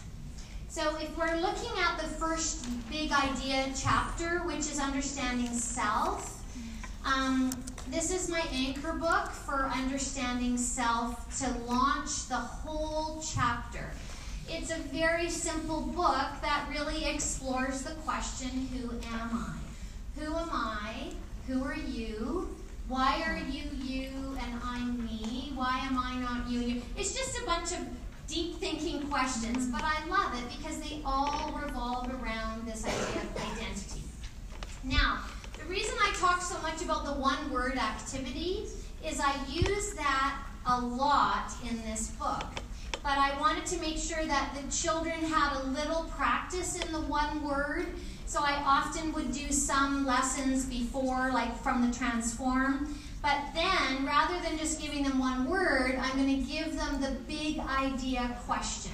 So 0.69 0.97
if 0.99 1.17
we're 1.17 1.37
looking 1.37 1.71
at 1.79 1.99
the 1.99 2.07
first 2.07 2.67
big 2.91 3.13
idea 3.13 3.67
chapter, 3.77 4.41
which 4.47 4.59
is 4.59 4.79
understanding 4.81 5.53
self, 5.53 6.45
um, 7.05 7.51
this 7.89 8.11
is 8.11 8.29
my 8.29 8.43
anchor 8.53 8.93
book 8.93 9.31
for 9.31 9.71
understanding 9.75 10.59
self 10.59 11.39
to 11.39 11.51
launch 11.71 12.29
the 12.29 12.37
whole 12.37 13.23
chapter. 13.23 13.93
It's 14.49 14.71
a 14.71 14.79
very 14.79 15.31
simple 15.31 15.83
book 15.83 16.29
that 16.43 16.67
really 16.71 17.07
explores 17.07 17.83
the 17.83 17.95
question 18.03 18.69
who 18.73 18.91
am 19.15 19.31
I? 19.33 20.21
Who 20.21 20.37
am 20.37 20.51
I? 20.51 21.13
Who 21.47 21.65
are 21.65 21.77
you? 21.77 22.58
Why 22.89 23.23
are 23.27 23.37
you 23.37 23.65
you 23.83 24.09
and 24.43 24.61
I'm 24.65 25.05
me? 25.05 25.53
Why 25.55 25.79
am 25.83 25.99
I 25.99 26.19
not 26.21 26.49
you? 26.49 26.61
you? 26.61 26.83
It's 26.97 27.15
just 27.15 27.39
a 27.39 27.45
bunch 27.45 27.73
of 27.73 27.81
deep 28.27 28.55
thinking 28.57 29.07
questions, 29.09 29.67
but 29.67 29.83
I 29.85 30.07
love 30.09 30.33
it 30.39 30.57
because 30.57 30.81
they 30.81 31.03
all 31.05 31.61
revolve 31.63 32.09
around 32.23 32.67
this 32.67 32.87
idea 32.87 33.23
of 33.23 33.37
identity. 33.53 34.01
Now, 34.85 35.19
the 35.59 35.65
reason 35.65 35.97
I 36.01 36.15
talk 36.19 36.41
so 36.41 36.59
much 36.63 36.83
about 36.83 37.05
the 37.05 37.13
one 37.13 37.51
word 37.51 37.77
activity 37.77 38.69
is 39.07 39.21
I 39.21 39.35
use 39.51 39.93
that 39.93 40.43
a 40.65 40.81
lot 40.81 41.53
in 41.69 41.83
this 41.83 42.09
book. 42.13 42.47
But 43.03 43.19
I 43.19 43.39
wanted 43.41 43.67
to 43.67 43.81
make 43.81 43.97
sure 43.97 44.25
that 44.25 44.55
the 44.55 44.71
children 44.71 45.17
had 45.25 45.57
a 45.57 45.67
little 45.69 46.05
practice 46.17 46.77
in 46.85 46.93
the 46.93 47.01
one 47.01 47.43
word. 47.43 47.87
So 48.27 48.41
I 48.43 48.63
often 48.65 49.13
would 49.15 49.33
do 49.33 49.51
some 49.51 50.05
lessons 50.05 50.67
before, 50.67 51.31
like 51.33 51.57
from 51.59 51.89
the 51.89 51.97
transform. 51.97 52.95
But 53.23 53.39
then, 53.55 54.05
rather 54.07 54.39
than 54.41 54.59
just 54.59 54.81
giving 54.81 55.03
them 55.03 55.19
one 55.19 55.49
word, 55.49 55.99
I'm 56.01 56.17
going 56.17 56.45
to 56.45 56.53
give 56.53 56.77
them 56.77 57.01
the 57.01 57.13
big 57.27 57.59
idea 57.59 58.37
question. 58.47 58.93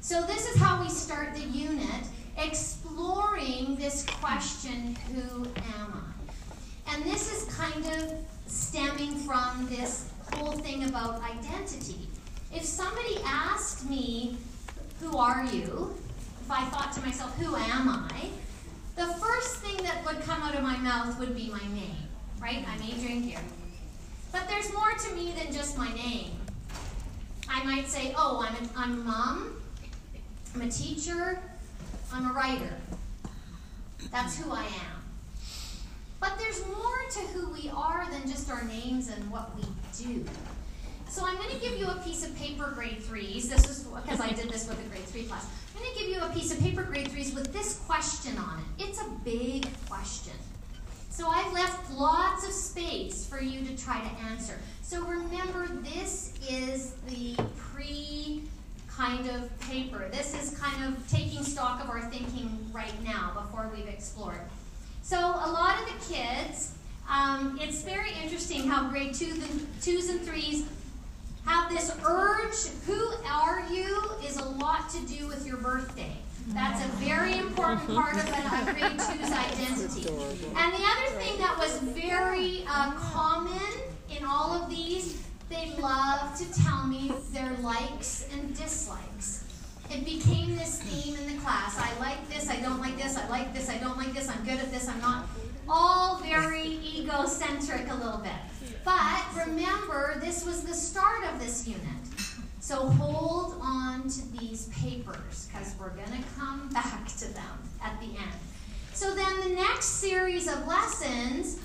So 0.00 0.22
this 0.22 0.46
is 0.46 0.60
how 0.60 0.82
we 0.82 0.90
start 0.90 1.34
the 1.34 1.40
unit, 1.40 2.04
exploring 2.36 3.76
this 3.76 4.04
question, 4.06 4.96
who 5.14 5.46
am 5.46 5.94
I? 5.94 6.94
And 6.94 7.04
this 7.04 7.32
is 7.32 7.54
kind 7.54 7.86
of 7.86 8.12
stemming 8.46 9.16
from 9.16 9.66
this 9.70 10.10
whole 10.32 10.52
thing 10.52 10.84
about 10.84 11.22
identity. 11.22 12.08
If 12.54 12.64
somebody 12.64 13.18
asked 13.24 13.88
me, 13.90 14.36
who 15.00 15.16
are 15.16 15.44
you? 15.44 15.92
If 16.40 16.50
I 16.50 16.64
thought 16.66 16.92
to 16.92 17.00
myself, 17.00 17.36
who 17.36 17.56
am 17.56 17.88
I? 17.88 18.28
The 18.94 19.12
first 19.14 19.56
thing 19.56 19.82
that 19.84 20.04
would 20.04 20.20
come 20.20 20.40
out 20.40 20.54
of 20.54 20.62
my 20.62 20.76
mouth 20.76 21.18
would 21.18 21.34
be 21.34 21.50
my 21.50 21.62
name, 21.74 21.96
right? 22.40 22.64
I'm 22.68 22.80
Adrienne 22.80 23.22
here. 23.22 23.40
But 24.30 24.48
there's 24.48 24.72
more 24.72 24.92
to 24.92 25.14
me 25.16 25.32
than 25.36 25.52
just 25.52 25.76
my 25.76 25.92
name. 25.94 26.30
I 27.48 27.64
might 27.64 27.88
say, 27.88 28.14
oh, 28.16 28.46
I'm 28.46 28.54
a, 28.54 28.68
I'm 28.76 29.00
a 29.00 29.04
mom, 29.04 29.62
I'm 30.54 30.62
a 30.62 30.70
teacher, 30.70 31.40
I'm 32.12 32.30
a 32.30 32.32
writer. 32.32 32.76
That's 34.12 34.38
who 34.38 34.52
I 34.52 34.62
am. 34.62 35.02
But 36.20 36.38
there's 36.38 36.64
more 36.68 37.02
to 37.10 37.18
who 37.18 37.52
we 37.52 37.68
are 37.74 38.08
than 38.10 38.22
just 38.30 38.48
our 38.48 38.62
names 38.64 39.08
and 39.08 39.28
what 39.30 39.50
we 39.56 39.64
do. 39.98 40.24
So 41.14 41.24
I'm 41.24 41.36
going 41.36 41.50
to 41.50 41.60
give 41.60 41.78
you 41.78 41.86
a 41.86 41.94
piece 42.04 42.26
of 42.26 42.36
paper, 42.36 42.72
grade 42.74 43.00
threes. 43.00 43.48
This 43.48 43.70
is 43.70 43.84
because 43.84 44.20
I 44.20 44.30
did 44.30 44.50
this 44.50 44.68
with 44.68 44.84
a 44.84 44.88
grade 44.88 45.04
three 45.04 45.22
class. 45.22 45.46
I'm 45.72 45.80
going 45.80 45.94
to 45.94 46.00
give 46.00 46.08
you 46.08 46.20
a 46.20 46.28
piece 46.30 46.52
of 46.52 46.58
paper, 46.58 46.82
grade 46.82 47.06
threes, 47.06 47.32
with 47.32 47.52
this 47.52 47.78
question 47.86 48.36
on 48.36 48.58
it. 48.58 48.88
It's 48.88 49.00
a 49.00 49.08
big 49.24 49.68
question. 49.88 50.32
So 51.10 51.28
I've 51.28 51.52
left 51.52 51.92
lots 51.92 52.44
of 52.44 52.52
space 52.52 53.24
for 53.28 53.40
you 53.40 53.64
to 53.64 53.80
try 53.80 54.00
to 54.00 54.24
answer. 54.24 54.58
So 54.82 55.04
remember, 55.04 55.68
this 55.84 56.34
is 56.50 56.94
the 57.06 57.36
pre 57.58 58.42
kind 58.90 59.30
of 59.30 59.56
paper. 59.60 60.08
This 60.10 60.34
is 60.34 60.58
kind 60.58 60.82
of 60.82 61.08
taking 61.08 61.44
stock 61.44 61.80
of 61.80 61.90
our 61.90 62.00
thinking 62.10 62.58
right 62.72 63.04
now 63.04 63.30
before 63.34 63.70
we've 63.72 63.86
explored. 63.86 64.40
So 65.02 65.16
a 65.16 65.48
lot 65.48 65.76
of 65.80 65.86
the 65.86 66.12
kids, 66.12 66.74
um, 67.08 67.56
it's 67.62 67.82
very 67.82 68.10
interesting 68.20 68.66
how 68.66 68.88
grade 68.88 69.14
two, 69.14 69.32
twos 69.80 70.08
and 70.08 70.20
threes 70.20 70.64
have 71.46 71.70
this 71.70 71.94
urge. 72.06 72.68
Who 72.86 73.12
are 73.28 73.64
you? 73.70 74.02
Is 74.24 74.38
a 74.38 74.44
lot 74.44 74.88
to 74.90 75.00
do 75.06 75.26
with 75.26 75.46
your 75.46 75.56
birthday. 75.58 76.16
That's 76.48 76.84
a 76.84 76.88
very 76.98 77.38
important 77.38 77.88
part 77.94 78.16
of 78.16 78.24
a 78.28 78.72
grade 78.72 78.98
two's 78.98 79.32
identity. 79.32 80.08
And 80.56 80.72
the 80.72 80.84
other 80.84 81.10
thing 81.16 81.38
that 81.38 81.56
was 81.58 81.78
very 81.78 82.64
uh, 82.68 82.92
common 82.92 83.60
in 84.10 84.24
all 84.24 84.52
of 84.52 84.68
these, 84.68 85.22
they 85.48 85.72
love 85.80 86.36
to 86.38 86.62
tell 86.62 86.86
me 86.86 87.12
their 87.32 87.56
likes 87.62 88.28
and 88.32 88.54
dislikes. 88.54 89.44
It 89.90 90.04
became 90.04 90.56
this 90.56 90.82
theme 90.82 91.16
in 91.16 91.34
the 91.34 91.40
class. 91.42 91.78
I 91.78 91.98
like 91.98 92.28
this, 92.28 92.50
I 92.50 92.60
don't 92.60 92.80
like 92.80 92.96
this, 92.96 93.16
I 93.16 93.28
like 93.28 93.54
this, 93.54 93.70
I 93.70 93.78
don't 93.78 93.96
like 93.96 94.12
this, 94.12 94.28
I'm 94.28 94.44
good 94.44 94.58
at 94.58 94.70
this, 94.70 94.88
I'm 94.88 95.00
not. 95.00 95.26
All 95.68 96.16
very 96.18 96.78
egocentric 96.84 97.90
a 97.90 97.94
little 97.94 98.18
bit. 98.18 98.32
But 98.84 99.22
remember, 99.46 100.18
this 100.20 100.44
was 100.44 100.62
the 100.62 100.74
start 100.74 101.24
of 101.32 101.40
this 101.40 101.66
unit. 101.66 101.80
So 102.60 102.88
hold 102.90 103.56
on 103.60 104.08
to 104.08 104.38
these 104.38 104.68
papers 104.68 105.48
because 105.52 105.74
we're 105.78 105.90
going 105.90 106.12
to 106.12 106.28
come 106.38 106.68
back 106.72 107.06
to 107.16 107.32
them 107.32 107.58
at 107.82 107.98
the 108.00 108.06
end. 108.06 108.38
So 108.92 109.14
then 109.14 109.40
the 109.40 109.54
next 109.54 109.86
series 109.86 110.46
of 110.48 110.66
lessons, 110.66 111.60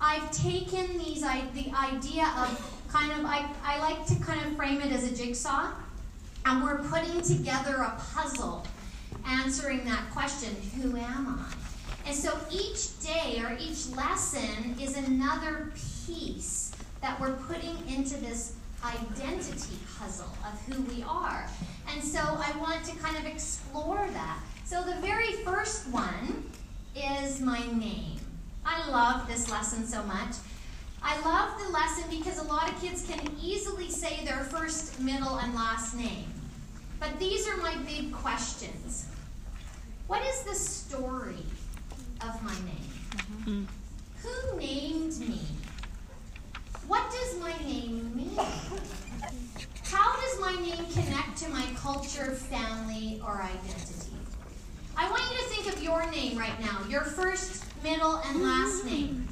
I've 0.00 0.30
taken 0.30 0.98
these 0.98 1.22
the 1.22 1.72
idea 1.74 2.32
of 2.38 2.82
kind 2.92 3.12
of 3.12 3.24
I, 3.24 3.48
I 3.64 3.78
like 3.80 4.06
to 4.06 4.14
kind 4.16 4.44
of 4.44 4.56
frame 4.56 4.80
it 4.80 4.92
as 4.92 5.10
a 5.10 5.14
jigsaw, 5.14 5.70
and 6.44 6.62
we're 6.62 6.78
putting 6.78 7.22
together 7.22 7.76
a 7.76 7.98
puzzle 8.14 8.66
answering 9.26 9.84
that 9.86 10.10
question, 10.12 10.54
who 10.76 10.96
am 10.96 11.40
I? 11.40 11.65
And 12.06 12.14
so 12.14 12.38
each 12.52 13.00
day 13.00 13.42
or 13.44 13.56
each 13.58 13.88
lesson 13.88 14.76
is 14.80 14.96
another 14.96 15.72
piece 16.06 16.72
that 17.00 17.20
we're 17.20 17.32
putting 17.32 17.76
into 17.88 18.16
this 18.18 18.54
identity 18.84 19.76
puzzle 19.98 20.30
of 20.44 20.60
who 20.66 20.82
we 20.82 21.02
are. 21.02 21.48
And 21.92 22.02
so 22.02 22.20
I 22.20 22.52
want 22.58 22.84
to 22.84 22.96
kind 22.96 23.16
of 23.16 23.26
explore 23.26 24.06
that. 24.12 24.38
So 24.64 24.84
the 24.84 24.94
very 25.00 25.32
first 25.44 25.88
one 25.88 26.44
is 26.94 27.40
my 27.40 27.60
name. 27.72 28.20
I 28.64 28.88
love 28.88 29.26
this 29.26 29.50
lesson 29.50 29.84
so 29.84 30.02
much. 30.04 30.36
I 31.02 31.20
love 31.20 31.60
the 31.60 31.70
lesson 31.70 32.04
because 32.08 32.38
a 32.38 32.44
lot 32.44 32.70
of 32.70 32.80
kids 32.80 33.04
can 33.08 33.20
easily 33.40 33.90
say 33.90 34.24
their 34.24 34.44
first, 34.44 35.00
middle, 35.00 35.38
and 35.38 35.54
last 35.54 35.96
name. 35.96 36.26
But 37.00 37.18
these 37.18 37.48
are 37.48 37.56
my 37.56 37.76
big 37.78 38.12
questions. 38.12 39.06
What 40.06 40.24
is 40.24 40.42
the 40.42 40.54
story 40.54 41.44
of 42.22 42.42
my 42.42 42.54
name? 42.64 42.86
Mm-hmm. 43.16 43.64
Who 44.22 44.58
named 44.58 45.18
me? 45.20 45.40
What 46.86 47.10
does 47.10 47.40
my 47.40 47.52
name 47.66 48.14
mean? 48.16 48.38
How 49.84 50.16
does 50.20 50.40
my 50.40 50.54
name 50.60 50.84
connect 50.92 51.36
to 51.38 51.48
my 51.48 51.64
culture, 51.76 52.32
family, 52.32 53.20
or 53.24 53.40
identity? 53.42 54.12
I 54.96 55.10
want 55.10 55.22
you 55.30 55.38
to 55.38 55.44
think 55.44 55.74
of 55.74 55.82
your 55.82 56.10
name 56.10 56.38
right 56.38 56.58
now, 56.60 56.78
your 56.88 57.02
first, 57.02 57.64
middle, 57.82 58.16
and 58.16 58.42
last 58.42 58.84
name. 58.84 59.28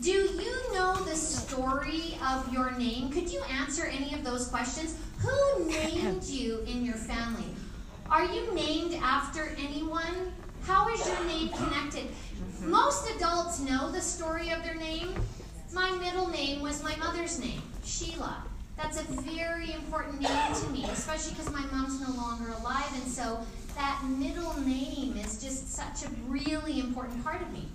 Do 0.00 0.10
you 0.10 0.74
know 0.74 0.94
the 1.04 1.16
story 1.16 2.18
of 2.24 2.52
your 2.52 2.70
name? 2.72 3.10
Could 3.10 3.30
you 3.30 3.42
answer 3.50 3.86
any 3.86 4.14
of 4.14 4.22
those 4.22 4.48
questions? 4.48 4.96
Who 5.20 5.66
named 5.66 6.22
you 6.24 6.60
in 6.66 6.84
your 6.84 6.94
family? 6.94 7.54
Are 8.10 8.24
you 8.24 8.54
named 8.54 8.94
after 9.02 9.56
anyone? 9.58 10.32
How 10.68 10.86
is 10.90 11.06
your 11.06 11.24
name 11.24 11.48
connected? 11.48 12.08
Most 12.60 13.08
adults 13.16 13.58
know 13.58 13.90
the 13.90 14.02
story 14.02 14.50
of 14.50 14.62
their 14.62 14.74
name, 14.74 15.14
my 15.72 15.90
middle 15.92 16.28
name 16.28 16.60
was 16.60 16.82
my 16.82 16.94
mother's 16.96 17.40
name, 17.40 17.62
Sheila. 17.84 18.44
That's 18.76 19.00
a 19.00 19.04
very 19.22 19.72
important 19.72 20.20
name 20.20 20.54
to 20.60 20.68
me, 20.68 20.84
especially 20.92 21.32
because 21.32 21.50
my 21.50 21.64
mom's 21.72 22.06
no 22.06 22.14
longer 22.14 22.52
alive, 22.52 22.84
and 22.92 23.10
so 23.10 23.40
that 23.76 24.04
middle 24.18 24.60
name 24.60 25.16
is 25.16 25.42
just 25.42 25.72
such 25.74 26.04
a 26.04 26.10
really 26.26 26.80
important 26.80 27.24
part 27.24 27.40
of 27.40 27.50
me. 27.50 27.66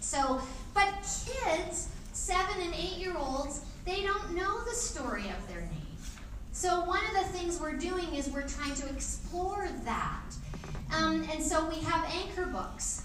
So, 0.00 0.40
but 0.72 0.88
kids, 1.26 1.88
seven 2.14 2.62
and 2.62 2.72
eight 2.72 2.96
year 2.96 3.18
olds, 3.18 3.60
they 3.84 4.00
don't 4.00 4.34
know 4.34 4.64
the 4.64 4.74
story 4.74 5.24
of 5.28 5.46
their 5.46 5.60
name. 5.60 5.96
So, 6.52 6.84
one 6.84 7.04
of 7.04 7.22
the 7.22 7.38
things 7.38 7.60
we're 7.60 7.76
doing 7.76 8.14
is 8.14 8.30
we're 8.30 8.48
trying 8.48 8.74
to 8.76 8.88
explore 8.88 9.68
that. 9.84 10.29
Um, 10.96 11.26
and 11.32 11.42
so, 11.42 11.68
we 11.68 11.76
have 11.84 12.04
anchor 12.12 12.46
books 12.46 13.04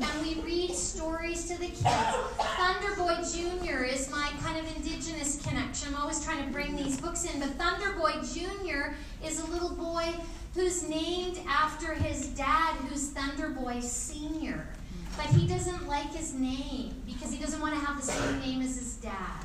and 0.00 0.22
we 0.22 0.40
read 0.42 0.74
stories 0.74 1.46
to 1.48 1.58
the 1.58 1.66
kids. 1.66 1.84
Thunderboy 1.84 3.18
Jr. 3.32 3.82
is 3.82 4.10
my 4.10 4.30
kind 4.42 4.58
of 4.58 4.76
indigenous 4.76 5.44
connection. 5.44 5.94
I'm 5.94 6.00
always 6.00 6.24
trying 6.24 6.44
to 6.44 6.52
bring 6.52 6.76
these 6.76 7.00
books 7.00 7.24
in, 7.24 7.40
but 7.40 7.58
Thunderboy 7.58 8.22
Jr. 8.32 8.94
is 9.26 9.40
a 9.40 9.50
little 9.50 9.74
boy 9.74 10.14
who's 10.54 10.88
named 10.88 11.40
after 11.48 11.94
his 11.94 12.28
dad, 12.28 12.74
who's 12.88 13.10
Thunderboy 13.10 13.82
Sr. 13.82 14.68
But 15.16 15.26
he 15.26 15.48
doesn't 15.48 15.88
like 15.88 16.14
his 16.14 16.32
name 16.32 16.94
because 17.04 17.32
he 17.32 17.38
doesn't 17.38 17.60
want 17.60 17.74
to 17.74 17.80
have 17.80 17.96
the 17.96 18.06
same 18.06 18.40
name 18.40 18.62
as 18.62 18.78
his 18.78 18.94
dad. 18.96 19.44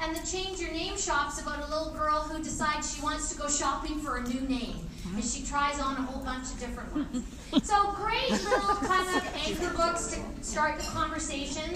And 0.00 0.16
the 0.16 0.26
Change 0.26 0.60
Your 0.60 0.72
Name 0.72 0.96
shop's 0.96 1.40
about 1.40 1.68
a 1.68 1.70
little 1.70 1.92
girl 1.92 2.20
who 2.20 2.42
decides 2.42 2.94
she 2.94 3.02
wants 3.02 3.30
to 3.32 3.38
go 3.38 3.48
shopping 3.48 3.98
for 4.00 4.16
a 4.16 4.22
new 4.22 4.40
name. 4.42 4.88
Mm-hmm. 5.14 5.22
And 5.22 5.30
she 5.30 5.46
tries 5.46 5.80
on 5.80 5.96
a 5.96 6.02
whole 6.02 6.24
bunch 6.24 6.50
of 6.52 6.58
different 6.58 6.92
ones. 6.92 7.24
So 7.62 7.92
great 7.92 8.30
little 8.30 8.74
kind 8.74 9.16
of 9.16 9.22
anchor 9.46 9.70
books 9.76 10.08
to 10.08 10.44
start 10.44 10.76
the 10.78 10.86
conversation. 10.90 11.70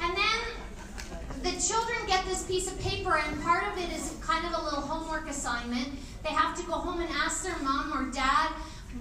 And 0.00 0.16
then 0.16 1.42
the 1.42 1.60
children 1.60 1.98
get 2.06 2.24
this 2.24 2.44
piece 2.46 2.70
of 2.70 2.78
paper, 2.80 3.16
and 3.16 3.42
part 3.42 3.64
of 3.72 3.78
it 3.78 3.90
is 3.90 4.16
kind 4.22 4.46
of 4.46 4.52
a 4.60 4.64
little 4.64 4.80
homework 4.80 5.28
assignment. 5.28 5.88
They 6.22 6.30
have 6.30 6.56
to 6.56 6.64
go 6.66 6.74
home 6.74 7.00
and 7.00 7.10
ask 7.10 7.42
their 7.42 7.58
mom 7.58 7.92
or 7.92 8.12
dad, 8.12 8.52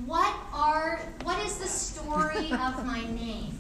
what 0.06 0.36
are 0.54 1.00
what 1.24 1.44
is 1.46 1.58
the 1.60 1.68
story 1.68 2.52
of 2.52 2.84
my 2.84 3.04
name? 3.14 3.54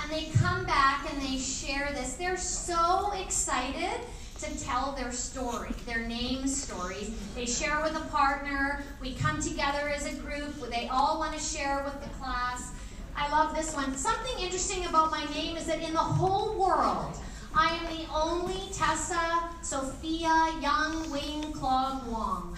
And 0.00 0.12
they 0.12 0.26
come 0.38 0.64
back 0.64 1.12
and 1.12 1.20
they 1.20 1.38
share 1.38 1.90
this. 1.92 2.14
They're 2.14 2.36
so 2.36 3.12
excited 3.20 4.00
to 4.40 4.64
tell 4.64 4.92
their 4.92 5.12
story, 5.12 5.70
their 5.86 6.06
name 6.06 6.46
stories. 6.46 7.10
They 7.34 7.46
share 7.46 7.80
with 7.82 7.96
a 7.96 8.06
partner. 8.08 8.82
We 9.00 9.14
come 9.14 9.40
together 9.40 9.88
as 9.88 10.06
a 10.06 10.14
group. 10.14 10.54
They 10.70 10.88
all 10.88 11.18
want 11.18 11.34
to 11.34 11.40
share 11.40 11.82
with 11.84 12.00
the 12.02 12.08
class. 12.20 12.72
I 13.16 13.30
love 13.30 13.54
this 13.56 13.74
one. 13.74 13.96
Something 13.96 14.44
interesting 14.44 14.84
about 14.86 15.10
my 15.10 15.24
name 15.34 15.56
is 15.56 15.66
that 15.66 15.82
in 15.82 15.92
the 15.92 15.98
whole 15.98 16.56
world, 16.56 17.18
I 17.54 17.74
am 17.74 17.96
the 17.96 18.06
only 18.14 18.60
Tessa 18.72 19.50
Sophia 19.62 20.54
Young 20.60 21.10
Wing 21.10 21.52
Clog 21.52 22.06
Wong. 22.06 22.56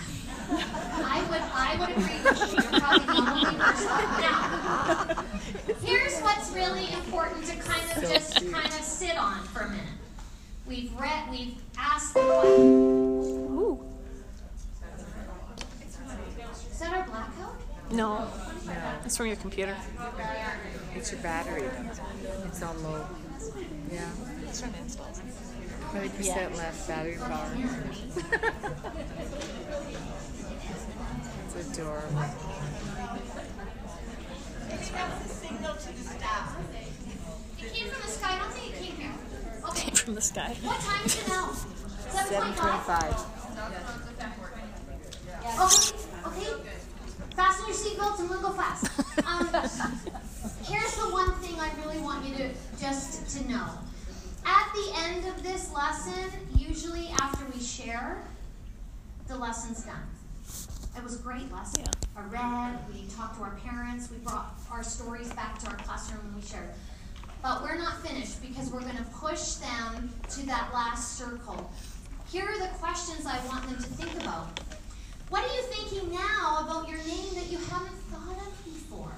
I 0.50 1.24
would 1.30 1.40
I 1.54 1.76
would 1.78 1.90
agree 1.90 2.20
with 2.24 2.52
you. 2.52 2.70
You're 2.70 2.80
probably 2.80 3.06
the 3.06 3.30
only 3.30 3.58
person. 3.58 3.86
Now, 4.20 5.24
here's 5.82 6.20
what's 6.20 6.52
really 6.52 6.92
important 6.92 7.46
to 7.46 7.56
kind 7.56 7.90
of 7.96 8.10
just 8.10 8.34
kind 8.52 8.66
of 8.66 8.82
sit 8.82 9.16
on 9.16 9.42
for 9.44 9.60
a 9.60 9.70
minute. 9.70 9.99
We've 10.70 10.94
read, 11.00 11.30
we've 11.32 11.56
asked 11.76 12.14
the 12.14 12.20
question. 12.20 12.62
Ooh. 13.58 13.84
Is 16.70 16.78
that 16.78 16.96
our 16.96 17.04
blackout? 17.06 17.60
No. 17.90 18.28
It's 19.04 19.16
from 19.16 19.26
your 19.26 19.34
computer. 19.34 19.76
It's 20.94 21.10
your 21.10 21.20
battery. 21.22 21.64
It's 22.46 22.62
on 22.62 22.80
low. 22.84 23.04
Yeah. 23.90 24.08
It's 24.46 24.60
trying 24.60 24.74
to 24.74 24.78
install. 24.78 25.08
20% 25.92 26.56
less 26.56 26.86
battery 26.86 27.16
power. 27.18 27.50
it's 31.48 31.78
adorable. 31.78 32.24
Maybe 34.68 34.84
that's 34.92 35.22
the 35.24 35.28
signal 35.28 35.74
to 35.74 35.92
the 35.98 36.04
staff. 36.04 36.56
It 37.58 37.74
came 37.74 37.88
from 37.88 38.02
the 38.02 38.08
sky. 38.08 38.36
I 38.36 38.38
don't 38.38 38.52
think 38.52 38.72
it 38.72 38.78
came 38.80 38.94
here. 38.94 39.14
Okay. 39.68 39.82
Came 39.82 39.94
from 39.94 40.14
the 40.14 40.20
sky. 40.20 40.56
What 40.62 40.80
time 40.80 41.04
is 41.04 41.20
it 41.20 41.28
now? 41.28 41.52
725. 42.10 43.40
Okay, 45.60 45.92
okay. 46.26 46.50
Fasten 47.36 47.66
your 47.66 47.76
seatbelts 47.76 48.20
and 48.20 48.30
we'll 48.30 48.42
go 48.42 48.50
fast. 48.50 48.88
Um, 49.26 49.48
here's 50.64 50.94
the 50.96 51.08
one 51.12 51.32
thing 51.34 51.58
I 51.60 51.70
really 51.84 52.00
want 52.00 52.26
you 52.26 52.34
to, 52.36 52.50
just 52.80 53.36
to 53.36 53.48
know. 53.48 53.66
At 54.44 54.72
the 54.74 54.92
end 54.96 55.26
of 55.26 55.42
this 55.42 55.72
lesson, 55.72 56.30
usually 56.56 57.08
after 57.20 57.44
we 57.54 57.60
share, 57.60 58.22
the 59.28 59.36
lesson's 59.36 59.84
done. 59.84 60.02
It 60.96 61.04
was 61.04 61.20
a 61.20 61.22
great 61.22 61.50
lesson. 61.52 61.84
Yeah. 61.84 61.90
I 62.16 62.22
read, 62.24 62.78
we 62.92 63.06
talked 63.14 63.36
to 63.36 63.42
our 63.44 63.56
parents, 63.64 64.10
we 64.10 64.16
brought 64.18 64.58
our 64.70 64.82
stories 64.82 65.32
back 65.34 65.58
to 65.60 65.68
our 65.68 65.76
classroom 65.76 66.20
and 66.24 66.34
we 66.36 66.42
shared. 66.42 66.70
But 67.42 67.62
we're 67.62 67.78
not 67.78 68.06
finished 68.06 68.42
because 68.42 68.70
we're 68.70 68.82
going 68.82 68.96
to 68.96 69.10
push 69.14 69.54
them 69.54 70.10
to 70.28 70.46
that 70.46 70.70
last 70.74 71.16
circle. 71.16 71.70
Here 72.30 72.44
are 72.44 72.58
the 72.58 72.68
questions 72.74 73.24
I 73.26 73.38
want 73.46 73.66
them 73.66 73.76
to 73.76 73.82
think 73.82 74.22
about. 74.22 74.60
What 75.30 75.44
are 75.44 75.54
you 75.54 75.62
thinking 75.62 76.12
now 76.12 76.66
about 76.66 76.88
your 76.88 76.98
name 76.98 77.34
that 77.34 77.50
you 77.50 77.58
haven't 77.58 77.96
thought 78.10 78.36
of 78.36 78.64
before? 78.64 79.12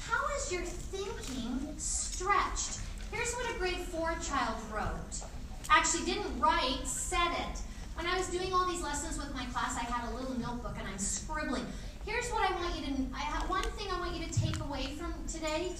How 0.00 0.36
is 0.36 0.52
your 0.52 0.62
thinking 0.62 1.74
stretched? 1.76 2.80
Here's 3.12 3.32
what 3.34 3.54
a 3.54 3.58
grade 3.58 3.76
four 3.76 4.16
child 4.22 4.56
wrote. 4.72 5.22
Actually, 5.70 6.06
didn't 6.06 6.40
write, 6.40 6.80
said 6.84 7.30
it. 7.30 7.60
When 7.94 8.06
I 8.06 8.16
was 8.16 8.28
doing 8.28 8.52
all 8.52 8.66
these 8.66 8.82
lessons 8.82 9.18
with 9.18 9.32
my 9.34 9.44
class, 9.46 9.76
I 9.76 9.84
had 9.84 10.10
a 10.10 10.16
little 10.16 10.38
notebook 10.38 10.74
and 10.78 10.88
I'm 10.88 10.98
scribbling. 10.98 11.66
Here's 12.04 12.28
what 12.30 12.50
I 12.50 12.54
want 12.54 12.74
you 12.76 12.86
to, 12.86 13.02
I 13.14 13.20
have 13.20 13.48
one 13.48 13.62
thing 13.62 13.88
I 13.92 14.00
want 14.00 14.16
you 14.16 14.26
to 14.26 14.40
take 14.40 14.58
away 14.60 14.86
from 14.98 15.14
today. 15.26 15.72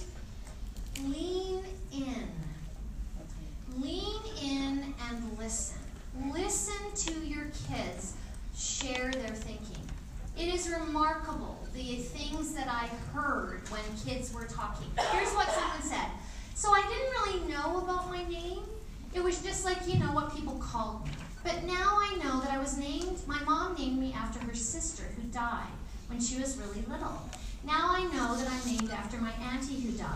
Lean 1.05 1.63
in. 1.91 2.27
Lean 3.77 4.21
in 4.41 4.93
and 5.09 5.37
listen. 5.37 5.79
Listen 6.33 6.75
to 6.95 7.25
your 7.25 7.45
kids 7.69 8.15
share 8.55 9.11
their 9.11 9.35
thinking. 9.35 9.83
It 10.37 10.53
is 10.53 10.69
remarkable 10.69 11.59
the 11.73 11.95
things 11.95 12.53
that 12.53 12.67
I 12.67 12.87
heard 13.13 13.61
when 13.69 13.81
kids 14.05 14.33
were 14.33 14.45
talking. 14.45 14.87
Here's 15.11 15.33
what 15.33 15.49
someone 15.51 15.81
said. 15.81 16.07
So 16.55 16.71
I 16.71 16.81
didn't 16.81 17.43
really 17.43 17.53
know 17.53 17.77
about 17.79 18.09
my 18.09 18.23
name. 18.27 18.63
It 19.13 19.23
was 19.23 19.41
just 19.41 19.65
like, 19.65 19.77
you 19.87 19.99
know, 19.99 20.11
what 20.13 20.35
people 20.35 20.55
called 20.55 21.05
me. 21.05 21.11
But 21.43 21.63
now 21.63 21.97
I 22.01 22.17
know 22.21 22.41
that 22.41 22.51
I 22.51 22.59
was 22.59 22.77
named, 22.77 23.17
my 23.27 23.41
mom 23.43 23.75
named 23.75 23.97
me 23.97 24.13
after 24.13 24.39
her 24.39 24.53
sister 24.53 25.03
who 25.15 25.23
died 25.29 25.71
when 26.07 26.19
she 26.19 26.39
was 26.39 26.57
really 26.57 26.83
little. 26.87 27.29
Now 27.65 27.89
I 27.91 28.03
know 28.03 28.35
that 28.35 28.47
I'm 28.49 28.71
named 28.71 28.91
after 28.91 29.17
my 29.17 29.31
auntie 29.31 29.79
who 29.79 29.91
died, 29.91 30.07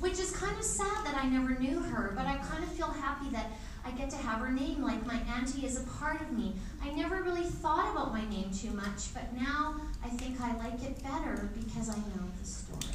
which 0.00 0.18
is 0.18 0.30
kind 0.30 0.56
of 0.56 0.64
sad 0.64 1.04
that 1.04 1.16
I 1.16 1.28
never 1.28 1.58
knew 1.58 1.80
her, 1.80 2.12
but 2.16 2.26
I 2.26 2.36
kind 2.36 2.62
of 2.62 2.70
feel 2.72 2.90
happy 2.90 3.30
that 3.30 3.46
I 3.84 3.90
get 3.92 4.10
to 4.10 4.16
have 4.16 4.40
her 4.40 4.50
name 4.50 4.82
like 4.82 5.04
my 5.06 5.18
auntie 5.36 5.64
is 5.64 5.80
a 5.80 5.84
part 5.98 6.20
of 6.20 6.32
me. 6.32 6.54
I 6.82 6.90
never 6.90 7.22
really 7.22 7.44
thought 7.44 7.90
about 7.92 8.12
my 8.12 8.28
name 8.28 8.50
too 8.52 8.70
much, 8.70 9.14
but 9.14 9.32
now 9.34 9.76
I 10.04 10.08
think 10.08 10.40
I 10.40 10.56
like 10.56 10.82
it 10.82 11.02
better 11.02 11.48
because 11.54 11.88
I 11.88 11.96
know 11.96 12.24
the 12.40 12.46
story. 12.46 12.94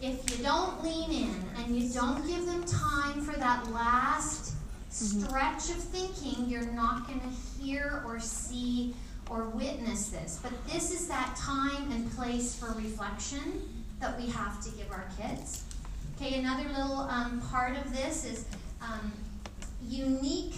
If 0.00 0.30
you 0.30 0.44
don't 0.44 0.82
lean 0.84 1.10
in 1.10 1.44
and 1.56 1.76
you 1.76 1.92
don't 1.92 2.24
give 2.24 2.46
them 2.46 2.64
time 2.64 3.20
for 3.20 3.36
that 3.36 3.68
last 3.72 4.54
mm-hmm. 4.92 5.24
stretch 5.24 5.70
of 5.70 5.82
thinking, 5.82 6.48
you're 6.48 6.70
not 6.70 7.08
going 7.08 7.20
to 7.20 7.60
hear 7.60 8.04
or 8.06 8.20
see 8.20 8.94
or 9.28 9.46
witness 9.46 10.10
this. 10.10 10.38
But 10.40 10.52
this 10.68 10.92
is 10.92 11.08
that 11.08 11.34
time 11.36 11.90
and 11.90 12.10
place 12.12 12.54
for 12.54 12.72
reflection 12.74 13.77
that 14.00 14.18
we 14.20 14.26
have 14.28 14.62
to 14.64 14.70
give 14.70 14.90
our 14.90 15.06
kids. 15.20 15.64
Okay, 16.16 16.38
another 16.38 16.68
little 16.68 17.00
um, 17.00 17.40
part 17.50 17.76
of 17.76 17.92
this 17.92 18.24
is 18.24 18.44
um, 18.82 19.12
unique. 19.86 20.54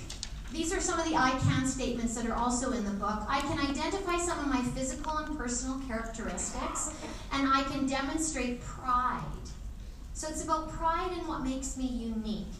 These 0.53 0.73
are 0.73 0.81
some 0.81 0.99
of 0.99 1.09
the 1.09 1.17
I 1.17 1.31
can 1.31 1.67
statements 1.67 2.15
that 2.17 2.27
are 2.27 2.35
also 2.35 2.73
in 2.73 2.85
the 2.85 2.91
book. 2.91 3.23
I 3.29 3.41
can 3.41 3.59
identify 3.59 4.19
some 4.19 4.39
of 4.41 4.47
my 4.47 4.63
physical 4.73 5.19
and 5.19 5.39
personal 5.39 5.81
characteristics, 5.87 6.93
and 7.33 7.49
I 7.49 7.63
can 7.65 7.87
demonstrate 7.87 8.61
pride. 8.63 9.23
So 10.15 10.29
it's 10.29 10.43
about 10.43 10.71
pride 10.73 11.13
in 11.13 11.27
what 11.27 11.43
makes 11.43 11.77
me 11.77 11.87
unique. 11.87 12.53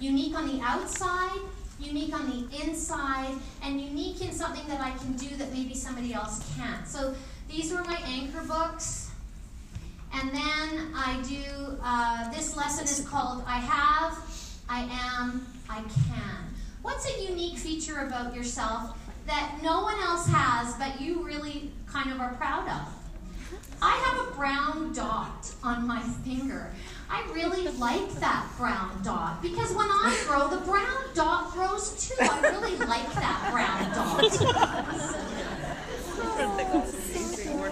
Unique 0.00 0.36
on 0.36 0.48
the 0.48 0.62
outside, 0.62 1.40
unique 1.78 2.12
on 2.14 2.28
the 2.28 2.62
inside, 2.62 3.34
and 3.62 3.80
unique 3.80 4.20
in 4.20 4.32
something 4.32 4.66
that 4.68 4.80
I 4.80 4.90
can 4.98 5.12
do 5.12 5.34
that 5.36 5.52
maybe 5.52 5.74
somebody 5.74 6.12
else 6.12 6.44
can't. 6.56 6.86
So 6.86 7.14
these 7.48 7.72
were 7.72 7.84
my 7.84 8.00
anchor 8.04 8.42
books. 8.42 9.05
And 10.18 10.30
then 10.30 10.94
I 10.96 11.22
do, 11.28 11.76
uh, 11.82 12.30
this 12.32 12.56
lesson 12.56 12.84
is 12.84 13.06
called 13.06 13.44
I 13.46 13.58
Have, 13.58 14.18
I 14.66 14.88
Am, 14.90 15.46
I 15.68 15.82
Can. 15.82 16.54
What's 16.80 17.06
a 17.06 17.22
unique 17.28 17.58
feature 17.58 18.00
about 18.00 18.34
yourself 18.34 18.96
that 19.26 19.58
no 19.62 19.82
one 19.82 19.98
else 20.00 20.26
has, 20.28 20.74
but 20.76 21.00
you 21.02 21.22
really 21.22 21.70
kind 21.86 22.10
of 22.12 22.20
are 22.20 22.32
proud 22.34 22.66
of? 22.66 22.88
I 23.82 23.90
have 23.90 24.28
a 24.28 24.30
brown 24.34 24.94
dot 24.94 25.52
on 25.62 25.86
my 25.86 26.00
finger. 26.00 26.72
I 27.10 27.22
really 27.34 27.68
like 27.72 28.10
that 28.14 28.48
brown 28.56 29.02
dot 29.02 29.42
because 29.42 29.70
when 29.74 29.86
I 29.86 30.18
grow, 30.26 30.48
the 30.48 30.64
brown 30.64 31.04
dot 31.14 31.52
grows 31.52 32.08
too. 32.08 32.14
I 32.20 32.40
really 32.40 32.76
like 32.78 33.12
that 33.12 33.50
brown 33.52 33.90
dot. 33.92 34.40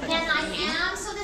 and 0.04 0.30
I 0.30 0.90
am, 0.90 0.96
so 0.96 1.12
this 1.14 1.22
is 1.22 1.23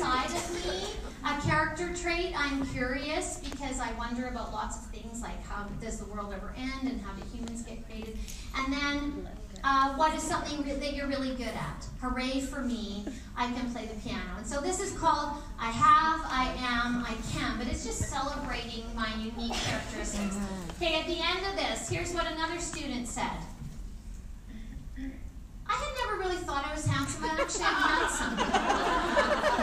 inside 0.00 0.30
of 0.30 0.64
me, 0.64 0.86
a 1.26 1.40
character 1.42 1.94
trait. 1.94 2.32
I'm 2.34 2.66
curious 2.68 3.38
because 3.38 3.78
I 3.80 3.92
wonder 3.98 4.28
about 4.28 4.50
lots 4.50 4.78
of 4.78 4.84
things 4.86 5.20
like 5.20 5.44
how 5.46 5.64
does 5.78 5.98
the 5.98 6.06
world 6.06 6.32
ever 6.34 6.54
end 6.56 6.90
and 6.90 7.00
how 7.02 7.12
do 7.12 7.22
humans 7.36 7.62
get 7.62 7.84
created. 7.86 8.16
And 8.56 8.72
then 8.72 9.28
uh, 9.62 9.92
what 9.96 10.14
is 10.14 10.22
something 10.22 10.62
that 10.80 10.94
you're 10.94 11.06
really 11.06 11.34
good 11.34 11.48
at? 11.48 11.86
Hooray 12.00 12.40
for 12.40 12.62
me, 12.62 13.04
I 13.36 13.52
can 13.52 13.70
play 13.72 13.84
the 13.84 14.00
piano. 14.00 14.38
And 14.38 14.46
so 14.46 14.62
this 14.62 14.80
is 14.80 14.96
called 14.98 15.36
I 15.58 15.70
have, 15.70 16.20
I 16.24 16.44
am, 16.60 17.04
I 17.04 17.14
can, 17.34 17.58
but 17.58 17.66
it's 17.66 17.84
just 17.84 18.00
celebrating 18.00 18.84
my 18.94 19.12
unique 19.16 19.52
characteristics. 19.52 20.38
Okay, 20.78 20.98
at 20.98 21.06
the 21.06 21.18
end 21.20 21.44
of 21.46 21.56
this, 21.56 21.90
here's 21.90 22.14
what 22.14 22.26
another 22.26 22.58
student 22.58 23.06
said. 23.06 23.36
I 25.70 25.74
had 25.74 25.92
never 26.02 26.18
really 26.18 26.42
thought 26.42 26.66
I 26.66 26.74
was 26.74 26.84
handsome, 26.84 27.22
but 27.22 27.38
actually 27.38 27.62
handsome. 27.62 28.34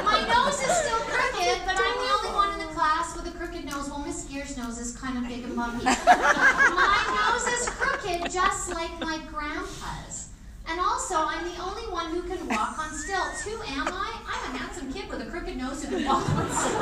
My 0.08 0.24
nose 0.24 0.56
is 0.56 0.72
still 0.80 1.04
crooked, 1.04 1.60
but 1.68 1.76
I'm 1.76 1.98
the 2.00 2.12
only 2.16 2.32
one 2.32 2.54
in 2.54 2.60
the 2.66 2.74
class 2.74 3.14
with 3.14 3.28
a 3.28 3.32
crooked 3.38 3.66
nose. 3.66 3.90
Well, 3.90 4.00
Miss 4.00 4.24
Gear's 4.24 4.56
nose 4.68 4.80
is 4.80 4.98
kind 4.98 5.18
of 5.18 5.28
big 5.28 5.44
and 5.46 5.56
bumpy. 5.56 5.86
My 5.86 7.30
nose 7.32 7.48
is 7.48 7.70
crooked, 7.70 8.30
just 8.32 8.70
like 8.70 9.00
my 9.00 9.20
grandpa's. 9.32 10.30
And 10.68 10.80
also, 10.82 11.16
I'm 11.16 11.46
the 11.46 11.58
only 11.62 11.84
one 11.84 12.12
who 12.12 12.22
can 12.24 12.46
walk 12.50 12.78
on 12.78 12.94
stilts. 12.94 13.46
Who 13.46 13.56
am 13.62 13.88
I? 13.88 14.20
I'm 14.28 14.56
a 14.56 14.58
handsome 14.58 14.92
kid 14.92 15.10
with 15.10 15.22
a 15.22 15.26
crooked 15.26 15.56
nose 15.56 15.84
who 15.84 15.96
can 15.96 16.06
walk 16.06 16.30
on 16.32 16.50
stilts. 16.52 16.76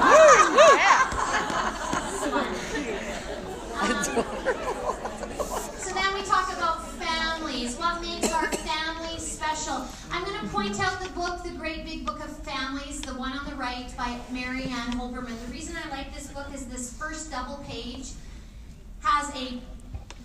Um, 3.76 3.94
so 5.78 5.94
then 5.94 6.14
we 6.16 6.24
talk 6.24 6.52
about 6.58 6.90
families. 6.94 7.76
What 7.76 8.02
makes 8.02 8.32
our 8.32 8.48
families 8.48 9.22
special? 9.22 9.86
I'm 10.12 10.24
going 10.24 10.40
to 10.40 10.48
point 10.48 10.80
out 10.80 11.00
the 11.02 11.05
book, 11.16 11.44
The 11.44 11.52
Great 11.52 11.86
Big 11.86 12.06
Book 12.06 12.20
of 12.20 12.30
Families, 12.40 13.00
the 13.00 13.14
one 13.14 13.32
on 13.32 13.46
the 13.46 13.56
right 13.56 13.88
by 13.98 14.20
Mary 14.32 14.64
Ann 14.64 15.00
Hoberman. 15.00 15.34
The 15.46 15.52
reason 15.52 15.74
I 15.78 15.90
like 15.90 16.14
this 16.14 16.28
book 16.28 16.48
is 16.54 16.66
this 16.66 16.92
first 16.92 17.32
double 17.32 17.64
page 17.66 18.10
has 19.02 19.34
a 19.34 19.62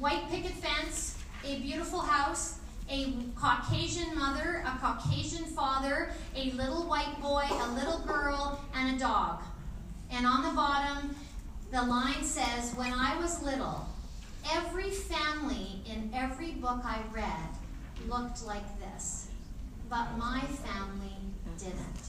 white 0.01 0.29
picket 0.31 0.51
fence, 0.51 1.17
a 1.45 1.61
beautiful 1.61 2.01
house, 2.01 2.59
a 2.91 3.13
Caucasian 3.37 4.19
mother, 4.19 4.65
a 4.67 4.79
Caucasian 4.81 5.45
father, 5.45 6.11
a 6.35 6.51
little 6.53 6.83
white 6.89 7.23
boy, 7.23 7.45
a 7.49 7.73
little 7.75 8.01
girl, 8.01 8.61
and 8.75 8.97
a 8.97 8.99
dog. 8.99 9.45
And 10.11 10.27
on 10.27 10.43
the 10.43 10.51
bottom, 10.57 11.15
the 11.71 11.83
line 11.83 12.25
says, 12.25 12.75
When 12.75 12.93
I 12.93 13.17
was 13.21 13.45
little, 13.45 13.87
every 14.53 14.91
family 14.91 15.83
in 15.87 16.11
every 16.13 16.51
book 16.51 16.81
I 16.85 16.99
read 17.13 18.09
looked 18.09 18.45
like 18.45 18.67
this, 18.81 19.20
but 19.91 20.17
my 20.17 20.41
family 20.41 21.17
didn't. 21.59 22.01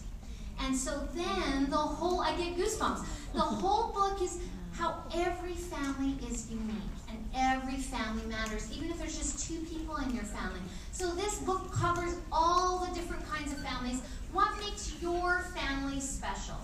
And 0.62 0.78
so 0.78 1.08
then 1.14 1.70
the 1.70 1.76
whole, 1.76 2.22
I 2.22 2.36
get 2.38 2.56
goosebumps. 2.56 3.03
The 3.34 3.40
whole 3.41 3.91
book 3.91 4.22
is 4.22 4.40
how 4.74 5.03
every 5.14 5.56
family 5.56 6.16
is 6.30 6.49
unique 6.49 6.78
and 7.10 7.18
every 7.36 7.78
family 7.78 8.26
matters, 8.28 8.72
even 8.72 8.90
if 8.91 8.99
there's 8.99 9.18
just 9.18 9.48
two 9.48 9.58
people 9.66 9.98
in 9.98 10.14
your 10.14 10.24
family. 10.24 10.60
So 10.91 11.14
this 11.16 11.40
book 11.40 11.72
covers 11.74 12.16
all 12.32 12.86
the 12.86 12.94
different 12.94 13.28
kinds 13.28 13.52
of 13.52 13.60
families. 13.60 14.02
What 14.32 14.49
makes 14.60 14.95
your 15.02 15.40
family 15.56 15.99
special? 15.99 16.56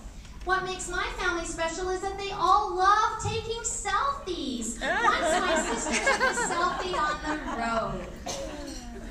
What 0.44 0.64
makes 0.64 0.88
my 0.88 1.04
family 1.18 1.44
special 1.44 1.90
is 1.90 2.00
that 2.00 2.16
they 2.16 2.30
all 2.30 2.74
love 2.74 3.22
taking 3.22 3.60
selfies. 3.62 4.80
Once 4.80 5.40
my 5.40 5.74
sister 5.74 6.12
took 6.12 6.20
a 6.20 6.32
selfie 6.48 6.94
on 6.96 7.18
the 7.28 7.36
road. 7.60 8.06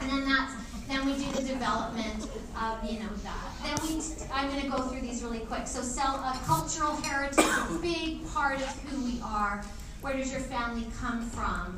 And 0.01 0.09
then 0.09 0.25
that's 0.25 0.66
then 0.87 1.05
we 1.05 1.13
do 1.13 1.31
the 1.31 1.43
development 1.43 2.23
of 2.59 2.83
you 2.83 2.99
know 2.99 3.09
that. 3.23 3.51
Then 3.63 3.77
we 3.87 4.01
I'm 4.33 4.49
going 4.49 4.61
to 4.61 4.69
go 4.69 4.83
through 4.83 5.01
these 5.01 5.21
really 5.23 5.39
quick. 5.39 5.67
So 5.67 5.81
sell, 5.81 6.21
uh, 6.23 6.33
cultural 6.45 6.95
heritage, 6.97 7.39
a 7.39 7.79
big 7.81 8.27
part 8.33 8.59
of 8.59 8.83
who 8.83 9.03
we 9.03 9.19
are. 9.21 9.63
Where 10.01 10.15
does 10.15 10.31
your 10.31 10.41
family 10.41 10.87
come 10.99 11.21
from? 11.21 11.77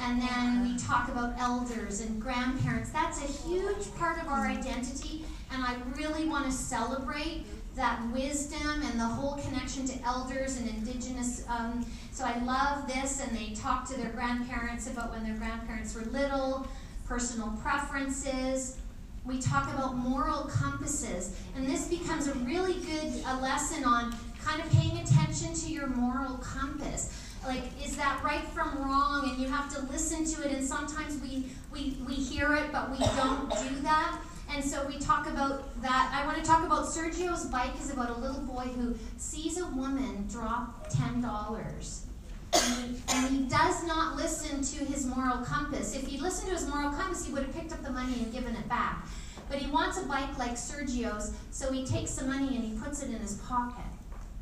And 0.00 0.22
then 0.22 0.62
we 0.62 0.78
talk 0.78 1.08
about 1.08 1.34
elders 1.38 2.00
and 2.00 2.20
grandparents. 2.20 2.90
That's 2.90 3.20
a 3.22 3.48
huge 3.48 3.94
part 3.96 4.22
of 4.22 4.28
our 4.28 4.46
identity, 4.46 5.24
and 5.52 5.62
I 5.62 5.76
really 5.96 6.28
want 6.28 6.46
to 6.46 6.52
celebrate 6.52 7.44
that 7.74 8.00
wisdom 8.12 8.82
and 8.82 8.98
the 8.98 9.04
whole 9.04 9.34
connection 9.38 9.86
to 9.86 10.02
elders 10.04 10.56
and 10.56 10.68
indigenous. 10.68 11.44
Um, 11.48 11.84
so 12.12 12.24
I 12.24 12.38
love 12.44 12.86
this, 12.86 13.20
and 13.20 13.36
they 13.36 13.54
talk 13.54 13.88
to 13.88 13.96
their 13.96 14.10
grandparents 14.10 14.88
about 14.88 15.12
when 15.12 15.24
their 15.24 15.36
grandparents 15.36 15.94
were 15.94 16.02
little, 16.02 16.66
personal 17.08 17.48
preferences. 17.62 18.76
We 19.24 19.38
talk 19.38 19.72
about 19.72 19.96
moral 19.96 20.44
compasses, 20.44 21.36
and 21.56 21.66
this 21.66 21.88
becomes 21.88 22.28
a 22.28 22.34
really 22.34 22.74
good 22.74 23.22
uh, 23.26 23.40
lesson 23.40 23.84
on 23.84 24.14
kind 24.44 24.62
of 24.62 24.70
paying 24.70 24.98
attention 24.98 25.54
to 25.54 25.70
your 25.72 25.86
moral 25.88 26.36
compass. 26.38 27.24
Like 27.46 27.62
is 27.84 27.96
that 27.96 28.22
right 28.22 28.44
from 28.44 28.76
wrong? 28.82 29.30
And 29.30 29.38
you 29.38 29.48
have 29.48 29.74
to 29.74 29.82
listen 29.92 30.24
to 30.24 30.48
it 30.48 30.54
and 30.56 30.64
sometimes 30.66 31.20
we 31.22 31.46
we, 31.72 31.96
we 32.06 32.14
hear 32.14 32.54
it 32.54 32.72
but 32.72 32.90
we 32.90 32.98
don't 32.98 33.50
do 33.50 33.80
that. 33.82 34.18
And 34.54 34.64
so 34.64 34.86
we 34.86 34.98
talk 34.98 35.28
about 35.28 35.80
that. 35.82 36.10
I 36.14 36.26
want 36.26 36.38
to 36.38 36.44
talk 36.44 36.64
about 36.64 36.86
sergio's 36.86 37.44
bike 37.46 37.78
is 37.80 37.92
about 37.92 38.10
a 38.10 38.18
little 38.18 38.40
boy 38.40 38.64
who 38.64 38.96
sees 39.18 39.58
a 39.58 39.66
woman 39.66 40.26
drop 40.28 40.88
ten 40.88 41.20
dollars 41.20 42.07
and 42.52 43.28
he, 43.28 43.38
does 43.48 43.84
not 43.84 44.16
listen 44.16 44.62
to 44.62 44.84
his 44.84 45.06
moral 45.06 45.38
compass 45.38 45.94
if 45.94 46.06
he 46.06 46.18
listened 46.18 46.48
to 46.48 46.54
his 46.54 46.66
moral 46.66 46.90
compass 46.90 47.24
he 47.26 47.32
would 47.32 47.42
have 47.42 47.54
picked 47.54 47.72
up 47.72 47.82
the 47.82 47.90
money 47.90 48.14
and 48.22 48.32
given 48.32 48.54
it 48.54 48.68
back 48.68 49.06
but 49.48 49.58
he 49.58 49.70
wants 49.70 49.98
a 49.98 50.02
bike 50.02 50.36
like 50.38 50.52
sergio's 50.52 51.32
so 51.50 51.72
he 51.72 51.84
takes 51.84 52.14
the 52.14 52.24
money 52.24 52.54
and 52.56 52.64
he 52.64 52.78
puts 52.78 53.02
it 53.02 53.08
in 53.08 53.18
his 53.18 53.34
pocket 53.48 53.84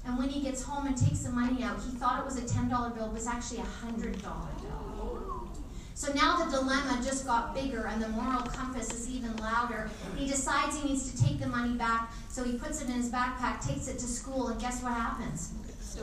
and 0.07 0.17
when 0.17 0.29
he 0.29 0.41
gets 0.41 0.63
home 0.63 0.87
and 0.87 0.97
takes 0.97 1.21
the 1.21 1.31
money 1.31 1.65
out, 1.65 1.81
he 1.83 1.91
thought 1.97 2.21
it 2.21 2.25
was 2.25 2.39
a 2.39 2.43
$10 2.43 2.69
bill, 2.95 3.09
but 3.09 3.17
it's 3.17 3.27
actually 3.27 3.59
a 3.59 3.63
$100 3.63 4.23
bill. 4.23 4.49
So 5.95 6.13
now 6.13 6.45
the 6.45 6.51
dilemma 6.51 7.01
just 7.03 7.27
got 7.27 7.55
bigger 7.55 7.87
and 7.87 8.01
the 8.01 8.09
moral 8.11 8.43
compass 8.43 8.93
is 8.93 9.11
even 9.11 9.35
louder. 9.37 9.91
He 10.17 10.27
decides 10.27 10.81
he 10.81 10.89
needs 10.89 11.11
to 11.11 11.25
take 11.25 11.41
the 11.41 11.49
money 11.49 11.75
back, 11.75 12.13
so 12.29 12.45
he 12.45 12.53
puts 12.57 12.83
it 12.83 12.89
in 12.89 12.95
his 12.95 13.11
backpack, 13.11 13.67
takes 13.67 13.89
it 13.89 13.99
to 13.99 14.07
school, 14.07 14.49
and 14.49 14.61
guess 14.61 14.83
what 14.83 14.93
happens? 14.93 15.53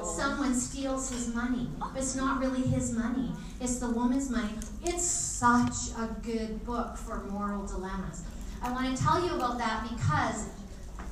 Someone 0.01 0.55
steals 0.55 1.11
his 1.11 1.33
money. 1.33 1.67
It's 1.95 2.15
not 2.15 2.39
really 2.39 2.61
his 2.61 2.91
money, 2.91 3.31
it's 3.61 3.77
the 3.79 3.89
woman's 3.89 4.29
money. 4.29 4.53
It's 4.83 5.03
such 5.03 5.91
a 5.97 6.07
good 6.21 6.65
book 6.65 6.97
for 6.97 7.23
moral 7.25 7.65
dilemmas. 7.65 8.23
I 8.61 8.71
want 8.71 8.95
to 8.95 9.03
tell 9.03 9.23
you 9.23 9.33
about 9.35 9.57
that 9.57 9.87
because 9.89 10.47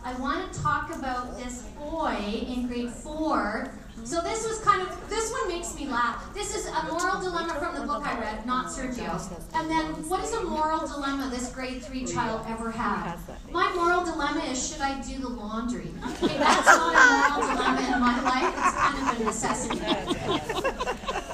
I 0.04 0.14
want 0.20 0.52
to 0.52 0.62
talk 0.62 0.94
about 0.96 1.38
this 1.38 1.64
boy 1.78 2.16
in 2.48 2.68
grade 2.68 2.90
four. 2.90 3.72
So 4.04 4.20
this 4.22 4.48
was 4.48 4.60
kind 4.60 4.82
of, 4.82 5.10
this 5.10 5.32
one 5.32 5.48
makes 5.48 5.76
me 5.76 5.88
laugh. 5.88 6.34
This 6.34 6.56
is 6.56 6.66
a 6.66 6.84
moral 6.88 7.22
dilemma 7.22 7.54
from 7.56 7.76
the 7.76 7.86
book 7.86 8.06
I 8.06 8.20
read, 8.20 8.46
not 8.46 8.68
Sergio. 8.68 9.22
And 9.54 9.70
then, 9.70 9.86
what 10.10 10.24
is 10.24 10.34
a 10.34 10.44
moral 10.44 10.88
dilemma 10.88 11.30
this 11.30 11.52
grade 11.54 11.84
three 11.84 12.06
child 12.06 12.46
ever 12.48 12.72
had? 12.72 13.16
My 13.52 13.72
moral 13.74 14.04
dilemma 14.04 14.42
is, 14.46 14.72
should 14.72 14.82
I 14.82 15.00
do 15.02 15.20
the 15.20 15.30
laundry? 15.30 15.92
Okay, 16.24 16.38
that's 16.38 16.66
not 16.66 16.96
a 16.96 17.40
moral 17.40 17.56
dilemma 17.56 17.96
in 17.96 18.00
my 18.00 18.22
life. 18.22 18.54
It's 18.58 18.76
kind 18.76 18.98
of 19.08 19.22
a 19.22 19.24
necessity. 19.24 19.80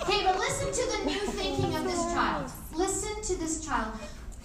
Okay, 0.03 0.23
but 0.25 0.37
listen 0.37 0.71
to 0.71 0.97
the 0.97 1.05
new 1.05 1.19
thinking 1.19 1.75
of 1.75 1.83
this 1.83 2.03
child. 2.13 2.51
Listen 2.75 3.21
to 3.23 3.35
this 3.39 3.65
child. 3.65 3.93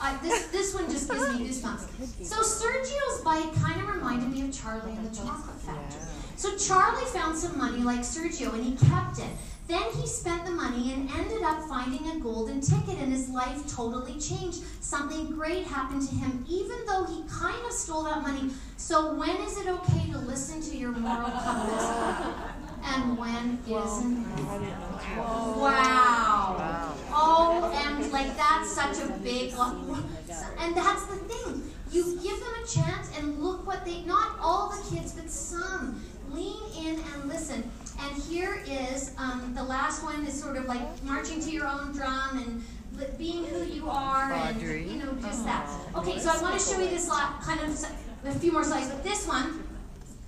I, 0.00 0.16
this 0.16 0.46
this 0.46 0.74
one 0.74 0.90
just 0.90 1.08
gives 1.08 1.38
me 1.38 1.46
goosebumps. 1.46 2.24
So 2.26 2.36
Sergio's 2.42 3.20
bike 3.22 3.54
kind 3.62 3.80
of 3.80 3.88
reminded 3.88 4.30
me 4.30 4.42
of 4.42 4.52
Charlie 4.52 4.92
and 4.92 5.08
the 5.08 5.16
Chocolate 5.16 5.60
Factory. 5.60 6.11
So 6.42 6.56
Charlie 6.56 7.04
found 7.04 7.38
some 7.38 7.56
money 7.56 7.84
like 7.84 8.00
Sergio 8.00 8.52
and 8.52 8.64
he 8.64 8.72
kept 8.72 9.20
it. 9.20 9.30
Then 9.68 9.84
he 9.92 10.08
spent 10.08 10.44
the 10.44 10.50
money 10.50 10.92
and 10.92 11.08
ended 11.12 11.40
up 11.44 11.62
finding 11.68 12.04
a 12.10 12.18
golden 12.18 12.60
ticket, 12.60 12.98
and 12.98 13.12
his 13.12 13.28
life 13.28 13.64
totally 13.72 14.18
changed. 14.18 14.64
Something 14.80 15.26
great 15.26 15.64
happened 15.64 16.02
to 16.08 16.12
him, 16.16 16.44
even 16.48 16.84
though 16.84 17.04
he 17.04 17.22
kind 17.30 17.64
of 17.64 17.70
stole 17.70 18.02
that 18.02 18.22
money. 18.22 18.50
So, 18.76 19.14
when 19.14 19.36
is 19.36 19.56
it 19.56 19.68
okay 19.68 20.10
to 20.10 20.18
listen 20.18 20.60
to 20.62 20.76
your 20.76 20.90
moral 20.90 21.30
compass? 21.30 22.18
And 22.84 23.16
when 23.16 23.58
isn't 23.64 24.26
it? 24.26 24.76
Wow. 25.16 26.96
Oh, 27.12 27.72
and 27.72 28.10
like 28.10 28.36
that's 28.36 28.72
such 28.72 28.98
a 28.98 29.12
big, 29.22 29.52
and 30.58 30.76
that's 30.76 31.06
the 31.06 31.16
thing. 31.30 31.70
You 31.92 32.18
give 32.20 32.40
them 32.40 32.54
a 32.64 32.66
chance 32.66 33.16
and 33.16 33.38
look 33.38 33.66
what 33.66 33.84
they, 33.84 34.02
not 34.02 34.36
all 34.40 34.70
the 34.70 34.96
kids, 34.96 35.12
but 35.12 35.30
some. 35.30 36.02
Lean 36.32 36.56
in 36.78 37.00
and 37.14 37.28
listen. 37.28 37.68
And 38.00 38.22
here 38.22 38.62
is 38.66 39.12
um, 39.18 39.52
the 39.54 39.62
last 39.62 40.02
one 40.02 40.24
is 40.26 40.40
sort 40.40 40.56
of 40.56 40.64
like 40.66 40.80
marching 41.04 41.40
to 41.40 41.50
your 41.50 41.66
own 41.66 41.92
drum 41.92 42.38
and 42.38 42.64
li- 42.98 43.06
being 43.18 43.44
who 43.44 43.62
you 43.64 43.88
are 43.88 44.32
and 44.32 44.60
you 44.60 44.96
know 44.98 45.12
just 45.20 45.44
that. 45.44 45.68
Okay, 45.96 46.18
so 46.18 46.30
I 46.30 46.40
want 46.42 46.58
to 46.58 46.64
show 46.64 46.78
you 46.80 46.88
this 46.88 47.08
lot, 47.08 47.40
kind 47.42 47.60
of 47.60 47.86
a 48.24 48.32
few 48.38 48.52
more 48.52 48.64
slides, 48.64 48.88
but 48.88 49.02
this 49.04 49.26
one. 49.26 49.62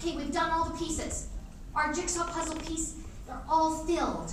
Okay, 0.00 0.16
we've 0.16 0.32
done 0.32 0.50
all 0.50 0.64
the 0.66 0.78
pieces. 0.78 1.28
Our 1.74 1.92
jigsaw 1.92 2.26
puzzle 2.30 2.56
piece, 2.56 2.96
they're 3.26 3.40
all 3.48 3.84
filled. 3.84 4.32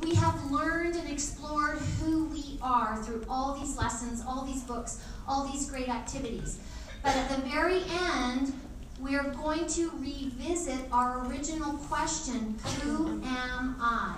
We 0.00 0.14
have 0.14 0.50
learned 0.50 0.94
and 0.94 1.10
explored 1.10 1.78
who 2.00 2.26
we 2.26 2.58
are 2.62 2.96
through 3.02 3.26
all 3.28 3.54
these 3.58 3.76
lessons, 3.76 4.22
all 4.26 4.44
these 4.44 4.62
books, 4.62 5.02
all 5.26 5.48
these 5.50 5.68
great 5.68 5.88
activities. 5.88 6.60
But 7.02 7.16
at 7.16 7.28
the 7.28 7.42
very 7.48 7.82
end, 8.12 8.52
we 9.00 9.16
are 9.16 9.30
going 9.30 9.66
to 9.66 9.90
revisit 9.98 10.80
our 10.90 11.26
original 11.26 11.74
question 11.74 12.58
Who 12.82 13.22
am 13.24 13.76
I? 13.80 14.16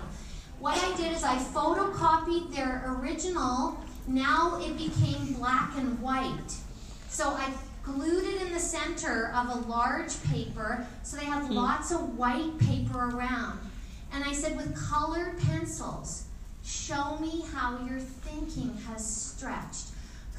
What 0.58 0.82
I 0.82 0.96
did 0.96 1.12
is 1.12 1.24
I 1.24 1.36
photocopied 1.36 2.54
their 2.54 2.84
original, 2.86 3.78
now 4.06 4.60
it 4.60 4.76
became 4.76 5.34
black 5.34 5.76
and 5.76 6.00
white. 6.00 6.54
So 7.08 7.28
I 7.28 7.50
glued 7.82 8.24
it 8.24 8.42
in 8.42 8.52
the 8.52 8.60
center 8.60 9.32
of 9.34 9.48
a 9.48 9.68
large 9.68 10.22
paper 10.24 10.86
so 11.02 11.16
they 11.16 11.24
have 11.24 11.46
hmm. 11.46 11.54
lots 11.54 11.92
of 11.92 12.18
white 12.18 12.58
paper 12.58 13.10
around. 13.10 13.58
And 14.12 14.24
I 14.24 14.32
said, 14.32 14.56
with 14.56 14.76
colored 14.76 15.38
pencils, 15.38 16.24
show 16.64 17.16
me 17.18 17.44
how 17.52 17.78
your 17.86 18.00
thinking 18.00 18.76
has 18.88 19.08
stretched. 19.08 19.86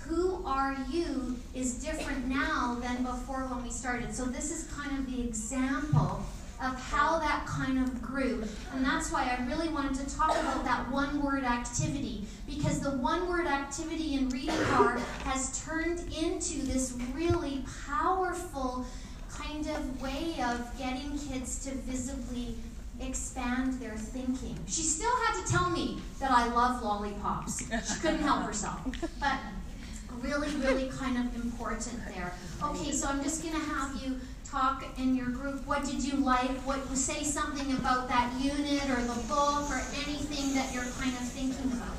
Who 0.08 0.44
are 0.46 0.78
you 0.90 1.38
is 1.54 1.76
different 1.76 2.28
now 2.28 2.78
than 2.82 3.04
before 3.04 3.46
when 3.48 3.64
we 3.64 3.70
started. 3.70 4.14
So, 4.14 4.26
this 4.26 4.52
is 4.52 4.72
kind 4.74 4.98
of 4.98 5.12
the 5.12 5.22
example 5.22 6.24
of 6.62 6.80
how 6.80 7.18
that 7.20 7.46
kind 7.48 7.80
of 7.80 8.02
grew. 8.02 8.44
And 8.74 8.86
that's 8.86 9.12
why 9.12 9.36
I 9.36 9.46
really 9.48 9.70
wanted 9.70 10.08
to 10.08 10.16
talk 10.16 10.30
about 10.30 10.64
that 10.64 10.92
one 10.92 11.22
word 11.22 11.44
activity 11.44 12.26
because 12.48 12.80
the 12.80 12.92
one 12.92 13.28
word 13.28 13.48
activity 13.48 14.14
in 14.14 14.30
reading 14.30 14.56
card 14.66 15.00
has 15.24 15.64
turned 15.66 16.02
into 16.14 16.62
this 16.62 16.96
really 17.16 17.66
powerful 17.88 18.86
kind 19.30 19.68
of 19.68 20.02
way 20.02 20.36
of 20.44 20.78
getting 20.78 21.18
kids 21.18 21.66
to 21.66 21.72
visibly 21.72 22.56
expand 23.00 23.74
their 23.82 23.98
thinking. 23.98 24.56
She 24.68 24.84
still 24.84 25.16
had 25.26 25.44
to 25.44 25.52
tell 25.52 25.70
me 25.72 26.00
that 26.20 26.30
I 26.30 26.48
love 26.54 26.84
lollipops. 26.84 27.64
She 27.70 28.00
couldn't 28.02 28.22
help 28.22 28.44
herself. 28.44 28.82
But 29.20 29.40
really, 30.22 30.50
really 30.58 30.90
kind 30.90 31.18
of 31.18 31.36
important 31.36 32.00
there. 32.14 32.34
Okay, 32.64 32.92
so 32.92 33.08
I'm 33.08 33.22
just 33.24 33.42
going 33.44 33.56
to 33.56 33.62
have 33.62 34.02
you 34.04 34.20
talk 34.50 34.84
in 34.98 35.16
your 35.16 35.28
group. 35.28 35.66
What 35.66 35.86
did 35.86 36.04
you 36.04 36.18
like? 36.18 36.52
What 36.66 36.86
say 36.96 37.24
something 37.24 37.72
about 37.74 38.10
that 38.10 38.34
unit 38.42 38.90
or 38.90 39.02
the 39.02 39.20
book 39.28 39.70
or 39.70 39.82
anything 40.06 40.54
that 40.56 40.74
you're 40.74 40.84
kind 41.00 41.14
of 41.14 41.24
thinking 41.30 41.72
about? 41.72 41.96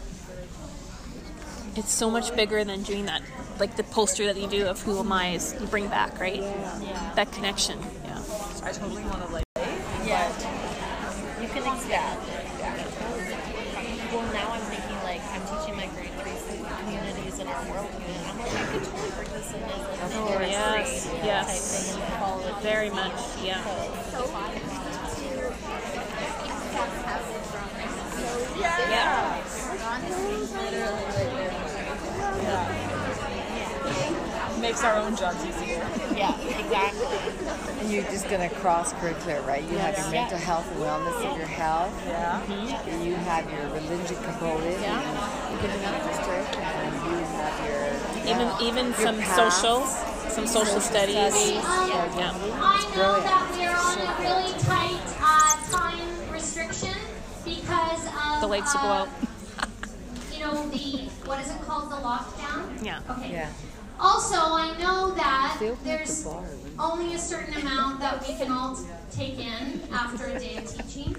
It's 1.74 1.90
so 1.90 2.10
much 2.10 2.36
bigger 2.36 2.62
than 2.64 2.82
doing 2.82 3.06
that, 3.06 3.22
like 3.58 3.76
the 3.76 3.84
poster 3.84 4.26
that 4.26 4.38
you 4.38 4.46
do 4.46 4.66
of 4.66 4.82
Who 4.82 4.98
Am 4.98 5.10
I 5.10 5.30
is 5.30 5.56
you 5.58 5.66
bring 5.66 5.88
back, 5.88 6.20
right? 6.20 6.42
Yeah. 6.42 7.12
That 7.16 7.32
connection. 7.32 7.78
Yeah. 8.04 8.22
I 8.62 8.72
totally 8.72 9.02
want 9.04 9.26
to 9.26 9.32
like. 9.32 9.44
Yeah. 10.04 10.28
You 11.40 11.48
can 11.48 11.64
expand. 11.74 12.20
Yeah. 12.58 12.76
Well, 14.12 14.32
now 14.34 14.52
I'm 14.52 14.60
thinking 14.68 15.02
like 15.02 15.22
I'm 15.32 15.40
teaching 15.48 15.74
my 15.74 15.86
grade 15.96 16.12
three 16.20 16.36
student 16.36 16.78
communities 16.80 17.38
in 17.38 17.46
our 17.46 17.64
world 17.70 17.88
unit. 17.94 18.20
I'm 18.28 18.38
like 18.38 18.52
I 18.52 18.66
could 18.66 19.32
totally 19.52 19.68
bring 19.68 19.82
this 19.82 19.96
in 19.96 20.00
as 20.00 20.00
like 20.00 20.12
an 20.12 20.18
Oh, 20.18 20.28
anniversary 20.28 20.50
yes, 20.50 21.06
type 21.06 21.24
yes. 21.24 21.92
thing 21.92 22.02
in 22.02 22.18
college. 22.18 22.54
Very 22.62 22.90
much. 22.90 23.20
Yeah. 23.44 23.60
Yeah. 28.62 29.42
Makes 34.60 34.84
our 34.84 34.94
own 34.96 35.16
jobs 35.16 35.44
easier. 35.44 35.84
Yeah, 36.14 36.38
exactly. 36.40 37.06
And 37.80 37.90
you're 37.90 38.04
just 38.04 38.28
going 38.28 38.48
to 38.48 38.54
cross 38.56 38.92
curricular, 38.94 39.44
right? 39.46 39.62
You 39.64 39.76
have 39.78 39.96
your 39.96 40.06
Yeah. 40.06 40.12
mental 40.22 40.38
health 40.38 40.70
and 40.70 40.80
wellness 40.80 41.16
of 41.30 41.36
your 41.36 41.46
health. 41.48 41.92
Yeah. 42.06 42.40
and 42.86 43.04
You 43.04 43.14
have 43.16 43.50
your 43.50 43.66
religion 43.70 44.16
component. 44.22 44.80
Yeah. 44.80 45.41
And 45.52 45.62
You 45.62 45.68
can 45.68 45.92
register, 45.92 46.32
and 46.32 46.94
you 46.94 47.24
have 47.36 47.56
your 47.66 48.26
Even 48.26 48.46
yeah, 48.46 48.60
even 48.68 48.86
your 48.86 48.94
some 48.94 49.18
paths. 49.18 49.56
social, 49.60 49.84
some 50.30 50.46
social 50.46 50.80
studies. 50.80 51.16
Um, 51.16 51.58
Yeah. 52.18 52.32
I 52.62 52.80
know 52.96 53.20
brilliant. 53.20 53.24
that 53.24 53.44
we're 53.52 53.76
on 53.76 53.98
a 54.00 54.14
really 54.22 54.52
tight 54.60 55.06
uh, 55.20 55.54
time 55.70 56.32
restriction 56.32 56.94
because 57.44 58.06
of 58.06 58.40
The 58.40 58.46
lights 58.46 58.72
will 58.74 58.82
go 58.82 58.88
uh, 58.88 59.00
out. 59.02 59.08
You 60.32 60.40
know 60.44 60.68
the 60.68 61.08
what 61.28 61.38
is 61.40 61.50
it 61.50 61.60
called? 61.62 61.90
The 61.90 61.96
lockdown. 61.96 62.84
Yeah. 62.84 63.00
Okay. 63.10 63.30
Yeah. 63.32 63.50
Also, 64.00 64.36
I 64.36 64.74
know 64.80 65.12
that 65.14 65.56
They 65.60 65.68
the 65.70 65.76
there's 65.84 66.24
bar. 66.24 66.42
only 66.78 67.14
a 67.14 67.18
certain 67.18 67.54
amount 67.62 68.00
that 68.00 68.26
we 68.26 68.34
can 68.34 68.50
all 68.50 68.76
take 69.12 69.38
in 69.38 69.80
after 69.92 70.26
a 70.26 70.38
day 70.38 70.56
of 70.56 70.66
teaching. 70.66 71.14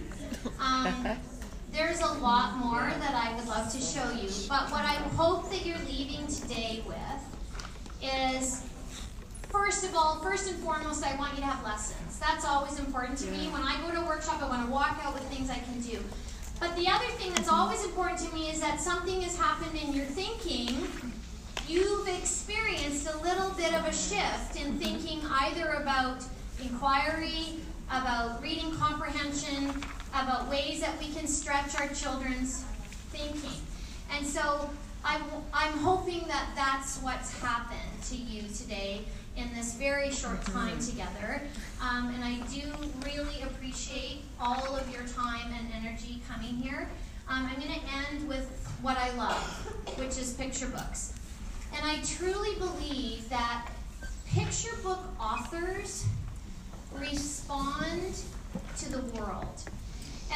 Um, 0.59 1.05
there's 1.73 2.01
a 2.01 2.13
lot 2.13 2.55
more 2.57 2.93
that 2.99 3.15
I 3.15 3.35
would 3.35 3.47
love 3.47 3.71
to 3.73 3.81
show 3.81 4.11
you, 4.11 4.29
but 4.47 4.71
what 4.71 4.85
I 4.85 4.93
hope 5.17 5.49
that 5.49 5.65
you're 5.65 5.77
leaving 5.89 6.27
today 6.27 6.83
with 6.87 8.01
is 8.01 8.63
First 9.49 9.85
of 9.85 9.95
all, 9.95 10.19
first 10.19 10.49
and 10.49 10.57
foremost, 10.61 11.05
I 11.05 11.15
want 11.15 11.35
you 11.35 11.41
to 11.41 11.45
have 11.45 11.63
lessons. 11.63 12.17
That's 12.17 12.43
always 12.43 12.79
important 12.79 13.19
to 13.19 13.27
me. 13.27 13.49
When 13.49 13.61
I 13.61 13.79
go 13.85 13.93
to 13.93 14.01
a 14.01 14.05
workshop, 14.07 14.41
I 14.41 14.49
want 14.49 14.65
to 14.65 14.71
walk 14.71 14.97
out 15.03 15.13
with 15.13 15.21
things 15.25 15.47
I 15.47 15.59
can 15.59 15.79
do. 15.79 15.99
But 16.59 16.75
the 16.75 16.87
other 16.87 17.05
thing 17.19 17.31
that's 17.35 17.49
always 17.49 17.85
important 17.85 18.17
to 18.21 18.33
me 18.33 18.49
is 18.49 18.59
that 18.61 18.81
something 18.81 19.21
has 19.21 19.37
happened 19.37 19.77
in 19.79 19.93
your 19.93 20.05
thinking. 20.05 20.87
You've 21.67 22.07
experienced 22.07 23.07
a 23.07 23.15
little 23.19 23.51
bit 23.51 23.75
of 23.75 23.85
a 23.85 23.93
shift 23.93 24.55
in 24.59 24.79
thinking 24.79 25.21
either 25.29 25.69
about 25.73 26.25
inquiry, 26.59 27.59
about 27.91 28.41
reading 28.41 28.71
comprehension, 28.71 29.69
about 30.13 30.47
ways 30.49 30.79
that 30.81 30.97
we 30.99 31.09
can 31.09 31.27
stretch 31.27 31.75
our 31.79 31.87
children's 31.89 32.63
thinking. 33.09 33.59
And 34.15 34.25
so 34.25 34.69
I'm, 35.03 35.23
I'm 35.53 35.77
hoping 35.79 36.27
that 36.27 36.49
that's 36.55 36.99
what's 36.99 37.39
happened 37.41 38.01
to 38.09 38.15
you 38.15 38.43
today 38.53 39.01
in 39.35 39.53
this 39.55 39.73
very 39.73 40.11
short 40.11 40.41
time 40.45 40.79
together. 40.79 41.41
Um, 41.81 42.13
and 42.13 42.23
I 42.23 42.37
do 42.51 42.61
really 43.03 43.41
appreciate 43.41 44.21
all 44.39 44.75
of 44.75 44.89
your 44.91 45.03
time 45.07 45.51
and 45.57 45.67
energy 45.83 46.21
coming 46.29 46.55
here. 46.55 46.87
Um, 47.27 47.49
I'm 47.51 47.55
going 47.55 47.79
to 47.79 47.85
end 48.11 48.27
with 48.27 48.49
what 48.81 48.97
I 48.97 49.11
love, 49.15 49.43
which 49.97 50.17
is 50.19 50.33
picture 50.33 50.67
books. 50.67 51.13
And 51.75 51.85
I 51.85 52.01
truly 52.03 52.55
believe 52.59 53.27
that 53.29 53.67
picture 54.27 54.75
book 54.83 54.99
authors 55.19 56.05
respond 56.95 58.13
to 58.77 58.91
the 58.91 58.99
world. 59.17 59.63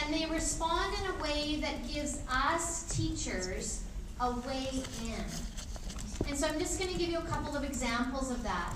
And 0.03 0.13
they 0.13 0.25
respond 0.25 0.93
in 0.99 1.09
a 1.09 1.23
way 1.23 1.59
that 1.61 1.87
gives 1.87 2.21
us 2.31 2.83
teachers 2.95 3.83
a 4.19 4.31
way 4.31 4.67
in. 5.03 6.27
And 6.27 6.37
so 6.37 6.47
I'm 6.47 6.59
just 6.59 6.79
going 6.79 6.91
to 6.91 6.97
give 6.97 7.09
you 7.09 7.19
a 7.19 7.23
couple 7.23 7.55
of 7.55 7.63
examples 7.63 8.31
of 8.31 8.41
that. 8.43 8.73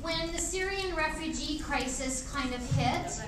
When 0.00 0.32
the 0.32 0.38
Syrian 0.38 0.94
refugee 0.94 1.58
crisis 1.58 2.30
kind 2.32 2.54
of 2.54 2.60
hit, 2.76 3.20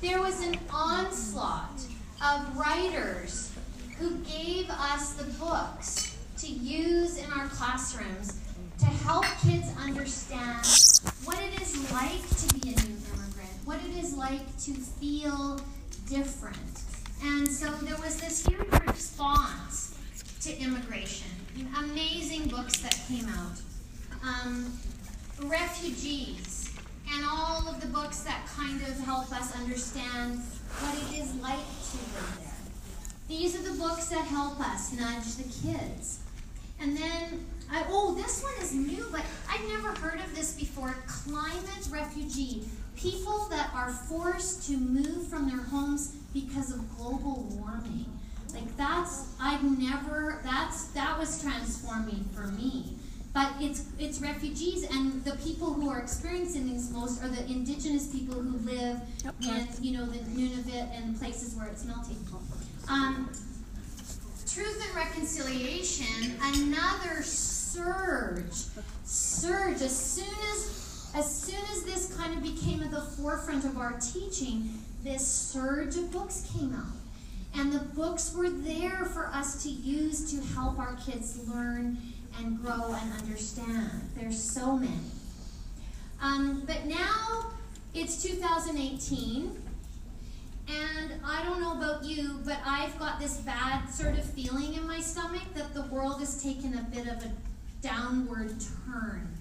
there 0.00 0.20
was 0.20 0.44
an 0.46 0.58
onslaught 0.72 1.80
of 2.24 2.56
writers 2.56 3.52
who 3.98 4.16
gave 4.18 4.68
us 4.70 5.12
the 5.12 5.24
books 5.38 6.16
to 6.38 6.46
use 6.46 7.18
in 7.18 7.30
our 7.32 7.48
classrooms 7.48 8.40
to 8.78 8.86
help 8.86 9.26
kids 9.42 9.68
understand 9.78 10.64
what 11.24 11.38
it 11.38 11.60
is 11.60 11.92
like 11.92 12.28
to 12.38 12.54
be 12.54 12.70
a 12.70 12.76
new 12.76 12.96
immigrant, 13.12 13.50
what 13.66 13.78
it 13.84 14.02
is 14.02 14.16
like 14.16 14.46
to 14.58 14.72
feel 14.72 15.60
different. 16.10 16.56
And 17.22 17.48
so 17.48 17.70
there 17.82 17.96
was 17.98 18.20
this 18.20 18.44
huge 18.44 18.86
response 18.86 19.96
to 20.42 20.58
immigration. 20.58 21.30
Amazing 21.78 22.48
books 22.48 22.78
that 22.80 22.98
came 23.08 23.26
out. 23.28 23.60
Um, 24.22 24.72
refugees, 25.42 26.74
and 27.12 27.24
all 27.30 27.66
of 27.68 27.80
the 27.80 27.86
books 27.86 28.20
that 28.20 28.46
kind 28.54 28.80
of 28.82 28.98
help 29.00 29.32
us 29.32 29.56
understand 29.56 30.40
what 30.80 30.94
it 30.96 31.22
is 31.22 31.34
like 31.36 31.56
to 31.56 31.96
live 31.96 32.38
there. 32.40 32.52
These 33.28 33.54
are 33.54 33.72
the 33.72 33.78
books 33.78 34.08
that 34.08 34.24
help 34.24 34.60
us 34.60 34.92
nudge 34.92 35.36
the 35.36 35.68
kids. 35.68 36.20
And 36.80 36.96
then, 36.96 37.46
I, 37.70 37.84
oh, 37.88 38.14
this 38.14 38.42
one 38.42 38.54
is 38.60 38.74
new, 38.74 39.06
but 39.12 39.22
I've 39.48 39.66
never 39.68 39.92
heard 40.00 40.20
of 40.20 40.34
this 40.34 40.54
before. 40.54 40.94
Climate 41.06 41.88
refugee. 41.90 42.64
People 43.00 43.46
that 43.50 43.70
are 43.74 43.90
forced 43.90 44.66
to 44.68 44.76
move 44.76 45.26
from 45.28 45.48
their 45.48 45.62
homes 45.64 46.16
because 46.34 46.70
of 46.72 46.96
global 46.96 47.46
warming. 47.50 48.06
Like 48.52 48.76
that's 48.76 49.28
I've 49.40 49.62
never 49.78 50.40
that's 50.44 50.88
that 50.88 51.18
was 51.18 51.40
transforming 51.42 52.28
for 52.34 52.46
me. 52.48 52.96
But 53.32 53.52
it's 53.60 53.84
it's 53.98 54.20
refugees 54.20 54.82
and 54.90 55.24
the 55.24 55.36
people 55.36 55.72
who 55.72 55.88
are 55.88 56.00
experiencing 56.00 56.68
these 56.68 56.90
most 56.90 57.22
are 57.22 57.28
the 57.28 57.44
indigenous 57.46 58.08
people 58.08 58.34
who 58.34 58.58
live 58.58 59.00
in 59.42 59.68
you 59.80 59.96
know 59.96 60.04
the 60.04 60.18
Nunavut 60.18 60.96
and 60.96 61.18
places 61.18 61.54
where 61.54 61.68
it's 61.68 61.84
melting. 61.84 62.18
Um, 62.88 63.30
Truth 64.52 64.84
and 64.84 64.96
Reconciliation, 64.96 66.34
another 66.42 67.22
surge, 67.22 68.64
surge. 69.04 69.80
As 69.80 69.96
soon 69.96 70.34
as, 70.52 70.89
as 71.14 71.42
soon 71.42 71.60
as 71.72 71.82
this 71.82 72.14
kind 72.16 72.34
of 72.34 72.42
became 72.42 72.82
at 72.82 72.90
the 72.90 73.00
forefront 73.00 73.64
of 73.64 73.78
our 73.78 73.98
teaching, 74.00 74.70
this 75.02 75.26
surge 75.26 75.96
of 75.96 76.12
books 76.12 76.48
came 76.54 76.74
out, 76.74 77.58
and 77.58 77.72
the 77.72 77.80
books 77.80 78.34
were 78.34 78.50
there 78.50 79.06
for 79.06 79.26
us 79.26 79.62
to 79.62 79.68
use 79.68 80.30
to 80.30 80.54
help 80.54 80.78
our 80.78 80.96
kids 81.04 81.40
learn 81.48 81.98
and 82.38 82.60
grow 82.62 82.94
and 82.94 83.12
understand. 83.20 84.10
There's 84.14 84.40
so 84.40 84.76
many. 84.76 84.92
Um, 86.22 86.62
but 86.66 86.86
now 86.86 87.50
it's 87.94 88.22
2018. 88.22 89.56
And 90.68 91.12
I 91.24 91.42
don't 91.42 91.60
know 91.60 91.76
about 91.76 92.04
you, 92.04 92.38
but 92.44 92.58
I've 92.64 92.96
got 92.98 93.18
this 93.18 93.38
bad 93.38 93.88
sort 93.88 94.16
of 94.16 94.24
feeling 94.24 94.74
in 94.74 94.86
my 94.86 95.00
stomach 95.00 95.42
that 95.54 95.74
the 95.74 95.82
world 95.82 96.20
has 96.20 96.40
taken 96.40 96.78
a 96.78 96.82
bit 96.82 97.08
of 97.08 97.24
a 97.24 97.32
downward 97.82 98.54
turn. 98.86 99.36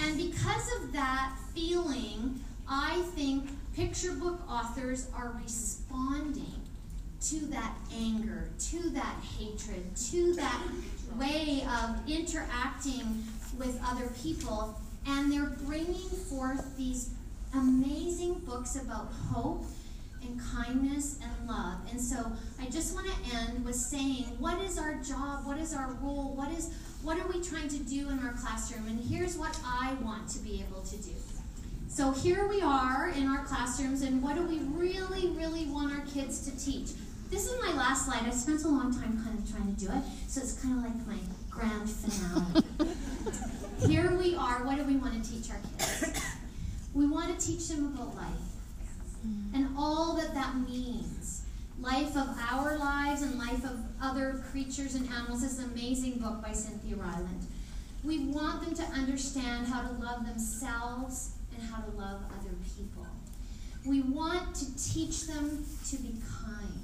And 0.00 0.16
because 0.16 0.70
of 0.80 0.92
that 0.92 1.36
feeling, 1.54 2.40
I 2.68 3.00
think 3.14 3.48
picture 3.74 4.12
book 4.12 4.40
authors 4.48 5.08
are 5.14 5.32
responding 5.42 6.60
to 7.20 7.46
that 7.46 7.74
anger, 7.96 8.50
to 8.58 8.90
that 8.90 9.16
hatred, 9.38 9.96
to 9.96 10.34
that 10.34 10.60
way 11.16 11.66
of 11.80 12.08
interacting 12.08 13.24
with 13.58 13.80
other 13.86 14.10
people. 14.22 14.78
And 15.06 15.32
they're 15.32 15.56
bringing 15.66 15.94
forth 15.94 16.76
these 16.76 17.10
amazing 17.54 18.34
books 18.40 18.76
about 18.76 19.12
hope 19.30 19.64
and 20.22 20.40
kindness 20.40 21.18
and 21.22 21.48
love. 21.48 21.78
And 21.90 22.00
so 22.00 22.32
I 22.60 22.66
just 22.66 22.94
want 22.94 23.06
to 23.06 23.36
end 23.36 23.64
with 23.64 23.76
saying, 23.76 24.24
what 24.38 24.60
is 24.62 24.78
our 24.78 24.94
job? 24.96 25.46
What 25.46 25.58
is 25.58 25.74
our 25.74 25.92
role? 26.02 26.34
What 26.34 26.50
is 26.52 26.72
what 27.04 27.18
are 27.18 27.28
we 27.28 27.42
trying 27.42 27.68
to 27.68 27.78
do 27.78 28.08
in 28.08 28.18
our 28.20 28.32
classroom? 28.32 28.86
And 28.86 28.98
here's 28.98 29.36
what 29.36 29.58
I 29.64 29.94
want 30.02 30.28
to 30.30 30.38
be 30.38 30.64
able 30.66 30.82
to 30.82 30.96
do. 30.96 31.12
So 31.88 32.10
here 32.10 32.48
we 32.48 32.62
are 32.62 33.10
in 33.10 33.28
our 33.28 33.44
classrooms, 33.44 34.02
and 34.02 34.22
what 34.22 34.34
do 34.34 34.42
we 34.42 34.58
really, 34.60 35.28
really 35.28 35.66
want 35.66 35.92
our 35.92 36.04
kids 36.06 36.44
to 36.46 36.64
teach? 36.64 36.90
This 37.30 37.46
is 37.46 37.60
my 37.60 37.72
last 37.74 38.06
slide. 38.06 38.22
I 38.26 38.30
spent 38.30 38.64
a 38.64 38.68
long 38.68 38.92
time 38.92 39.22
kind 39.22 39.38
of 39.38 39.50
trying 39.50 39.74
to 39.74 39.84
do 39.84 39.92
it, 39.92 40.02
so 40.28 40.40
it's 40.40 40.60
kind 40.60 40.78
of 40.78 40.84
like 40.84 41.06
my 41.06 41.18
grand 41.50 41.88
finale. 41.88 42.64
here 43.86 44.16
we 44.16 44.34
are. 44.34 44.64
What 44.64 44.76
do 44.76 44.84
we 44.84 44.96
want 44.96 45.22
to 45.22 45.30
teach 45.30 45.50
our 45.50 45.60
kids? 45.78 46.20
We 46.94 47.06
want 47.06 47.38
to 47.38 47.46
teach 47.46 47.68
them 47.68 47.92
about 47.94 48.16
life 48.16 48.54
and 49.54 49.68
all 49.76 50.14
that 50.16 50.34
that 50.34 50.56
means. 50.56 51.43
Life 51.80 52.16
of 52.16 52.28
our 52.50 52.78
lives 52.78 53.22
and 53.22 53.36
life 53.36 53.64
of 53.64 53.78
other 54.00 54.44
creatures 54.50 54.94
and 54.94 55.08
animals. 55.10 55.42
This 55.42 55.54
is 55.54 55.58
an 55.58 55.72
amazing 55.72 56.18
book 56.18 56.40
by 56.40 56.52
Cynthia 56.52 56.94
Rylant. 56.94 57.44
We 58.04 58.26
want 58.26 58.64
them 58.64 58.74
to 58.74 58.82
understand 58.92 59.66
how 59.66 59.82
to 59.82 59.92
love 59.94 60.24
themselves 60.24 61.32
and 61.52 61.68
how 61.68 61.82
to 61.82 61.90
love 61.90 62.20
other 62.38 62.54
people. 62.76 63.06
We 63.84 64.02
want 64.02 64.54
to 64.54 64.66
teach 64.76 65.26
them 65.26 65.64
to 65.90 65.96
be 65.96 66.14
kind. 66.44 66.80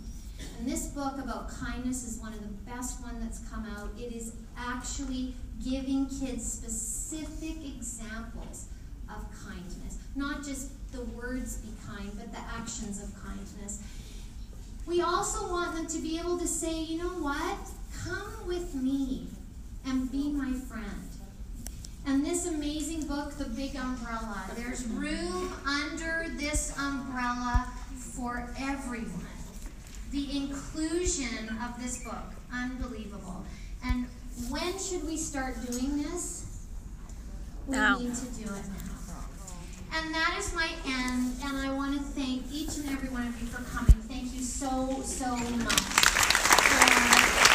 And 0.59 0.69
this 0.69 0.89
book 0.89 1.19
about 1.19 1.49
kindness 1.51 2.05
is 2.05 2.19
one 2.19 2.33
of 2.33 2.41
the 2.41 2.71
best 2.71 3.03
one 3.03 3.21
that's 3.21 3.39
come 3.49 3.67
out. 3.77 3.91
It 3.97 4.13
is 4.13 4.33
actually 4.59 5.35
giving 5.65 6.07
kids 6.07 6.53
specific 6.53 7.65
examples 7.65 8.67
of 9.09 9.25
kindness, 9.47 9.99
not 10.17 10.45
just 10.45 10.71
the 10.93 11.03
words 11.03 11.59
be 11.59 11.69
kind, 11.87 12.11
but 12.17 12.33
the 12.33 12.41
actions 12.59 13.03
of 13.03 13.13
kindness. 13.23 13.83
We 14.91 15.03
also 15.03 15.49
want 15.49 15.77
them 15.77 15.87
to 15.87 15.99
be 16.01 16.19
able 16.19 16.37
to 16.37 16.49
say, 16.49 16.83
you 16.83 16.99
know 16.99 17.23
what? 17.23 17.59
Come 18.05 18.45
with 18.45 18.75
me 18.75 19.29
and 19.87 20.11
be 20.11 20.31
my 20.31 20.53
friend. 20.53 21.09
And 22.09 22.27
this 22.27 22.49
amazing 22.49 23.07
book, 23.07 23.39
The 23.39 23.45
Big 23.45 23.77
Umbrella, 23.77 24.51
there's 24.57 24.85
room 24.89 25.53
under 25.65 26.27
this 26.37 26.77
umbrella 26.77 27.69
for 27.97 28.51
everyone. 28.59 29.27
The 30.11 30.37
inclusion 30.37 31.57
of 31.65 31.81
this 31.81 32.03
book, 32.03 32.35
unbelievable. 32.53 33.45
And 33.85 34.07
when 34.49 34.77
should 34.77 35.07
we 35.07 35.17
start 35.17 35.55
doing 35.71 36.03
this? 36.03 36.67
We 37.69 37.77
Now. 37.77 37.97
need 38.01 38.13
to 38.17 38.27
do 38.27 38.43
it 38.43 38.49
now. 38.49 39.00
And 39.93 40.15
that 40.15 40.37
is 40.39 40.55
my 40.55 40.69
end, 40.87 41.35
and 41.45 41.59
I 41.59 41.73
want 41.73 41.97
to 41.97 42.01
thank 42.01 42.45
each 42.53 42.77
and 42.79 42.89
every 42.91 43.09
one 43.09 43.27
of 43.27 43.41
you 43.41 43.49
for 43.49 43.63
coming. 43.63 43.93
Thank 44.09 44.33
you 44.35 44.43
so, 44.43 45.01
so 45.03 45.37
much. 45.37 47.50